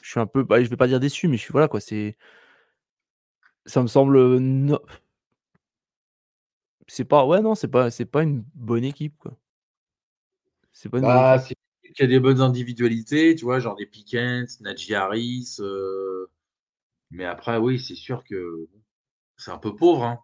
je 0.02 0.10
suis 0.12 0.20
un 0.20 0.26
peu, 0.28 0.44
bah, 0.44 0.64
je 0.64 0.70
vais 0.70 0.78
pas 0.78 0.88
dire 0.88 1.00
déçu, 1.00 1.28
mais 1.28 1.38
je 1.38 1.42
suis 1.44 1.52
voilà 1.52 1.68
quoi, 1.68 1.80
c'est 1.80 2.18
ça 3.66 3.82
me 3.82 3.88
semble, 3.88 4.38
no 4.40 4.80
c'est 6.88 7.06
pas 7.06 7.26
ouais, 7.26 7.42
non, 7.42 7.56
c'est 7.56 7.68
pas 7.68 7.92
c'est 7.92 8.06
pas 8.06 8.24
une 8.24 8.44
bonne 8.56 8.84
équipe, 8.84 9.18
quoi. 9.18 9.38
C'est 10.72 10.90
pas 10.90 11.00
une 11.00 11.06
bonne 11.06 11.16
Bah, 11.16 11.18
équipe. 11.18 11.40
c'est 11.40 11.56
qu'il 11.94 12.04
y 12.04 12.04
a 12.04 12.08
des 12.08 12.20
bonnes 12.20 12.42
individualités, 12.42 13.36
tu 13.36 13.46
vois? 13.46 13.60
Genre 13.60 13.76
des 13.76 13.86
Pickens, 13.86 14.60
Najee 14.62 14.94
Harris, 14.96 15.58
heu, 15.60 16.30
mais 17.12 17.26
après, 17.26 17.58
oui, 17.58 17.80
c'est 17.80 17.96
sûr 17.96 18.24
que 18.26 18.68
c'est 19.38 19.52
un 19.52 19.60
peu 19.60 19.76
pauvre, 19.76 20.06
hein. 20.06 20.20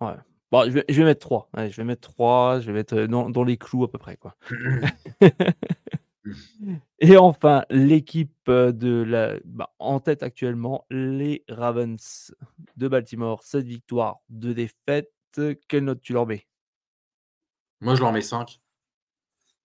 Ouais. 0.00 0.16
Bon, 0.50 0.64
je 0.66 0.70
vais 0.70 0.84
je 0.88 0.98
vais 0.98 1.04
mettre 1.04 1.20
3. 1.20 1.48
Allez, 1.54 1.70
je 1.70 1.76
vais 1.76 1.84
mettre 1.84 2.02
3, 2.02 2.60
je 2.60 2.66
vais 2.66 2.72
mettre, 2.72 2.94
heu, 2.96 3.08
dans 3.08 3.30
dans 3.30 3.44
les 3.44 3.56
clous 3.56 3.84
à 3.84 3.90
peu 3.90 3.98
près, 3.98 4.16
quoi. 4.16 4.36
Et 7.00 7.16
enfin, 7.16 7.64
l'équipe, 7.70 8.32
heu, 8.48 8.72
de 8.72 9.02
la 9.02 9.36
bah, 9.44 9.74
en 9.78 10.00
tête 10.00 10.22
actuellement, 10.22 10.86
les 10.90 11.44
Ravens 11.48 12.32
de 12.76 12.88
Baltimore, 12.88 13.42
7 13.42 13.64
victoires, 13.66 14.20
2 14.30 14.54
défaites. 14.54 15.12
Quelle 15.68 15.84
note 15.84 16.00
tu 16.02 16.12
leur 16.12 16.26
mets? 16.26 16.46
Moi, 17.80 17.96
je 17.96 18.00
leur 18.00 18.12
mets 18.12 18.22
5 18.22 18.62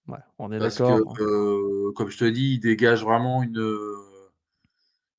Ouais, 0.07 0.17
on 0.39 0.51
est 0.51 0.59
parce 0.59 0.79
que, 0.81 0.91
d'accord, 0.91 1.03
hein. 1.07 1.21
comme 1.95 2.09
je 2.09 2.17
te 2.17 2.25
dis, 2.25 2.55
ils 2.55 2.59
dégagent 2.59 3.03
vraiment 3.03 3.43
une, 3.43 3.57
heu, 3.59 3.95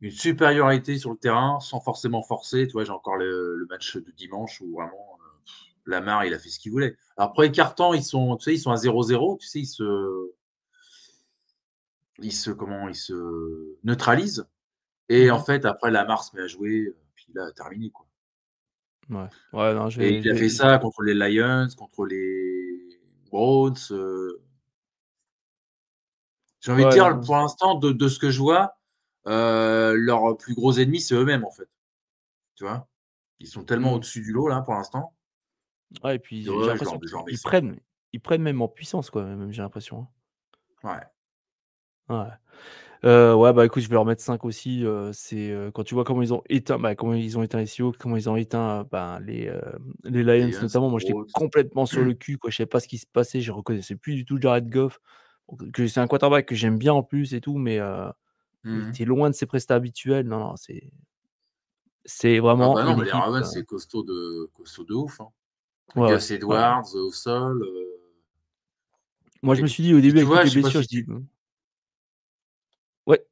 une 0.01 0.11
supériorité 0.11 0.99
sur 0.99 1.11
le 1.11 1.17
terrain 1.19 1.61
sans 1.61 1.81
forcément 1.81 2.23
forcer. 2.23 2.67
Tu 2.67 2.73
vois? 2.73 2.85
J'ai 2.85 2.91
encore 2.93 3.17
le 3.17 3.57
le 3.57 3.67
match 3.67 3.97
de 3.97 4.11
dimanche 4.13 4.61
où 4.61 4.73
vraiment, 4.75 5.19
heu, 5.21 5.41
Lamar, 5.87 6.25
il 6.25 6.35
a 6.35 6.39
fait 6.39 6.51
ce 6.51 6.59
qu'il 6.61 6.73
voulait. 6.73 6.97
Alors, 7.17 7.33
premier 7.33 7.53
quart-temps, 7.53 7.95
ils 7.95 8.05
sont 8.05 8.37
tu 8.37 8.45
sais, 8.45 8.55
ils 8.55 8.61
sont 8.61 8.73
à 8.73 8.77
0-0, 8.77 9.39
tu 9.41 9.49
sais, 9.49 9.61
ils 9.61 9.67
se 9.67 9.85
ils 12.21 12.33
se 12.33 12.51
comment? 12.53 12.89
Ils 12.89 12.95
se 12.95 13.77
neutralisent 13.85 14.49
et 15.11 15.31
en 15.33 15.39
Mmh 15.39 15.45
fait, 15.45 15.67
après, 15.67 15.93
Lamar 15.93 16.25
se 16.25 16.37
met 16.37 16.43
à 16.43 16.49
jouer, 16.49 16.97
puis 17.17 17.29
là, 17.35 17.53
terminé, 17.53 17.91
quoi. 17.93 18.08
Ouais. 19.11 19.29
Ouais, 19.53 19.75
non, 19.75 19.89
je 19.89 19.99
Et 19.99 20.11
vais 20.17 20.21
il 20.21 20.31
a 20.31 20.35
fait 20.37 20.49
ça 20.51 20.79
contre 20.79 21.03
les 21.03 21.15
Lions, 21.15 21.69
contre 21.79 22.07
les 22.07 23.01
Browns, 23.31 23.77
heu 23.93 24.43
J'ai 26.63 26.73
envie 26.73 26.85
de 26.85 26.89
ouais, 26.89 26.91
dire, 26.91 27.17
non, 27.17 27.21
pour 27.21 27.37
l'instant, 27.37 27.75
de 27.77 27.93
de 27.93 28.09
ce 28.09 28.19
que 28.19 28.31
je 28.31 28.41
vois, 28.41 28.77
heu, 29.27 29.95
leurs 29.95 30.37
plus 30.37 30.55
gros 30.55 30.73
ennemis, 30.79 31.01
c'est 31.01 31.15
eux-mêmes, 31.15 31.45
en 31.45 31.51
fait. 31.51 31.69
Tu 32.57 32.65
vois? 32.65 32.89
Ils 33.41 33.49
sont 33.49 33.65
tellement 33.65 33.93
mmh. 33.93 33.95
au-dessus 33.95 34.23
du 34.23 34.33
lot, 34.33 34.49
là, 34.49 34.63
pour 34.63 34.75
l'instant, 34.75 35.15
Ouais 36.05 36.17
et 36.17 36.19
puis 36.19 36.43
j'ai 36.45 36.51
ouais, 36.51 36.57
leur 36.57 36.67
l'impression 36.67 36.99
leur 37.11 37.25
qu'ils 37.25 37.35
ils 37.35 37.39
5. 37.39 37.51
prennent 37.51 37.81
ils 38.13 38.21
prennent 38.21 38.43
même 38.43 38.63
en 38.63 38.69
puissance, 38.69 39.11
quoi, 39.11 39.25
même, 39.25 39.51
j'ai 39.53 39.63
l'impression, 39.63 40.01
hein. 40.03 40.09
Ouais. 40.83 41.09
Ouais. 42.09 42.29
Heu, 43.05 43.35
ouais, 43.37 43.53
bah, 43.53 43.65
écoute, 43.65 43.83
je 43.83 43.89
vais 43.89 43.95
leur 43.95 44.05
mettre 44.05 44.23
5 44.23 44.45
aussi, 44.45 44.83
heu, 44.85 45.11
c'est, 45.13 45.51
heu, 45.51 45.71
quand 45.73 45.85
tu 45.85 45.95
vois 45.95 46.05
comment 46.05 46.23
ils 46.23 46.35
ont 46.35 46.43
éteint, 46.49 46.79
bah, 46.79 46.95
comment 46.97 47.15
ils 47.15 47.39
ont 47.39 47.43
éteint 47.43 47.59
les 47.59 47.67
Seahawks, 47.67 47.97
comment 47.97 48.17
ils 48.17 48.29
ont 48.29 48.37
éteint, 48.37 48.85
ben, 48.91 49.21
les, 49.21 49.53
les 50.05 50.23
Lions 50.25 50.51
notamment. 50.61 50.91
Moi, 50.91 50.99
j'étais 51.01 51.17
complètement 51.33 51.87
sur 51.87 52.05
le 52.05 52.15
cul, 52.15 52.39
quoi. 52.39 52.51
Je 52.51 52.57
savais 52.57 52.67
pas 52.67 52.81
ce 52.81 52.89
qui 52.89 52.99
se 52.99 53.07
passait, 53.07 53.41
je 53.41 53.53
reconnaissais 53.53 53.95
plus 53.97 54.15
du 54.15 54.25
tout 54.25 54.41
Jared 54.41 54.69
Goff, 54.69 54.99
que 55.73 55.87
c'est 55.87 56.01
un 56.01 56.07
quarterback 56.09 56.47
que 56.47 56.55
j'aime 56.57 56.79
bien 56.79 56.93
en 56.95 57.03
plus 57.03 57.35
et 57.35 57.41
tout, 57.41 57.59
mais 57.59 57.79
heu, 57.79 58.07
il 58.71 58.81
Mmh 58.81 58.91
était 58.91 59.05
loin 59.07 59.31
de 59.31 59.35
ses 59.37 59.47
prestats 59.47 59.77
habituels. 59.77 60.27
Non, 60.29 60.41
non, 60.41 60.57
c'est 60.57 60.91
c'est 62.05 62.39
Ah 62.59 62.69
vraiment 62.69 62.69
bah, 62.69 62.85
non, 62.85 62.95
mais 62.97 63.05
les 63.05 63.13
Ravens, 63.13 63.49
c'est 63.51 63.65
costaud 63.65 64.03
de 64.03 64.51
costaud 64.55 64.85
de 64.85 64.95
ouf, 64.95 65.21
hein. 65.21 65.29
ouais, 65.97 66.03
Gus 66.07 66.31
ouais. 66.47 66.63
Edwards, 66.63 66.95
au 66.95 67.13
sol, 67.13 67.65
Moi, 69.43 69.57
je 69.57 69.63
me 69.63 69.67
suis 69.67 69.83
dit 69.83 69.95
au 69.95 70.01
début 70.01 70.21
avec 70.21 70.45
les 70.45 70.51
blessures, 70.51 70.81
je 70.83 70.87
dis: 70.87 71.03
tu 71.03 71.11
«Mmh» 71.11 71.27
ouais, 73.07 73.27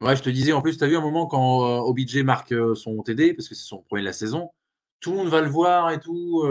ouais, 0.00 0.16
je 0.16 0.22
te 0.22 0.30
disais, 0.30 0.52
en 0.52 0.62
plus, 0.62 0.78
tu 0.78 0.84
as 0.84 0.88
vu 0.88 0.96
un 0.96 1.00
moment 1.00 1.26
quand, 1.26 1.64
heu, 1.66 1.80
OBJ 1.80 2.22
marque, 2.22 2.52
heu, 2.52 2.74
son 2.74 3.02
TD, 3.02 3.34
parce 3.34 3.48
que 3.48 3.54
c'est 3.54 3.64
son 3.64 3.82
1er 3.82 4.02
de 4.02 4.06
la 4.06 4.12
saison, 4.12 4.50
tout 5.00 5.10
le 5.12 5.18
monde 5.18 5.28
va 5.28 5.40
le 5.40 5.48
voir 5.48 5.90
et 5.92 6.00
tout, 6.00 6.42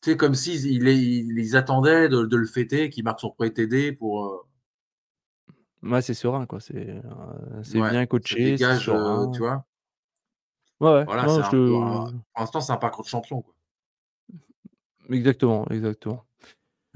Tu 0.00 0.10
sais, 0.12 0.16
comme 0.16 0.34
s'ils 0.34 0.64
ils 0.64 0.88
ils 0.88 1.38
ils 1.38 1.54
attendaient 1.54 2.08
de 2.08 2.24
de 2.24 2.36
le 2.38 2.46
fêter, 2.46 2.88
qu'il 2.88 3.04
marque 3.04 3.20
son 3.20 3.30
1er 3.30 3.52
TD 3.52 3.92
pour, 3.92 4.46
ouais, 5.82 6.02
c'est 6.02 6.14
serein, 6.14 6.46
quoi, 6.46 6.60
c'est, 6.60 7.00
c'est 7.62 7.78
ouais, 7.78 7.90
bien 7.90 8.06
coaché, 8.06 8.56
c'est 8.58 8.74
dégage, 8.74 8.84
tu 9.32 9.42
vois? 9.42 9.64
Ouais, 10.80 10.90
ouais, 10.90 11.06
Voilà, 11.06 11.26
c'est 11.28 11.40
non, 11.40 11.42
je 11.42 11.56
un 11.56 12.12
pour 12.32 12.40
l'instant, 12.40 12.60
c'est 12.60 12.72
un 12.72 12.76
parcours 12.76 13.04
de 13.04 13.08
champion, 13.08 13.40
quoi. 13.42 13.54
exactement, 15.10 15.66
exactement. 15.70 16.24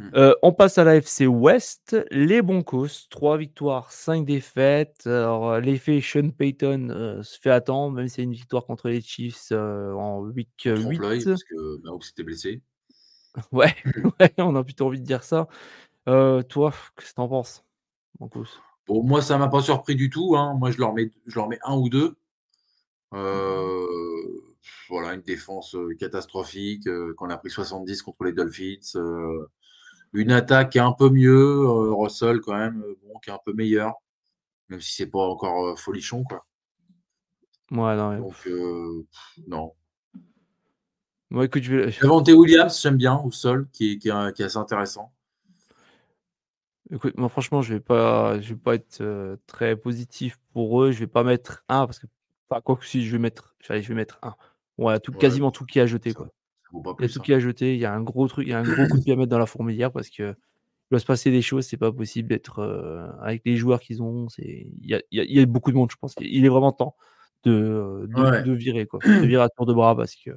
Mmh. 0.01 0.11
Heu, 0.17 0.37
on 0.43 0.53
passe 0.53 0.79
à 0.79 0.85
la 0.85 0.97
FC 0.97 1.27
West, 1.27 1.95
les 2.11 2.41
Broncos, 2.43 3.07
3 3.11 3.37
victoires, 3.37 3.93
5 3.93 4.25
défaites. 4.25 5.07
Alors, 5.07 5.53
heu, 5.53 5.61
l'effet 5.61 6.01
Sean 6.01 6.31
Payton, 6.31 6.89
heu, 6.91 7.23
se 7.23 7.39
fait 7.39 7.51
attendre, 7.51 7.97
même 7.97 8.09
si 8.09 8.15
c'est 8.17 8.23
une 8.23 8.33
victoire 8.33 8.65
contre 8.65 8.89
les 8.89 9.01
Chiefs, 9.03 9.53
en 9.53 10.21
week 10.21 10.49
En 10.67 10.71
8. 10.71 10.97
trompe-l'œil 10.97 11.25
parce 11.25 11.45
que 11.45 11.83
Mahomes 11.83 12.01
s'était 12.01 12.23
blessé. 12.23 12.63
Ouais, 13.53 13.75
ouais, 14.21 14.33
on 14.39 14.57
a 14.57 14.65
plutôt 14.65 14.87
envie 14.87 15.01
de 15.01 15.07
dire 15.07 15.23
ça. 15.23 15.47
Toi, 16.07 16.73
qu'est-ce 16.97 17.11
que 17.11 17.15
tu 17.15 17.21
en 17.21 17.29
penses? 17.29 17.65
Broncos? 18.19 18.59
Bon, 18.89 19.03
moi, 19.05 19.23
ça 19.23 19.39
m'a 19.39 19.49
pas 19.49 19.63
surpris 19.63 19.95
du 19.95 20.11
tout, 20.11 20.35
hein. 20.37 20.55
Moi, 20.59 20.71
je 20.71 20.79
leur 20.79 20.95
mets 20.95 21.11
je 21.27 21.35
leur 21.37 21.49
mets 21.49 21.59
1 21.65 21.77
ou 21.77 21.89
2. 21.89 22.17
Heu, 23.15 23.87
voilà, 24.89 25.15
une 25.15 25.23
défense, 25.23 25.77
catastrophique, 25.99 26.89
qu'on 27.17 27.31
a 27.31 27.37
pris 27.37 27.51
70 27.51 28.03
contre 28.03 28.25
les 28.25 28.33
Dolphins, 28.33 28.81
une 30.13 30.33
attaque 30.33 30.71
qui 30.71 30.79
est 30.79 30.83
un 30.83 30.93
peu 30.93 31.11
mieux, 31.11 31.63
heu, 31.63 31.93
Russell 31.93 32.41
quand 32.41 32.57
même, 32.57 32.83
heu, 32.83 32.99
bon, 33.03 33.19
qui 33.21 33.31
est 33.31 33.33
un 33.33 33.41
peu 33.45 33.53
meilleur, 33.53 33.95
même 34.69 34.81
si 34.81 34.95
c'est 34.95 35.07
pas 35.07 35.21
encore, 35.21 35.67
heu, 35.67 35.77
folichon, 35.77 36.25
quoi. 36.25 36.47
Ouais, 37.71 37.97
non, 37.97 38.19
Donc 38.19 38.35
non. 39.47 39.73
moi, 41.31 41.45
écoute, 41.45 41.63
je 41.63 41.77
vais 41.77 42.33
Williams, 42.33 42.81
j'aime 42.83 42.97
bien 42.97 43.17
au 43.19 43.31
sol, 43.31 43.69
qui 43.73 43.93
est 43.93 43.99
qui 43.99 44.09
est 44.09 44.33
qui 44.35 44.43
est 44.43 44.47
assez 44.47 44.57
intéressant. 44.57 45.13
écoute, 46.91 47.17
moi, 47.17 47.29
franchement, 47.29 47.63
je 47.63 47.75
vais 47.75 47.81
pas 47.81 48.41
je 48.41 48.55
vais 48.55 48.61
pas 48.61 48.75
être, 48.75 49.01
très 49.47 49.77
positif 49.77 50.39
pour 50.53 50.83
eux. 50.83 50.91
Je 50.91 50.99
vais 50.99 51.07
pas 51.07 51.23
mettre 51.23 51.65
un 51.69 51.87
parce 51.87 52.01
que 52.01 52.07
enfin, 52.49 52.61
quoique 52.61 52.85
si, 52.85 53.05
je 53.07 53.13
vais 53.13 53.19
mettre 53.19 53.55
allez, 53.69 53.83
je 53.83 53.89
vais 53.89 53.95
mettre 53.95 54.19
un. 54.23 54.35
Ouais, 54.79 54.99
tout 54.99 55.13
Ouais, 55.13 55.19
quasiment 55.19 55.51
tout 55.53 55.65
qui 55.65 55.87
jeter, 55.87 56.11
ça 56.11 56.17
quoi. 56.17 56.29
Ça 56.73 56.95
Il 56.99 57.03
y 57.05 57.07
a 57.07 57.09
tout 57.09 57.21
hein. 57.21 57.23
qui 57.23 57.33
à 57.35 57.41
jeter, 57.41 57.75
il 57.75 57.81
y 57.81 57.85
a 57.87 57.93
un 57.95 58.03
gros 58.03 58.29
truc 58.29 58.47
il 58.47 58.51
y 58.51 58.55
a 58.55 58.59
un 58.59 58.67
gros 58.67 58.89
coup 58.89 58.99
de 58.99 59.03
pied 59.03 59.13
à 59.15 59.17
mettre 59.17 59.31
dans 59.31 59.39
la 59.39 59.47
fourmilière 59.47 59.93
parce 59.93 60.11
que 60.11 60.33
il 60.91 60.95
doit 60.95 61.01
se 61.01 61.07
passer 61.07 61.31
des 61.33 61.43
choses, 61.43 61.67
c'est 61.67 61.79
pas 61.79 61.93
possible 61.93 62.29
d'être, 62.31 62.61
heu, 62.63 63.11
avec 63.23 63.43
les 63.47 63.57
joueurs 63.57 63.81
qu'ils 63.81 64.03
ont, 64.03 64.29
c'est 64.31 64.45
il 64.83 64.87
y 64.91 64.95
a 64.95 65.03
il 65.13 65.19
y 65.19 65.21
a 65.23 65.25
il 65.25 65.33
y 65.37 65.41
a 65.41 65.47
beaucoup 65.47 65.73
de 65.73 65.77
monde, 65.79 65.91
je 65.93 65.97
pense. 65.99 66.15
Il 66.21 66.45
est 66.47 66.49
vraiment 66.51 66.73
temps 66.73 66.97
de, 67.45 67.53
heu, 67.53 68.09
de 68.09 68.25
Ouais, 68.25 68.45
de 68.45 68.53
virer, 68.55 68.87
quoi. 68.87 69.05
De 69.21 69.27
virer 69.29 69.45
à 69.45 69.49
tour 69.51 69.67
de 69.67 69.75
bras 69.75 69.97
parce 69.97 70.15
que 70.17 70.31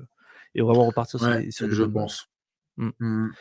et 0.56 0.62
vraiment 0.62 0.86
repartir 0.88 1.20
sur 1.22 1.34
ouais, 1.34 1.38
des 1.38 1.52
sur 1.52 1.72
je 1.72 1.84
pense. 1.84 2.28
Mmh. 2.78 2.90
Mmh 3.00 3.34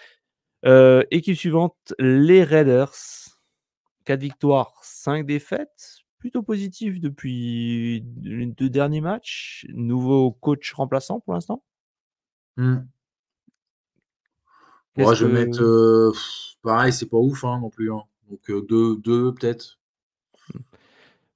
Heu, 0.64 1.04
équipe 1.10 1.36
suivante, 1.36 1.94
les 1.98 2.44
Raiders. 2.44 2.94
4 4.04 4.20
victoires, 4.20 4.80
5 4.82 5.26
défaites, 5.26 5.98
plutôt 6.18 6.42
positif 6.42 7.00
depuis 7.00 8.04
les 8.22 8.46
2 8.46 8.70
derniers 8.70 9.00
matchs. 9.00 9.66
Nouveau 9.70 10.32
coach 10.32 10.72
remplaçant 10.74 11.20
pour 11.20 11.34
l'instant. 11.34 11.62
Mmh. 12.56 12.92
Ouais, 14.98 15.14
je 15.14 15.24
vais 15.24 15.32
mettre, 15.32 15.62
heu, 15.62 16.12
pareil, 16.62 16.92
c'est 16.92 17.06
pas 17.08 17.16
ouf, 17.16 17.44
hein, 17.44 17.58
non 17.60 17.70
plus, 17.70 17.90
hein. 17.90 18.02
Donc 18.28 18.50
2 18.68 19.32
peut-être. 19.34 19.78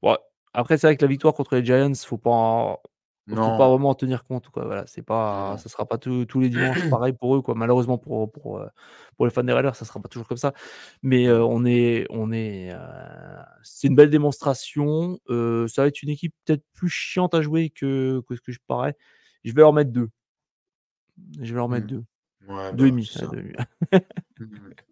Ouais. 0.03 0.17
Après, 0.53 0.79
c'est 0.79 0.87
vrai 0.87 0.97
que 0.97 1.03
la 1.05 1.09
victoire 1.09 1.35
contre 1.35 1.55
les 1.57 1.64
Giants, 1.64 1.93
faut 1.95 2.19
pas 2.19 2.81
faut 3.43 3.53
pas 3.53 3.69
vraiment 3.69 3.91
en 3.91 3.95
tenir 3.95 4.25
compte, 4.25 4.49
quoi. 4.51 4.64
Voilà, 4.64 4.87
c'est 4.87 5.03
pas 5.03 5.57
Non. 5.57 5.59
ça 5.59 5.69
sera 5.69 5.85
pas 5.87 5.99
tous 5.99 6.25
tous 6.27 6.41
les 6.41 6.49
dimanches 6.49 6.85
pareil 6.89 7.12
pour 7.12 7.35
eux, 7.37 7.43
quoi. 7.43 7.55
Malheureusement 7.55 7.99
pour 7.99 8.31
pour, 8.33 8.59
heu, 8.61 8.69
pour 9.17 9.27
les 9.27 9.31
fans 9.33 9.43
des 9.45 9.53
Raiders, 9.53 9.75
ça 9.77 9.85
sera 9.85 10.01
pas 10.01 10.09
toujours 10.09 10.29
comme 10.29 10.37
ça. 10.39 10.53
Mais, 11.03 11.27
Mmh. 11.29 11.33
on 11.33 11.64
est 11.67 12.07
on 12.11 12.33
est, 12.33 12.73
c'est 13.62 13.89
une 13.89 13.97
belle 13.97 14.11
démonstration. 14.11 15.19
Ça 15.29 15.83
va 15.83 15.89
être 15.89 16.03
une 16.03 16.11
équipe 16.11 16.35
peut-être 16.45 16.64
plus 16.75 16.89
chiante 16.89 17.35
à 17.35 17.43
jouer 17.43 17.71
que 17.71 18.23
que 18.29 18.37
ce 18.37 18.41
que 18.41 18.53
je 18.53 18.61
parais. 18.67 18.97
Je 19.45 19.53
vais 19.53 19.61
leur 19.62 19.73
mettre 19.73 19.91
2. 19.93 20.11
Je 21.41 21.51
vais 21.53 21.57
leur 21.57 21.69
mettre 21.69 21.87
Mmh. 21.87 21.89
2. 21.89 22.05
Ouais, 22.49 22.73
deux 22.73 22.87
et 22.87 22.91
bah, 22.91 22.91
demi, 22.91 23.07
ça. 23.07 23.27
2 23.27 23.39
et 23.39 23.43
demi. 23.43 23.55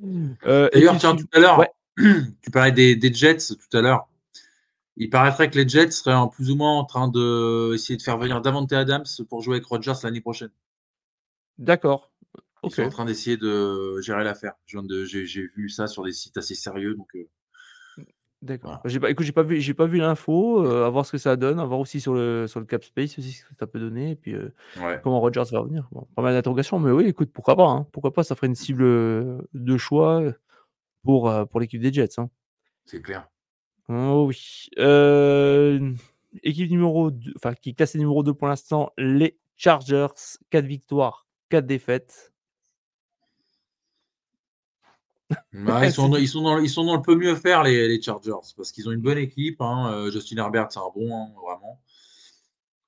Mmh 0.00 0.28
mh. 0.30 0.36
Heu, 0.46 0.70
D'ailleurs, 0.72 0.98
tiens, 0.98 1.16
tout 1.16 1.26
à 1.32 1.38
ouais. 1.38 1.42
l'heure, 1.42 1.66
tu 2.42 2.50
parlais 2.50 2.72
des 2.72 2.96
des 2.96 3.12
Jets 3.12 3.38
tout 3.54 3.76
à 3.76 3.80
l'heure. 3.82 4.08
Il 4.96 5.10
paraîtrait 5.10 5.50
que 5.50 5.58
les 5.58 5.68
Jets 5.68 5.90
seraient 5.92 6.14
en 6.14 6.28
plus 6.28 6.50
ou 6.50 6.56
moins 6.56 6.78
en 6.78 6.84
train 6.84 7.08
d'essayer 7.08 7.96
de 7.96 8.02
faire 8.02 8.18
venir 8.18 8.40
Davante 8.40 8.72
Adams 8.72 9.04
pour 9.28 9.42
jouer 9.42 9.56
avec 9.56 9.66
Rodgers 9.66 9.94
l'année 10.02 10.20
prochaine. 10.20 10.50
D'accord. 11.58 12.10
Ils 12.64 12.70
sont 12.70 12.82
en 12.82 12.88
train 12.90 13.04
d'essayer 13.06 13.36
de 13.36 14.00
gérer 14.02 14.24
l'affaire. 14.24 14.54
De 14.72 15.04
j'ai 15.04 15.46
vu 15.56 15.68
ça 15.68 15.86
sur 15.86 16.04
des 16.04 16.12
sites 16.12 16.36
assez 16.36 16.54
sérieux 16.54 16.94
donc 16.94 17.14
heu 17.14 17.28
Mmh. 17.28 17.39
D'accord. 18.42 18.70
voilà. 18.70 18.82
J'ai 18.86 19.00
pas 19.00 19.10
écoute, 19.10 19.26
j'ai 19.26 19.32
pas 19.32 19.42
vu 19.42 19.60
j'ai 19.60 19.74
pas 19.74 19.84
vu 19.86 19.98
l'info, 19.98 20.64
heu, 20.64 20.84
à 20.84 20.88
voir 20.88 21.04
ce 21.04 21.12
que 21.12 21.18
ça 21.18 21.36
donne, 21.36 21.58
à 21.60 21.64
voir 21.66 21.78
aussi 21.78 22.00
sur 22.00 22.14
le 22.14 22.46
sur 22.46 22.58
le 22.60 22.64
cap 22.66 22.82
space 22.84 23.18
aussi 23.18 23.32
ce 23.32 23.44
que 23.44 23.54
ça 23.54 23.66
peut 23.66 23.78
donner 23.78 24.12
et 24.12 24.16
puis, 24.16 24.34
Ouais. 24.76 25.02
comment 25.02 25.20
Rodgers 25.20 25.42
va 25.52 25.60
revenir. 25.60 25.88
Bon, 25.92 26.06
pas 26.16 26.22
mal 26.22 26.32
d'interrogations, 26.34 26.78
mais 26.78 26.90
oui, 26.90 27.04
écoute, 27.06 27.30
pourquoi 27.32 27.54
pas, 27.56 27.66
hein? 27.68 27.86
Pourquoi 27.92 28.12
pas? 28.14 28.24
Ça 28.24 28.34
ferait 28.36 28.46
une 28.46 28.54
cible, 28.54 28.82
heu, 28.84 29.46
de 29.52 29.76
choix, 29.76 30.22
heu, 30.22 30.34
pour, 31.04 31.30
heu, 31.30 31.46
pour 31.46 31.60
l'équipe 31.60 31.82
des 31.82 31.92
Jets, 31.92 32.18
hein. 32.20 32.30
C'est 32.86 33.00
clair. 33.02 33.30
Oh 33.88 34.26
oui. 34.28 34.68
Équipe 36.42 36.70
numéro 36.70 37.10
2 37.10 37.32
enfin 37.36 37.54
qui 37.54 37.70
est 37.70 37.72
classée 37.74 37.98
numéro 37.98 38.22
2 38.22 38.34
pour 38.34 38.46
l'instant, 38.48 38.92
les 38.96 39.38
Chargers, 39.56 40.06
4 40.50 40.64
victoires, 40.66 41.26
4 41.48 41.66
défaites. 41.66 42.29
Bah, 45.52 45.84
ils 45.84 45.92
sont 45.92 46.08
dans 46.08 46.16
du 46.16 46.22
ils 46.22 46.28
sont 46.28 46.42
dans 46.42 46.58
ils 46.58 46.68
sont 46.70 46.84
dans 46.84 46.96
le 46.96 47.02
peut 47.02 47.14
mieux 47.16 47.34
faire 47.36 47.62
les 47.62 47.88
les 47.88 48.00
Chargers 48.00 48.32
parce 48.56 48.72
qu'ils 48.72 48.88
ont 48.88 48.92
une 48.92 49.00
bonne 49.00 49.18
équipe, 49.18 49.60
hein, 49.60 49.90
heu, 49.92 50.10
Justin 50.10 50.36
Herbert, 50.38 50.68
c'est 50.70 50.78
un 50.80 50.90
bon, 50.94 51.14
hein, 51.14 51.32
vraiment. 51.44 51.80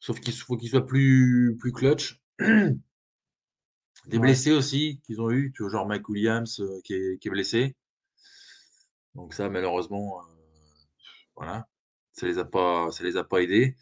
Sauf 0.00 0.18
qu'il 0.20 0.32
faut 0.34 0.56
qu'il 0.56 0.68
soit 0.68 0.84
plus 0.84 1.56
plus 1.60 1.70
clutch. 1.72 2.20
Des 4.06 4.18
Ouais. 4.18 4.18
blessés 4.18 4.50
aussi 4.50 5.00
qu'ils 5.04 5.20
ont 5.20 5.30
eu, 5.30 5.52
tu 5.54 5.62
vois? 5.62 5.70
Genre 5.70 5.86
Mike 5.86 6.08
Williams, 6.08 6.58
heu, 6.60 6.80
qui 6.82 6.94
est 6.94 7.18
qui 7.20 7.28
est 7.28 7.30
blessé. 7.30 7.76
Donc 9.14 9.34
ça 9.34 9.48
malheureusement, 9.48 10.20
heu, 10.22 10.24
voilà, 11.36 11.68
ça 12.12 12.26
les 12.26 12.38
a 12.38 12.44
pas 12.44 12.90
ça 12.92 13.04
les 13.04 13.16
a 13.16 13.24
pas 13.24 13.42
aidés. 13.42 13.76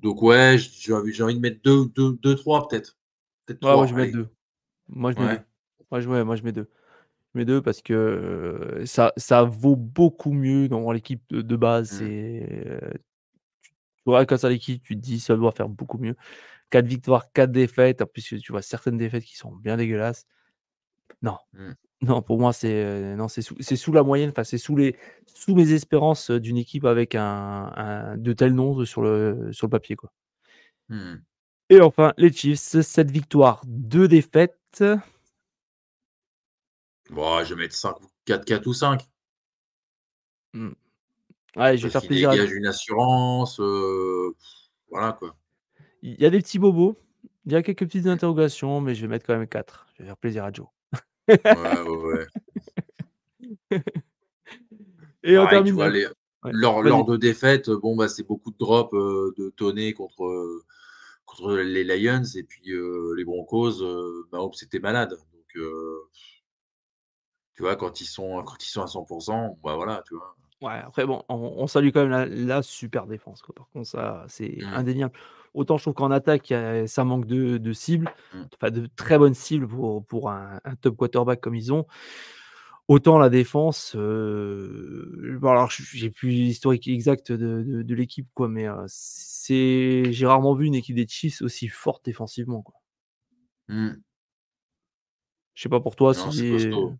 Donc 0.00 0.22
ouais, 0.22 0.56
j'ai 0.58 0.92
envie 0.94 1.36
de 1.36 1.40
mettre 1.40 1.62
2-2-2-3 1.62 2.68
peut-être. 2.68 2.98
Peut-être 3.46 3.60
Ouais, 3.62 3.74
moi 3.76 3.86
je 3.86 3.94
3, 3.94 3.94
vais 3.94 4.02
mettre 4.02 4.12
allez. 4.12 4.12
2. 4.12 4.28
Moi 4.88 5.12
je 5.12 5.18
mets 5.18 5.28
Ouais. 5.28 5.38
2. 5.38 5.42
Moi 5.90 6.00
je 6.00 6.08
moi 6.08 6.36
je 6.36 6.42
mets 6.42 6.52
2. 6.52 6.68
Mets 7.36 7.44
2 7.46 7.62
parce 7.62 7.82
que, 7.82 8.82
ça 8.86 9.12
ça 9.16 9.44
vaut 9.44 9.76
beaucoup 9.76 10.32
mieux 10.32 10.68
dans 10.68 10.90
l'équipe 10.92 11.22
de 11.30 11.42
de 11.42 11.56
base. 11.56 12.02
Mmh. 12.02 12.08
Tu 14.06 14.10
regardes 14.10 14.26
comme 14.28 14.38
ça 14.38 14.48
l'équipe, 14.48 14.82
tu 14.84 14.94
te 14.96 15.00
dis: 15.00 15.18
«Ça 15.20 15.34
doit 15.36 15.50
faire 15.52 15.68
beaucoup 15.68 15.98
mieux». 15.98 16.14
4 16.70 16.86
victoires, 16.86 17.32
4 17.32 17.52
défaites, 17.52 18.02
en 18.02 18.06
plus, 18.06 18.22
tu 18.42 18.52
vois 18.52 18.62
certaines 18.62 18.98
défaites 18.98 19.24
qui 19.24 19.36
sont 19.36 19.52
bien 19.56 19.76
dégueulasses. 19.76 20.26
Non, 21.22 21.38
Mmh. 21.54 21.72
non, 22.02 22.22
pour 22.22 22.38
moi, 22.40 22.52
c'est, 22.54 23.16
non, 23.16 23.28
c'est 23.28 23.42
sous 23.42 23.56
sous 23.62 23.92
la 23.92 24.02
moyenne, 24.04 24.30
enfin, 24.30 24.44
c'est 24.44 24.58
sous 24.58 24.76
les 24.76 24.96
sous 25.26 25.54
mes 25.56 25.72
espérances, 25.72 26.30
d'une 26.32 26.58
équipe 26.58 26.84
avec 26.86 27.14
un 27.16 27.72
un 27.76 28.16
de 28.18 28.32
tels 28.34 28.54
noms 28.54 28.84
sur 28.86 29.02
le 29.02 29.50
sur 29.52 29.66
le 29.68 29.70
papier, 29.72 29.96
quoi. 29.96 30.12
Mmh 30.90 30.96
mh. 30.96 31.22
Et 31.70 31.80
enfin, 31.82 32.14
les 32.18 32.32
Chiefs, 32.32 32.60
7 32.82 33.10
victoires, 33.12 33.62
2 33.66 34.08
défaites. 34.08 34.84
Bah, 37.10 37.44
je 37.44 37.54
vais 37.54 37.62
mettre 37.62 37.74
5 37.74 38.00
ou 38.00 38.06
4-4 38.24 38.66
ou 38.66 38.74
5. 38.74 39.02
Mmh. 40.54 40.70
Ouais, 41.56 41.76
je 41.76 41.84
vais 41.84 41.90
faire 41.90 42.00
qu'ils 42.00 42.08
plaisir 42.08 42.30
à 42.30 42.32
dégagent 42.34 42.52
une 42.52 42.66
assurance, 42.66 43.60
heu, 43.60 44.34
voilà 44.90 45.12
quoi. 45.12 45.36
Il 46.02 46.20
y 46.20 46.26
a 46.26 46.30
des 46.30 46.40
petits 46.40 46.58
bobos, 46.58 46.96
il 47.46 47.52
y 47.52 47.56
a 47.56 47.62
quelques 47.62 47.84
petites 47.86 48.06
interrogations, 48.06 48.80
mais 48.80 48.94
je 48.94 49.02
vais 49.02 49.08
mettre 49.08 49.26
quand 49.26 49.36
même 49.38 49.48
4. 49.48 49.86
Je 49.94 50.02
vais 50.02 50.06
faire 50.08 50.16
plaisir 50.16 50.44
à 50.44 50.52
Joe. 50.52 50.66
Ouais, 51.28 51.38
ouais, 51.54 51.86
ouais. 51.88 52.26
Et 55.22 55.38
on 55.38 55.44
Pareil, 55.44 55.64
tu 55.64 55.64
termine 55.64 55.74
vois 55.74 55.90
les 55.90 56.06
ouais, 56.06 56.52
vas-y. 56.82 57.06
2 57.06 57.18
défaites, 57.18 57.70
bon, 57.70 57.96
bah, 57.96 58.08
c'est 58.08 58.22
beaucoup 58.26 58.50
de 58.50 58.58
drops, 58.58 58.92
de 58.92 59.50
Toney 59.56 59.92
contre, 59.92 60.62
contre 61.24 61.54
les 61.56 61.84
Lions 61.84 62.22
et 62.36 62.42
puis, 62.44 62.72
les 63.16 63.24
Broncos, 63.24 63.82
heu, 63.82 64.26
Mahomes 64.30 64.52
était 64.62 64.78
malade 64.78 65.10
donc 65.10 65.64
tu 67.56 67.62
vois, 67.64 67.76
quand 67.76 68.00
ils 68.00 68.06
sont 68.06 68.42
quand 68.44 68.62
ils 68.64 68.68
sont 68.68 68.82
à 68.82 68.86
100% 68.88 69.58
bah, 69.64 69.74
voilà, 69.76 70.02
tu 70.06 70.14
vois? 70.16 70.36
Ouais, 70.62 70.72
après 70.72 71.04
bon, 71.06 71.22
on 71.28 71.34
on 71.58 71.66
salue 71.66 71.90
quand 71.92 72.00
même 72.00 72.08
la 72.10 72.24
la 72.26 72.62
super 72.62 73.06
défense, 73.06 73.42
quoi. 73.42 73.54
Par 73.54 73.68
contre, 73.68 73.86
ça, 73.86 74.24
c'est 74.28 74.64
Mmh. 74.64 74.72
indéniable. 74.72 75.12
Autant 75.52 75.76
je 75.76 75.82
trouve 75.84 75.94
qu'en 75.94 76.10
attaque, 76.10 76.50
a 76.50 76.86
ça 76.86 77.04
manque 77.04 77.26
de 77.26 77.58
de 77.58 77.72
cibles, 77.74 78.10
Mmh. 78.32 78.46
enfin 78.58 78.70
de 78.70 78.86
très 78.96 79.18
bonnes 79.18 79.34
cibles 79.34 79.68
pour 79.68 80.04
pour 80.06 80.30
un 80.30 80.58
un 80.64 80.74
top 80.76 80.96
quarterback 80.96 81.42
comme 81.42 81.54
ils 81.54 81.72
ont. 81.74 81.84
Autant 82.88 83.18
la 83.18 83.28
défense, 83.30 83.96
heu, 83.96 85.38
bon 85.40 85.50
alors 85.50 85.70
j'ai 85.72 86.08
plus 86.10 86.28
l'historique 86.30 86.86
exact 86.86 87.32
de 87.32 87.62
de 87.66 87.82
de 87.82 87.94
l'équipe, 87.96 88.28
quoi, 88.34 88.48
mais 88.48 88.66
heu, 88.68 88.76
c'est 88.86 90.12
j'ai 90.12 90.26
rarement 90.26 90.54
vu 90.54 90.66
une 90.66 90.76
équipe 90.76 90.94
des 90.96 91.06
Chiefs 91.08 91.42
aussi 91.42 91.66
forte 91.68 92.04
défensivement, 92.04 92.62
quoi. 92.62 92.74
Mmh. 93.68 94.00
Je 95.54 95.62
sais 95.62 95.68
pas 95.68 95.80
pour 95.80 95.96
toi 95.96 96.14
Non, 96.14 96.30
c'est 96.32 96.44
si. 96.70 96.96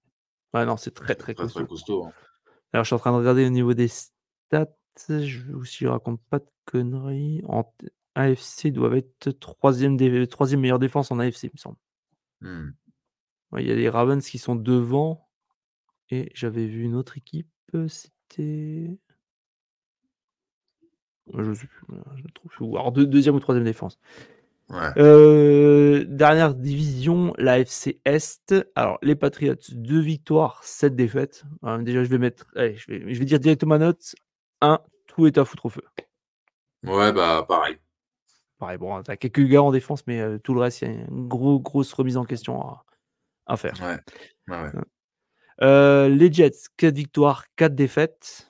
Ouais, 0.55 0.67
non, 0.67 0.77
c'est 0.77 0.93
très, 0.93 1.15
très 1.15 1.35
costaud. 1.35 2.05
hein. 2.05 2.13
Alors, 2.73 2.85
je 2.85 2.89
suis 2.89 2.95
en 2.95 2.99
train 2.99 3.13
de 3.13 3.17
regarder 3.19 3.47
au 3.47 3.51
niveau 3.51 3.75
des 3.75 3.89
stats, 3.89 4.67
je 5.09 5.65
si 5.65 5.85
je 5.85 5.89
raconte 5.89 6.21
pas 6.31 6.39
de 6.39 6.49
conneries, 6.65 7.43
en 7.47 7.73
AFC, 8.15 8.71
doivent 8.73 8.97
être 8.97 9.31
3e 9.31 9.97
dé 9.97 10.27
3e 10.27 10.57
meilleure 10.57 10.79
défense 10.79 11.11
en 11.11 11.19
AFC, 11.19 11.45
il 11.45 11.51
me 11.53 11.59
semble. 11.59 11.77
Ouais, 13.53 13.63
il 13.63 13.69
y 13.69 13.73
a 13.73 13.75
les 13.75 13.89
Ravens 13.89 14.25
qui 14.27 14.39
sont 14.39 14.57
devant 14.57 15.29
et 16.11 16.31
j'avais 16.35 16.67
vu 16.67 16.83
une 16.83 16.95
autre 16.95 17.17
équipe, 17.19 17.51
c'était 17.89 18.99
je 21.35 21.55
sais 21.55 21.67
plus, 21.67 21.97
je 22.17 22.29
trouve. 22.33 22.77
Alors 22.77 22.93
deux 22.93 23.05
2e 23.07 23.35
ou 23.35 23.39
3e 23.41 23.65
défense. 23.65 23.99
Ouais. 24.69 24.91
Heu, 24.97 26.05
dernière 26.09 26.55
division, 26.55 27.33
l'AFC 27.39 28.01
Est. 28.05 28.55
Alors 28.75 28.99
les 29.03 29.15
Patriots, 29.15 29.55
2 29.71 30.01
victoires, 30.01 30.61
7 30.65 30.97
défaites. 30.97 31.45
Hein, 31.63 31.83
déjà, 31.83 32.03
je 32.03 32.09
vais 32.09 32.19
mettre 32.19 32.47
allez, 32.57 32.77
je 32.77 32.91
vais 32.91 33.15
je 33.15 33.19
vais 33.19 33.25
dire 33.25 33.39
directement 33.39 33.77
ma 33.79 33.79
note, 33.87 34.17
1, 34.61 34.81
tout 35.07 35.27
est 35.27 35.39
à 35.39 35.45
foutre 35.45 35.67
au 35.67 35.69
feu. 35.69 35.83
Ouais, 36.85 37.13
bah, 37.13 37.45
pareil. 37.49 37.79
Pareil, 38.59 38.79
bon, 38.79 39.03
tu 39.03 39.11
as 39.11 39.17
quelques 39.19 39.45
gars 39.47 39.63
en 39.63 39.73
défense, 39.73 40.07
mais 40.07 40.21
heu, 40.21 40.39
tout 40.41 40.55
le 40.55 40.61
reste, 40.61 40.83
il 40.83 40.89
y 40.89 40.93
a 40.93 40.95
une 41.11 41.29
gros 41.29 41.61
grosse 41.61 41.93
remise 41.95 42.17
en 42.19 42.25
question 42.25 42.61
à 42.63 42.85
à 43.47 43.57
faire. 43.59 43.75
Ouais. 43.83 43.99
Ouais, 44.49 44.63
ouais. 44.65 44.71
Heu, 45.63 46.09
les 46.09 46.33
Jets, 46.33 46.53
4 46.77 46.97
victoires, 46.97 47.45
4 47.57 47.75
défaites. 47.77 48.46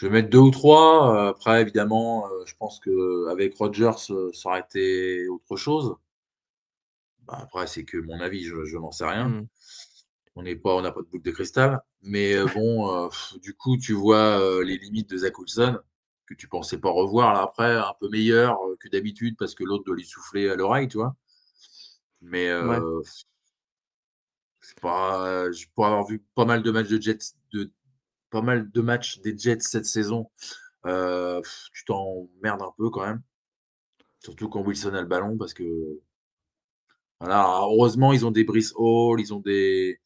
Je 0.00 0.06
vais 0.06 0.12
mettre 0.12 0.30
2 0.30 0.38
ou 0.38 0.50
3, 0.50 1.14
heu, 1.14 1.28
après 1.28 1.60
évidemment, 1.60 2.26
heu, 2.26 2.44
je 2.46 2.54
pense 2.58 2.80
qu'avec 2.80 3.54
Rodgers, 3.58 3.92
heu, 4.08 4.32
ça 4.32 4.48
aurait 4.48 4.60
été 4.60 5.28
autre 5.28 5.56
chose. 5.56 5.94
Bah, 7.26 7.38
après, 7.42 7.66
c'est 7.66 7.84
que 7.84 7.98
mon 7.98 8.20
avis, 8.20 8.44
je 8.44 8.64
je 8.64 8.76
n'en 8.78 8.92
sais 8.92 9.04
rien. 9.06 9.28
Mmh. 9.28 9.46
On 10.36 10.42
n'est 10.42 10.56
pas 10.56 10.74
on 10.76 10.82
n'a 10.82 10.92
pas 10.92 11.02
de 11.02 11.06
boule 11.08 11.22
de 11.22 11.30
cristal, 11.30 11.80
mais 12.02 12.36
bon, 12.56 13.10
du 13.42 13.54
coup, 13.54 13.76
tu 13.78 13.92
vois, 13.94 14.62
les 14.64 14.78
limites 14.78 15.10
de 15.10 15.18
Zach 15.18 15.38
Wilson, 15.38 15.78
que 16.26 16.34
tu 16.34 16.48
pensais 16.48 16.78
pas 16.78 16.90
revoir 16.90 17.34
là 17.34 17.42
après, 17.42 17.76
un 17.76 17.94
peu 18.00 18.08
meilleur, 18.08 18.58
que 18.80 18.88
d'habitude 18.88 19.36
parce 19.38 19.54
que 19.54 19.64
l'autre 19.64 19.84
doit 19.84 19.96
lui 19.96 20.06
souffler 20.06 20.48
à 20.50 20.56
l'oreille, 20.56 20.88
tu 20.88 20.98
vois? 20.98 21.16
Mais 22.22 22.50
Ouais. 22.60 22.80
c'est 24.60 24.78
pas 24.80 25.50
j 25.52 25.66
pour 25.74 25.86
avoir 25.86 26.06
vu 26.06 26.22
pas 26.34 26.44
mal 26.44 26.62
de 26.62 26.70
matchs 26.70 26.88
de 26.88 27.00
Jets 27.00 27.34
pas 28.30 28.42
mal 28.42 28.70
de 28.70 28.80
matchs 28.82 29.20
des 29.20 29.36
Jets 29.36 29.60
cette 29.60 29.86
saison, 29.86 30.30
heu, 30.86 31.42
tu 31.74 31.84
t'emmerdes 31.86 32.62
un 32.62 32.72
peu 32.78 32.90
quand 32.90 33.06
même. 33.06 33.22
Surtout 34.20 34.48
quand 34.50 34.62
Wilson 34.62 34.94
a 34.94 35.02
le 35.02 35.08
ballon 35.08 35.38
parce 35.38 35.54
que 35.54 36.00
voilà, 37.20 37.60
heureusement, 37.62 38.12
ils 38.14 38.24
ont 38.24 38.30
des 38.30 38.44
Breece 38.44 38.72
Hall, 38.76 39.20
ils 39.20 39.34
ont 39.34 39.40
des, 39.40 40.00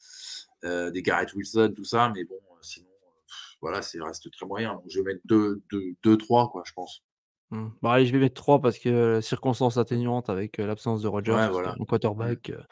heu, 0.64 0.90
des 0.90 1.02
Garrett 1.02 1.32
Wilson, 1.34 1.72
tout 1.76 1.84
ça, 1.84 2.10
mais 2.14 2.24
bon, 2.24 2.36
sinon, 2.60 2.88
heu, 2.88 3.22
voilà, 3.62 3.82
c'est 3.82 4.00
reste 4.00 4.30
très 4.32 4.46
moyen. 4.46 4.74
Donc 4.74 4.84
je 4.88 4.98
vais 5.00 5.04
mettre 5.14 5.20
2-2-2-3 5.26 6.50
quoi, 6.50 6.62
je 6.66 6.72
pense. 6.72 7.02
Mmh. 7.50 7.68
Bah, 7.82 7.92
allez, 7.92 8.06
je 8.06 8.12
vais 8.12 8.18
mettre 8.18 8.34
3 8.34 8.60
parce 8.60 8.78
que 8.78 9.20
circonstances 9.20 9.76
atténuantes 9.76 10.30
avec, 10.30 10.58
heu, 10.58 10.66
l'absence 10.66 11.02
de 11.02 11.08
Rodgers, 11.08 11.36
Ouais, 11.36 11.48
voilà. 11.48 11.76
qu'un 11.76 11.84
Mmh. 12.20 12.34
quarterback, 12.34 12.50
heu, 12.50 12.62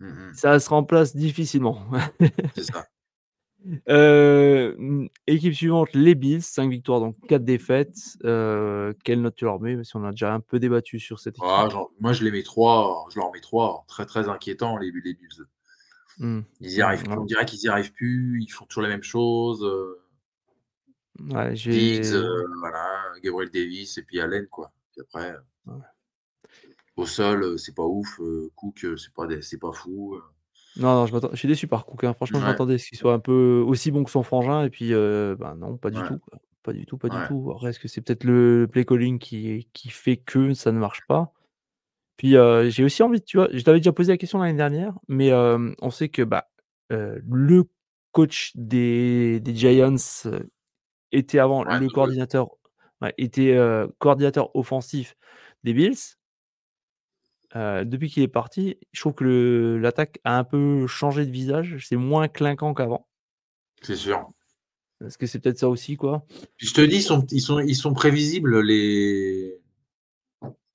Mmh 0.00 0.08
mh. 0.32 0.40
ça 0.40 0.60
se 0.60 0.70
remplace 0.70 1.16
difficilement. 1.16 1.82
C'est 2.54 2.64
ça. 2.64 2.86
Heu, 3.88 4.74
mmh, 4.78 5.08
équipe 5.26 5.54
suivante, 5.54 5.90
les 5.94 6.14
Bills, 6.14 6.42
5 6.42 6.70
victoires 6.70 7.00
donc 7.00 7.16
4 7.28 7.44
défaites. 7.44 8.16
Heu, 8.24 8.94
quelle 9.04 9.20
note 9.20 9.34
tu 9.36 9.44
leur 9.44 9.60
mets? 9.60 9.74
Même 9.74 9.84
si 9.84 9.96
on 9.96 10.04
a 10.04 10.10
déjà 10.10 10.32
un 10.32 10.40
peu 10.40 10.58
débattu 10.58 10.98
sur 10.98 11.18
cette 11.18 11.38
Ah 11.40 11.66
équipe. 11.66 11.72
genre 11.72 11.90
moi 12.00 12.12
je 12.12 12.24
les 12.24 12.30
mets 12.30 12.42
3, 12.42 13.06
je 13.12 13.18
leur 13.18 13.32
mets 13.32 13.40
3. 13.40 13.84
Très, 13.88 14.06
très 14.06 14.28
inquiétant 14.28 14.76
les 14.76 14.90
les 14.90 15.14
Bills. 15.14 15.44
Mmh. 16.18 16.40
Ils 16.60 16.72
y 16.72 16.82
arrivent 16.82 17.04
ouais. 17.08 17.16
on 17.16 17.24
dirait 17.24 17.44
qu'ils 17.46 17.60
y 17.62 17.68
arrivent 17.68 17.92
plus, 17.92 18.40
ils 18.42 18.48
font 18.50 18.64
toujours 18.66 18.82
les 18.82 18.88
mêmes 18.88 19.02
choses, 19.02 19.64
heu 19.64 19.98
Ouais, 21.18 21.54
j'ai 21.54 22.00
voilà, 22.60 23.12
Gabriel 23.22 23.50
Davis 23.50 23.98
et 23.98 24.02
puis 24.02 24.20
Allen 24.20 24.46
quoi. 24.48 24.72
Puis 24.92 25.00
après, 25.02 25.34
Ouais. 25.66 25.74
au 26.96 27.06
sol, 27.06 27.58
c'est 27.58 27.74
pas 27.74 27.84
ouf, 27.84 28.20
Cook, 28.54 28.86
c'est 28.96 29.12
pas 29.14 29.26
des 29.26 29.40
pas 29.60 29.72
fou, 29.72 30.20
Non, 30.80 30.94
non, 30.94 31.06
je 31.06 31.14
je 31.32 31.36
suis 31.36 31.48
déçu 31.48 31.66
par 31.68 31.84
Cook, 31.84 32.04
hein. 32.04 32.14
Franchement, 32.14 32.40
je 32.40 32.44
Mouais. 32.44 32.46
m'attendais 32.46 32.74
à 32.74 32.78
ce 32.78 32.86
qu'il 32.88 32.96
soit 32.98 33.12
un 33.12 33.18
peu 33.20 33.62
aussi 33.66 33.90
bon 33.90 34.02
que 34.04 34.10
son 34.10 34.22
frangin 34.22 34.64
et 34.64 34.70
puis, 34.70 34.92
heu, 34.94 35.36
bah, 35.38 35.54
non, 35.58 35.76
pas 35.76 35.90
du 35.90 36.02
Ouais. 36.02 36.04
tout, 36.04 36.18
quoi. 36.18 36.38
Pas 36.62 36.72
du 36.72 36.86
tout, 36.86 36.96
pas 36.98 37.10
du 37.10 37.20
Ouais. 37.20 37.22
tout. 37.22 37.50
Après, 37.54 37.70
est-ce 37.70 37.80
que 37.80 37.88
c'est 37.88 38.00
peut-être 38.00 38.24
le 38.24 38.66
play 38.70 38.84
calling 38.86 39.18
qui 39.18 39.68
qui 39.74 39.90
fait 39.90 40.16
que 40.16 40.54
ça 40.54 40.72
ne 40.72 40.78
marche 40.78 41.02
pas? 41.06 41.32
Puis, 42.18 42.36
heu, 42.36 42.70
j'ai 42.70 42.84
aussi 42.84 43.02
envie, 43.02 43.22
tu 43.22 43.38
vois, 43.38 43.48
je 43.52 43.60
t'avais 43.62 43.80
déjà 43.80 43.92
posé 43.92 44.12
la 44.12 44.18
question 44.18 44.40
l'année 44.40 44.56
dernière, 44.58 44.94
mais, 45.08 45.32
on 45.34 45.90
sait 45.90 46.08
que, 46.10 46.22
bah, 46.22 46.48
heu, 46.92 47.22
le 47.30 47.64
coach 48.12 48.52
des 48.56 49.40
des 49.40 49.54
Giants, 49.56 49.96
était 51.12 51.38
avant 51.40 51.64
Ouais, 51.64 51.80
le 51.80 51.90
coordinateur 51.90 52.48
ouais, 53.02 53.14
était, 53.18 53.56
coordinateur 54.00 54.54
offensif 54.56 55.16
des 55.64 55.74
Bills. 55.74 55.96
Depuis 57.54 58.08
qu'il 58.10 58.22
est 58.22 58.28
parti, 58.28 58.78
je 58.92 59.00
trouve 59.00 59.14
que 59.14 59.78
l'attaque 59.80 60.20
a 60.24 60.38
un 60.38 60.44
peu 60.44 60.86
changé 60.86 61.26
de 61.26 61.30
visage. 61.32 61.78
C'est 61.86 61.96
moins 61.96 62.28
clinquant 62.28 62.74
qu'avant. 62.74 63.08
C'est 63.82 63.96
sûr. 63.96 64.30
Est-ce 65.04 65.16
que 65.18 65.26
c'est 65.26 65.38
peut-être 65.40 65.58
ça 65.58 65.68
aussi, 65.68 65.96
quoi? 65.96 66.26
Puis 66.58 66.66
je 66.66 66.74
te 66.74 66.80
dis, 66.82 66.96
ils 66.96 67.02
sont 67.02 67.26
ils 67.30 67.40
sont 67.40 67.58
ils 67.60 67.74
sont 67.74 67.94
prévisibles 67.94 68.60
les 68.60 69.58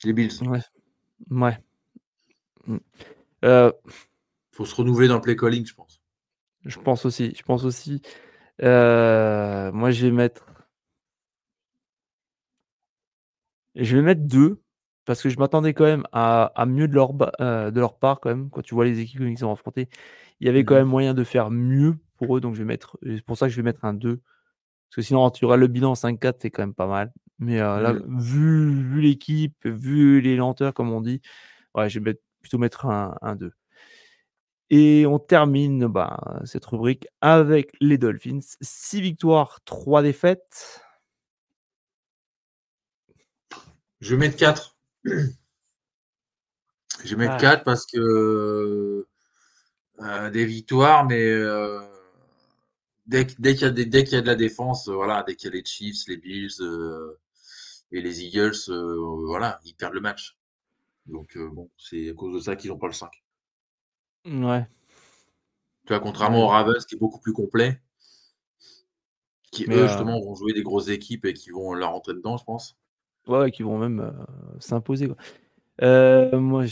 les 0.03 0.13
Bills. 0.13 0.31
Ouais. 0.47 0.59
Mouais. 1.29 1.57
Mmh. 2.65 2.77
Heu 3.45 3.73
Faut 4.51 4.65
se 4.65 4.75
renouveler 4.75 5.07
dans 5.07 5.15
le 5.15 5.21
play 5.21 5.35
calling, 5.35 5.65
je 5.65 5.75
pense. 5.75 6.01
Je 6.65 6.79
pense 6.79 7.05
aussi, 7.05 7.33
je 7.37 7.43
pense 7.43 7.63
aussi. 7.63 8.01
Moi, 8.61 9.91
je 9.91 10.05
vais 10.05 10.11
mettre 10.11 10.45
je 13.75 13.97
vais 13.97 14.01
mettre 14.01 14.21
2 14.21 14.61
parce 15.05 15.21
que 15.21 15.29
je 15.29 15.37
m'attendais 15.39 15.73
quand 15.73 15.85
même 15.85 16.03
à 16.13 16.45
à 16.55 16.65
mieux 16.65 16.87
de 16.87 16.95
leur 16.95 17.13
ba 17.13 17.31
heu, 17.41 17.71
de 17.71 17.79
leur 17.79 17.97
part 17.99 18.19
quand 18.21 18.29
même. 18.29 18.49
Quand 18.49 18.61
tu 18.61 18.75
vois 18.75 18.85
les 18.85 18.99
équipes 18.99 19.21
qu'ils 19.21 19.45
ont 19.45 19.51
affrontées, 19.53 19.89
il 20.41 20.47
y 20.47 20.49
avait 20.49 20.63
Mmh 20.63 20.65
quand 20.65 20.75
même 20.75 20.87
mh. 20.87 20.89
moyen 20.89 21.13
de 21.13 21.23
faire 21.23 21.51
mieux 21.51 21.95
pour 22.17 22.37
eux, 22.37 22.41
donc 22.41 22.55
je 22.55 22.59
vais 22.61 22.65
mettre 22.65 22.97
et 23.05 23.17
c'est 23.17 23.25
pour 23.25 23.37
ça 23.37 23.47
que 23.47 23.51
je 23.53 23.57
vais 23.57 23.63
mettre 23.63 23.85
un 23.85 23.93
2. 23.93 24.17
Parce 24.89 24.97
que 24.97 25.01
sinon, 25.03 25.29
tu 25.31 25.45
auras 25.45 25.57
le 25.57 25.67
bilan 25.67 25.95
5-4, 25.95 26.37
c'est 26.41 26.51
quand 26.51 26.63
même 26.63 26.73
pas 26.75 26.87
mal. 26.87 27.13
Mais, 27.39 27.59
heu, 27.61 27.81
là, 27.81 27.93
Mmh. 27.93 28.05
vu 28.07 28.71
vu 28.83 29.01
l'équipe, 29.01 29.55
vu 29.65 30.21
les 30.21 30.35
lenteurs, 30.37 30.73
comme 30.73 30.91
on 30.93 31.01
dit, 31.01 31.21
ouais, 31.75 31.89
je 31.89 31.99
vais 31.99 32.05
mettre 32.05 32.21
plutôt 32.41 32.57
mettre 32.59 32.87
un 32.87 33.17
un 33.23 33.35
2. 33.37 33.53
Et 34.71 35.05
on 35.07 35.19
termine, 35.19 35.85
bah, 35.87 36.41
cette 36.45 36.65
rubrique 36.65 37.07
avec 37.21 37.71
les 37.81 37.97
Dolphins. 37.97 38.39
6 38.61 39.01
victoires, 39.01 39.59
3 39.65 40.01
défaites. 40.01 40.81
Je 43.99 44.15
vais 44.15 44.19
mettre 44.19 44.37
4. 44.37 44.74
Je 47.03 47.09
vais 47.09 47.15
mettre 47.17 47.35
Ah. 47.35 47.37
4 47.37 47.63
parce 47.63 47.85
que, 47.85 47.97
heu, 50.01 50.31
des 50.31 50.45
victoires, 50.45 51.05
mais, 51.05 51.23
heu, 51.29 51.81
dès 53.07 53.25
qu'il 53.27 53.61
y 53.61 53.65
a 53.65 53.71
des 53.71 53.85
dès 53.87 54.03
qu'il 54.05 54.15
y 54.15 54.17
a 54.17 54.21
de 54.21 54.27
la 54.27 54.35
défense, 54.35 54.89
heu, 54.89 54.93
voilà, 54.95 55.23
dès 55.27 55.35
qu'il 55.35 55.49
y 55.49 55.53
a 55.53 55.57
les 55.57 55.65
Chiefs, 55.65 56.07
les 56.09 56.17
Bills, 56.17 56.51
et 57.93 58.01
les 58.01 58.23
Eagles, 58.25 58.55
voilà, 59.27 59.59
ils 59.65 59.75
perdent 59.75 59.93
le 59.95 60.01
match. 60.01 60.37
Donc, 61.07 61.37
bon, 61.37 61.69
c'est 61.77 62.11
à 62.11 62.13
cause 62.13 62.35
de 62.35 62.41
ça 62.41 62.55
qu'ils 62.57 62.71
ont 62.73 62.79
pas 62.79 62.87
le 62.87 62.93
5. 62.93 63.21
Mouais. 64.25 64.67
Tu 65.87 65.93
vois, 65.93 65.99
contrairement 65.99 66.43
aux 66.45 66.47
Ouais. 66.47 66.49
Ravens 66.49 66.83
qui 66.85 66.95
est 66.95 66.97
beaucoup 66.97 67.19
plus 67.19 67.33
complet 67.33 67.79
qui 69.53 69.67
Mais, 69.67 69.75
eux, 69.75 69.87
justement, 69.87 70.19
vont 70.21 70.33
jouer 70.35 70.53
des 70.53 70.63
grosses 70.63 70.87
équipes 70.89 71.25
et 71.25 71.33
qui 71.33 71.49
vont 71.51 71.73
leur 71.73 71.91
rentrer 71.91 72.13
dedans, 72.13 72.37
je 72.37 72.43
pense. 72.45 72.75
Ouais, 73.27 73.39
ouais, 73.39 73.51
qui 73.51 73.63
vont 73.63 73.77
même, 73.79 73.99
heu, 74.01 74.59
s'imposer, 74.59 75.07
quoi. 75.07 75.17
Heu, 75.83 76.31
moi, 76.39 76.65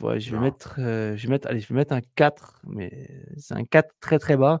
ouais, 0.00 0.20
je 0.20 0.32
vais 0.32 0.38
Non. 0.38 0.40
mettre, 0.40 0.76
heu, 0.80 1.16
je 1.16 1.24
vais 1.26 1.30
mettre, 1.32 1.48
allez, 1.48 1.60
je 1.60 1.68
vais 1.68 1.74
mettre 1.76 1.94
un 1.94 2.00
4, 2.16 2.60
mais 2.66 3.08
c'est 3.38 3.54
un 3.54 3.64
4 3.64 3.94
très, 4.00 4.18
très 4.18 4.36
bas. 4.36 4.60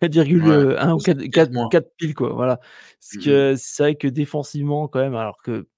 4 0.00 0.12
virgule, 0.14 0.46
Ouais, 0.46 0.58
heu, 0.72 0.80
1 0.80 0.94
ou 0.94 1.00
aussi, 1.00 1.02
4 1.02 1.22
4 1.32 1.50
4 1.50 1.52
mois. 1.52 1.70
4 1.70 1.90
piles, 1.98 2.14
quoi, 2.14 2.32
voilà. 2.34 2.58
Parce 2.58 3.16
Mmh 3.16 3.20
mh. 3.32 3.38
que 3.42 3.54
c'est 3.58 3.82
vrai 3.84 3.96
que 3.96 4.08
défensivement, 4.08 4.88
quand 4.88 5.00
même, 5.00 5.14
alors 5.16 5.42
que 5.42 5.68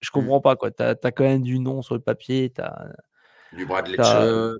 je 0.00 0.10
Mmh. 0.14 0.28
comprends 0.28 0.40
pas, 0.40 0.56
quoi. 0.56 0.70
Tu 0.72 0.82
as 0.84 0.96
quand 1.12 1.24
même 1.24 1.42
du 1.42 1.58
nom 1.60 1.82
sur 1.82 1.94
le 1.96 2.00
papier, 2.02 2.52
tu 2.54 2.60
as 2.62 2.88
Du 3.52 3.64
Bradley 3.66 3.98
Chubb, 4.00 4.50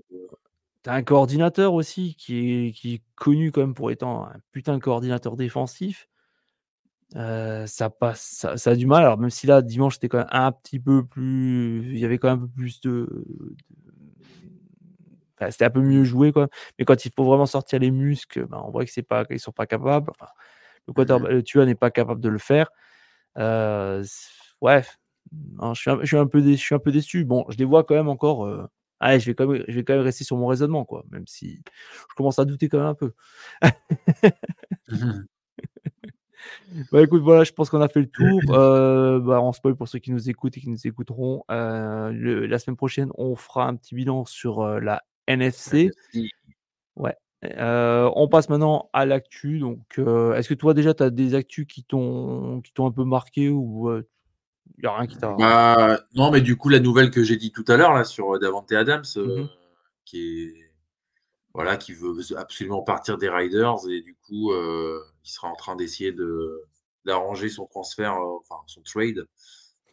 as 0.85 0.93
un 0.95 1.03
coordinateur 1.03 1.73
aussi 1.73 2.15
qui 2.15 2.67
est 2.67 2.71
qui 2.73 2.95
est 2.95 3.03
connu 3.15 3.51
quand 3.51 3.61
même 3.61 3.73
pour 3.75 3.91
étant 3.91 4.25
un 4.27 4.35
putain 4.51 4.75
de 4.77 4.83
coordinateur 4.83 5.35
défensif. 5.37 6.07
Heu, 7.13 7.65
ça 7.67 7.89
passe 7.89 8.21
ça 8.21 8.57
ça 8.57 8.71
a 8.71 8.75
du 8.75 8.87
mal. 8.87 9.03
Alors 9.03 9.17
même 9.19 9.29
si 9.29 9.45
là, 9.47 9.61
dimanche, 9.61 9.95
c'était 9.95 10.09
quand 10.09 10.17
même 10.17 10.27
un 10.31 10.51
petit 10.51 10.79
peu 10.79 11.05
plus 11.05 11.83
il 11.93 11.99
y 11.99 12.05
avait 12.05 12.17
quand 12.17 12.29
même 12.29 12.37
un 12.39 12.41
peu 12.47 12.47
plus 12.53 12.81
de 12.81 13.07
enfin, 15.39 15.51
c'était 15.51 15.65
un 15.65 15.69
peu 15.69 15.81
mieux 15.81 16.03
joué, 16.03 16.31
quoi. 16.31 16.47
Mais 16.79 16.85
quand 16.85 17.05
il 17.05 17.11
faut 17.15 17.23
vraiment 17.25 17.45
sortir 17.45 17.79
les 17.79 17.91
muscles, 17.91 18.45
ben, 18.47 18.61
on 18.65 18.71
voit 18.71 18.85
que 18.85 18.91
c'est 18.91 19.03
pas 19.03 19.25
qu'ils 19.25 19.39
sont 19.39 19.51
pas 19.51 19.65
capables. 19.67 20.11
Enfin, 20.11 20.31
le 20.87 20.93
Mmh 20.93 21.27
heu, 21.31 21.43
Tua 21.43 21.65
n'est 21.65 21.75
pas 21.75 21.91
capable 21.91 22.21
de 22.21 22.29
le 22.29 22.39
faire. 22.39 22.69
Heu, 23.39 24.03
c 24.05 24.29
ouais, 24.61 24.83
non, 25.33 25.73
je 25.75 25.81
suis 25.81 25.91
un 25.91 25.99
je 26.01 26.07
suis 26.07 26.17
un 26.17 26.27
peu 26.27 26.41
déçu 26.41 26.57
je 26.59 26.65
suis 26.67 26.75
un 26.75 26.79
peu 26.79 26.91
déçu. 26.93 27.25
Bon, 27.25 27.45
je 27.49 27.57
les 27.57 27.65
vois 27.65 27.83
quand 27.85 27.95
même 27.95 28.09
encore, 28.09 28.45
heu, 28.47 28.67
allez, 29.01 29.19
je 29.21 29.27
vais 29.27 29.35
quand 29.35 29.47
même 29.47 29.63
je 29.67 29.75
vais 29.75 29.83
quand 29.85 29.93
même 29.95 30.03
rester 30.03 30.23
sur 30.25 30.37
mon 30.37 30.47
raisonnement, 30.47 30.85
quoi, 30.85 31.05
même 31.11 31.27
si 31.27 31.61
je 32.11 32.15
commence 32.15 32.39
à 32.39 32.45
douter 32.45 32.69
quand 32.69 32.79
même 32.79 32.87
un 32.87 32.95
peu. 32.95 33.13
Mmh 34.89 35.05
mh. 35.05 35.25
Bah, 36.91 37.01
écoute, 37.01 37.21
voilà, 37.21 37.43
je 37.43 37.51
pense 37.51 37.69
qu'on 37.69 37.81
a 37.81 37.87
fait 37.87 37.99
le 38.01 38.09
tour. 38.09 38.41
Heu, 38.55 39.19
bah, 39.19 39.41
en 39.41 39.53
spoil 39.53 39.75
pour 39.75 39.87
ceux 39.87 39.99
qui 39.99 40.11
nous 40.11 40.29
écoutent 40.29 40.57
et 40.57 40.61
qui 40.61 40.69
nous 40.69 40.87
écouteront, 40.87 41.43
le 41.49 42.45
la 42.45 42.59
semaine 42.59 42.77
prochaine, 42.77 43.09
on 43.17 43.35
fera 43.35 43.67
un 43.67 43.75
petit 43.75 43.95
bilan 43.95 44.25
sur, 44.25 44.63
heu, 44.63 44.79
la 44.79 45.03
NFC. 45.27 45.91
Ouais, 46.95 47.15
heu, 47.43 48.09
on 48.15 48.27
passe 48.27 48.49
maintenant 48.49 48.89
à 48.93 49.05
l'actu. 49.05 49.59
Donc, 49.59 49.79
est-ce 49.97 50.49
que 50.49 50.53
toi, 50.53 50.73
déjà, 50.73 50.93
tu 50.93 51.03
as 51.03 51.09
des 51.09 51.35
actus 51.35 51.65
qui 51.67 51.83
t'ont 51.83 52.61
qui 52.61 52.71
t'ont 52.73 52.87
un 52.87 52.91
peu 52.91 53.03
marqué 53.03 53.49
ou, 53.49 53.91
il 54.77 54.83
y 54.83 54.87
a 54.87 54.95
rien 54.97 55.07
qui 55.07 55.17
t'a 55.17 55.35
Bah, 55.37 55.99
non, 56.15 56.31
mais 56.31 56.41
du 56.41 56.55
coup, 56.57 56.69
la 56.69 56.79
nouvelle 56.79 57.11
que 57.11 57.23
j'ai 57.23 57.37
dit 57.37 57.51
tout 57.51 57.65
à 57.67 57.77
l'heure, 57.77 57.93
là, 57.93 58.03
sur, 58.03 58.39
Davante 58.39 58.71
Adams, 58.71 59.03
Mmh 59.15 59.47
qui 60.05 60.43
est 60.43 60.64
voilà, 61.55 61.77
qui 61.77 61.93
veut 61.93 62.13
absolument 62.37 62.83
partir 62.83 63.17
des 63.19 63.29
Raiders 63.29 63.77
et 63.89 64.01
du 64.03 64.15
coup, 64.27 64.53
heu, 64.53 65.01
il 65.25 65.31
sera 65.31 65.49
en 65.49 65.55
train 65.57 65.77
d'essayer 65.77 66.13
de 66.13 66.63
d'arranger 67.05 67.49
son 67.49 67.67
transfert, 67.67 68.15
heu, 68.15 68.37
enfin, 68.41 68.61
son 68.67 68.83
trade 68.83 69.27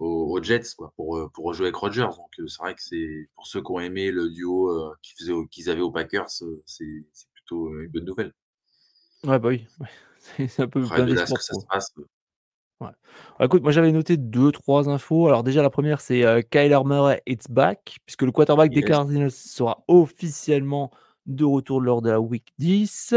aux 0.00 0.30
aux 0.38 0.42
Jets, 0.44 0.74
quoi, 0.78 0.92
pour, 0.96 1.18
heu, 1.18 1.30
pour 1.34 1.46
rejouer 1.46 1.66
avec 1.68 1.76
Rodgers. 1.76 2.02
Donc, 2.16 2.30
heu, 2.40 2.48
c'est 2.48 2.62
vrai 2.62 2.74
que 2.76 2.82
c'est 2.82 3.28
pour 3.36 3.46
ceux 3.48 3.62
qui 3.62 3.72
ont 3.72 3.80
aimé 3.80 4.12
le 4.12 4.30
duo, 4.30 4.70
heu, 4.72 4.94
qu'ils 5.02 5.16
faisaient 5.18 5.34
qu'ils 5.52 5.70
avaient 5.70 5.82
aux 5.82 5.92
Packers, 5.92 6.28
heu, 6.42 6.62
c'est 6.66 6.86
c'est 7.14 7.28
plutôt, 7.34 7.70
une 7.80 7.88
bonne 7.90 8.06
nouvelle. 8.06 8.34
Ouais, 9.24 9.38
bah, 9.38 9.48
oui, 9.50 9.66
ouais, 9.78 9.88
c'est 10.48 10.60
un 10.62 10.68
peu 10.68 10.90
Après 10.90 11.02
plein 11.02 11.06
de 11.06 11.14
là 11.14 11.26
que 11.26 11.40
ça 11.44 11.54
se 11.54 11.64
passe, 11.70 11.92
Ouais. 12.80 12.88
Bah, 13.38 13.44
écoute, 13.46 13.62
moi, 13.62 13.70
j'avais 13.72 13.92
noté 13.92 14.16
2-3 14.16 14.88
infos. 14.88 15.28
Alors 15.28 15.42
déjà, 15.44 15.62
la 15.62 15.70
1re, 15.70 16.00
c'est, 16.00 16.24
Kyler 16.50 16.78
Murray 16.84 17.22
is 17.26 17.38
back 17.48 17.98
puisque 18.06 18.22
le 18.22 18.32
quarterback 18.32 18.72
des 18.72 18.82
Yes. 18.82 18.82
Cardinals 18.82 19.30
sera 19.30 19.84
officiellement 19.88 20.90
de 21.26 21.44
retour 21.44 21.80
lors 21.80 22.02
de 22.02 22.10
la 22.10 22.20
week 22.20 22.52
10. 22.58 23.14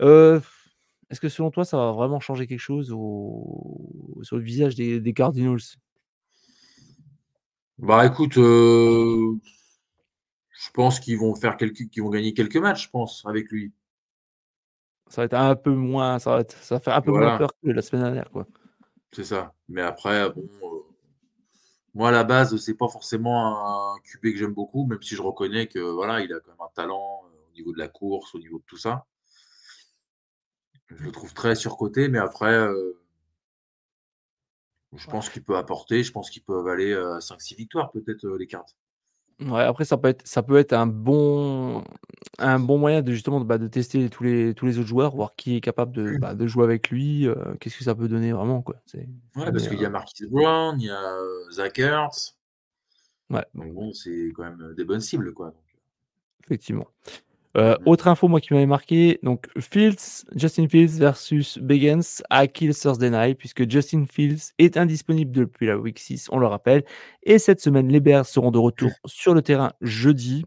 Heu, 0.00 0.40
est-ce 1.10 1.20
que 1.20 1.28
selon 1.28 1.50
toi, 1.50 1.64
ça 1.64 1.76
va 1.76 1.92
vraiment 1.92 2.20
changer 2.20 2.46
quelque 2.46 2.60
chose 2.60 2.92
au 2.92 4.18
sur 4.22 4.36
le 4.36 4.42
visage 4.42 4.74
des 4.74 5.00
des 5.00 5.12
Cardinals? 5.12 5.58
Bah, 7.78 8.04
écoute, 8.06 8.36
heu 8.38 9.38
je 10.50 10.70
pense 10.72 10.98
qu'ils 10.98 11.18
vont 11.18 11.34
faire 11.34 11.56
quelques 11.56 11.88
qu'ils 11.88 12.02
vont 12.02 12.10
gagner 12.10 12.34
quelques 12.34 12.56
matchs, 12.56 12.86
je 12.86 12.90
pense, 12.90 13.24
avec 13.26 13.50
lui. 13.50 13.72
Ça 15.08 15.22
va 15.22 15.26
être 15.26 15.34
un 15.34 15.56
peu 15.56 15.72
moins 15.72 16.18
ça 16.18 16.32
va 16.34 16.40
être 16.40 16.56
ça 16.62 16.74
va 16.74 16.80
faire 16.80 16.94
un 16.96 17.00
peu 17.00 17.12
moins 17.12 17.38
peur 17.38 17.50
que 17.62 17.70
la 17.70 17.80
semaine 17.82 18.02
dernière, 18.04 18.30
quoi. 18.30 18.46
C'est 19.12 19.24
ça. 19.24 19.54
Mais 19.68 19.82
après, 19.82 20.30
bon, 20.30 20.42
heu, 20.62 20.77
moi, 21.98 22.10
à 22.10 22.12
la 22.12 22.22
base, 22.22 22.56
c'est 22.58 22.74
pas 22.76 22.88
forcément 22.88 23.94
un 23.96 23.98
QB 24.04 24.32
que 24.32 24.36
j'aime 24.36 24.54
beaucoup, 24.54 24.86
même 24.86 25.02
si 25.02 25.16
je 25.16 25.20
reconnais 25.20 25.66
que, 25.66 25.80
voilà, 25.80 26.20
il 26.20 26.32
a 26.32 26.38
quand 26.38 26.52
même 26.52 26.60
un 26.60 26.72
talent, 26.72 27.24
heu, 27.26 27.38
au 27.50 27.52
niveau 27.54 27.72
de 27.72 27.78
la 27.78 27.88
course, 27.88 28.36
au 28.36 28.38
niveau 28.38 28.58
de 28.58 28.64
tout 28.66 28.76
ça. 28.76 29.04
Je 30.90 31.02
le 31.02 31.10
trouve 31.10 31.34
très 31.34 31.56
surcoté, 31.56 32.06
mais 32.08 32.18
après, 32.20 32.54
heu 32.54 33.00
Je 34.94 35.06
pense 35.08 35.28
qu'il 35.28 35.42
peut 35.42 35.56
apporter, 35.56 36.04
je 36.04 36.12
pense 36.12 36.30
qu'ils 36.30 36.44
peuvent 36.44 36.68
aller 36.68 36.94
à 36.94 37.20
5-6 37.20 37.56
victoires 37.56 37.90
peut-être 37.90 38.26
les 38.28 38.46
cartes. 38.46 38.76
Ouais, 39.40 39.62
après 39.62 39.84
ça 39.84 39.96
peut 39.96 40.08
être 40.08 40.26
ça 40.26 40.42
peut 40.42 40.56
être 40.56 40.72
un 40.72 40.86
bon 40.88 41.84
un 42.38 42.58
bon 42.58 42.76
moyen 42.76 43.02
de 43.02 43.12
justement, 43.12 43.40
bah, 43.40 43.56
de 43.58 43.68
tester 43.68 44.10
tous 44.10 44.24
les 44.24 44.52
tous 44.52 44.66
les 44.66 44.78
autres 44.78 44.88
joueurs, 44.88 45.14
voir 45.14 45.36
qui 45.36 45.56
est 45.56 45.60
capable 45.60 45.92
de, 45.92 46.18
bah, 46.18 46.34
de 46.34 46.46
jouer 46.48 46.64
avec 46.64 46.90
lui, 46.90 47.26
heu, 47.26 47.36
qu'est-ce 47.60 47.78
que 47.78 47.84
ça 47.84 47.94
peut 47.94 48.08
donner 48.08 48.32
vraiment 48.32 48.62
quoi, 48.62 48.76
Ouais, 49.36 49.52
parce 49.52 49.68
qu'il 49.68 49.80
y 49.80 49.84
a 49.84 49.90
Marquise 49.90 50.28
Brown, 50.28 50.80
il 50.80 50.86
y 50.86 50.90
a, 50.90 51.00
heu, 51.20 51.50
Zach 51.52 51.78
Ertz. 51.78 52.36
Ouais. 53.30 53.44
Donc 53.54 53.74
bon, 53.74 53.92
c'est 53.92 54.32
quand 54.34 54.42
même, 54.42 54.74
des 54.76 54.84
bonnes 54.84 55.00
cibles, 55.00 55.32
quoi, 55.32 55.54
Effectivement. 56.44 56.88
Heu, 57.56 57.60
Mmh 57.80 57.82
mh. 57.84 57.88
autre 57.88 58.08
info 58.08 58.28
moi 58.28 58.40
qui 58.40 58.52
m'avait 58.52 58.66
marqué, 58.66 59.18
donc 59.22 59.46
Fields, 59.58 60.24
Justin 60.36 60.68
Fields 60.68 60.98
versus 60.98 61.58
Bagans 61.58 62.02
à 62.30 62.46
Kill 62.46 62.74
Thursday 62.74 63.10
Night 63.10 63.38
puisque 63.38 63.68
Justin 63.70 64.04
Fields 64.10 64.52
est 64.58 64.76
indisponible 64.76 65.32
depuis 65.32 65.66
la 65.66 65.78
week 65.78 65.98
6, 65.98 66.28
on 66.30 66.38
le 66.38 66.46
rappelle 66.46 66.84
et 67.22 67.38
cette 67.38 67.60
semaine, 67.60 67.88
les 67.88 68.00
Bears 68.00 68.26
seront 68.26 68.50
de 68.50 68.58
retour 68.58 68.90
sur 69.06 69.34
le 69.34 69.42
terrain 69.42 69.72
jeudi. 69.80 70.44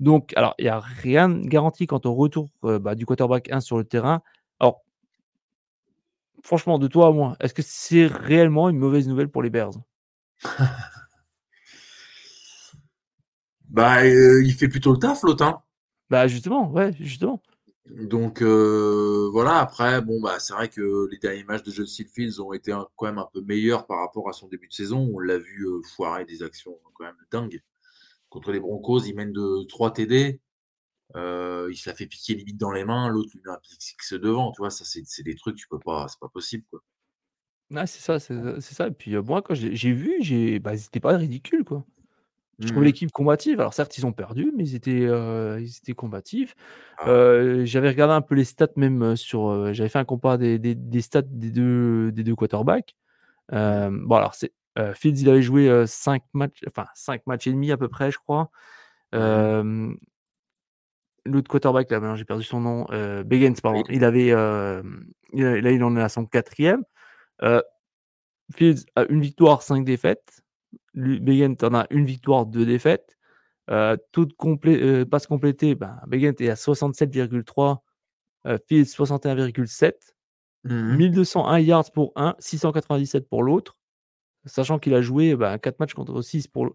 Donc 0.00 0.32
alors, 0.36 0.54
il 0.58 0.66
y 0.66 0.68
a 0.68 0.80
rien 0.80 1.28
de 1.30 1.46
garanti 1.48 1.86
quant 1.86 2.00
au 2.04 2.14
retour, 2.14 2.50
heu, 2.64 2.78
bah, 2.78 2.94
du 2.94 3.06
quarterback 3.06 3.50
1 3.52 3.60
sur 3.60 3.78
le 3.78 3.84
terrain. 3.84 4.22
Alors 4.60 4.82
franchement, 6.42 6.78
de 6.78 6.88
toi 6.88 7.08
à 7.08 7.10
moi, 7.12 7.36
est-ce 7.40 7.54
que 7.54 7.62
c'est 7.64 8.06
réellement 8.06 8.68
une 8.68 8.78
mauvaise 8.78 9.08
nouvelle 9.08 9.28
pour 9.28 9.42
les 9.42 9.50
Bears? 9.50 9.70
Bah, 13.70 14.04
heu, 14.04 14.42
il 14.44 14.52
fait 14.54 14.68
plutôt 14.68 14.92
le 14.92 14.98
taf 14.98 15.22
l'autre, 15.22 15.44
hein. 15.44 15.62
Bah, 16.10 16.26
justement, 16.26 16.70
ouais, 16.70 16.92
justement. 17.00 17.42
Donc 17.86 18.42
voilà, 18.42 19.58
après 19.60 20.02
bon, 20.02 20.20
bah, 20.20 20.38
c'est 20.38 20.52
vrai 20.52 20.68
que 20.68 21.08
les 21.10 21.18
derniers 21.18 21.44
matchs 21.44 21.62
de 21.62 21.70
Justin 21.70 22.04
Fields 22.12 22.40
ont 22.40 22.52
été 22.52 22.70
un 22.72 22.86
quand 22.96 23.06
même 23.06 23.18
un 23.18 23.28
peu 23.32 23.40
meilleurs 23.40 23.86
par 23.86 24.00
rapport 24.00 24.28
à 24.28 24.32
son 24.32 24.48
début 24.48 24.68
de 24.68 24.72
saison. 24.72 25.10
On 25.14 25.18
l'a 25.18 25.38
vu, 25.38 25.66
foirer 25.94 26.24
des 26.24 26.42
actions 26.42 26.78
quand 26.94 27.04
même 27.04 27.16
dingues. 27.30 27.62
Contre 28.28 28.52
les 28.52 28.60
Broncos, 28.60 29.04
il 29.06 29.14
mène 29.14 29.32
de 29.32 29.64
3 29.68 29.92
TD, 29.92 30.40
il 31.14 31.76
se 31.76 31.88
la 31.88 31.94
fait 31.94 32.06
piquer 32.06 32.34
limite 32.34 32.58
dans 32.58 32.72
les 32.72 32.84
mains, 32.84 33.08
l'autre 33.08 33.30
lui 33.32 33.40
met 33.44 33.52
un 33.52 33.58
six 33.78 34.12
devant, 34.12 34.52
tu 34.52 34.60
vois? 34.60 34.70
Ça, 34.70 34.84
c'est 34.84 35.22
des 35.22 35.34
trucs, 35.34 35.56
tu 35.56 35.66
peux 35.68 35.78
pas 35.78 36.06
c'est 36.08 36.20
pas 36.20 36.28
possible, 36.28 36.64
quoi. 36.70 36.80
Ouais, 37.70 37.86
c'est 37.86 38.00
ça, 38.00 38.18
c'est 38.18 38.74
ça 38.74 38.86
et 38.88 38.90
puis, 38.90 39.16
moi 39.16 39.40
quand 39.42 39.54
j'ai 39.54 39.92
vu, 39.92 40.16
j'ai 40.20 40.58
bah, 40.58 40.74
ils 40.74 40.84
étaient 40.84 41.00
pas 41.00 41.16
ridicules, 41.16 41.64
quoi. 41.64 41.86
Je 42.60 42.66
Mmh 42.66 42.72
trouve 42.72 42.82
mh. 42.88 42.92
l'équipe 42.92 43.12
combative. 43.12 43.60
Alors 43.60 43.72
certes, 43.74 43.96
ils 43.98 44.06
ont 44.06 44.12
perdu, 44.12 44.52
mais 44.56 44.64
ils 44.64 44.74
étaient, 44.74 45.02
heu, 45.06 45.58
ils 45.60 45.76
étaient 45.78 45.92
combatifs. 45.94 46.56
Ah. 46.96 47.08
Heu, 47.08 47.64
j'avais 47.64 47.88
regardé 47.88 48.14
un 48.14 48.20
peu 48.22 48.34
les 48.34 48.44
stats 48.44 48.68
même 48.76 49.14
sur, 49.16 49.48
heu, 49.50 49.72
j'avais 49.72 49.88
fait 49.88 49.98
un 50.00 50.04
compas 50.04 50.36
des 50.38 50.58
des 50.58 50.74
des 50.74 51.00
stats 51.00 51.22
des 51.22 51.50
2 51.52 52.10
des 52.12 52.24
2 52.24 52.34
quarterbacks. 52.36 52.96
Mmh. 53.52 53.88
Bon 54.06 54.16
alors 54.16 54.34
c'est, 54.34 54.52
Fields, 54.94 55.20
il 55.22 55.30
avait 55.30 55.42
joué, 55.42 55.68
heu, 55.68 55.86
5 55.86 56.22
matchs, 56.34 56.62
enfin 56.68 56.86
5 56.94 57.26
matchs 57.26 57.46
et 57.48 57.52
demi 57.52 57.72
à 57.72 57.76
peu 57.78 57.88
près, 57.88 58.10
je 58.12 58.18
crois. 58.18 58.50
Mmh 59.14 59.94
l'autre 61.26 61.48
quarterback 61.50 61.90
là, 61.90 62.14
j'ai 62.16 62.24
perdu 62.24 62.44
son 62.44 62.60
nom, 62.60 62.86
Bagans 63.24 63.54
pardon, 63.62 63.84
il 63.88 64.04
avait, 64.04 64.28
il 65.32 65.42
là, 65.44 65.70
il 65.72 65.82
en 65.84 65.96
est 65.96 66.02
à 66.02 66.08
son 66.08 66.26
4e. 66.26 66.84
Heu, 67.42 67.62
Fields 68.56 68.86
a 68.96 69.04
1 69.10 69.20
victoire, 69.22 69.62
5 69.62 69.84
défaites. 69.84 70.42
Bagans 70.98 71.56
en 71.62 71.74
a 71.74 71.86
1 71.90 72.04
victoire, 72.06 72.46
2 72.46 72.66
défaites. 72.66 73.16
Heu, 73.70 73.98
toutes 74.12 74.34
complé 74.36 74.76
heu, 74.82 75.06
passes 75.06 75.26
complétées, 75.28 75.74
ben, 75.76 76.00
Bagans 76.08 76.34
est 76.40 76.50
à 76.50 76.56
67,3, 76.56 77.84
heu, 78.46 78.58
Fields 78.68 78.86
61,7. 78.88 80.16
Mmh 80.64 80.72
mh. 80.98 81.08
1201 81.08 81.60
yards 81.60 81.92
pour 81.92 82.12
un, 82.16 82.36
697 82.40 83.28
pour 83.28 83.42
l'autre, 83.44 83.76
sachant 84.46 84.78
qu'il 84.80 84.94
a 84.94 85.02
joué, 85.02 85.36
bah, 85.36 85.58
4 85.58 85.80
matchs 85.80 85.94
contre 85.94 86.22
6 86.22 86.48
pour 86.48 86.70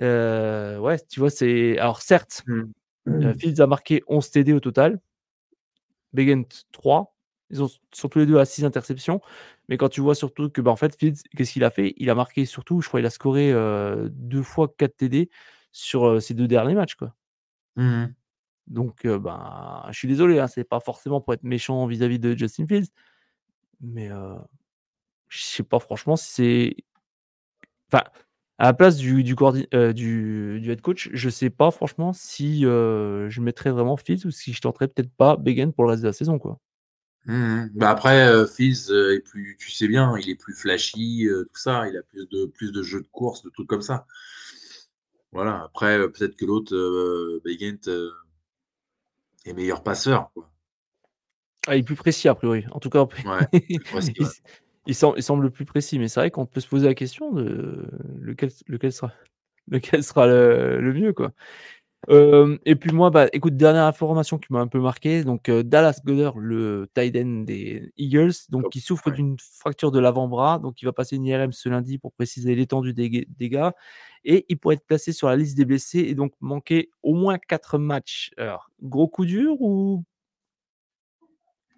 heu, 0.00 0.78
ouais, 0.80 0.98
tu 1.10 1.20
vois, 1.20 1.30
c'est 1.30 1.78
alors 1.78 2.00
certes, 2.02 2.44
Mmh. 2.46 2.72
heu, 3.24 3.34
Fields 3.34 3.60
a 3.62 3.66
marqué 3.68 4.02
11 4.08 4.30
TD 4.30 4.52
au 4.54 4.60
total. 4.60 5.00
Bagans 6.12 6.44
3. 6.72 7.14
Ils 7.50 7.62
ont 7.62 7.66
s 7.66 7.78
sont 7.92 8.08
tous 8.08 8.18
les 8.20 8.26
2 8.26 8.38
à 8.38 8.44
6 8.46 8.64
interceptions, 8.64 9.20
mais 9.68 9.76
quand 9.78 9.88
tu 9.88 10.00
vois 10.00 10.14
surtout 10.14 10.50
que, 10.50 10.60
bah, 10.60 10.70
en 10.72 10.76
fait, 10.76 10.96
Fields, 10.98 11.18
qu'est-ce 11.36 11.52
qu'il 11.52 11.64
a 11.64 11.70
fait? 11.70 11.94
Il 11.98 12.10
a 12.10 12.14
marqué 12.14 12.44
surtout, 12.46 12.80
je 12.82 12.88
crois, 12.88 13.00
il 13.00 13.06
a 13.06 13.10
scoré, 13.10 13.52
heu, 13.52 14.08
2 14.12 14.42
fois 14.42 14.68
4 14.78 14.96
TD 14.98 15.30
sur, 15.72 16.06
heu, 16.06 16.20
ses 16.20 16.34
2 16.34 16.48
derniers 16.48 16.74
matchs, 16.74 16.94
quoi. 16.96 17.14
Mmh 17.76 17.82
mh. 18.04 18.14
Donc 18.68 19.06
ben, 19.06 19.84
je 19.90 19.98
suis 19.98 20.08
désolé, 20.08 20.38
hein, 20.40 20.46
c'est 20.48 20.64
pas 20.64 20.80
forcément 20.80 21.20
pour 21.20 21.34
être 21.34 21.44
méchant 21.44 21.86
vis-à-vis 21.86 22.18
de 22.20 22.36
Justin 22.38 22.66
Fields, 22.66 22.88
mais 23.80 24.10
je 25.28 25.42
sais 25.42 25.62
pas 25.64 25.78
franchement 25.80 26.16
si 26.16 26.30
c'est 26.32 26.76
enfin, 27.92 28.04
à 28.58 28.66
la 28.66 28.74
place 28.74 28.96
du 28.96 29.22
du 29.24 29.34
head 30.70 30.80
coach, 30.80 31.10
je 31.12 31.28
sais 31.30 31.50
pas 31.50 31.70
franchement 31.70 32.12
si, 32.12 32.62
je 32.62 33.40
mettrais 33.40 33.70
vraiment 33.70 33.96
Fields 33.96 34.26
ou 34.26 34.30
si 34.30 34.52
je 34.52 34.60
tenterais 34.60 34.88
peut-être 34.88 35.12
pas 35.16 35.36
Bagans 35.36 35.72
pour 35.72 35.84
le 35.84 35.90
reste 35.90 36.02
de 36.02 36.08
la 36.08 36.12
saison, 36.12 36.38
quoi. 36.38 36.58
Mmh 37.26 37.34
mh. 37.34 37.70
Bah, 37.74 37.90
après, 37.90 38.26
heu, 38.28 38.46
Fields, 38.46 38.90
heu, 38.90 39.14
est 39.14 39.20
plus 39.20 39.56
tu 39.58 39.70
sais 39.70 39.86
bien, 39.86 40.16
il 40.18 40.28
est 40.28 40.34
plus 40.34 40.54
flashy, 40.54 41.26
heu, 41.28 41.44
tout 41.52 41.60
ça, 41.60 41.88
il 41.88 41.96
a 41.96 42.02
plus 42.02 42.28
de 42.28 42.46
plus 42.46 42.72
de 42.72 42.82
jeux 42.82 43.00
de 43.00 43.06
course, 43.12 43.42
de 43.44 43.50
trucs 43.50 43.68
comme 43.68 43.82
ça. 43.82 44.06
Voilà, 45.32 45.62
après, 45.64 45.98
peut-être 46.10 46.36
que 46.36 46.44
l'autre, 46.44 46.74
heu 46.74 47.40
est 49.44 49.52
meilleur 49.54 49.82
passeur, 49.82 50.30
quoi. 50.34 50.52
Ah, 51.68 51.76
il 51.76 51.80
est 51.80 51.82
plus 51.84 51.94
précis 51.94 52.28
a 52.28 52.34
priori. 52.34 52.64
En 52.72 52.80
tout 52.80 52.90
cas, 52.90 53.06
Ouais, 53.24 53.46
plus 53.74 53.84
précis, 53.86 54.12
il 54.16 54.22
ouais. 54.22 54.26
s 54.26 54.42
il 54.86 54.94
sem 54.96 55.12
il 55.16 55.22
semble 55.22 55.50
plus 55.52 55.64
précis, 55.64 55.98
mais 56.00 56.08
c'est 56.08 56.18
vrai 56.20 56.30
qu'on 56.32 56.44
peut 56.46 56.58
se 56.60 56.66
poser 56.68 56.86
la 56.88 56.94
question 56.94 57.30
de 57.32 57.86
lequel 58.20 58.48
s 58.48 58.64
lequel 58.66 58.92
sera 58.92 59.12
lequel 59.68 60.02
sera 60.04 60.26
le 60.26 60.80
le 60.80 60.92
mieux, 60.94 61.12
quoi. 61.12 61.32
Hem 62.08 62.58
et 62.64 62.74
puis 62.74 62.90
moi, 62.92 63.10
bah, 63.10 63.28
écoute, 63.32 63.56
dernière 63.56 63.84
information 63.84 64.36
qui 64.38 64.52
m'a 64.52 64.60
un 64.60 64.66
peu 64.66 64.80
marqué, 64.80 65.22
donc 65.22 65.48
heu, 65.48 65.62
Dallas 65.62 66.00
Goedert, 66.04 66.36
le 66.36 66.88
tight 66.94 67.14
end 67.16 67.42
des 67.44 67.92
Eagles, 67.96 68.32
donc 68.50 68.70
qui 68.70 68.80
souffre 68.80 69.10
d'une 69.12 69.36
fracture 69.38 69.92
de 69.92 70.00
l'avant-bras, 70.00 70.58
donc 70.58 70.82
il 70.82 70.84
va 70.86 70.92
passer 70.92 71.14
une 71.16 71.24
IRM 71.26 71.52
ce 71.52 71.68
lundi 71.68 71.98
pour 71.98 72.12
préciser 72.12 72.56
l'étendue 72.56 72.92
des 72.92 73.26
dégâts 73.38 73.70
et 74.24 74.46
il 74.48 74.58
pourrait 74.58 74.76
être 74.76 74.86
placé 74.86 75.12
sur 75.12 75.28
la 75.28 75.36
liste 75.36 75.56
des 75.56 75.64
blessés 75.64 76.00
et 76.00 76.14
donc 76.16 76.32
manquer 76.40 76.90
au 77.04 77.14
moins 77.14 77.38
4 77.38 77.78
matchs. 77.78 78.32
Alors, 78.36 78.70
gros 78.82 79.06
coup 79.08 79.24
dur 79.24 79.60
ou? 79.60 80.04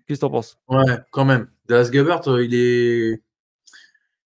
Qu'est-ce 0.06 0.20
que 0.20 0.26
tu 0.26 0.26
en 0.26 0.30
penses? 0.30 0.58
Ouais, 0.68 0.98
quand 1.12 1.24
même. 1.24 1.48
Dallas 1.66 1.90
Goedert, 1.90 2.28
heu, 2.28 2.44
il 2.44 2.54
est 2.54 3.22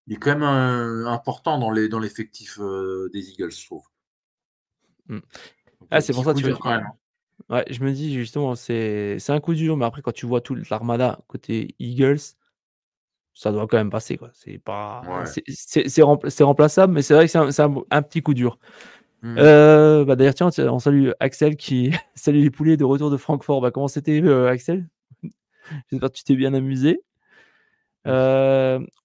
il 0.06 0.14
est 0.14 0.16
quand 0.16 0.36
même, 0.38 1.06
important 1.06 1.58
dans 1.58 1.70
les 1.70 1.88
dans 1.88 1.98
l'effectif, 1.98 2.58
des 3.12 3.30
Eagles, 3.30 3.52
je 3.52 3.66
trouve. 3.66 3.88
Ah, 5.90 6.00
c'est 6.00 6.12
pour 6.12 6.24
ça, 6.24 6.34
coup 6.34 6.40
tu 6.40 6.52
quand 6.54 6.70
même, 6.70 6.84
hein. 6.84 6.92
Ouais, 7.50 7.64
je 7.70 7.82
me 7.84 7.92
dis 7.92 8.12
justement, 8.14 8.54
c'est 8.56 9.18
un 9.28 9.40
coup 9.40 9.54
dur, 9.54 9.76
mais 9.76 9.84
après 9.86 10.02
quand 10.02 10.12
tu 10.12 10.26
vois 10.26 10.40
toute 10.40 10.68
l'armada 10.70 11.20
côté 11.28 11.74
Eagles 11.78 12.18
ça 13.34 13.52
doit 13.52 13.66
quand 13.66 13.76
même 13.76 13.90
passer, 13.90 14.16
quoi. 14.16 14.30
C'est 14.32 14.58
pas 14.58 15.04
Ouais. 15.06 15.24
c'est 15.86 16.02
rempla 16.02 16.30
remplaçable, 16.40 16.92
mais 16.92 17.02
c'est 17.02 17.14
vrai 17.14 17.26
que 17.26 17.50
c'est 17.52 17.62
un 17.62 17.74
un 17.90 18.02
petit 18.02 18.22
coup 18.22 18.34
dur. 18.34 18.58
Mmh 19.22 19.34
mh. 19.34 19.38
Heu, 19.40 20.04
bah, 20.06 20.16
d'ailleurs, 20.16 20.34
tiens, 20.34 20.50
on 20.70 20.78
salue 20.80 21.10
Axel 21.20 21.56
qui 21.56 21.90
salut 22.16 22.42
les 22.42 22.50
poulets 22.50 22.76
de 22.76 22.84
retour 22.84 23.10
de 23.10 23.16
Francfort. 23.18 23.60
Bah, 23.62 23.70
comment 23.72 23.88
c'était, 23.88 24.20
heu, 24.22 24.48
Axel? 24.48 24.88
J'espère 25.90 26.10
que 26.10 26.16
tu 26.16 26.24
t'es 26.24 26.36
bien 26.36 26.54
amusé. 26.54 27.02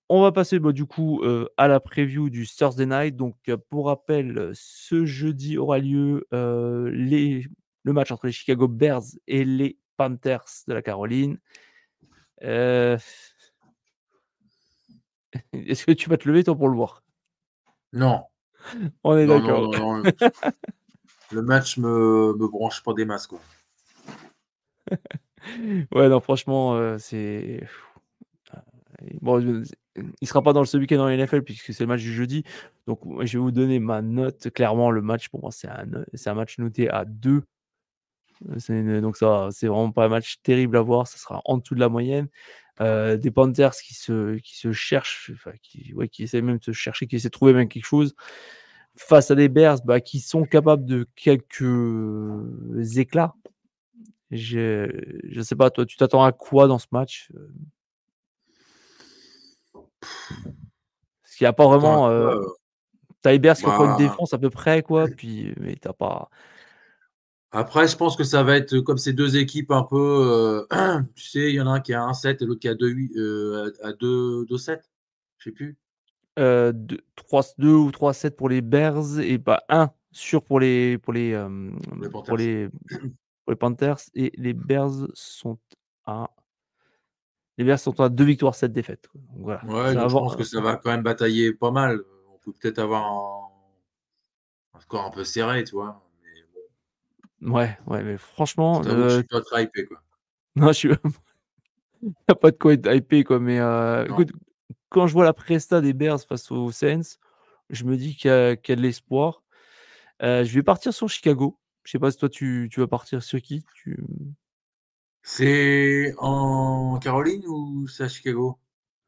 On 0.09 0.21
va 0.21 0.31
passer, 0.31 0.59
bah, 0.59 0.71
du 0.71 0.85
coup, 0.85 1.23
à 1.57 1.67
la 1.67 1.79
preview 1.79 2.29
du 2.29 2.47
Thursday 2.47 2.85
Night. 2.85 3.15
Donc 3.15 3.35
pour 3.69 3.87
rappel, 3.87 4.51
ce 4.53 5.05
jeudi 5.05 5.57
aura 5.57 5.79
lieu, 5.79 6.27
les 6.31 7.47
le 7.83 7.93
match 7.93 8.11
entre 8.11 8.27
les 8.27 8.31
Chicago 8.31 8.67
Bears 8.67 9.03
et 9.27 9.43
les 9.43 9.77
Panthers 9.97 10.45
de 10.67 10.73
la 10.73 10.81
Caroline. 10.81 11.37
Est-ce 15.53 15.85
que 15.85 15.91
tu 15.91 16.09
vas 16.09 16.17
te 16.17 16.27
lever 16.27 16.43
toi 16.43 16.55
pour 16.55 16.67
le 16.69 16.75
voir? 16.75 17.03
Non. 17.91 18.23
On 19.03 19.17
est 19.17 19.27
d'accord. 19.27 19.71
le 21.31 21.41
match 21.41 21.77
me 21.77 22.33
me 22.37 22.47
branche 22.47 22.83
pas 22.83 22.93
des 22.93 23.05
masses, 23.05 23.27
quoi. 23.27 23.39
Ouais, 25.91 26.09
non, 26.09 26.19
franchement, 26.21 26.97
c'est 26.97 27.61
heu, 28.53 28.57
bon, 29.21 29.63
il 30.21 30.27
sera 30.27 30.41
pas 30.41 30.53
dans 30.53 30.65
ce 30.65 30.77
week-end 30.77 30.97
dans 30.97 31.07
la 31.07 31.13
NFL 31.15 31.43
puisque 31.43 31.73
c'est 31.73 31.83
le 31.83 31.87
match 31.87 32.01
du 32.01 32.13
jeudi. 32.13 32.43
Donc 32.87 32.99
je 33.25 33.37
vais 33.37 33.41
vous 33.41 33.51
donner 33.51 33.79
ma 33.79 34.01
note. 34.01 34.49
Clairement, 34.51 34.91
le 34.91 35.01
match 35.01 35.29
pour 35.29 35.41
moi, 35.41 35.51
c'est 35.51 35.67
un 35.69 35.85
ne 35.85 36.33
match 36.33 36.57
noté 36.59 36.89
à 36.89 37.05
2. 37.05 37.43
Heu, 38.49 38.59
c'est 38.59 38.73
une 38.79 39.01
donc 39.01 39.17
ça 39.17 39.49
c'est 39.51 39.67
vraiment 39.67 39.91
pas 39.91 40.05
un 40.05 40.09
match 40.09 40.37
terrible 40.43 40.77
à 40.77 40.81
voir, 40.81 41.07
ça 41.07 41.17
sera 41.17 41.41
en 41.45 41.57
dessous 41.57 41.75
de 41.75 41.79
la 41.79 41.89
moyenne. 41.89 42.27
Heu, 42.81 43.17
des 43.17 43.31
Panthers 43.31 43.73
qui 43.73 43.93
se 43.95 44.39
cherchent, 44.73 45.31
enfin 45.35 45.51
qui 45.61 45.93
ouais, 45.93 46.09
essaient 46.19 46.41
même 46.41 46.57
de 46.59 46.63
se 46.63 46.71
chercher, 46.73 47.07
qui 47.07 47.15
essaient 47.17 47.29
de 47.29 47.31
trouver 47.33 47.53
même 47.53 47.69
quelque 47.69 47.85
chose. 47.85 48.15
Face 48.97 49.31
à 49.31 49.35
des 49.35 49.49
Bears, 49.49 49.79
bah, 49.85 50.01
qui 50.01 50.19
sont 50.19 50.45
capables 50.45 50.85
de 50.85 51.07
quelques 51.15 51.63
éclats. 52.97 53.33
Je 54.31 54.87
je 55.29 55.41
sais 55.41 55.55
pas, 55.55 55.69
toi, 55.71 55.85
tu 55.85 55.97
t'attends 55.97 56.23
à 56.23 56.31
quoi 56.31 56.67
dans 56.67 56.79
ce 56.79 56.87
match? 56.91 57.29
Parce 61.23 61.35
qu'il 61.35 61.45
y 61.45 61.47
a 61.47 61.53
pas 61.53 61.67
vraiment, 61.67 62.09
euh, 62.09 62.41
tu 63.21 63.29
as 63.29 63.31
les 63.31 63.39
Bears 63.39 63.55
qui 63.55 63.65
ont 63.65 63.69
encore 63.69 63.85
une 63.85 63.91
bah, 63.91 63.97
défense 63.97 64.33
à 64.33 64.37
peu 64.37 64.49
près 64.49 64.83
quoi, 64.83 65.07
puis 65.07 65.53
mais 65.59 65.75
tu 65.75 65.87
as 65.87 65.93
pas 65.93 66.29
après, 67.55 67.87
je 67.87 67.95
pense 67.95 68.15
que 68.17 68.23
ça 68.23 68.41
va 68.41 68.57
être 68.57 68.79
comme 68.79 68.97
ces 68.97 69.13
deux 69.13 69.37
équipes 69.37 69.69
un 69.69 69.83
peu. 69.83 70.65
euh, 70.71 71.01
tu 71.15 71.23
sais, 71.23 71.51
il 71.51 71.55
y 71.55 71.61
en 71.61 71.67
a 71.67 71.69
un 71.69 71.79
qui 71.81 71.93
a 71.93 72.01
1-7 72.01 72.41
et 72.41 72.45
l'autre 72.47 72.59
qui 72.59 72.67
a 72.67 72.73
2-8, 72.73 73.15
euh, 73.15 73.71
à 73.83 73.91
2-7. 73.91 74.81
Je 75.37 75.43
sais 75.43 75.51
plus. 75.51 75.77
Heu, 76.39 76.73
deux 76.73 77.01
3 77.15 77.43
2 77.59 77.73
ou 77.73 77.91
3-7 77.91 78.31
pour 78.31 78.49
les 78.49 78.61
Bears 78.61 79.19
et 79.19 79.37
pas 79.37 79.63
1 79.69 79.91
sûr 80.11 80.43
pour 80.43 80.59
les 80.59 80.97
pour 80.97 81.13
les, 81.13 81.29
hem, 81.29 81.77
Les 82.01 82.09
pour 82.09 82.23
Panthers. 82.23 82.37
les 82.37 82.69
pour 83.45 83.51
les 83.51 83.55
Panthers 83.55 83.99
et 84.15 84.31
les 84.35 84.53
Bears 84.53 85.07
sont 85.13 85.59
à 86.05 86.31
les 87.57 87.63
Bears 87.65 87.79
sont 87.79 87.99
à 88.01 88.09
2 88.09 88.23
victoires, 88.25 88.55
7 88.55 88.71
défaites, 88.73 89.07
quoi. 89.07 89.21
Donc 89.33 89.43
voilà, 89.43 89.61
Ouais, 89.63 89.93
donc 89.95 90.09
je 90.09 90.13
pense 90.13 90.35
que 90.35 90.43
ça 90.43 90.61
va 90.61 90.75
quand 90.77 90.91
même 90.91 91.03
batailler 91.03 91.53
pas 91.53 91.71
mal. 91.71 92.01
On 92.33 92.37
peut 92.39 92.51
peut-être 92.53 92.79
avoir 92.79 93.05
un, 93.05 93.49
un 94.77 94.79
score 94.81 95.05
un 95.05 95.09
peu 95.11 95.23
serré, 95.23 95.63
tu 95.63 95.71
vois. 95.71 96.01
Mais 96.23 96.41
bon, 96.53 96.61
ouais, 97.41 97.77
ouais, 97.87 98.03
mais 98.03 98.17
je 98.17 98.17
franchement, 98.17 98.81
t'avoue 98.81 99.03
que 99.03 99.07
je 99.09 99.15
suis 99.15 99.23
pas 99.27 99.41
très 99.41 99.63
hypé, 99.63 99.85
quoi. 99.85 100.01
non, 100.55 100.67
je 100.67 100.73
suis 100.73 100.89
il 102.01 102.09
y 102.29 102.31
a 102.31 102.35
pas 102.35 102.51
de 102.51 102.57
quoi 102.57 102.73
être 102.73 102.93
hypé, 102.93 103.23
quoi, 103.23 103.39
mais 103.39 103.59
Non. 103.59 104.05
écoute, 104.05 104.31
quand 104.89 105.07
je 105.07 105.13
vois 105.13 105.23
la 105.25 105.33
presta 105.33 105.81
des 105.81 105.93
Bears 105.93 106.21
face 106.21 106.51
aux 106.51 106.71
Saints, 106.71 107.17
je 107.69 107.83
me 107.85 107.97
dis 107.97 108.15
qu'il 108.15 108.29
y 108.29 108.33
a 108.33 108.55
qu'il 108.55 108.73
y 108.73 108.73
a 108.73 108.75
de 108.77 108.81
l'espoir. 108.81 109.43
Heu, 110.23 110.43
je 110.43 110.53
vais 110.53 110.63
partir 110.63 110.93
sur 110.93 111.09
Chicago. 111.09 111.59
Je 111.83 111.91
sais 111.91 111.99
pas 111.99 112.11
si 112.11 112.17
toi 112.17 112.29
tu 112.29 112.69
tu 112.71 112.79
vas 112.81 112.87
partir 112.87 113.23
sur 113.23 113.41
qui? 113.41 113.65
Tu 113.75 114.03
C'est 115.23 116.13
en 116.17 116.99
Caroline 117.01 117.43
ou 117.47 117.87
c'est 117.87 118.03
à 118.03 118.07
Chicago? 118.09 118.59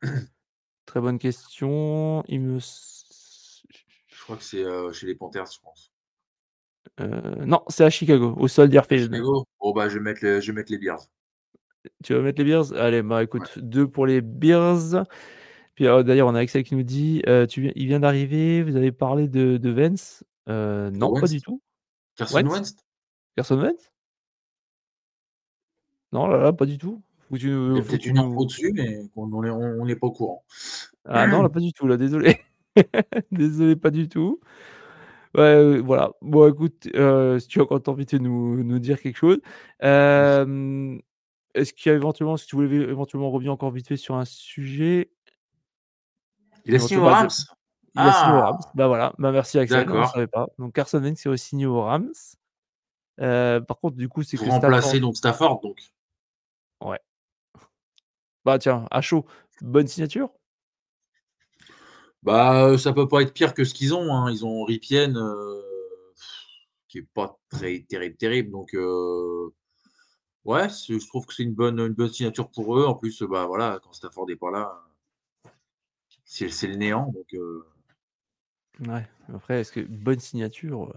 très 0.86 1.02
bonne 1.02 1.20
question. 1.20 2.24
Il 2.30 2.40
me 2.40 2.60
Je 2.60 4.24
crois 4.24 4.38
que 4.38 4.44
c'est 4.44 4.64
euh, 4.64 4.94
chez 4.94 5.08
les 5.08 5.16
Panthers, 5.16 5.52
je 5.54 5.60
pense. 5.60 5.92
heu, 7.02 7.46
non, 7.46 7.62
c'est 7.68 7.84
à 7.84 7.90
Chicago, 7.90 8.34
au 8.38 8.48
Soldier 8.48 8.82
Field. 8.88 9.04
Chicago? 9.12 9.46
Bon, 9.60 9.74
bah, 9.74 9.90
je 9.90 9.96
vais 9.96 10.04
mettre 10.04 10.24
les, 10.24 10.42
je 10.42 10.52
vais 10.52 10.56
mettre 10.56 10.72
les 10.72 10.78
Bears. 10.78 11.02
Tu 12.04 12.14
vas 12.14 12.22
mettre 12.22 12.42
les 12.42 12.46
Bears? 12.46 12.72
Allez, 12.74 13.02
bah, 13.04 13.18
Ouais. 13.18 13.24
écoute, 13.26 13.60
2 13.60 13.88
pour 13.88 14.06
les 14.08 14.22
Bears. 14.22 15.04
Puis, 15.76 15.86
heu, 15.88 16.04
d'ailleurs, 16.06 16.30
on 16.30 16.36
a 16.36 16.40
Axel 16.40 16.64
qui 16.64 16.76
nous 16.76 16.84
dit, 16.84 17.22
heu: 17.28 17.46
«Tu 17.46 17.62
viens 17.62 17.72
il 17.76 17.88
vient 17.88 18.00
d'arriver, 18.00 18.64
vous 18.64 18.78
avez 18.78 18.94
parlé 18.94 19.28
de 19.28 19.58
de 19.58 19.72
Wentz?» 19.74 20.24
heu, 20.48 20.90
De 20.92 20.98
non, 20.98 21.14
pas 21.20 21.28
du 21.28 21.42
tout. 21.42 21.62
Carson 22.16 22.36
Wentz? 22.38 22.54
Wentz? 22.54 22.76
Carson 23.36 23.60
Wentz? 23.62 23.92
Non, 26.16 26.28
là 26.28 26.38
là, 26.38 26.54
pas 26.54 26.66
du 26.66 26.78
tout. 26.78 27.02
Faut 27.28 27.36
que 27.36 27.42
Il 27.42 27.78
y 27.78 27.82
tu 27.82 27.88
peut-être 27.88 28.06
une 28.06 28.18
info 28.18 28.36
nous 28.40 28.46
dessus, 28.46 28.72
mais 28.74 29.02
on 29.18 29.44
est, 29.44 29.50
on 29.50 29.82
on 29.82 29.86
n'est 29.86 29.98
pas 29.98 30.08
au 30.08 30.12
courant. 30.12 30.46
ah 31.06 31.28
non, 31.28 31.42
là, 31.42 31.50
pas 31.50 31.60
du 31.60 31.74
tout, 31.74 31.88
là, 31.88 31.98
désolé. 31.98 32.38
Désolé, 33.32 33.76
pas 33.76 33.90
du 33.92 34.08
tout. 34.08 34.40
Ouais, 35.36 35.56
heu, 35.56 35.82
voilà. 35.82 36.12
Bon, 36.22 36.50
écoute, 36.50 36.88
heu, 36.96 37.38
si 37.40 37.50
tu 37.50 37.60
as 37.60 37.64
encore 37.64 37.82
envie 37.88 38.06
de 38.06 38.18
nous 38.18 38.64
nous 38.64 38.80
dire 38.80 39.02
quelque 39.02 39.18
chose. 39.18 39.40
Hem, 39.82 41.02
est-ce 41.54 41.74
qu'il 41.74 41.90
y 41.90 41.94
a 41.94 41.98
éventuellement 41.98 42.38
si 42.38 42.48
tu 42.48 42.56
voulais 42.56 42.74
éventuellement 42.74 43.30
revenir 43.30 43.52
encore 43.52 43.72
vite 43.72 43.90
fait 43.90 43.98
sur 43.98 44.16
un 44.16 44.24
sujet? 44.24 45.12
Il 46.66 46.76
a 46.76 46.80
signé 46.80 46.96
de 46.96 47.06
Rams? 47.06 47.28
il 47.94 48.08
a 48.08 48.14
signé 48.14 48.34
aux 48.34 48.40
Ah! 48.40 48.46
Rams. 48.46 48.60
Bah, 48.74 48.88
voilà, 48.88 49.14
bah, 49.18 49.34
merci 49.34 49.60
Axel, 49.60 49.80
on 49.82 49.88
D'accord. 49.88 50.14
savait 50.14 50.28
pas. 50.28 50.48
Donc 50.60 50.74
Carson 50.74 51.02
Wentz 51.04 51.26
est 51.26 51.30
re-signé 51.30 51.66
aux 51.66 51.82
Rams. 51.82 52.14
Par 53.18 53.80
contre, 53.82 53.98
du 53.98 54.08
coup, 54.08 54.24
c'est 54.24 54.38
que 54.38 54.44
Stafford 54.44 54.62
remplacer 54.62 55.00
donc 55.02 55.18
Stafford, 55.18 55.60
donc. 55.62 55.95
Ouais. 56.90 57.00
Bah, 58.46 58.60
tiens, 58.60 58.88
à 58.92 59.02
chaud, 59.02 59.26
bonne 59.62 59.88
signature? 59.88 60.30
Bah, 62.24 62.78
ça 62.78 62.94
peut 62.94 63.08
pas 63.08 63.22
être 63.22 63.34
pire 63.34 63.54
que 63.54 63.64
ce 63.64 63.74
qu'ils 63.74 63.94
ont, 63.94 64.14
hein. 64.14 64.32
Ils 64.32 64.46
ont 64.46 64.64
Rypien, 64.64 65.16
heu, 65.16 65.64
qui 66.88 67.00
est 67.00 67.08
pas 67.14 67.38
très 67.50 67.82
terrible, 67.88 68.16
terrible, 68.18 68.52
donc 68.52 68.74
ouais, 70.46 70.70
je 70.70 71.08
trouve 71.08 71.26
que 71.26 71.34
c'est 71.34 71.44
une 71.44 71.54
bonne, 71.54 71.80
une 71.80 71.94
bonne 71.94 72.12
signature 72.12 72.50
pour 72.50 72.78
eux. 72.80 72.86
En 72.86 72.96
plus, 72.96 73.22
bah, 73.24 73.46
voilà, 73.46 73.80
quand 73.84 73.94
Stafford 73.94 74.30
est 74.30 74.36
pas 74.38 74.52
là, 74.52 74.82
c'est 76.26 76.50
c'est 76.50 76.68
le 76.68 76.76
néant, 76.76 77.12
donc 77.12 77.34
Ouais, 78.88 79.08
après 79.34 79.62
est-ce 79.62 79.72
que 79.72 79.80
bonne 79.82 80.20
signature, 80.20 80.94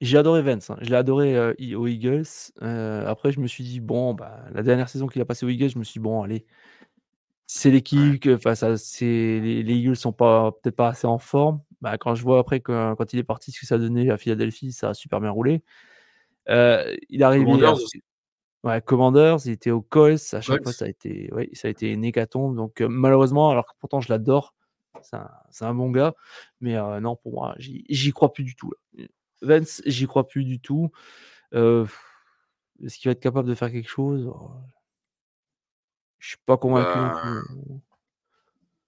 j'ai 0.00 0.18
adoré 0.18 0.40
Wentz, 0.42 0.70
hein. 0.70 0.76
Je 0.80 0.90
l'ai 0.90 0.96
adoré, 0.96 1.34
heu, 1.36 1.54
i 1.58 1.74
aux 1.74 1.86
Eagles. 1.86 2.24
Heu, 2.62 3.04
après 3.06 3.32
je 3.32 3.40
me 3.40 3.46
suis 3.46 3.64
dit: 3.64 3.80
«Bon, 3.80 4.14
bah, 4.14 4.44
la 4.52 4.62
dernière 4.62 4.88
saison 4.88 5.06
qu'il 5.06 5.20
a 5.22 5.24
passée 5.26 5.46
aux 5.46 5.48
Eagles», 5.50 5.70
je 5.70 5.78
me 5.78 5.84
suis 5.84 5.94
dit: 6.00 6.04
«Bon 6.04 6.22
allez, 6.22 6.46
c'est 7.46 7.70
l'équipe 7.70 8.20
que 8.20 8.34
enfin 8.36 8.54
ça 8.54 8.76
c'est 8.78 9.04
les 9.06 9.62
les 9.64 9.74
Eagles 9.76 9.96
sont 9.96 10.12
pas 10.12 10.52
peut-être 10.52 10.76
pas 10.76 10.88
assez 10.90 11.06
en 11.06 11.18
forme». 11.18 11.62
Bah, 11.82 11.98
quand 11.98 12.14
je 12.16 12.22
vois 12.24 12.40
après 12.40 12.60
que 12.60 12.94
quand 12.96 13.12
il 13.14 13.18
est 13.20 13.24
parti, 13.24 13.52
ce 13.52 13.60
que 13.60 13.66
ça 13.66 13.76
a 13.76 13.78
donné 13.78 14.10
à 14.10 14.18
Philadelphie, 14.18 14.72
ça 14.72 14.90
a 14.90 14.94
super 14.94 15.20
bien 15.20 15.30
roulé. 15.30 15.62
Heu, 16.50 16.96
il 17.10 17.22
est 17.22 17.24
arrivé 17.24 17.46
Commanders 17.46 17.74
ouais, 18.64 18.82
Commanders, 18.82 19.38
il 19.46 19.52
était 19.52 19.70
aux 19.72 19.82
Colts, 19.82 20.34
à 20.34 20.40
chaque 20.42 20.62
fois 20.62 20.72
ça 20.74 20.86
a 20.86 20.88
été 20.88 21.32
ouais, 21.34 21.50
ça 21.54 21.68
a 21.68 21.72
été 21.72 21.90
une 21.92 22.04
hécatombe 22.04 22.56
donc 22.56 22.80
heu, 22.82 22.88
malheureusement 22.88 23.50
alors 23.50 23.66
que 23.66 23.72
pourtant 23.80 24.00
je 24.02 24.10
l'adore, 24.12 24.54
c'est 25.02 25.16
un 25.16 25.30
c'est 25.50 25.64
un 25.66 25.74
bon 25.74 25.90
gars, 25.90 26.14
mais 26.60 26.76
non 27.02 27.16
pour 27.16 27.32
moi 27.34 27.54
j'y 27.58 27.84
j'y 27.90 28.12
crois 28.12 28.32
plus 28.34 28.44
du 28.44 28.56
tout 28.56 28.70
là. 28.72 29.06
Vance, 29.42 29.82
j'y 29.86 30.06
crois 30.06 30.26
plus 30.28 30.44
du 30.44 30.60
tout. 30.60 30.90
Heu, 31.54 31.86
est-ce 32.84 32.98
qu'il 32.98 33.08
va 33.08 33.12
être 33.12 33.20
capable 33.20 33.48
de 33.48 33.54
faire 33.54 33.70
quelque 33.70 33.88
chose? 33.88 34.26
Oh, 34.34 34.50
je 36.18 36.28
suis 36.28 36.38
pas 36.44 36.56
convaincu 36.56 36.98
Bah, 36.98 37.22
heu. 37.24 37.42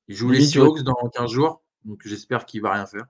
il 0.08 0.14
joue 0.16 0.30
les 0.30 0.40
Seahawks 0.42 0.82
dans 0.82 0.94
15 1.12 1.30
jours, 1.30 1.62
donc 1.84 2.02
j'espère 2.04 2.44
qu'il 2.46 2.62
va 2.62 2.72
rien 2.72 2.86
faire. 2.86 3.06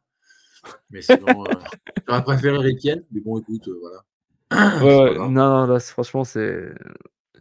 Mais 0.90 1.02
sinon, 1.02 1.44
heu, 1.44 1.48
j'aurais 2.08 2.22
préféré 2.24 2.58
Rypien, 2.58 2.96
mais 3.10 3.20
bon, 3.20 3.40
écoute, 3.40 3.66
heu, 3.68 3.80
voilà, 3.80 4.04
ouais, 4.84 5.18
non, 5.18 5.30
non, 5.30 5.66
là 5.66 5.80
franchement 5.80 6.24
c'est 6.24 6.72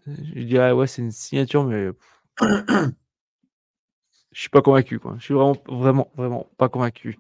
je 0.07 0.44
dirais 0.44 0.72
ouais, 0.72 0.88
c'est 0.88 1.02
une 1.02 1.11
signature 1.11 1.65
mais 1.65 1.90
je 4.32 4.40
suis 4.40 4.49
pas 4.49 4.61
convaincu 4.61 4.99
quoi. 4.99 5.15
Je 5.19 5.23
suis 5.26 5.34
vraiment, 5.34 5.56
vraiment, 5.68 6.11
vraiment 6.15 6.49
pas 6.57 6.69
convaincu. 6.69 7.19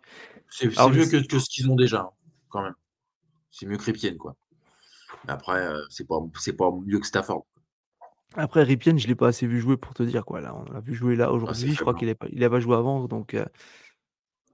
C'est 0.49 0.67
mieux 0.67 1.05
que 1.05 1.39
ce 1.39 1.49
qu'ils 1.49 1.69
ont 1.69 1.75
déjà, 1.75 2.01
hein, 2.01 2.11
quand 2.51 2.63
même. 2.63 2.75
C'est 3.51 3.65
mieux 3.65 3.77
que 3.77 3.83
Rypien, 3.83 4.15
quoi. 4.17 4.35
Après, 5.27 5.67
heu, 5.67 5.85
c'est 5.89 6.07
pas 6.07 6.19
pas 6.57 6.71
mieux 6.85 6.99
que 6.99 7.07
Stafford. 7.07 7.45
Après 8.35 8.63
Rypien, 8.63 8.95
je 8.97 9.07
l'ai 9.07 9.15
pas 9.15 9.27
assez 9.27 9.45
vu 9.45 9.59
jouer 9.59 9.77
pour 9.77 9.93
te 9.93 10.03
dire 10.03 10.23
quoi 10.23 10.39
là, 10.39 10.55
on 10.55 10.71
l'a 10.71 10.79
vu 10.79 10.93
jouer 10.93 11.15
là 11.15 11.25
Ah, 11.27 11.33
aujourd'hui, 11.33 11.73
je 11.73 11.81
crois 11.81 11.93
qu'il 11.93 12.09
a 12.09 12.15
pas 12.15 12.27
il 12.31 12.43
a 12.43 12.49
pas 12.49 12.61
joué 12.61 12.75
avant 12.75 13.05
donc 13.07 13.33
heu, 13.33 13.45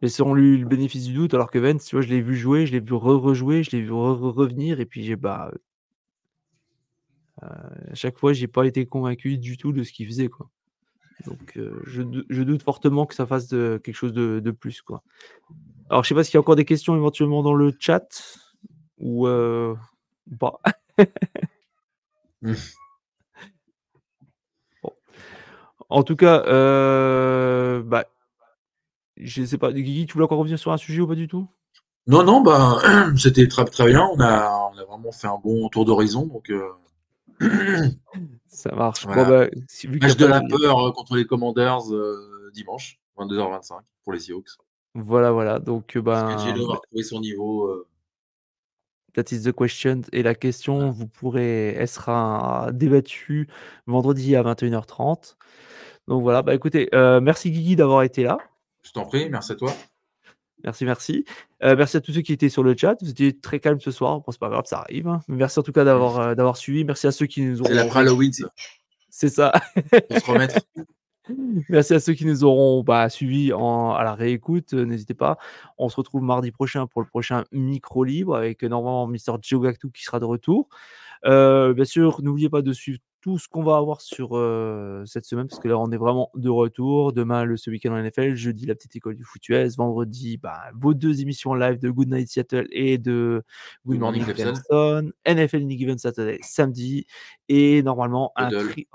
laissons-lui 0.02 0.58
le 0.58 0.68
bénéfice 0.68 1.06
du 1.06 1.14
doute 1.14 1.34
alors 1.36 1.52
que 1.52 1.60
Vance, 1.60 1.86
tu 1.86 1.96
vois, 1.96 2.02
je 2.02 2.10
l'ai 2.10 2.22
vu 2.22 2.36
jouer, 2.36 2.66
je 2.66 2.72
l'ai 2.72 2.80
vu 2.80 2.94
re 2.94 3.22
rejouer, 3.22 3.64
je 3.64 3.72
l'ai 3.72 3.82
vu 3.82 3.92
re 3.92 4.18
re 4.20 4.34
revenir 4.34 4.80
et 4.80 4.86
puis 4.86 5.04
j'ai 5.04 5.16
bah, 5.16 5.52
à 7.42 7.94
chaque 7.94 8.18
fois 8.18 8.34
j'ai 8.34 8.48
pas 8.48 8.66
été 8.66 8.86
convaincu 8.86 9.38
du 9.38 9.58
tout 9.58 9.72
de 9.72 9.84
ce 9.84 9.92
qu'il 9.92 10.08
faisait 10.08 10.28
quoi. 10.28 10.50
Donc 11.26 11.58
heu, 11.58 11.82
je 11.86 12.04
je 12.30 12.44
doute 12.44 12.64
fortement 12.64 13.06
que 13.06 13.16
ça 13.16 13.26
fasse 13.28 13.48
de 13.48 13.80
quelque 13.84 13.96
chose 13.96 14.14
de 14.14 14.40
de 14.40 14.52
plus 14.52 14.82
quoi. 14.82 15.04
Alors 15.90 16.04
je 16.04 16.10
sais 16.10 16.16
pas 16.16 16.24
s'il 16.24 16.34
y 16.34 16.38
a 16.38 16.40
encore 16.42 16.56
des 16.56 16.66
questions 16.66 16.96
éventuellement 16.96 17.44
dans 17.44 17.54
le 17.54 17.74
chat 17.80 18.08
ou? 19.00 19.28
Mmh. 19.28 19.74
Bon. 24.84 24.92
En 25.90 26.04
tout 26.04 26.16
cas, 26.16 26.44
heu, 26.48 27.84
bah, 27.86 28.06
je 29.18 29.44
sais 29.44 29.58
pas, 29.58 29.72
Guigui, 29.72 30.06
tu 30.06 30.14
voulais 30.14 30.26
encore 30.26 30.40
revenir 30.40 30.60
sur 30.60 30.72
un 30.72 30.78
sujet 30.78 31.02
ou 31.02 31.08
pas 31.08 31.16
du 31.16 31.28
tout? 31.28 31.48
Non, 32.06 32.24
non, 32.24 32.42
bah, 32.42 32.80
c'était 33.18 33.48
très, 33.48 33.66
très 33.66 33.88
bien. 33.88 34.08
On 34.14 34.20
a 34.20 34.72
on 34.74 34.78
a 34.78 34.86
vraiment 34.86 35.12
fait 35.12 35.28
un 35.28 35.40
bon 35.42 35.70
tour 35.70 35.86
d'horizon, 35.86 36.26
donc 36.26 36.50
heu, 36.50 36.72
Ça 38.48 38.74
marche. 38.74 39.06
Bon, 39.06 39.14
voilà. 39.14 39.46
bah, 39.46 39.52
si 39.68 39.88
vu 39.88 40.00
Match 40.00 40.18
de 40.18 40.26
la 40.26 40.42
peur, 40.42 40.88
heu, 40.88 40.92
contre 40.92 41.16
les 41.16 41.26
Commanders, 41.26 41.92
heu, 41.92 42.52
dimanche, 42.54 43.00
22:25 43.18 43.82
pour 44.04 44.14
les 44.14 44.20
Seahawks. 44.20 44.58
Voilà, 44.96 45.32
voilà, 45.32 45.60
donc 45.60 45.84
Est-ce 45.90 45.94
que 45.96 46.00
ben, 46.00 46.36
va 46.36 46.36
bah, 46.36 46.54
retrouver 46.76 47.04
son 47.04 47.20
niveau, 47.20 47.86
that 49.14 49.24
is 49.32 49.42
the 49.44 49.52
question 49.52 50.02
et 50.12 50.24
la 50.24 50.36
question, 50.36 50.90
vous 50.92 51.08
pourrez 51.08 51.70
elle 51.76 51.88
sera 51.88 52.70
débattue 52.74 53.48
vendredi 53.86 54.36
à 54.36 54.44
21:30. 54.44 55.36
Donc 56.08 56.22
voilà, 56.24 56.42
bah, 56.42 56.54
écoutez, 56.56 56.90
merci 56.94 57.52
Guigui 57.52 57.76
d'avoir 57.76 58.04
été 58.04 58.24
là. 58.24 58.38
Je 58.84 58.92
t'en 58.92 59.06
prie, 59.06 59.30
merci 59.30 59.52
à 59.52 59.56
toi. 59.56 59.74
Merci, 60.64 60.86
merci. 60.86 61.26
Merci 61.62 61.98
à 61.98 62.02
tous 62.02 62.14
ceux 62.14 62.22
qui 62.22 62.34
étaient 62.34 62.50
sur 62.50 62.64
le 62.64 62.76
chat. 62.76 62.96
Vous 63.02 63.12
étiez 63.12 63.38
très 63.38 63.60
calmes 63.60 63.80
ce 63.80 63.92
soir. 63.92 64.22
Bon, 64.22 64.32
c'est 64.32 64.40
pas 64.40 64.50
grave, 64.50 64.66
ça 64.66 64.80
arrive, 64.80 65.08
hein. 65.08 65.22
Merci 65.28 65.60
en 65.60 65.64
tout 65.64 65.72
cas 65.72 65.84
Mmh. 65.84 66.34
d'avoir, 66.36 66.58
suivi. 66.58 66.84
Merci 66.84 67.06
à 67.08 67.12
ceux 67.12 67.28
qui 67.28 67.42
nous 67.44 67.58
C'est 67.58 67.62
auront 67.62 67.74
l'après 67.76 68.00
Halloween, 68.00 68.32
C'est 69.10 69.30
ça. 69.30 69.52
pour 70.10 70.18
se 70.20 70.26
remettre. 70.32 70.56
Merci 71.70 71.94
à 71.94 72.00
ceux 72.00 72.14
qui 72.14 72.26
nous 72.26 72.44
auront, 72.44 72.84
bah, 72.84 73.10
suivis 73.10 73.54
en 73.54 73.94
à 73.94 74.04
la 74.04 74.16
réécoute, 74.16 74.74
heu, 74.74 74.84
n'hésitez 74.84 75.14
pas. 75.14 75.38
On 75.78 75.90
se 75.90 75.96
retrouve 75.96 76.22
mardi 76.22 76.52
prochain 76.52 76.88
pour 76.88 77.02
le 77.02 77.08
prochain 77.08 77.44
micro 77.52 78.04
libre 78.04 78.36
avec, 78.36 78.64
heu, 78.64 78.68
normalement 78.68 79.08
Mister 79.08 79.34
Joe 79.42 79.64
Gactou 79.64 79.90
qui 79.92 80.04
sera 80.04 80.20
de 80.20 80.26
retour. 80.26 80.70
Heu, 81.26 81.74
bien 81.74 81.86
sûr, 81.86 82.22
n'oubliez 82.22 82.50
pas 82.50 82.62
de 82.62 82.74
suivre 82.74 83.00
tout 83.22 83.40
ce 83.40 83.50
qu'on 83.50 83.64
va 83.64 83.76
avoir 83.76 84.00
sur 84.00 84.30
cette 85.06 85.26
semaine, 85.26 85.48
parce 85.48 85.60
que 85.60 85.68
là, 85.68 85.78
on 85.78 85.92
est 85.92 85.98
vraiment 85.98 86.30
de 86.36 86.50
retour. 86.50 87.12
Demain, 87.12 87.44
le 87.44 87.58
ce 87.58 87.70
week-end 87.70 87.92
en 87.92 88.02
NFL, 88.02 88.36
jeudi, 88.36 88.66
la 88.68 88.76
petite 88.76 88.96
école 88.96 89.16
du 89.16 89.24
foot 89.24 89.42
vendredi, 89.76 90.38
bah, 90.38 90.62
vos 90.76 90.94
deux 90.94 91.20
émissions 91.20 91.54
live 91.54 91.80
de 91.80 91.90
Good 91.90 92.10
Night 92.10 92.30
Seattle 92.30 92.68
et 92.72 92.98
de 92.98 93.44
Good, 93.86 94.00
Morning, 94.00 94.24
Clemson, 94.24 95.12
NFL 95.28 95.64
in 95.64 95.70
Given 95.70 95.98
Saturday 95.98 96.38
samedi, 96.42 97.06
et 97.50 97.84
normalement 97.84 98.32
un 98.38 98.50
tri... 98.50 98.88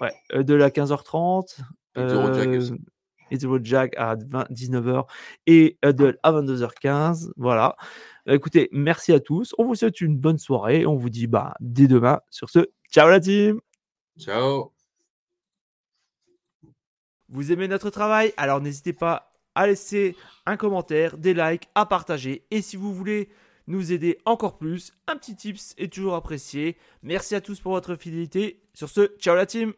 ouais, 0.00 0.44
de 0.44 0.54
la 0.54 0.70
15h30. 0.70 1.58
Et 1.96 3.38
The 3.38 3.46
Jack 3.62 3.94
à 3.96 4.16
19h 4.16 5.06
et 5.46 5.78
Huddle 5.84 6.18
à 6.22 6.32
22h15. 6.32 7.30
Voilà. 7.36 7.76
Bah, 8.26 8.34
écoutez, 8.34 8.68
merci 8.72 9.12
à 9.12 9.20
tous. 9.20 9.54
On 9.58 9.64
vous 9.64 9.74
souhaite 9.74 10.00
une 10.00 10.16
bonne 10.16 10.38
soirée. 10.38 10.84
On 10.86 10.96
vous 10.96 11.10
dit 11.10 11.26
bah, 11.26 11.54
dès 11.60 11.86
demain. 11.86 12.20
Sur 12.30 12.50
ce, 12.50 12.66
ciao 12.90 13.08
la 13.08 13.20
team. 13.20 13.60
Ciao. 14.18 14.72
Vous 17.28 17.52
aimez 17.52 17.68
notre 17.68 17.90
travail? 17.90 18.32
Alors 18.36 18.60
n'hésitez 18.60 18.92
pas 18.92 19.32
à 19.54 19.66
laisser 19.66 20.16
un 20.46 20.56
commentaire, 20.56 21.16
des 21.16 21.34
likes, 21.34 21.68
à 21.74 21.86
partager. 21.86 22.46
Et 22.50 22.62
si 22.62 22.76
vous 22.76 22.92
voulez 22.92 23.28
nous 23.66 23.92
aider 23.92 24.18
encore 24.24 24.58
plus, 24.58 24.92
un 25.06 25.16
petit 25.16 25.36
tips 25.36 25.74
est 25.78 25.92
toujours 25.92 26.16
apprécié. 26.16 26.76
Merci 27.02 27.34
à 27.36 27.40
tous 27.40 27.60
pour 27.60 27.72
votre 27.72 27.94
fidélité. 27.94 28.62
Sur 28.74 28.88
ce, 28.88 29.16
ciao 29.18 29.36
la 29.36 29.46
team 29.46 29.72